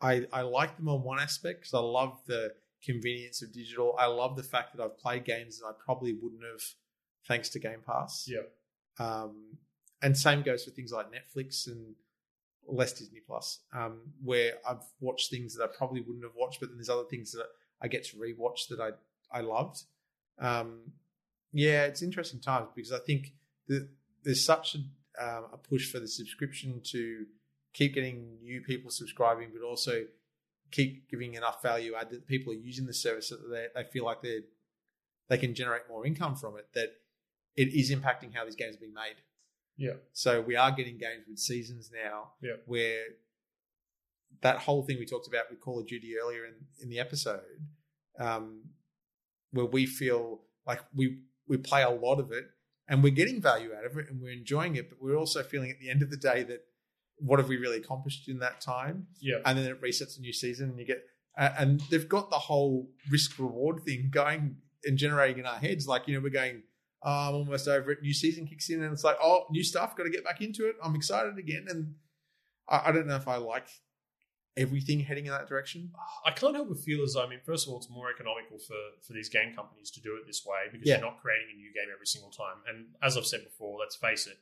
I 0.00 0.26
I 0.32 0.42
like 0.42 0.76
them 0.76 0.88
on 0.88 1.02
one 1.02 1.18
aspect 1.18 1.60
because 1.60 1.74
I 1.74 1.80
love 1.80 2.20
the 2.26 2.52
convenience 2.84 3.42
of 3.42 3.52
digital. 3.52 3.96
I 3.98 4.06
love 4.06 4.36
the 4.36 4.42
fact 4.42 4.76
that 4.76 4.82
I've 4.82 4.98
played 4.98 5.24
games 5.24 5.58
that 5.58 5.66
I 5.66 5.72
probably 5.84 6.12
wouldn't 6.12 6.42
have, 6.42 6.62
thanks 7.26 7.48
to 7.50 7.58
Game 7.58 7.80
Pass. 7.84 8.28
Yeah. 8.30 8.42
Um, 8.98 9.56
and 10.02 10.16
same 10.16 10.42
goes 10.42 10.64
for 10.64 10.70
things 10.70 10.92
like 10.92 11.06
Netflix 11.06 11.66
and 11.66 11.94
less 12.68 12.92
Disney 12.92 13.20
Plus, 13.26 13.60
um, 13.72 14.00
where 14.22 14.54
I've 14.68 14.84
watched 15.00 15.30
things 15.30 15.54
that 15.56 15.64
I 15.64 15.68
probably 15.76 16.00
wouldn't 16.00 16.24
have 16.24 16.34
watched, 16.36 16.60
but 16.60 16.68
then 16.68 16.78
there's 16.78 16.90
other 16.90 17.08
things 17.08 17.32
that 17.32 17.46
I 17.80 17.88
get 17.88 18.04
to 18.06 18.16
rewatch 18.16 18.68
that 18.68 18.80
I 18.80 18.90
I 19.36 19.40
loved. 19.40 19.82
Um, 20.38 20.92
yeah, 21.52 21.84
it's 21.84 22.02
interesting 22.02 22.40
times 22.40 22.68
because 22.74 22.92
I 22.92 22.98
think 22.98 23.32
that 23.68 23.88
there's 24.22 24.44
such 24.44 24.74
a, 24.74 24.78
um, 25.20 25.46
a 25.52 25.56
push 25.56 25.90
for 25.90 25.98
the 26.00 26.08
subscription 26.08 26.80
to 26.84 27.26
keep 27.74 27.94
getting 27.94 28.38
new 28.42 28.60
people 28.60 28.90
subscribing, 28.90 29.50
but 29.52 29.64
also 29.66 30.04
keep 30.72 31.08
giving 31.08 31.34
enough 31.34 31.62
value 31.62 31.94
add 31.94 32.10
that 32.10 32.26
people 32.26 32.52
are 32.52 32.56
using 32.56 32.86
the 32.86 32.92
service 32.94 33.28
that 33.30 33.48
they, 33.50 33.66
they 33.74 33.88
feel 33.88 34.04
like 34.04 34.20
they 34.22 34.40
they 35.28 35.38
can 35.38 35.54
generate 35.54 35.82
more 35.88 36.06
income 36.06 36.36
from 36.36 36.56
it. 36.56 36.66
That 36.74 36.90
it 37.56 37.68
is 37.68 37.90
impacting 37.90 38.34
how 38.34 38.44
these 38.44 38.56
games 38.56 38.76
are 38.76 38.80
being 38.80 38.94
made. 38.94 39.16
Yeah. 39.76 39.94
So 40.12 40.40
we 40.40 40.56
are 40.56 40.70
getting 40.70 40.98
games 40.98 41.24
with 41.28 41.38
seasons 41.38 41.90
now, 41.92 42.32
Yeah. 42.42 42.56
where 42.66 43.02
that 44.42 44.58
whole 44.58 44.82
thing 44.82 44.98
we 44.98 45.06
talked 45.06 45.26
about 45.28 45.50
with 45.50 45.60
Call 45.60 45.80
of 45.80 45.86
Duty 45.86 46.14
earlier 46.22 46.44
in, 46.44 46.54
in 46.82 46.88
the 46.88 46.98
episode, 46.98 47.40
um, 48.18 48.62
where 49.52 49.64
we 49.66 49.86
feel 49.86 50.42
like 50.66 50.80
we 50.94 51.20
we 51.48 51.56
play 51.56 51.82
a 51.82 51.90
lot 51.90 52.18
of 52.18 52.32
it 52.32 52.44
and 52.88 53.02
we're 53.02 53.14
getting 53.14 53.40
value 53.40 53.70
out 53.76 53.84
of 53.84 53.96
it 53.96 54.08
and 54.08 54.20
we're 54.20 54.32
enjoying 54.32 54.76
it, 54.76 54.88
but 54.88 54.98
we're 55.00 55.16
also 55.16 55.42
feeling 55.42 55.70
at 55.70 55.80
the 55.80 55.90
end 55.90 56.02
of 56.02 56.10
the 56.10 56.16
day 56.16 56.42
that 56.44 56.64
what 57.18 57.38
have 57.38 57.48
we 57.48 57.56
really 57.56 57.78
accomplished 57.78 58.28
in 58.28 58.38
that 58.40 58.60
time? 58.60 59.06
Yeah. 59.20 59.36
And 59.44 59.58
then 59.58 59.66
it 59.66 59.80
resets 59.82 60.18
a 60.18 60.20
new 60.20 60.32
season 60.32 60.70
and 60.70 60.78
you 60.78 60.86
get 60.86 61.04
uh, 61.36 61.50
and 61.58 61.80
they've 61.90 62.08
got 62.08 62.30
the 62.30 62.38
whole 62.38 62.88
risk 63.10 63.38
reward 63.38 63.82
thing 63.84 64.08
going 64.10 64.56
and 64.84 64.96
generating 64.96 65.40
in 65.40 65.46
our 65.46 65.58
heads. 65.58 65.86
Like 65.86 66.08
you 66.08 66.14
know 66.14 66.20
we're 66.22 66.30
going. 66.30 66.62
Oh, 67.02 67.28
I'm 67.28 67.34
almost 67.34 67.68
over 67.68 67.92
it. 67.92 67.98
New 68.02 68.14
season 68.14 68.46
kicks 68.46 68.70
in, 68.70 68.82
and 68.82 68.92
it's 68.92 69.04
like, 69.04 69.18
oh, 69.22 69.44
new 69.50 69.62
stuff. 69.62 69.94
Got 69.94 70.04
to 70.04 70.10
get 70.10 70.24
back 70.24 70.40
into 70.40 70.66
it. 70.66 70.76
I'm 70.82 70.96
excited 70.96 71.38
again, 71.38 71.66
and 71.68 71.94
I, 72.68 72.88
I 72.88 72.92
don't 72.92 73.06
know 73.06 73.16
if 73.16 73.28
I 73.28 73.36
like 73.36 73.68
everything 74.56 75.00
heading 75.00 75.26
in 75.26 75.32
that 75.32 75.48
direction. 75.48 75.90
I 76.24 76.30
can't 76.30 76.54
help 76.54 76.68
but 76.68 76.78
feel 76.80 77.02
as 77.02 77.12
though, 77.14 77.24
I 77.24 77.28
mean, 77.28 77.40
first 77.44 77.66
of 77.66 77.72
all, 77.72 77.78
it's 77.78 77.90
more 77.90 78.10
economical 78.10 78.58
for, 78.58 78.76
for 79.06 79.12
these 79.12 79.28
game 79.28 79.54
companies 79.54 79.90
to 79.92 80.00
do 80.00 80.16
it 80.16 80.26
this 80.26 80.44
way 80.46 80.64
because 80.72 80.86
Yeah. 80.86 80.96
you're 80.98 81.04
not 81.10 81.20
creating 81.20 81.48
a 81.52 81.56
new 81.56 81.72
game 81.74 81.88
every 81.92 82.06
single 82.06 82.30
time. 82.30 82.56
And 82.68 82.86
as 83.02 83.16
I've 83.16 83.26
said 83.26 83.44
before, 83.44 83.78
let's 83.78 83.96
face 83.96 84.26
it, 84.26 84.38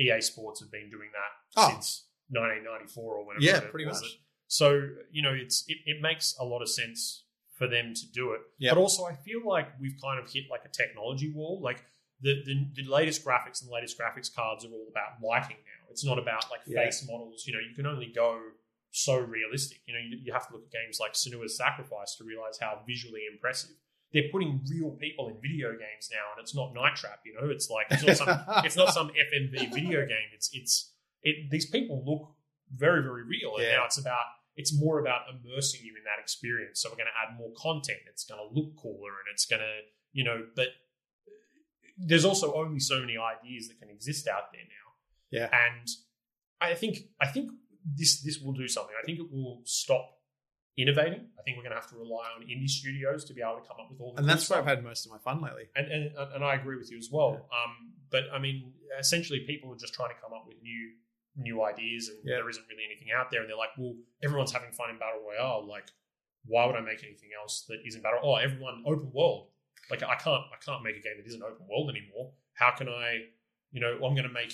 EA 0.00 0.20
Sports 0.20 0.60
have 0.60 0.70
been 0.70 0.90
doing 0.90 1.08
that 1.12 1.60
Oh. 1.60 1.70
since 1.70 2.06
1994 2.30 3.14
or 3.16 3.26
whenever. 3.26 3.44
Yeah, 3.44 3.60
pretty 3.70 3.86
much. 3.86 4.02
it. 4.04 4.18
So 4.48 4.90
you 5.10 5.22
know, 5.22 5.32
it's 5.32 5.64
it, 5.68 5.78
it 5.86 6.02
makes 6.02 6.34
a 6.38 6.44
lot 6.44 6.60
of 6.62 6.68
sense 6.68 7.24
for 7.56 7.66
them 7.68 7.94
to 7.94 8.06
do 8.12 8.32
it. 8.32 8.40
Yep. 8.58 8.74
But 8.74 8.80
also, 8.80 9.04
I 9.04 9.14
feel 9.14 9.40
like 9.46 9.68
we've 9.80 9.96
kind 10.02 10.22
of 10.22 10.30
hit 10.30 10.44
like 10.50 10.64
a 10.64 10.68
technology 10.68 11.30
wall. 11.32 11.60
Like 11.62 11.84
the, 12.20 12.42
the 12.44 12.82
the 12.82 12.90
latest 12.90 13.24
graphics 13.24 13.60
and 13.62 13.70
the 13.70 13.74
latest 13.74 13.98
graphics 13.98 14.32
cards 14.34 14.64
are 14.64 14.68
all 14.70 14.86
about 14.90 15.22
lighting 15.22 15.56
now. 15.56 15.88
It's 15.90 16.04
not 16.04 16.18
about 16.18 16.50
like 16.50 16.60
Yeah. 16.66 16.84
face 16.84 17.06
models. 17.08 17.46
You 17.46 17.54
know, 17.54 17.60
you 17.60 17.74
can 17.74 17.86
only 17.86 18.12
go 18.14 18.38
so 18.94 19.18
realistic. 19.18 19.78
You 19.86 19.94
know, 19.94 20.00
you, 20.00 20.18
you 20.22 20.32
have 20.32 20.46
to 20.48 20.54
look 20.54 20.62
at 20.66 20.70
games 20.72 20.98
like 21.00 21.14
Senua's 21.14 21.56
Sacrifice 21.56 22.14
to 22.18 22.24
realize 22.24 22.58
how 22.60 22.80
visually 22.86 23.22
impressive. 23.30 23.70
They're 24.12 24.30
putting 24.30 24.60
real 24.70 24.92
people 24.92 25.26
in 25.28 25.34
video 25.42 25.72
games 25.72 26.08
now, 26.12 26.30
and 26.36 26.40
it's 26.42 26.54
not 26.54 26.72
Night 26.74 26.94
Trap. 26.94 27.18
You 27.26 27.34
know, 27.34 27.50
it's 27.50 27.68
like 27.68 27.86
it's 27.90 28.04
not 28.06 28.16
some 28.16 28.28
it's 28.64 28.76
not 28.76 28.94
some 28.94 29.08
FMV 29.08 29.74
video 29.74 30.06
game. 30.06 30.28
It's 30.32 30.48
it's 30.52 30.92
it. 31.22 31.50
These 31.50 31.66
people 31.70 32.04
look 32.06 32.30
very 32.72 33.02
very 33.02 33.24
real, 33.24 33.56
and 33.56 33.64
Yeah. 33.64 33.78
now 33.78 33.84
it's 33.86 33.98
about 33.98 34.24
it's 34.56 34.72
more 34.78 35.00
about 35.00 35.22
immersing 35.28 35.80
you 35.82 35.94
in 35.98 36.04
that 36.04 36.22
experience. 36.22 36.80
So 36.80 36.88
we're 36.90 36.96
going 36.96 37.10
to 37.10 37.18
add 37.32 37.36
more 37.36 37.50
content. 37.58 37.98
It's 38.08 38.24
going 38.24 38.38
to 38.38 38.54
look 38.54 38.76
cooler, 38.80 39.10
and 39.10 39.26
it's 39.32 39.46
going 39.46 39.60
to 39.62 39.74
you 40.12 40.22
know, 40.22 40.46
but 40.54 40.68
there's 41.98 42.24
also 42.24 42.54
only 42.54 42.78
so 42.78 43.00
many 43.00 43.16
ideas 43.18 43.66
that 43.68 43.78
can 43.80 43.90
exist 43.90 44.28
out 44.28 44.52
there 44.52 44.62
now. 44.62 44.90
Yeah. 45.30 45.48
and 45.66 45.88
I 46.60 46.74
think 46.74 46.98
I 47.20 47.26
think 47.26 47.50
this 47.84 48.22
this 48.22 48.38
will 48.40 48.52
do 48.52 48.66
something. 48.68 48.94
I 49.00 49.04
think 49.04 49.18
it 49.18 49.30
will 49.30 49.60
stop 49.64 50.10
innovating. 50.76 51.26
I 51.38 51.42
think 51.42 51.56
we're 51.56 51.62
going 51.62 51.74
to 51.76 51.80
have 51.80 51.90
to 51.90 51.96
rely 51.96 52.26
on 52.36 52.42
indie 52.46 52.68
studios 52.68 53.24
to 53.26 53.34
be 53.34 53.42
able 53.42 53.60
to 53.62 53.66
come 53.68 53.76
up 53.80 53.90
with 53.90 54.00
all 54.00 54.12
the 54.14 54.20
and 54.20 54.28
that's 54.28 54.48
where 54.50 54.58
stuff 54.58 54.66
I've 54.68 54.76
had 54.76 54.84
most 54.84 55.06
of 55.06 55.12
my 55.12 55.18
fun 55.18 55.40
lately. 55.40 55.64
and, 55.76 55.86
and 55.86 56.10
and 56.34 56.44
I 56.44 56.54
agree 56.54 56.76
with 56.76 56.90
you 56.90 56.98
as 56.98 57.08
well. 57.12 57.48
Um, 57.52 57.92
but 58.10 58.24
I 58.32 58.38
mean, 58.38 58.72
essentially, 58.98 59.40
people 59.46 59.72
are 59.72 59.76
just 59.78 59.94
trying 59.94 60.10
to 60.10 60.20
come 60.20 60.32
up 60.32 60.44
with 60.46 60.56
new 60.62 60.92
new 61.36 61.64
ideas, 61.64 62.08
and 62.08 62.18
Yeah. 62.24 62.36
there 62.36 62.48
isn't 62.48 62.64
really 62.68 62.84
anything 62.88 63.08
out 63.16 63.30
there. 63.30 63.40
And 63.40 63.48
they're 63.50 63.56
like, 63.56 63.76
well, 63.76 63.94
everyone's 64.22 64.52
having 64.52 64.70
fun 64.72 64.90
in 64.90 64.98
battle 64.98 65.20
royale. 65.26 65.66
Like, 65.68 65.88
why 66.46 66.64
would 66.66 66.76
I 66.76 66.80
make 66.80 67.02
anything 67.02 67.30
else 67.40 67.64
that 67.68 67.78
isn't 67.86 68.02
battle? 68.02 68.20
Oh, 68.22 68.36
everyone 68.36 68.82
open 68.86 69.10
world. 69.12 69.48
Like, 69.90 70.02
I 70.02 70.14
can't 70.16 70.42
I 70.52 70.58
can't 70.64 70.82
make 70.82 70.96
a 70.96 71.00
game 71.02 71.14
that 71.18 71.26
isn't 71.26 71.42
open 71.42 71.66
world 71.68 71.90
anymore. 71.90 72.32
How 72.54 72.70
can 72.76 72.88
I? 72.88 73.18
You 73.74 73.80
know, 73.80 73.92
I'm 73.94 74.14
going 74.14 74.22
to 74.22 74.28
make 74.32 74.52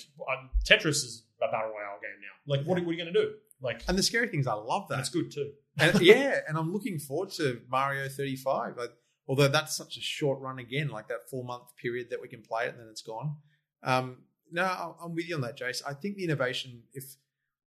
Tetris 0.67 1.03
is 1.05 1.23
a 1.41 1.45
battle 1.51 1.69
royale 1.69 1.99
game 2.01 2.19
now. 2.21 2.53
Like, 2.53 2.65
what, 2.65 2.77
are- 2.77 2.81
what 2.83 2.89
are 2.89 2.93
you 2.93 3.01
going 3.03 3.13
to 3.13 3.19
do? 3.21 3.33
Like, 3.61 3.83
And 3.87 3.95
the 3.97 4.03
scary 4.03 4.27
thing 4.27 4.39
is, 4.41 4.47
I 4.47 4.53
love 4.53 4.87
that. 4.89 4.97
that's 4.97 5.09
good 5.09 5.31
too. 5.31 5.51
and 5.79 6.01
yeah, 6.01 6.39
and 6.47 6.57
I'm 6.57 6.73
looking 6.73 6.97
forward 6.99 7.29
to 7.33 7.61
Mario 7.69 8.09
35. 8.09 8.75
Like, 8.77 8.91
although 9.27 9.47
that's 9.47 9.77
such 9.77 9.95
a 9.97 10.01
short 10.01 10.39
run 10.41 10.57
again, 10.59 10.89
like 10.89 11.07
that 11.09 11.29
four 11.29 11.43
month 11.45 11.75
period 11.81 12.09
that 12.09 12.19
we 12.21 12.27
can 12.27 12.41
play 12.41 12.65
it 12.65 12.69
and 12.71 12.79
then 12.79 12.87
it's 12.89 13.03
gone. 13.03 13.35
Um, 13.83 14.17
no, 14.51 14.95
I'm 15.01 15.13
with 15.15 15.29
you 15.29 15.35
on 15.35 15.41
that, 15.41 15.57
Jace. 15.57 15.81
I 15.87 15.93
think 15.93 16.17
the 16.17 16.23
innovation, 16.25 16.81
if 16.93 17.05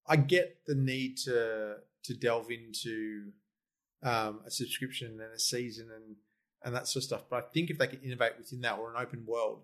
I 0.07 0.17
get 0.17 0.59
the 0.67 0.75
need 0.75 1.17
to 1.25 1.77
to 2.03 2.13
delve 2.13 2.51
into 2.51 3.31
um, 4.03 4.41
a 4.45 4.51
subscription 4.51 5.19
and 5.21 5.33
a 5.33 5.39
season 5.39 5.89
and 5.95 6.15
and 6.63 6.75
that 6.75 6.87
sort 6.87 7.01
of 7.01 7.03
stuff, 7.05 7.23
but 7.29 7.37
I 7.37 7.47
think 7.53 7.69
if 7.69 7.77
they 7.77 7.87
can 7.87 8.01
innovate 8.01 8.33
within 8.37 8.61
that 8.61 8.77
or 8.79 8.89
an 8.93 9.01
open 9.01 9.23
world, 9.25 9.61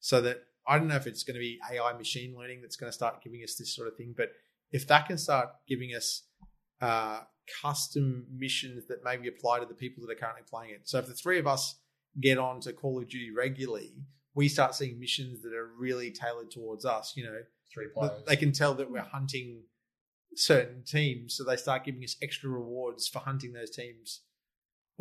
so 0.00 0.20
that 0.20 0.44
I 0.66 0.78
don't 0.78 0.88
know 0.88 0.96
if 0.96 1.06
it's 1.06 1.24
going 1.24 1.34
to 1.34 1.40
be 1.40 1.58
AI 1.72 1.92
machine 1.94 2.36
learning 2.36 2.60
that's 2.60 2.76
going 2.76 2.88
to 2.88 2.94
start 2.94 3.22
giving 3.22 3.42
us 3.42 3.56
this 3.56 3.74
sort 3.74 3.88
of 3.88 3.96
thing, 3.96 4.14
but 4.16 4.30
if 4.70 4.86
that 4.88 5.06
can 5.06 5.18
start 5.18 5.48
giving 5.68 5.90
us 5.90 6.22
uh, 6.80 7.20
custom 7.62 8.26
missions 8.36 8.86
that 8.86 9.04
maybe 9.04 9.28
apply 9.28 9.60
to 9.60 9.66
the 9.66 9.74
people 9.74 10.04
that 10.06 10.12
are 10.12 10.16
currently 10.16 10.42
playing 10.48 10.70
it. 10.72 10.82
So 10.84 10.98
if 10.98 11.06
the 11.06 11.14
three 11.14 11.38
of 11.38 11.46
us 11.46 11.76
get 12.20 12.38
on 12.38 12.60
to 12.60 12.72
Call 12.72 12.98
of 12.98 13.08
Duty 13.08 13.30
regularly, 13.30 13.94
we 14.34 14.48
start 14.48 14.74
seeing 14.74 14.98
missions 14.98 15.42
that 15.42 15.52
are 15.52 15.70
really 15.78 16.10
tailored 16.10 16.50
towards 16.50 16.84
us. 16.84 17.12
You 17.16 17.24
know, 17.24 17.38
Three 17.72 17.88
players. 17.94 18.22
they 18.26 18.36
can 18.36 18.52
tell 18.52 18.74
that 18.74 18.90
we're 18.90 19.00
hunting 19.00 19.62
certain 20.34 20.82
teams, 20.84 21.36
so 21.36 21.44
they 21.44 21.56
start 21.56 21.84
giving 21.84 22.02
us 22.04 22.16
extra 22.22 22.50
rewards 22.50 23.08
for 23.08 23.20
hunting 23.20 23.52
those 23.52 23.70
teams 23.70 24.20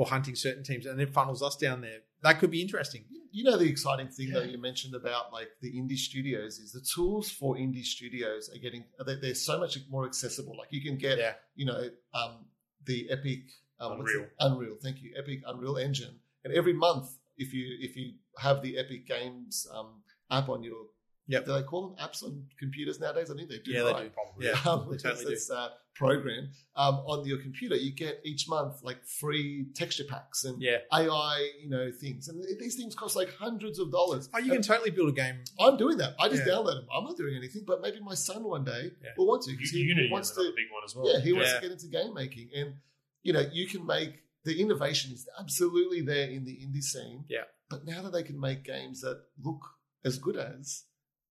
or 0.01 0.07
hunting 0.07 0.33
certain 0.35 0.63
teams, 0.63 0.87
and 0.87 0.99
it 0.99 1.13
funnels 1.13 1.43
us 1.43 1.55
down 1.55 1.79
there. 1.81 1.99
That 2.23 2.39
could 2.39 2.49
be 2.49 2.59
interesting. 2.59 3.03
You 3.31 3.43
know 3.43 3.55
the 3.55 3.69
exciting 3.69 4.07
thing 4.07 4.29
Yeah. 4.29 4.41
you 4.43 4.57
mentioned 4.57 4.95
about 4.95 5.31
like 5.31 5.49
the 5.61 5.71
indie 5.79 5.95
studios 5.97 6.57
is 6.57 6.71
the 6.71 6.81
tools 6.81 7.29
for 7.29 7.55
indie 7.55 7.85
studios 7.85 8.49
are 8.53 8.57
getting 8.57 8.83
they're, 9.05 9.17
they're 9.21 9.35
so 9.35 9.59
much 9.59 9.77
more 9.91 10.05
accessible. 10.07 10.57
Like 10.57 10.69
you 10.71 10.81
can 10.81 10.97
get 10.97 11.19
Yeah, 11.19 11.33
you 11.55 11.65
know 11.67 11.89
um, 12.15 12.45
the 12.85 13.09
Epic 13.11 13.43
um, 13.79 13.91
Unreal. 13.99 14.25
Unreal, 14.39 14.75
thank 14.81 15.03
you, 15.03 15.13
Epic 15.15 15.41
Unreal 15.45 15.77
Engine, 15.77 16.15
and 16.43 16.51
every 16.53 16.73
month 16.73 17.07
if 17.37 17.53
you 17.53 17.65
if 17.79 17.95
you 17.95 18.13
have 18.39 18.63
the 18.63 18.79
Epic 18.79 19.07
Games 19.07 19.67
um, 19.71 20.01
app 20.31 20.49
on 20.49 20.63
your 20.63 20.85
Yep. 21.27 21.45
do 21.45 21.53
they 21.53 21.63
call 21.63 21.81
them 21.87 21.95
apps 22.05 22.23
on 22.23 22.43
computers 22.59 22.99
nowadays? 22.99 23.29
I 23.31 23.35
think 23.35 23.49
they 23.49 23.59
do. 23.59 23.71
Yeah, 23.71 23.83
they 23.83 23.93
do. 24.03 24.09
Probably. 24.09 24.47
Yeah. 24.47 24.59
um, 24.65 24.87
they 24.91 24.97
totally 24.97 25.35
do. 25.35 25.53
uh, 25.53 25.69
program 25.95 26.49
um, 26.75 26.95
on 27.05 27.25
your 27.25 27.37
computer. 27.39 27.75
You 27.75 27.91
get 27.93 28.21
each 28.23 28.47
month 28.47 28.81
like 28.83 29.05
free 29.05 29.67
texture 29.75 30.03
packs 30.09 30.43
and 30.43 30.61
yeah. 30.61 30.77
AI, 30.91 31.51
you 31.61 31.69
know, 31.69 31.91
things, 31.91 32.27
and 32.27 32.43
these 32.59 32.75
things 32.75 32.95
cost 32.95 33.15
like 33.15 33.29
hundreds 33.35 33.79
of 33.79 33.91
dollars. 33.91 34.29
Oh, 34.33 34.39
you 34.39 34.45
can 34.45 34.55
And 34.57 34.63
totally 34.63 34.91
build 34.91 35.09
a 35.09 35.11
game. 35.13 35.35
I'm 35.59 35.77
doing 35.77 35.97
that. 35.97 36.15
I 36.19 36.29
just 36.29 36.45
Yeah. 36.45 36.53
download 36.53 36.75
them. 36.75 36.87
I'm 36.95 37.03
not 37.03 37.17
doing 37.17 37.35
anything, 37.35 37.63
but 37.65 37.81
maybe 37.81 37.99
my 37.99 38.15
son 38.15 38.43
one 38.43 38.63
day 38.63 38.91
Yeah. 39.03 39.09
will 39.17 39.27
want 39.27 39.43
to 39.43 39.51
because 39.51 39.71
he, 39.71 39.79
Unity 39.79 40.07
he 40.07 40.11
wants 40.13 40.29
is 40.31 40.35
to. 40.37 40.41
big 40.55 40.71
one 40.71 40.83
as 40.85 40.95
well. 40.95 41.11
Yeah, 41.11 41.19
he 41.19 41.33
wants 41.33 41.53
to 41.53 41.61
get 41.61 41.71
into 41.71 41.87
game 41.87 42.13
making, 42.13 42.49
and 42.55 42.75
you 43.23 43.33
know, 43.33 43.45
you 43.51 43.67
can 43.67 43.85
make 43.85 44.23
the 44.43 44.59
innovation 44.59 45.11
is 45.11 45.27
absolutely 45.39 46.01
there 46.01 46.27
in 46.29 46.45
the 46.45 46.53
indie 46.65 46.81
scene. 46.83 47.25
Yeah. 47.29 47.43
but 47.69 47.85
now 47.85 48.01
that 48.01 48.11
they 48.11 48.23
can 48.23 48.37
make 48.37 48.63
games 48.65 48.99
that 49.01 49.21
look 49.41 49.61
as 50.03 50.17
good 50.17 50.35
as. 50.35 50.83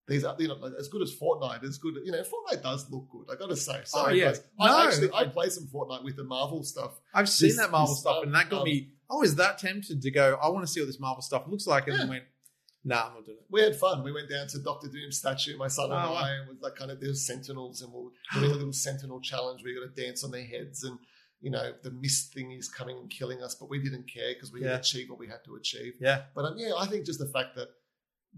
These 0.09 0.23
are, 0.25 0.35
you 0.39 0.47
know, 0.49 0.55
like, 0.55 0.73
as 0.79 0.87
good 0.89 1.01
as 1.01 1.15
Fortnite, 1.15 1.63
as 1.63 1.77
good, 1.77 1.95
you 2.03 2.11
know, 2.11 2.21
Fortnite 2.23 2.61
does 2.63 2.89
look 2.91 3.07
good. 3.09 3.25
I 3.31 3.35
got 3.37 3.49
to 3.49 3.55
say, 3.55 3.81
sorry, 3.85 4.13
Oh, 4.13 4.15
yeah. 4.15 4.25
guys. 4.29 4.41
I 4.59 4.67
No. 4.67 4.87
actually, 4.87 5.13
I 5.13 5.25
play 5.25 5.49
some 5.49 5.67
Fortnite 5.67 6.03
with 6.03 6.15
the 6.17 6.23
Marvel 6.23 6.63
stuff. 6.63 6.99
I've 7.13 7.29
seen 7.29 7.49
This- 7.49 7.57
that 7.57 7.71
Marvel 7.71 7.95
stuff, 7.95 8.23
and 8.23 8.33
that 8.35 8.49
got 8.49 8.59
um, 8.61 8.63
me. 8.65 8.93
I 9.11 9.15
was 9.15 9.35
that 9.35 9.57
tempted 9.59 10.01
to 10.01 10.11
go. 10.11 10.37
I 10.41 10.49
want 10.49 10.65
to 10.65 10.71
see 10.71 10.81
what 10.81 10.87
this 10.87 10.99
Marvel 10.99 11.21
stuff 11.21 11.43
looks 11.47 11.65
like, 11.67 11.87
and 11.87 11.97
then 11.99 12.09
went, 12.09 12.23
"Nah, 12.83 13.07
I'm 13.07 13.13
not 13.15 13.25
doing 13.25 13.37
it." 13.39 13.45
we 13.49 13.61
had 13.61 13.75
fun. 13.75 14.03
We 14.03 14.11
went 14.11 14.29
down 14.29 14.47
to 14.47 14.59
Doctor 14.59 14.87
Doom's 14.87 15.17
statue, 15.17 15.57
my 15.57 15.67
son 15.67 15.85
and 15.85 15.93
Oh, 15.93 16.11
wow. 16.13 16.13
I, 16.13 16.29
and 16.35 16.47
was 16.49 16.57
like 16.61 16.75
kind 16.75 16.91
of 16.91 16.99
there 16.99 17.09
was 17.09 17.25
sentinels, 17.25 17.81
and 17.81 17.91
we 17.93 17.99
we're 18.35 18.41
doing 18.41 18.51
a 18.51 18.55
little 18.55 18.73
sentinel 18.73 19.19
challenge. 19.21 19.63
We 19.63 19.73
got 19.73 19.93
to 19.95 20.01
dance 20.05 20.23
on 20.23 20.31
their 20.31 20.45
heads, 20.45 20.83
and 20.83 20.97
you 21.41 21.49
know 21.49 21.73
the 21.83 21.89
mist 21.91 22.33
thing 22.33 22.51
is 22.51 22.67
coming 22.69 22.97
and 22.97 23.09
killing 23.09 23.41
us, 23.41 23.55
but 23.55 23.69
we 23.69 23.79
didn't 23.81 24.03
care 24.11 24.33
because 24.33 24.51
we 24.51 24.61
Yeah. 24.63 24.77
achieved 24.77 25.09
what 25.09 25.17
we 25.19 25.27
had 25.27 25.43
to 25.45 25.55
achieve. 25.55 25.93
Yeah, 25.99 26.25
But 26.35 26.45
um, 26.45 26.57
yeah, 26.57 26.73
I 26.77 26.85
think 26.85 27.05
just 27.05 27.17
the 27.19 27.29
fact 27.29 27.55
that 27.55 27.69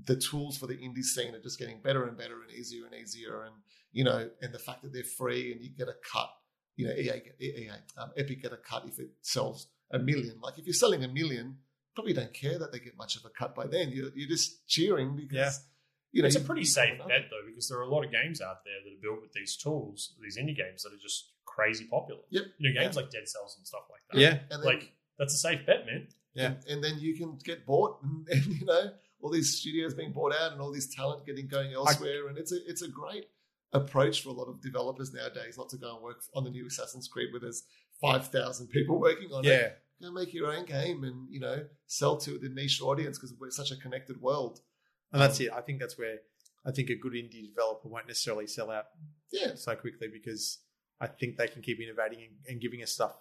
the 0.06 0.16
tools 0.16 0.58
for 0.58 0.68
the 0.68 0.76
indie 0.76 1.04
scene 1.04 1.36
are 1.36 1.42
just 1.42 1.60
getting 1.60 1.82
better 1.82 2.06
and 2.08 2.18
better 2.18 2.42
and 2.42 2.52
easier 2.52 2.86
and 2.86 2.96
easier, 2.96 3.44
and 3.44 3.56
you 3.92 4.04
know, 4.04 4.30
and 4.42 4.54
the 4.54 4.60
fact 4.60 4.84
that 4.84 4.94
they're 4.94 5.04
free 5.04 5.52
and 5.52 5.62
you 5.62 5.70
get 5.78 5.88
a 5.88 5.96
cut. 6.12 6.30
You 6.78 6.88
know, 6.88 6.94
EA, 6.94 7.04
get- 7.22 7.36
EA 7.42 7.70
um, 7.98 8.12
Epic 8.18 8.42
get 8.42 8.54
a 8.54 8.58
cut 8.58 8.86
if 8.88 8.98
it 8.98 9.10
sells 9.22 9.68
a 9.92 10.00
million. 10.00 10.40
Like 10.42 10.58
if 10.58 10.66
you're 10.66 10.74
selling 10.74 11.04
a 11.04 11.08
million, 11.10 11.58
probably 11.94 12.14
don't 12.14 12.34
care 12.34 12.58
that 12.58 12.72
they 12.72 12.80
get 12.80 12.98
much 12.98 13.18
of 13.18 13.26
a 13.26 13.30
cut 13.30 13.54
by 13.54 13.68
then. 13.68 13.92
You're, 13.92 14.10
you're 14.16 14.30
just 14.30 14.66
cheering 14.68 15.16
because 15.18 15.36
Yeah. 15.38 15.52
you 16.14 16.22
know 16.22 16.28
it's 16.28 16.38
a 16.38 16.42
pretty 16.42 16.64
safe 16.64 16.98
bet 17.00 17.26
though, 17.30 17.46
because 17.46 17.68
there 17.68 17.78
are 17.78 17.84
a 17.84 17.90
lot 17.90 18.06
of 18.06 18.12
games 18.12 18.42
out 18.42 18.64
there 18.64 18.76
that 18.84 18.98
are 18.98 19.02
built 19.02 19.22
with 19.22 19.34
these 19.34 19.58
tools, 19.58 20.16
these 20.24 20.38
indie 20.38 20.56
games 20.56 20.84
that 20.84 20.94
are 20.94 21.02
just 21.02 21.32
crazy 21.46 21.86
popular. 21.86 22.22
Yep. 22.30 22.44
You 22.58 22.74
know, 22.74 22.82
games 22.82 22.96
like 22.96 23.12
Dead 23.12 23.28
Cells 23.28 23.56
and 23.58 23.68
stuff 23.68 23.84
like 23.92 24.02
that. 24.14 24.20
yeah, 24.20 24.40
and 24.50 24.64
then, 24.64 24.74
Like 24.74 24.94
that's 25.20 25.34
a 25.36 25.38
safe 25.38 25.66
bet, 25.68 25.86
man. 25.86 26.08
Yeah. 26.34 26.46
and, 26.46 26.58
and 26.70 26.84
then 26.84 27.00
you 27.00 27.16
can 27.18 27.38
get 27.44 27.66
bought, 27.66 28.00
and, 28.02 28.26
and 28.32 28.46
you 28.60 28.66
know 28.66 28.92
all 29.22 29.32
these 29.32 29.56
studios 29.56 29.94
being 29.94 30.12
bought 30.12 30.34
out, 30.34 30.52
and 30.52 30.62
all 30.62 30.72
this 30.72 30.94
talent 30.94 31.26
getting 31.26 31.48
going 31.48 31.74
elsewhere, 31.74 32.28
and 32.28 32.38
it's 32.38 32.52
a 32.52 32.58
it's 32.68 32.82
a 32.82 32.88
great 32.88 33.26
approach 33.74 34.22
for 34.22 34.30
a 34.30 34.34
lot 34.34 34.50
of 34.50 34.62
developers 34.62 35.14
nowadays 35.14 35.58
not 35.58 35.70
to 35.70 35.78
go 35.78 35.96
and 35.96 36.04
work 36.04 36.22
on 36.36 36.44
the 36.44 36.50
new 36.50 36.68
Assassin's 36.68 37.08
Creed 37.08 37.30
where 37.32 37.40
there's 37.40 37.64
five 38.02 38.28
thousand 38.28 38.68
people 38.68 39.00
working 39.00 39.30
on 39.32 39.46
it. 39.46 39.48
yeah. 39.48 39.70
Go 40.02 40.12
make 40.12 40.34
your 40.34 40.52
own 40.52 40.66
game 40.66 41.04
and 41.04 41.28
you 41.30 41.40
know 41.40 41.66
sell 41.88 42.18
to 42.18 42.38
the 42.38 42.50
niche 42.50 42.82
audience 42.82 43.18
because 43.18 43.34
we're 43.40 43.52
such 43.52 43.72
a 43.72 43.76
connected 43.76 44.20
world. 44.22 44.60
And 45.14 45.22
that's 45.22 45.40
it. 45.40 45.52
I 45.54 45.62
think 45.62 45.80
that's 45.80 45.98
where 45.98 46.20
I 46.66 46.72
think 46.72 46.90
a 46.90 46.96
good 46.96 47.14
indie 47.14 47.48
developer 47.48 47.88
won't 47.88 48.08
necessarily 48.08 48.48
sell 48.48 48.72
out 48.72 48.86
Yeah, 49.32 49.56
so 49.56 49.76
quickly 49.76 50.08
because 50.12 50.60
I 51.00 51.08
think 51.08 51.38
they 51.38 51.48
can 51.48 51.62
keep 51.62 51.80
innovating 51.80 52.20
and, 52.20 52.32
and 52.48 52.62
giving 52.62 52.82
us 52.82 52.92
stuff. 52.92 53.16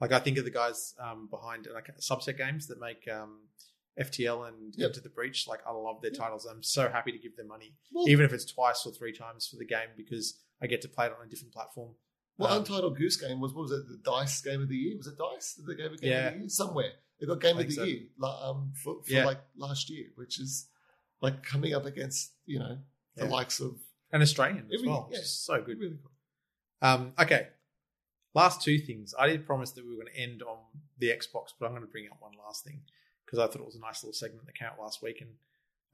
Like 0.00 0.12
I 0.12 0.18
think 0.18 0.38
of 0.38 0.44
the 0.44 0.50
guys 0.50 0.94
um, 1.00 1.28
behind 1.30 1.66
like 1.72 1.90
Subset 2.00 2.36
Games 2.36 2.66
that 2.68 2.80
make 2.80 3.08
um, 3.12 3.40
FTL 3.98 4.44
and 4.48 4.74
Yep. 4.76 4.88
Into 4.88 5.00
the 5.00 5.08
Breach. 5.08 5.46
Like 5.48 5.60
I 5.66 5.72
love 5.72 6.00
their 6.02 6.10
Yep. 6.12 6.18
titles. 6.20 6.46
I'm 6.46 6.62
so 6.62 6.88
happy 6.88 7.12
to 7.12 7.18
give 7.18 7.36
them 7.36 7.48
money, 7.48 7.74
well, 7.92 8.08
even 8.08 8.24
if 8.24 8.32
it's 8.32 8.44
twice 8.44 8.84
or 8.86 8.92
three 8.92 9.12
times 9.12 9.46
for 9.48 9.56
the 9.56 9.64
game 9.64 9.88
because 9.96 10.38
I 10.62 10.66
get 10.66 10.80
to 10.82 10.88
play 10.88 11.06
it 11.06 11.12
on 11.18 11.26
a 11.26 11.28
different 11.28 11.52
platform. 11.52 11.94
well 12.38 12.52
Um, 12.52 12.58
Untitled 12.60 12.96
Goose 12.96 13.16
Game 13.16 13.40
was 13.40 13.52
what 13.52 13.62
was 13.62 13.72
it? 13.72 13.86
The 13.88 13.98
Dice 13.98 14.40
Game 14.42 14.62
of 14.62 14.68
the 14.68 14.76
Year 14.76 14.96
was 14.96 15.06
it 15.06 15.18
Dice? 15.18 15.54
Did 15.54 15.66
they 15.66 15.74
gave 15.74 15.92
a 15.92 15.96
Game 15.96 16.10
Yeah. 16.10 16.26
of 16.28 16.34
the 16.34 16.40
Year 16.40 16.48
somewhere? 16.48 16.92
They 17.18 17.26
got 17.26 17.40
Game 17.40 17.58
of 17.58 17.66
the 17.66 17.72
so. 17.72 17.82
Year 17.84 18.06
um, 18.22 18.72
for, 18.82 19.02
for 19.02 19.12
Yeah. 19.12 19.26
like 19.26 19.40
last 19.56 19.90
year, 19.90 20.06
which 20.14 20.38
is 20.40 20.68
like 21.20 21.42
coming 21.42 21.74
up 21.74 21.84
against 21.84 22.32
you 22.46 22.58
know 22.58 22.78
the 23.16 23.24
Yeah. 23.24 23.30
likes 23.30 23.60
of 23.60 23.78
an 24.12 24.22
Australian 24.22 24.70
as 24.72 24.82
well. 24.82 25.08
yeah. 25.12 25.20
so 25.22 25.60
good. 25.62 25.78
really 25.78 25.98
cool. 26.02 26.12
Um, 26.82 27.12
okay. 27.18 27.48
Last 28.32 28.62
two 28.62 28.78
things. 28.78 29.12
I 29.18 29.26
did 29.26 29.44
promise 29.44 29.72
that 29.72 29.84
we 29.84 29.90
were 29.90 30.02
going 30.02 30.14
to 30.14 30.18
end 30.20 30.42
on 30.42 30.58
the 30.98 31.08
Xbox, 31.08 31.52
but 31.58 31.66
I'm 31.66 31.72
going 31.72 31.82
to 31.82 31.88
bring 31.90 32.08
up 32.10 32.20
one 32.22 32.32
last 32.38 32.64
thing 32.64 32.80
because 33.30 33.42
I 33.42 33.46
thought 33.50 33.62
it 33.62 33.66
was 33.66 33.76
a 33.76 33.80
nice 33.80 34.02
little 34.02 34.12
segment 34.14 34.46
that 34.46 34.56
came 34.56 34.68
out 34.68 34.80
last 34.80 35.02
week 35.02 35.20
and 35.20 35.30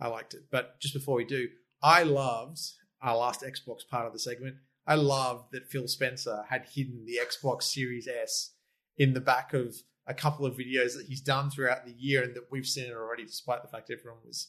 I 0.01 0.09
liked 0.09 0.35
it. 0.35 0.45
But 0.51 0.81
just 0.81 0.95
before 0.95 1.17
we 1.17 1.25
do, 1.25 1.49
I 1.83 2.03
loved 2.03 2.61
our 3.03 3.17
last 3.17 3.43
Xbox 3.43 3.87
part 3.89 4.07
of 4.07 4.13
the 4.13 4.19
segment. 4.19 4.57
I 4.87 4.95
loved 4.95 5.53
that 5.53 5.69
Phil 5.69 5.89
Spencer 5.89 6.45
had 6.49 6.67
hidden 6.73 7.05
the 7.05 7.19
Xbox 7.21 7.65
Series 7.65 8.09
S 8.09 8.53
in 8.97 9.13
the 9.13 9.21
back 9.21 9.53
of 9.53 9.75
a 10.07 10.15
couple 10.15 10.47
of 10.47 10.55
videos 10.55 10.97
that 10.97 11.07
he's 11.09 11.21
done 11.21 11.51
throughout 11.51 11.85
the 11.85 11.93
year 11.93 12.23
and 12.23 12.35
that 12.37 12.47
we've 12.51 12.67
seen 12.67 12.85
it 12.85 12.93
already, 12.93 13.25
despite 13.25 13.63
the 13.63 13.69
fact 13.69 13.91
everyone 13.91 14.21
was 14.25 14.49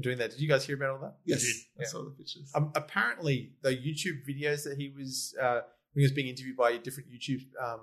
doing 0.00 0.16
that. 0.18 0.30
Did 0.30 0.40
you 0.40 0.48
guys 0.48 0.64
hear 0.64 0.76
about 0.76 0.90
all 0.90 0.98
that? 1.00 1.16
Yes, 1.24 1.42
did, 1.42 1.82
I 1.82 1.84
saw 1.84 2.04
the 2.04 2.10
pictures. 2.10 2.50
Um, 2.54 2.72
apparently, 2.74 3.52
the 3.62 3.70
YouTube 3.70 4.26
videos 4.28 4.64
that 4.64 4.76
he 4.78 4.94
was 4.96 5.34
uh, 5.40 5.60
when 5.92 6.00
he 6.00 6.02
was 6.02 6.12
being 6.12 6.28
interviewed 6.28 6.56
by 6.56 6.76
different 6.78 7.10
YouTube 7.10 7.42
um, 7.60 7.80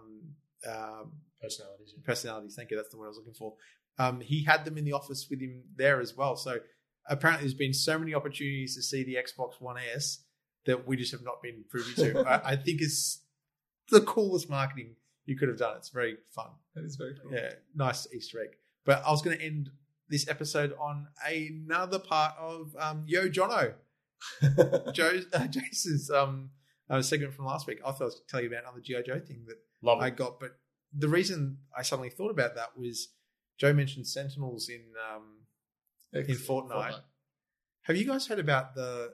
um, 0.67 1.11
Personalities. 1.41 1.93
yeah. 1.97 2.03
personalities. 2.05 2.55
Thank 2.55 2.71
you. 2.71 2.77
That's 2.77 2.89
the 2.89 2.97
word 2.97 3.05
I 3.05 3.09
was 3.09 3.17
looking 3.17 3.33
for. 3.33 3.55
Um, 3.97 4.21
he 4.21 4.43
had 4.43 4.65
them 4.65 4.77
in 4.77 4.85
the 4.85 4.93
office 4.93 5.27
with 5.29 5.41
him 5.41 5.63
there 5.75 6.01
as 6.01 6.15
well. 6.15 6.35
So 6.35 6.59
apparently, 7.07 7.45
there's 7.45 7.53
been 7.53 7.73
so 7.73 7.99
many 7.99 8.13
opportunities 8.13 8.75
to 8.75 8.81
see 8.81 9.03
the 9.03 9.15
Xbox 9.15 9.59
One 9.59 9.77
S 9.93 10.19
that 10.65 10.87
we 10.87 10.95
just 10.97 11.11
have 11.11 11.23
not 11.23 11.41
been 11.41 11.63
privy 11.69 11.93
to. 11.95 12.19
I, 12.27 12.51
I 12.51 12.55
think 12.55 12.81
it's 12.81 13.21
the 13.89 14.01
coolest 14.01 14.49
marketing 14.49 14.95
you 15.25 15.37
could 15.37 15.49
have 15.49 15.57
done. 15.57 15.77
It's 15.77 15.89
very 15.89 16.17
fun. 16.33 16.49
That 16.75 16.85
is 16.85 16.95
very 16.95 17.15
cool. 17.21 17.33
Yeah, 17.33 17.51
nice 17.75 18.07
Easter 18.13 18.41
egg. 18.41 18.55
But 18.85 19.03
I 19.05 19.11
was 19.11 19.21
going 19.21 19.37
to 19.37 19.43
end 19.43 19.69
this 20.09 20.27
episode 20.27 20.73
on 20.79 21.07
another 21.27 21.99
part 21.99 22.33
of 22.39 22.75
um, 22.79 23.03
Yo 23.05 23.29
Jono, 23.29 23.73
Joe, 24.93 25.19
uh, 25.33 25.47
Jason's 25.47 26.09
um, 26.09 26.49
uh, 26.89 27.01
segment 27.01 27.33
from 27.33 27.45
last 27.45 27.67
week. 27.67 27.79
I 27.85 27.91
thought 27.91 28.01
I 28.01 28.05
was 28.05 28.21
telling 28.27 28.45
you 28.45 28.51
about 28.51 28.63
another 28.63 28.81
GI 28.81 29.03
Joe 29.05 29.19
thing 29.19 29.43
that 29.47 29.57
Love 29.81 29.99
it. 30.01 30.05
I 30.05 30.09
got, 30.09 30.39
but 30.39 30.51
the 30.95 31.07
reason 31.07 31.57
I 31.75 31.81
suddenly 31.81 32.09
thought 32.09 32.31
about 32.31 32.55
that 32.55 32.77
was 32.77 33.09
Joe 33.61 33.73
mentioned 33.73 34.07
Sentinels 34.07 34.67
in. 34.69 34.81
Um, 35.13 35.37
Excellent. 36.13 36.69
Fortnite. 36.71 36.99
have 37.83 37.95
you 37.95 38.05
guys 38.05 38.27
heard 38.27 38.39
about 38.39 38.75
the 38.75 39.13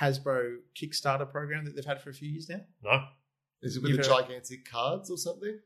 Hasbro 0.00 0.58
Kickstarter 0.80 1.28
program 1.30 1.64
that 1.66 1.74
they've 1.76 1.84
had 1.84 2.00
for 2.00 2.08
a 2.08 2.14
few 2.14 2.28
years 2.30 2.48
now? 2.48 2.60
no. 2.82 3.04
Is 3.62 3.76
it 3.76 3.82
with 3.82 3.90
You've 3.92 4.02
the 4.02 4.08
heard- 4.08 4.22
gigantic 4.26 4.64
cards 4.70 5.10
or 5.10 5.18
something? 5.18 5.58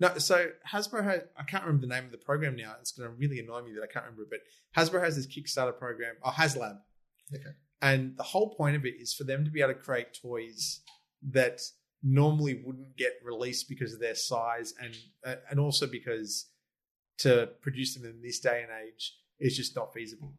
No, 0.00 0.16
so 0.18 0.48
Hasbro 0.72 1.04
has, 1.04 1.20
I 1.36 1.42
can't 1.44 1.62
remember 1.64 1.86
the 1.86 1.94
name 1.94 2.06
of 2.06 2.10
the 2.10 2.16
program 2.18 2.56
now. 2.56 2.74
It's 2.80 2.90
going 2.90 3.08
to 3.08 3.14
really 3.14 3.38
annoy 3.38 3.62
me 3.62 3.72
that 3.74 3.82
I 3.82 3.86
can't 3.86 4.06
remember 4.06 4.22
it, 4.22 4.30
but 4.30 4.40
Hasbro 4.82 5.04
has 5.04 5.14
this 5.14 5.26
Kickstarter 5.28 5.78
program, 5.78 6.14
or 6.24 6.32
HasLab. 6.32 6.78
Okay. 7.32 7.50
And 7.82 8.16
the 8.16 8.22
whole 8.24 8.54
point 8.54 8.74
of 8.76 8.84
it 8.86 8.94
is 8.98 9.14
for 9.14 9.22
them 9.24 9.44
to 9.44 9.50
be 9.50 9.60
able 9.60 9.74
to 9.74 9.78
create 9.78 10.18
toys 10.20 10.80
that 11.30 11.60
normally 12.02 12.62
wouldn't 12.64 12.96
get 12.96 13.12
released 13.22 13.68
because 13.68 13.92
of 13.92 14.00
their 14.00 14.14
size 14.16 14.72
and 14.82 14.96
uh, 15.24 15.36
and 15.50 15.60
also 15.60 15.86
because 15.86 16.46
to 17.20 17.48
produce 17.60 17.94
them 17.94 18.04
in 18.04 18.20
this 18.22 18.40
day 18.40 18.62
and 18.62 18.70
age 18.86 19.14
is 19.38 19.56
just 19.56 19.74
not 19.76 19.92
feasible. 19.94 20.32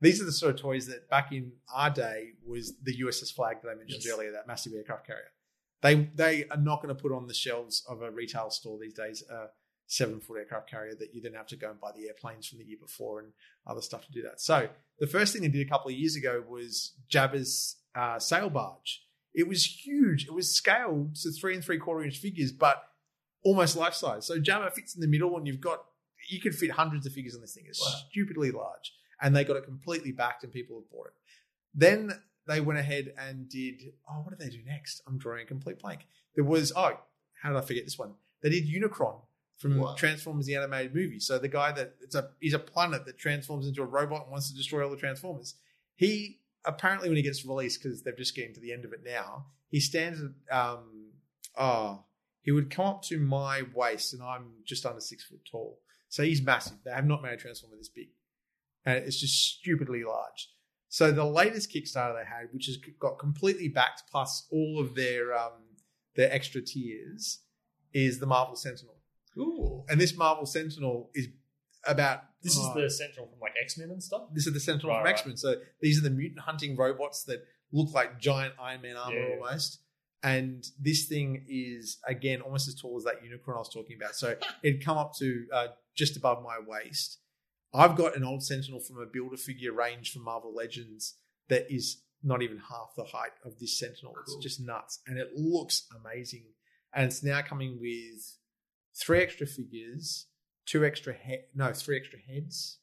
These 0.00 0.20
are 0.20 0.24
the 0.24 0.32
sort 0.32 0.54
of 0.54 0.60
toys 0.60 0.86
that 0.88 1.08
back 1.08 1.32
in 1.32 1.52
our 1.74 1.90
day 1.90 2.32
was 2.46 2.74
the 2.82 2.98
USS 3.00 3.32
Flagg 3.34 3.62
that 3.62 3.70
I 3.70 3.74
mentioned 3.74 4.02
Yes. 4.04 4.12
earlier, 4.14 4.32
that 4.32 4.46
massive 4.46 4.72
aircraft 4.74 5.06
carrier. 5.06 5.30
They 5.82 5.94
they 6.14 6.44
are 6.50 6.56
not 6.56 6.82
going 6.82 6.94
to 6.94 7.00
put 7.00 7.12
on 7.12 7.26
the 7.26 7.34
shelves 7.34 7.84
of 7.88 8.02
a 8.02 8.10
retail 8.10 8.50
store 8.50 8.78
these 8.78 8.94
days 8.94 9.22
a 9.30 9.48
seven 9.86 10.20
foot 10.20 10.38
aircraft 10.38 10.68
carrier 10.68 10.94
that 10.96 11.14
you 11.14 11.22
then 11.22 11.34
have 11.34 11.46
to 11.46 11.56
go 11.56 11.70
and 11.70 11.80
buy 11.80 11.92
the 11.96 12.08
airplanes 12.08 12.46
from 12.46 12.58
the 12.58 12.64
year 12.64 12.78
before 12.80 13.20
and 13.20 13.32
other 13.66 13.80
stuff 13.80 14.04
to 14.04 14.10
do 14.12 14.20
that. 14.22 14.40
So 14.40 14.68
the 14.98 15.06
first 15.06 15.32
thing 15.32 15.42
they 15.42 15.48
did 15.48 15.64
a 15.66 15.70
couple 15.70 15.90
of 15.90 15.96
years 15.96 16.16
ago 16.16 16.42
was 16.46 16.92
Jabba's 17.10 17.76
uh, 17.94 18.18
sail 18.18 18.50
barge. 18.50 19.02
It 19.32 19.46
was 19.48 19.64
huge. 19.64 20.24
It 20.26 20.34
was 20.34 20.52
scaled 20.52 21.14
to 21.16 21.30
three 21.30 21.54
and 21.54 21.62
three 21.64 21.78
quarter 21.78 22.04
inch 22.04 22.18
figures, 22.18 22.52
but 22.52 22.82
almost 23.44 23.76
life 23.76 23.94
size. 23.94 24.26
So 24.26 24.40
Jabba 24.40 24.72
fits 24.72 24.94
in 24.94 25.00
the 25.00 25.06
middle, 25.06 25.36
and 25.36 25.46
you've 25.46 25.60
got 25.60 25.84
you 26.28 26.40
could 26.40 26.54
fit 26.54 26.70
hundreds 26.72 27.06
of 27.06 27.12
figures 27.12 27.34
on 27.34 27.40
this 27.40 27.54
thing. 27.54 27.64
It's 27.68 27.80
Wow. 27.80 28.00
stupidly 28.10 28.50
large, 28.50 28.92
and 29.20 29.34
they 29.34 29.44
got 29.44 29.56
it 29.56 29.64
completely 29.64 30.12
backed, 30.12 30.44
and 30.44 30.52
people 30.52 30.80
have 30.80 30.90
bought 30.90 31.08
it. 31.08 31.12
Then 31.74 32.22
they 32.46 32.60
went 32.60 32.78
ahead 32.78 33.14
and 33.18 33.48
did. 33.48 33.92
Oh, 34.08 34.20
what 34.22 34.30
did 34.30 34.38
they 34.38 34.54
do 34.54 34.62
next? 34.64 35.02
I'm 35.06 35.18
drawing 35.18 35.42
a 35.42 35.46
complete 35.46 35.78
blank. 35.78 36.06
There 36.34 36.44
was. 36.44 36.72
Oh, 36.74 36.98
how 37.42 37.48
did 37.50 37.58
I 37.58 37.60
forget 37.62 37.84
this 37.84 37.98
one? 37.98 38.14
They 38.42 38.50
did 38.50 38.68
Unicron 38.68 39.20
from 39.58 39.78
Wow. 39.78 39.94
Transformers 39.94 40.46
the 40.46 40.54
animated 40.56 40.94
movie. 40.94 41.18
So 41.20 41.38
the 41.38 41.48
guy 41.48 41.72
that 41.72 41.94
it's 42.02 42.14
a 42.14 42.30
he's 42.40 42.54
a 42.54 42.58
planet 42.58 43.04
that 43.06 43.18
transforms 43.18 43.66
into 43.66 43.82
a 43.82 43.86
robot 43.86 44.22
and 44.22 44.30
wants 44.30 44.50
to 44.50 44.56
destroy 44.56 44.84
all 44.84 44.90
the 44.90 44.96
Transformers. 44.96 45.54
He 45.94 46.40
apparently 46.64 47.08
when 47.08 47.16
he 47.16 47.22
gets 47.22 47.44
released 47.44 47.82
because 47.82 48.02
they're 48.02 48.12
just 48.14 48.34
getting 48.34 48.52
to 48.54 48.60
the 48.60 48.72
end 48.72 48.84
of 48.84 48.92
it 48.92 49.00
now, 49.04 49.46
he 49.68 49.80
stands 49.80 50.20
at 50.20 50.56
um 50.56 51.12
oh 51.56 52.04
he 52.42 52.52
would 52.52 52.70
come 52.70 52.86
up 52.86 53.02
to 53.02 53.18
my 53.18 53.62
waist 53.74 54.12
and 54.12 54.22
I'm 54.22 54.52
just 54.64 54.86
under 54.86 55.00
six 55.00 55.24
foot 55.24 55.40
tall. 55.50 55.80
So 56.16 56.22
he's 56.22 56.40
massive. 56.40 56.78
They 56.82 56.92
have 56.92 57.04
not 57.04 57.22
made 57.22 57.34
a 57.34 57.36
Transformer 57.36 57.76
this 57.76 57.90
big. 57.90 58.08
And 58.86 59.04
it's 59.04 59.20
just 59.20 59.34
stupidly 59.58 60.02
large. 60.02 60.48
So 60.88 61.12
the 61.12 61.26
latest 61.26 61.70
Kickstarter 61.70 62.14
they 62.18 62.26
had, 62.26 62.48
which 62.52 62.64
has 62.68 62.78
got 62.98 63.18
completely 63.18 63.68
backed 63.68 64.04
plus 64.10 64.46
all 64.50 64.80
of 64.80 64.94
their 64.94 65.36
um 65.36 65.76
their 66.14 66.32
extra 66.32 66.62
tiers, 66.62 67.40
is 67.92 68.18
the 68.18 68.24
Marvel 68.24 68.56
Sentinel. 68.56 68.94
Ooh. 69.36 69.84
And 69.90 70.00
this 70.00 70.16
Marvel 70.16 70.46
Sentinel 70.46 71.10
is 71.14 71.28
about 71.86 72.22
This 72.42 72.56
oh, 72.58 72.66
is 72.66 72.74
the 72.74 73.04
central 73.04 73.26
from 73.26 73.38
like 73.38 73.52
X 73.62 73.76
Men 73.76 73.90
and 73.90 74.02
stuff. 74.02 74.22
this 74.32 74.46
is 74.46 74.54
the 74.54 74.60
Sentinel 74.60 74.92
Right, 74.92 75.02
from. 75.02 75.10
X 75.10 75.26
Men. 75.26 75.36
So 75.36 75.56
these 75.82 75.98
are 75.98 76.02
the 76.02 76.08
mutant 76.08 76.40
hunting 76.40 76.76
robots 76.76 77.24
that 77.24 77.44
look 77.72 77.92
like 77.92 78.18
giant 78.18 78.54
Iron 78.58 78.80
Man 78.80 78.96
armor 78.96 79.18
Yeah. 79.18 79.34
almost. 79.34 79.80
And 80.26 80.66
this 80.80 81.04
thing 81.04 81.44
is 81.48 81.98
again 82.04 82.40
almost 82.40 82.66
as 82.66 82.74
tall 82.74 82.96
as 82.96 83.04
that 83.04 83.22
Unicron 83.22 83.54
I 83.54 83.58
was 83.58 83.72
talking 83.72 83.96
about. 83.96 84.16
So 84.16 84.34
it'd 84.64 84.84
come 84.84 84.98
up 84.98 85.14
to 85.18 85.46
uh, 85.52 85.66
just 85.94 86.16
above 86.16 86.42
my 86.42 86.58
waist. 86.66 87.20
I've 87.72 87.94
got 87.94 88.16
an 88.16 88.24
old 88.24 88.42
Sentinel 88.42 88.80
from 88.80 89.00
a 89.00 89.06
Builder 89.06 89.36
Figure 89.36 89.72
range 89.72 90.10
from 90.10 90.24
Marvel 90.24 90.52
Legends 90.52 91.14
that 91.48 91.72
is 91.72 92.02
not 92.24 92.42
even 92.42 92.58
half 92.58 92.90
the 92.96 93.04
height 93.04 93.30
of 93.44 93.60
this 93.60 93.78
Sentinel. 93.78 94.14
Cool. 94.14 94.22
It's 94.26 94.42
just 94.42 94.60
nuts, 94.60 95.00
and 95.06 95.16
it 95.16 95.28
looks 95.36 95.86
amazing. 96.04 96.46
And 96.92 97.04
it's 97.04 97.22
now 97.22 97.40
coming 97.42 97.78
with 97.80 98.38
three 99.00 99.20
extra 99.20 99.46
figures, 99.46 100.26
two 100.64 100.84
extra 100.84 101.12
head, 101.12 101.44
no, 101.54 101.72
three 101.72 101.98
extra 101.98 102.18
heads, 102.18 102.78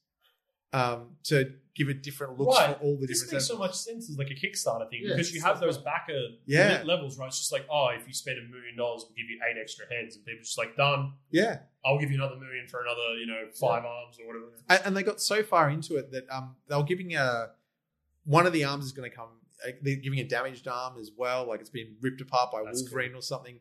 um, 0.73 1.15
to 1.25 1.53
give 1.75 1.89
it 1.89 2.03
different 2.03 2.37
looks 2.37 2.57
Right. 2.59 2.77
for 2.77 2.83
all 2.83 2.97
the 2.97 3.07
different. 3.07 3.09
This 3.09 3.19
different. 3.21 3.33
makes 3.33 3.47
so 3.47 3.57
much 3.57 3.73
sense 3.73 4.09
as 4.09 4.17
like 4.17 4.29
a 4.29 4.35
Kickstarter 4.35 4.87
thing 4.89 5.01
Yeah, 5.03 5.09
because 5.15 5.33
you 5.33 5.41
have 5.41 5.59
those 5.59 5.75
fun. 5.77 5.85
backer 5.85 6.19
Yeah. 6.45 6.83
levels, 6.85 7.17
right? 7.17 7.27
It's 7.27 7.39
just 7.39 7.51
like, 7.51 7.65
oh, 7.71 7.87
if 7.87 8.07
you 8.07 8.13
spend 8.13 8.37
a 8.39 8.43
million 8.43 8.75
dollars, 8.77 9.03
we'll 9.07 9.15
give 9.15 9.29
you 9.29 9.39
eight 9.49 9.57
extra 9.59 9.85
heads, 9.87 10.15
and 10.15 10.25
people 10.25 10.43
just 10.43 10.57
like, 10.57 10.75
done. 10.75 11.13
Yeah, 11.31 11.59
I'll 11.85 11.97
give 11.99 12.11
you 12.11 12.17
another 12.17 12.35
million 12.35 12.67
for 12.67 12.81
another, 12.81 13.15
you 13.17 13.25
know, 13.25 13.47
five 13.59 13.85
arms 13.85 14.17
or 14.19 14.27
whatever. 14.27 14.51
and, 14.69 14.81
and 14.85 14.97
they 14.97 15.03
got 15.03 15.19
so 15.21 15.41
far 15.43 15.69
into 15.69 15.95
it 15.95 16.11
that 16.11 16.25
um, 16.29 16.55
they 16.67 16.75
were 16.75 16.83
giving 16.83 17.15
a 17.15 17.51
one 18.25 18.45
of 18.45 18.53
the 18.53 18.63
arms 18.65 18.85
is 18.85 18.91
going 18.91 19.09
to 19.09 19.15
come. 19.15 19.29
They're 19.81 19.95
giving 19.95 20.19
a 20.19 20.23
damaged 20.25 20.67
arm 20.67 20.97
as 20.99 21.11
well, 21.17 21.47
like 21.47 21.59
it's 21.61 21.69
been 21.69 21.95
ripped 22.01 22.21
apart 22.21 22.51
by 22.51 22.63
That's 22.63 22.81
Wolverine 22.83 23.15
or 23.15 23.21
something. 23.21 23.59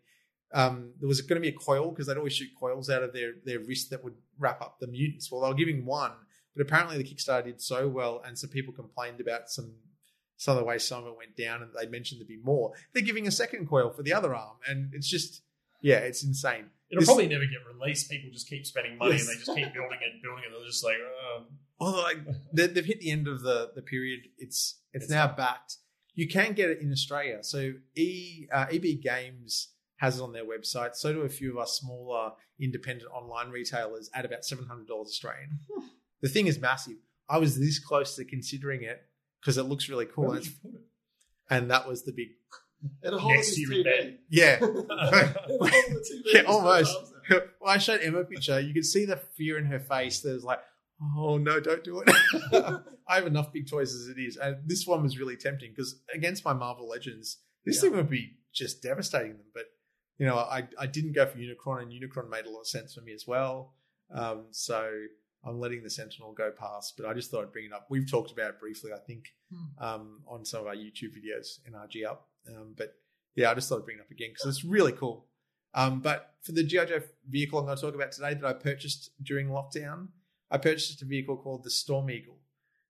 Um, 0.52 0.92
there 1.00 1.08
was 1.08 1.20
going 1.22 1.40
to 1.40 1.40
be 1.40 1.48
a 1.48 1.58
coil 1.58 1.90
because 1.90 2.06
they'd 2.08 2.16
always 2.18 2.34
shoot 2.34 2.50
coils 2.58 2.90
out 2.90 3.02
of 3.02 3.12
their 3.14 3.32
their 3.44 3.60
wrist 3.60 3.88
that 3.90 4.04
would 4.04 4.14
wrap 4.38 4.60
up 4.60 4.78
the 4.80 4.86
mutants. 4.86 5.30
Well, 5.32 5.40
they 5.40 5.48
were 5.48 5.54
giving 5.54 5.86
one, 5.86 6.12
but 6.56 6.62
apparently 6.62 6.98
the 6.98 7.04
Kickstarter 7.04 7.44
did 7.44 7.60
so 7.60 7.88
well, 7.88 8.22
and 8.26 8.38
some 8.38 8.50
people 8.50 8.72
complained 8.72 9.20
about 9.20 9.50
some 9.50 9.74
some 10.36 10.56
of 10.56 10.60
the 10.60 10.64
way 10.66 10.76
some 10.78 11.04
of 11.04 11.12
it 11.12 11.16
went 11.16 11.36
down, 11.36 11.62
and 11.62 11.70
they 11.78 11.86
mentioned 11.86 12.20
there'd 12.20 12.28
be 12.28 12.40
more. 12.42 12.72
They're 12.92 13.02
giving 13.04 13.26
a 13.28 13.30
second 13.30 13.68
coil 13.68 13.90
for 13.90 14.02
the 14.02 14.12
other 14.12 14.34
arm, 14.34 14.56
and 14.68 14.92
it's 14.94 15.08
just 15.08 15.42
yeah, 15.80 15.98
it's 15.98 16.24
insane. 16.24 16.66
It'll 16.90 17.00
This- 17.00 17.08
probably 17.08 17.28
never 17.28 17.44
get 17.44 17.60
released. 17.72 18.10
People 18.10 18.30
just 18.32 18.48
keep 18.48 18.66
spending 18.66 18.98
money 18.98 19.12
Yes. 19.12 19.20
and 19.22 19.30
they 19.30 19.34
just 19.44 19.46
keep 19.56 19.72
building 19.74 19.98
it, 20.00 20.12
and 20.12 20.22
building 20.22 20.44
it. 20.46 20.50
They're 20.56 20.66
just 20.66 20.84
like, 20.84 20.96
oh, 21.00 21.44
Although 21.80 22.02
like 22.02 22.18
they, 22.52 22.66
they've 22.68 22.84
hit 22.84 23.00
the 23.00 23.10
end 23.10 23.26
of 23.28 23.42
the 23.42 23.70
the 23.74 23.82
period, 23.82 24.20
it's 24.38 24.80
it's, 24.92 25.04
It's 25.04 25.10
now 25.12 25.28
fine. 25.28 25.36
backed. 25.36 25.76
You 26.14 26.28
can 26.28 26.52
get 26.52 26.68
it 26.70 26.80
in 26.80 26.92
Australia. 26.92 27.38
So 27.42 27.72
E 27.96 28.46
uh, 28.52 28.66
EB 28.70 29.00
Games 29.02 29.68
has 29.96 30.18
it 30.18 30.22
on 30.22 30.32
their 30.32 30.44
website. 30.44 30.94
So 30.96 31.12
do 31.12 31.22
a 31.22 31.28
few 31.28 31.52
of 31.52 31.58
our 31.58 31.66
smaller 31.66 32.32
independent 32.60 33.10
online 33.12 33.50
retailers 33.50 34.10
at 34.14 34.24
about 34.24 34.44
seven 34.44 34.66
hundred 34.66 34.88
dollars 34.88 35.08
Australian. 35.08 35.58
The 36.22 36.28
thing 36.28 36.46
is 36.46 36.58
massive. 36.58 36.96
I 37.28 37.38
was 37.38 37.58
this 37.58 37.78
close 37.78 38.16
to 38.16 38.24
considering 38.24 38.82
it 38.82 39.02
because 39.40 39.58
it 39.58 39.64
looks 39.64 39.88
really 39.88 40.06
cool, 40.06 40.24
and, 40.32 40.34
would 40.34 40.46
you 40.46 40.52
put 40.62 40.74
it? 40.74 40.80
and 41.50 41.70
that 41.70 41.86
was 41.88 42.04
the 42.04 42.12
big 42.12 42.28
And 43.02 43.14
a 43.14 43.18
whole 43.18 43.30
Next 43.32 43.50
of 43.50 43.54
to 43.54 43.60
his 43.60 43.68
your 43.70 43.78
TV. 43.78 43.84
bed. 43.84 44.18
yeah. 44.28 44.56
And 44.60 44.62
a 44.90 45.26
whole 45.46 45.64
of 45.64 45.70
the 45.70 46.22
TV 46.24 46.34
Yeah, 46.34 46.42
almost. 46.42 46.96
well, 47.30 47.42
I 47.66 47.78
showed 47.78 48.00
Emma 48.00 48.18
a 48.20 48.24
picture. 48.24 48.58
You 48.60 48.74
could 48.74 48.84
see 48.86 49.04
the 49.04 49.16
fear 49.16 49.56
in 49.58 49.66
her 49.66 49.78
face. 49.78 50.20
There's 50.20 50.42
like, 50.44 50.58
oh 51.16 51.38
no, 51.38 51.60
don't 51.60 51.84
do 51.84 52.02
it. 52.04 52.10
I 53.08 53.14
have 53.16 53.26
enough 53.26 53.52
big 53.52 53.68
toys 53.68 53.94
as 53.94 54.08
it 54.08 54.18
is, 54.20 54.36
and 54.36 54.56
this 54.66 54.86
one 54.86 55.02
was 55.02 55.18
really 55.18 55.36
tempting 55.36 55.70
because 55.74 56.00
against 56.14 56.44
my 56.44 56.52
Marvel 56.52 56.88
Legends, 56.88 57.38
this 57.64 57.76
Yeah. 57.76 57.82
thing 57.90 57.96
would 57.96 58.10
be 58.10 58.36
just 58.52 58.82
devastating 58.82 59.32
them. 59.38 59.46
But 59.54 59.64
you 60.18 60.26
know, 60.26 60.36
I 60.36 60.68
I 60.78 60.86
didn't 60.86 61.12
go 61.12 61.26
for 61.26 61.38
Unicron, 61.38 61.82
and 61.82 61.92
Unicron 61.92 62.28
made 62.30 62.46
a 62.46 62.50
lot 62.50 62.60
of 62.60 62.66
sense 62.68 62.94
for 62.94 63.00
me 63.00 63.12
as 63.12 63.26
well. 63.26 63.74
Um, 64.14 64.46
so 64.50 64.88
I'm 65.44 65.58
letting 65.58 65.82
the 65.82 65.90
Sentinel 65.90 66.32
go 66.32 66.50
past, 66.52 66.94
but 66.96 67.06
I 67.06 67.14
just 67.14 67.30
thought 67.30 67.42
I'd 67.42 67.52
bring 67.52 67.66
it 67.66 67.72
up. 67.72 67.86
We've 67.90 68.08
talked 68.08 68.30
about 68.30 68.50
it 68.50 68.60
briefly, 68.60 68.92
I 68.92 68.98
think, 68.98 69.34
Hmm. 69.50 69.84
um, 69.84 70.22
on 70.26 70.44
some 70.44 70.60
of 70.62 70.66
our 70.68 70.74
YouTube 70.76 71.12
videos 71.16 71.58
in 71.66 71.72
RG 71.74 72.04
up. 72.06 72.28
Um, 72.48 72.74
but 72.76 72.94
yeah, 73.34 73.50
I 73.50 73.54
just 73.54 73.68
thought 73.68 73.80
I'd 73.80 73.84
bring 73.84 73.98
it 73.98 74.02
up 74.02 74.10
again 74.10 74.30
because 74.30 74.46
it's 74.46 74.64
really 74.64 74.92
cool. 74.92 75.26
Um, 75.74 76.00
but 76.00 76.34
for 76.42 76.52
the 76.52 76.62
GI 76.62 76.86
Joe 76.86 77.00
vehicle 77.28 77.58
I'm 77.58 77.64
going 77.66 77.76
to 77.76 77.82
talk 77.82 77.94
about 77.94 78.12
today 78.12 78.34
that 78.34 78.44
I 78.44 78.52
purchased 78.52 79.10
during 79.22 79.48
lockdown, 79.48 80.08
I 80.50 80.58
purchased 80.58 81.00
a 81.02 81.06
vehicle 81.06 81.36
called 81.38 81.64
the 81.64 81.70
Storm 81.70 82.10
Eagle. 82.10 82.38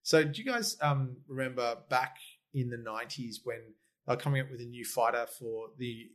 So 0.03 0.25
do 0.25 0.43
you 0.43 0.51
guys 0.51 0.77
um, 0.81 1.17
remember 1.29 1.77
back 1.89 2.17
in 2.53 2.71
the 2.71 2.77
90s 2.77 3.37
when 3.45 3.61
they 4.07 4.13
were 4.15 4.17
coming 4.21 4.41
up 4.41 4.51
with 4.51 4.61
a 4.61 4.65
new 4.65 4.85
fighter 4.85 5.27
for 5.39 5.69
the 5.79 6.11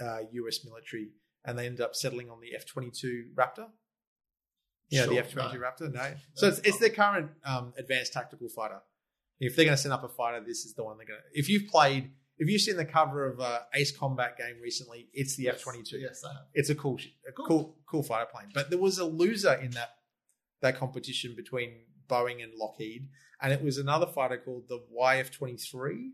uh, 0.00 0.20
US 0.30 0.64
military 0.64 1.10
and 1.44 1.58
they 1.58 1.66
ended 1.66 1.80
up 1.80 1.96
settling 1.96 2.30
on 2.30 2.40
the 2.40 2.54
F 2.54 2.64
22 2.66 3.30
Raptor? 3.34 3.66
Yeah, 4.92 5.06
the 5.06 5.18
F 5.18 5.32
22 5.32 5.58
no. 5.58 5.64
Raptor? 5.64 5.92
No. 5.92 6.14
So 6.34 6.48
it's, 6.48 6.58
it's 6.60 6.78
their 6.78 6.90
current 6.90 7.30
um, 7.44 7.72
advanced 7.78 8.12
tactical 8.12 8.48
fighter. 8.48 8.80
If 9.40 9.56
they're 9.56 9.64
going 9.64 9.76
to 9.76 9.82
send 9.82 9.92
up 9.92 10.04
a 10.04 10.08
fighter, 10.08 10.40
this 10.44 10.64
is 10.64 10.74
the 10.74 10.84
one 10.84 10.98
they're 10.98 11.06
going 11.06 11.18
to. 11.20 11.38
If 11.38 11.48
you've 11.48 11.66
played 11.68 12.10
if 12.38 12.48
you've 12.48 12.60
seen 12.60 12.76
the 12.76 12.84
cover 12.84 13.26
of 13.26 13.40
uh, 13.40 13.60
Ace 13.74 13.96
Combat 13.96 14.36
game 14.36 14.56
recently, 14.62 15.08
it's 15.12 15.36
the 15.36 15.48
F 15.48 15.62
twenty 15.62 15.82
two. 15.82 15.98
Yes, 15.98 16.24
I 16.24 16.32
have. 16.32 16.42
It's 16.54 16.70
a 16.70 16.74
cool, 16.74 16.98
a 17.28 17.32
Cool. 17.32 17.46
cool, 17.46 17.76
cool 17.86 18.02
fighter 18.02 18.28
plane. 18.32 18.48
But 18.54 18.70
there 18.70 18.78
was 18.78 18.98
a 18.98 19.04
loser 19.04 19.54
in 19.54 19.70
that 19.72 19.90
that 20.60 20.76
competition 20.78 21.34
between 21.36 21.70
Boeing 22.08 22.42
and 22.42 22.52
Lockheed, 22.56 23.08
and 23.40 23.52
it 23.52 23.62
was 23.62 23.78
another 23.78 24.06
fighter 24.06 24.38
called 24.38 24.64
the 24.68 24.80
YF 24.98 25.30
twenty 25.30 25.56
three, 25.56 26.12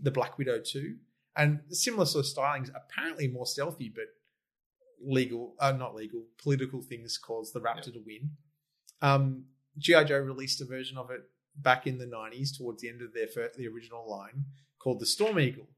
the 0.00 0.10
Black 0.10 0.38
Widow 0.38 0.60
two, 0.64 0.96
and 1.36 1.60
similar 1.70 2.04
sort 2.04 2.26
of 2.26 2.32
stylings. 2.32 2.70
Apparently 2.74 3.26
more 3.28 3.46
stealthy, 3.46 3.90
but 3.92 4.04
legal, 5.04 5.54
uh, 5.60 5.72
not 5.72 5.94
legal, 5.94 6.22
political 6.42 6.80
things 6.80 7.18
caused 7.18 7.54
the 7.54 7.60
Raptor 7.60 7.92
to 7.92 8.02
win. 8.04 8.30
Um, 9.02 9.44
GI 9.78 10.04
Joe 10.04 10.18
released 10.18 10.60
a 10.60 10.64
version 10.64 10.96
of 10.96 11.10
it 11.10 11.22
back 11.56 11.86
in 11.86 11.98
the 11.98 12.06
nineties, 12.06 12.56
towards 12.56 12.82
the 12.82 12.88
end 12.88 13.02
of 13.02 13.12
their 13.14 13.26
fir- 13.26 13.52
the 13.56 13.68
original 13.68 14.08
line, 14.08 14.44
called 14.78 15.00
the 15.00 15.06
Storm 15.06 15.38
Eagle, 15.38 15.68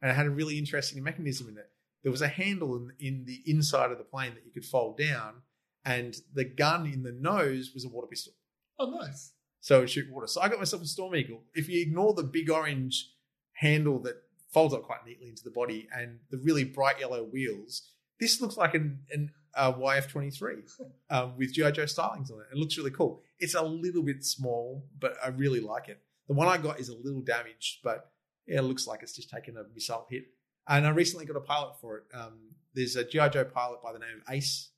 and 0.00 0.10
it 0.10 0.14
had 0.14 0.26
a 0.26 0.30
really 0.30 0.58
interesting 0.58 1.02
mechanism 1.02 1.48
in 1.48 1.58
it. 1.58 1.70
There 2.02 2.12
was 2.12 2.22
a 2.22 2.28
handle 2.28 2.76
in, 2.76 2.92
in 3.00 3.24
the 3.24 3.42
inside 3.46 3.90
of 3.90 3.98
the 3.98 4.04
plane 4.04 4.34
that 4.34 4.44
you 4.44 4.52
could 4.52 4.64
fold 4.64 4.98
down, 4.98 5.42
and 5.84 6.16
the 6.32 6.44
gun 6.44 6.86
in 6.86 7.02
the 7.02 7.12
nose 7.12 7.72
was 7.74 7.84
a 7.84 7.88
water 7.88 8.06
pistol. 8.06 8.34
Oh, 8.78 8.90
nice. 8.90 9.32
So 9.60 9.82
it 9.82 9.90
shoot 9.90 10.10
water. 10.10 10.26
So 10.28 10.40
I 10.40 10.48
got 10.48 10.58
myself 10.58 10.82
a 10.82 10.86
Storm 10.86 11.16
Eagle. 11.16 11.42
If 11.54 11.68
you 11.68 11.80
ignore 11.80 12.14
the 12.14 12.22
big 12.22 12.50
orange 12.50 13.12
handle 13.54 13.98
that 14.00 14.22
folds 14.52 14.72
up 14.72 14.84
quite 14.84 15.04
neatly 15.04 15.28
into 15.28 15.44
the 15.44 15.50
body 15.50 15.88
and 15.94 16.20
the 16.30 16.38
really 16.38 16.64
bright 16.64 17.00
yellow 17.00 17.24
wheels, 17.24 17.90
this 18.20 18.40
looks 18.40 18.56
like 18.56 18.74
an, 18.74 19.00
an 19.12 19.30
uh, 19.54 19.72
YF23 19.72 20.62
um, 21.10 21.36
with 21.36 21.52
G.I. 21.54 21.70
Joe 21.72 21.84
stylings 21.84 22.30
on 22.32 22.40
it. 22.40 22.46
It 22.52 22.56
looks 22.58 22.76
really 22.76 22.90
cool. 22.90 23.22
It's 23.38 23.54
a 23.54 23.62
little 23.62 24.02
bit 24.02 24.24
small, 24.24 24.84
but 24.98 25.14
I 25.24 25.28
really 25.28 25.60
like 25.60 25.88
it. 25.88 26.00
The 26.26 26.34
one 26.34 26.48
I 26.48 26.58
got 26.58 26.78
is 26.80 26.88
a 26.88 26.96
little 26.96 27.20
damaged, 27.22 27.78
but 27.82 28.10
yeah, 28.46 28.58
it 28.58 28.62
looks 28.62 28.86
like 28.86 29.02
it's 29.02 29.14
just 29.16 29.30
taken 29.30 29.56
a 29.56 29.62
missile 29.74 30.06
hit. 30.10 30.24
And 30.68 30.86
I 30.86 30.90
recently 30.90 31.24
got 31.24 31.36
a 31.36 31.40
pilot 31.40 31.80
for 31.80 31.98
it. 31.98 32.04
Um, 32.14 32.38
there's 32.74 32.96
a 32.96 33.04
G.I. 33.04 33.28
Joe 33.30 33.44
pilot 33.44 33.82
by 33.82 33.92
the 33.92 33.98
name 33.98 34.20
of 34.26 34.34
Ace, 34.34 34.70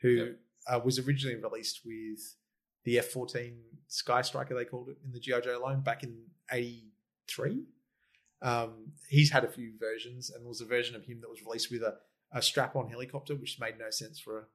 who 0.00 0.08
Yep. 0.08 0.36
uh, 0.68 0.80
was 0.84 0.98
originally 0.98 1.36
released 1.36 1.80
with 1.84 2.34
the 2.84 2.98
F 2.98 3.06
14 3.08 3.56
Sky 3.88 4.22
Striker, 4.22 4.54
they 4.54 4.64
called 4.64 4.88
it 4.88 4.96
in 5.04 5.12
the 5.12 5.20
G.I. 5.20 5.40
Joe 5.40 5.60
line 5.62 5.80
back 5.80 6.02
in 6.02 6.16
83. 6.50 7.62
Um, 8.40 8.92
he's 9.08 9.30
had 9.30 9.44
a 9.44 9.48
few 9.48 9.72
versions, 9.78 10.30
and 10.30 10.42
there 10.42 10.48
was 10.48 10.60
a 10.60 10.66
version 10.66 10.94
of 10.94 11.04
him 11.04 11.20
that 11.20 11.28
was 11.30 11.42
released 11.42 11.70
with 11.70 11.82
a, 11.82 11.96
a 12.32 12.42
strap 12.42 12.76
on 12.76 12.88
helicopter, 12.90 13.34
which 13.34 13.58
made 13.60 13.78
no 13.78 13.90
sense 13.90 14.18
for 14.20 14.48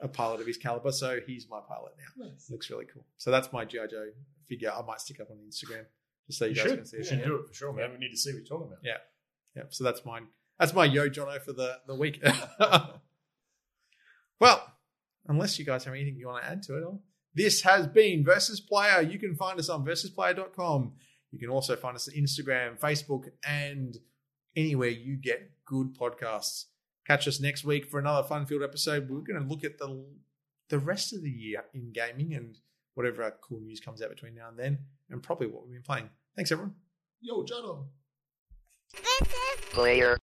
a, 0.00 0.06
a 0.06 0.08
pilot 0.08 0.40
of 0.40 0.46
his 0.46 0.56
caliber. 0.56 0.92
So 0.92 1.20
he's 1.26 1.46
my 1.48 1.60
pilot 1.66 1.92
now. 1.98 2.26
Nice. 2.26 2.50
Looks 2.50 2.70
really 2.70 2.86
cool. 2.92 3.04
So 3.18 3.30
that's 3.30 3.52
my 3.52 3.64
G.I. 3.64 3.86
Joe 3.86 4.08
figure. 4.48 4.72
I 4.76 4.82
might 4.82 5.00
stick 5.00 5.20
up 5.20 5.30
on 5.30 5.38
Instagram 5.38 5.84
just 6.26 6.38
so 6.38 6.44
you, 6.46 6.50
You 6.52 6.56
guys 6.56 6.64
should. 6.68 6.76
can 6.78 6.86
see 6.86 6.96
You 6.96 7.02
it. 7.02 7.06
should 7.06 7.18
Yeah. 7.20 7.24
do 7.26 7.36
it 7.36 7.48
for 7.48 7.54
sure, 7.54 7.72
man. 7.72 7.92
We 7.92 7.98
need 7.98 8.10
to 8.10 8.16
see 8.16 8.30
what 8.32 8.38
you're 8.38 8.46
talking 8.46 8.66
about. 8.68 8.78
Yeah, 8.82 8.96
yeah, 9.56 9.62
so 9.70 9.84
that's 9.84 10.04
mine. 10.04 10.26
That's 10.58 10.74
my 10.74 10.84
yo 10.84 11.08
Jono 11.08 11.40
for 11.42 11.52
the, 11.52 11.78
the 11.86 11.94
week. 11.94 12.22
well, 14.40 14.72
unless 15.26 15.58
you 15.58 15.64
guys 15.64 15.84
have 15.84 15.94
anything 15.94 16.16
you 16.16 16.28
want 16.28 16.44
to 16.44 16.50
add 16.50 16.62
to 16.64 16.76
it 16.78 16.84
all. 16.84 17.02
This 17.34 17.62
has 17.62 17.86
been 17.88 18.24
Versus 18.24 18.60
Player. 18.60 19.02
You 19.02 19.18
can 19.18 19.34
find 19.34 19.58
us 19.58 19.68
on 19.68 19.84
versusplayer.com. 19.84 20.92
You 21.32 21.38
can 21.38 21.48
also 21.48 21.74
find 21.74 21.96
us 21.96 22.08
on 22.08 22.14
Instagram, 22.14 22.78
Facebook, 22.78 23.24
and 23.44 23.96
anywhere 24.54 24.90
you 24.90 25.16
get 25.16 25.50
good 25.64 25.96
podcasts. 25.98 26.66
Catch 27.06 27.28
us 27.28 27.40
next 27.40 27.64
week 27.64 27.86
for 27.86 27.98
another 27.98 28.26
fun 28.26 28.46
filled 28.46 28.62
episode. 28.62 29.08
We're 29.08 29.20
going 29.20 29.42
to 29.42 29.48
look 29.48 29.64
at 29.64 29.78
the 29.78 30.04
the 30.70 30.78
rest 30.78 31.12
of 31.12 31.22
the 31.22 31.30
year 31.30 31.64
in 31.74 31.92
gaming 31.92 32.34
and 32.34 32.56
whatever 32.94 33.30
cool 33.42 33.60
news 33.60 33.80
comes 33.80 34.00
out 34.00 34.10
between 34.10 34.34
now 34.34 34.48
and 34.48 34.58
then, 34.58 34.78
and 35.10 35.22
probably 35.22 35.46
what 35.46 35.64
we've 35.64 35.74
been 35.74 35.82
playing. 35.82 36.08
Thanks, 36.36 36.50
everyone. 36.50 36.74
Yo, 37.20 37.44
Jono. 37.44 37.86
Player. 39.72 40.18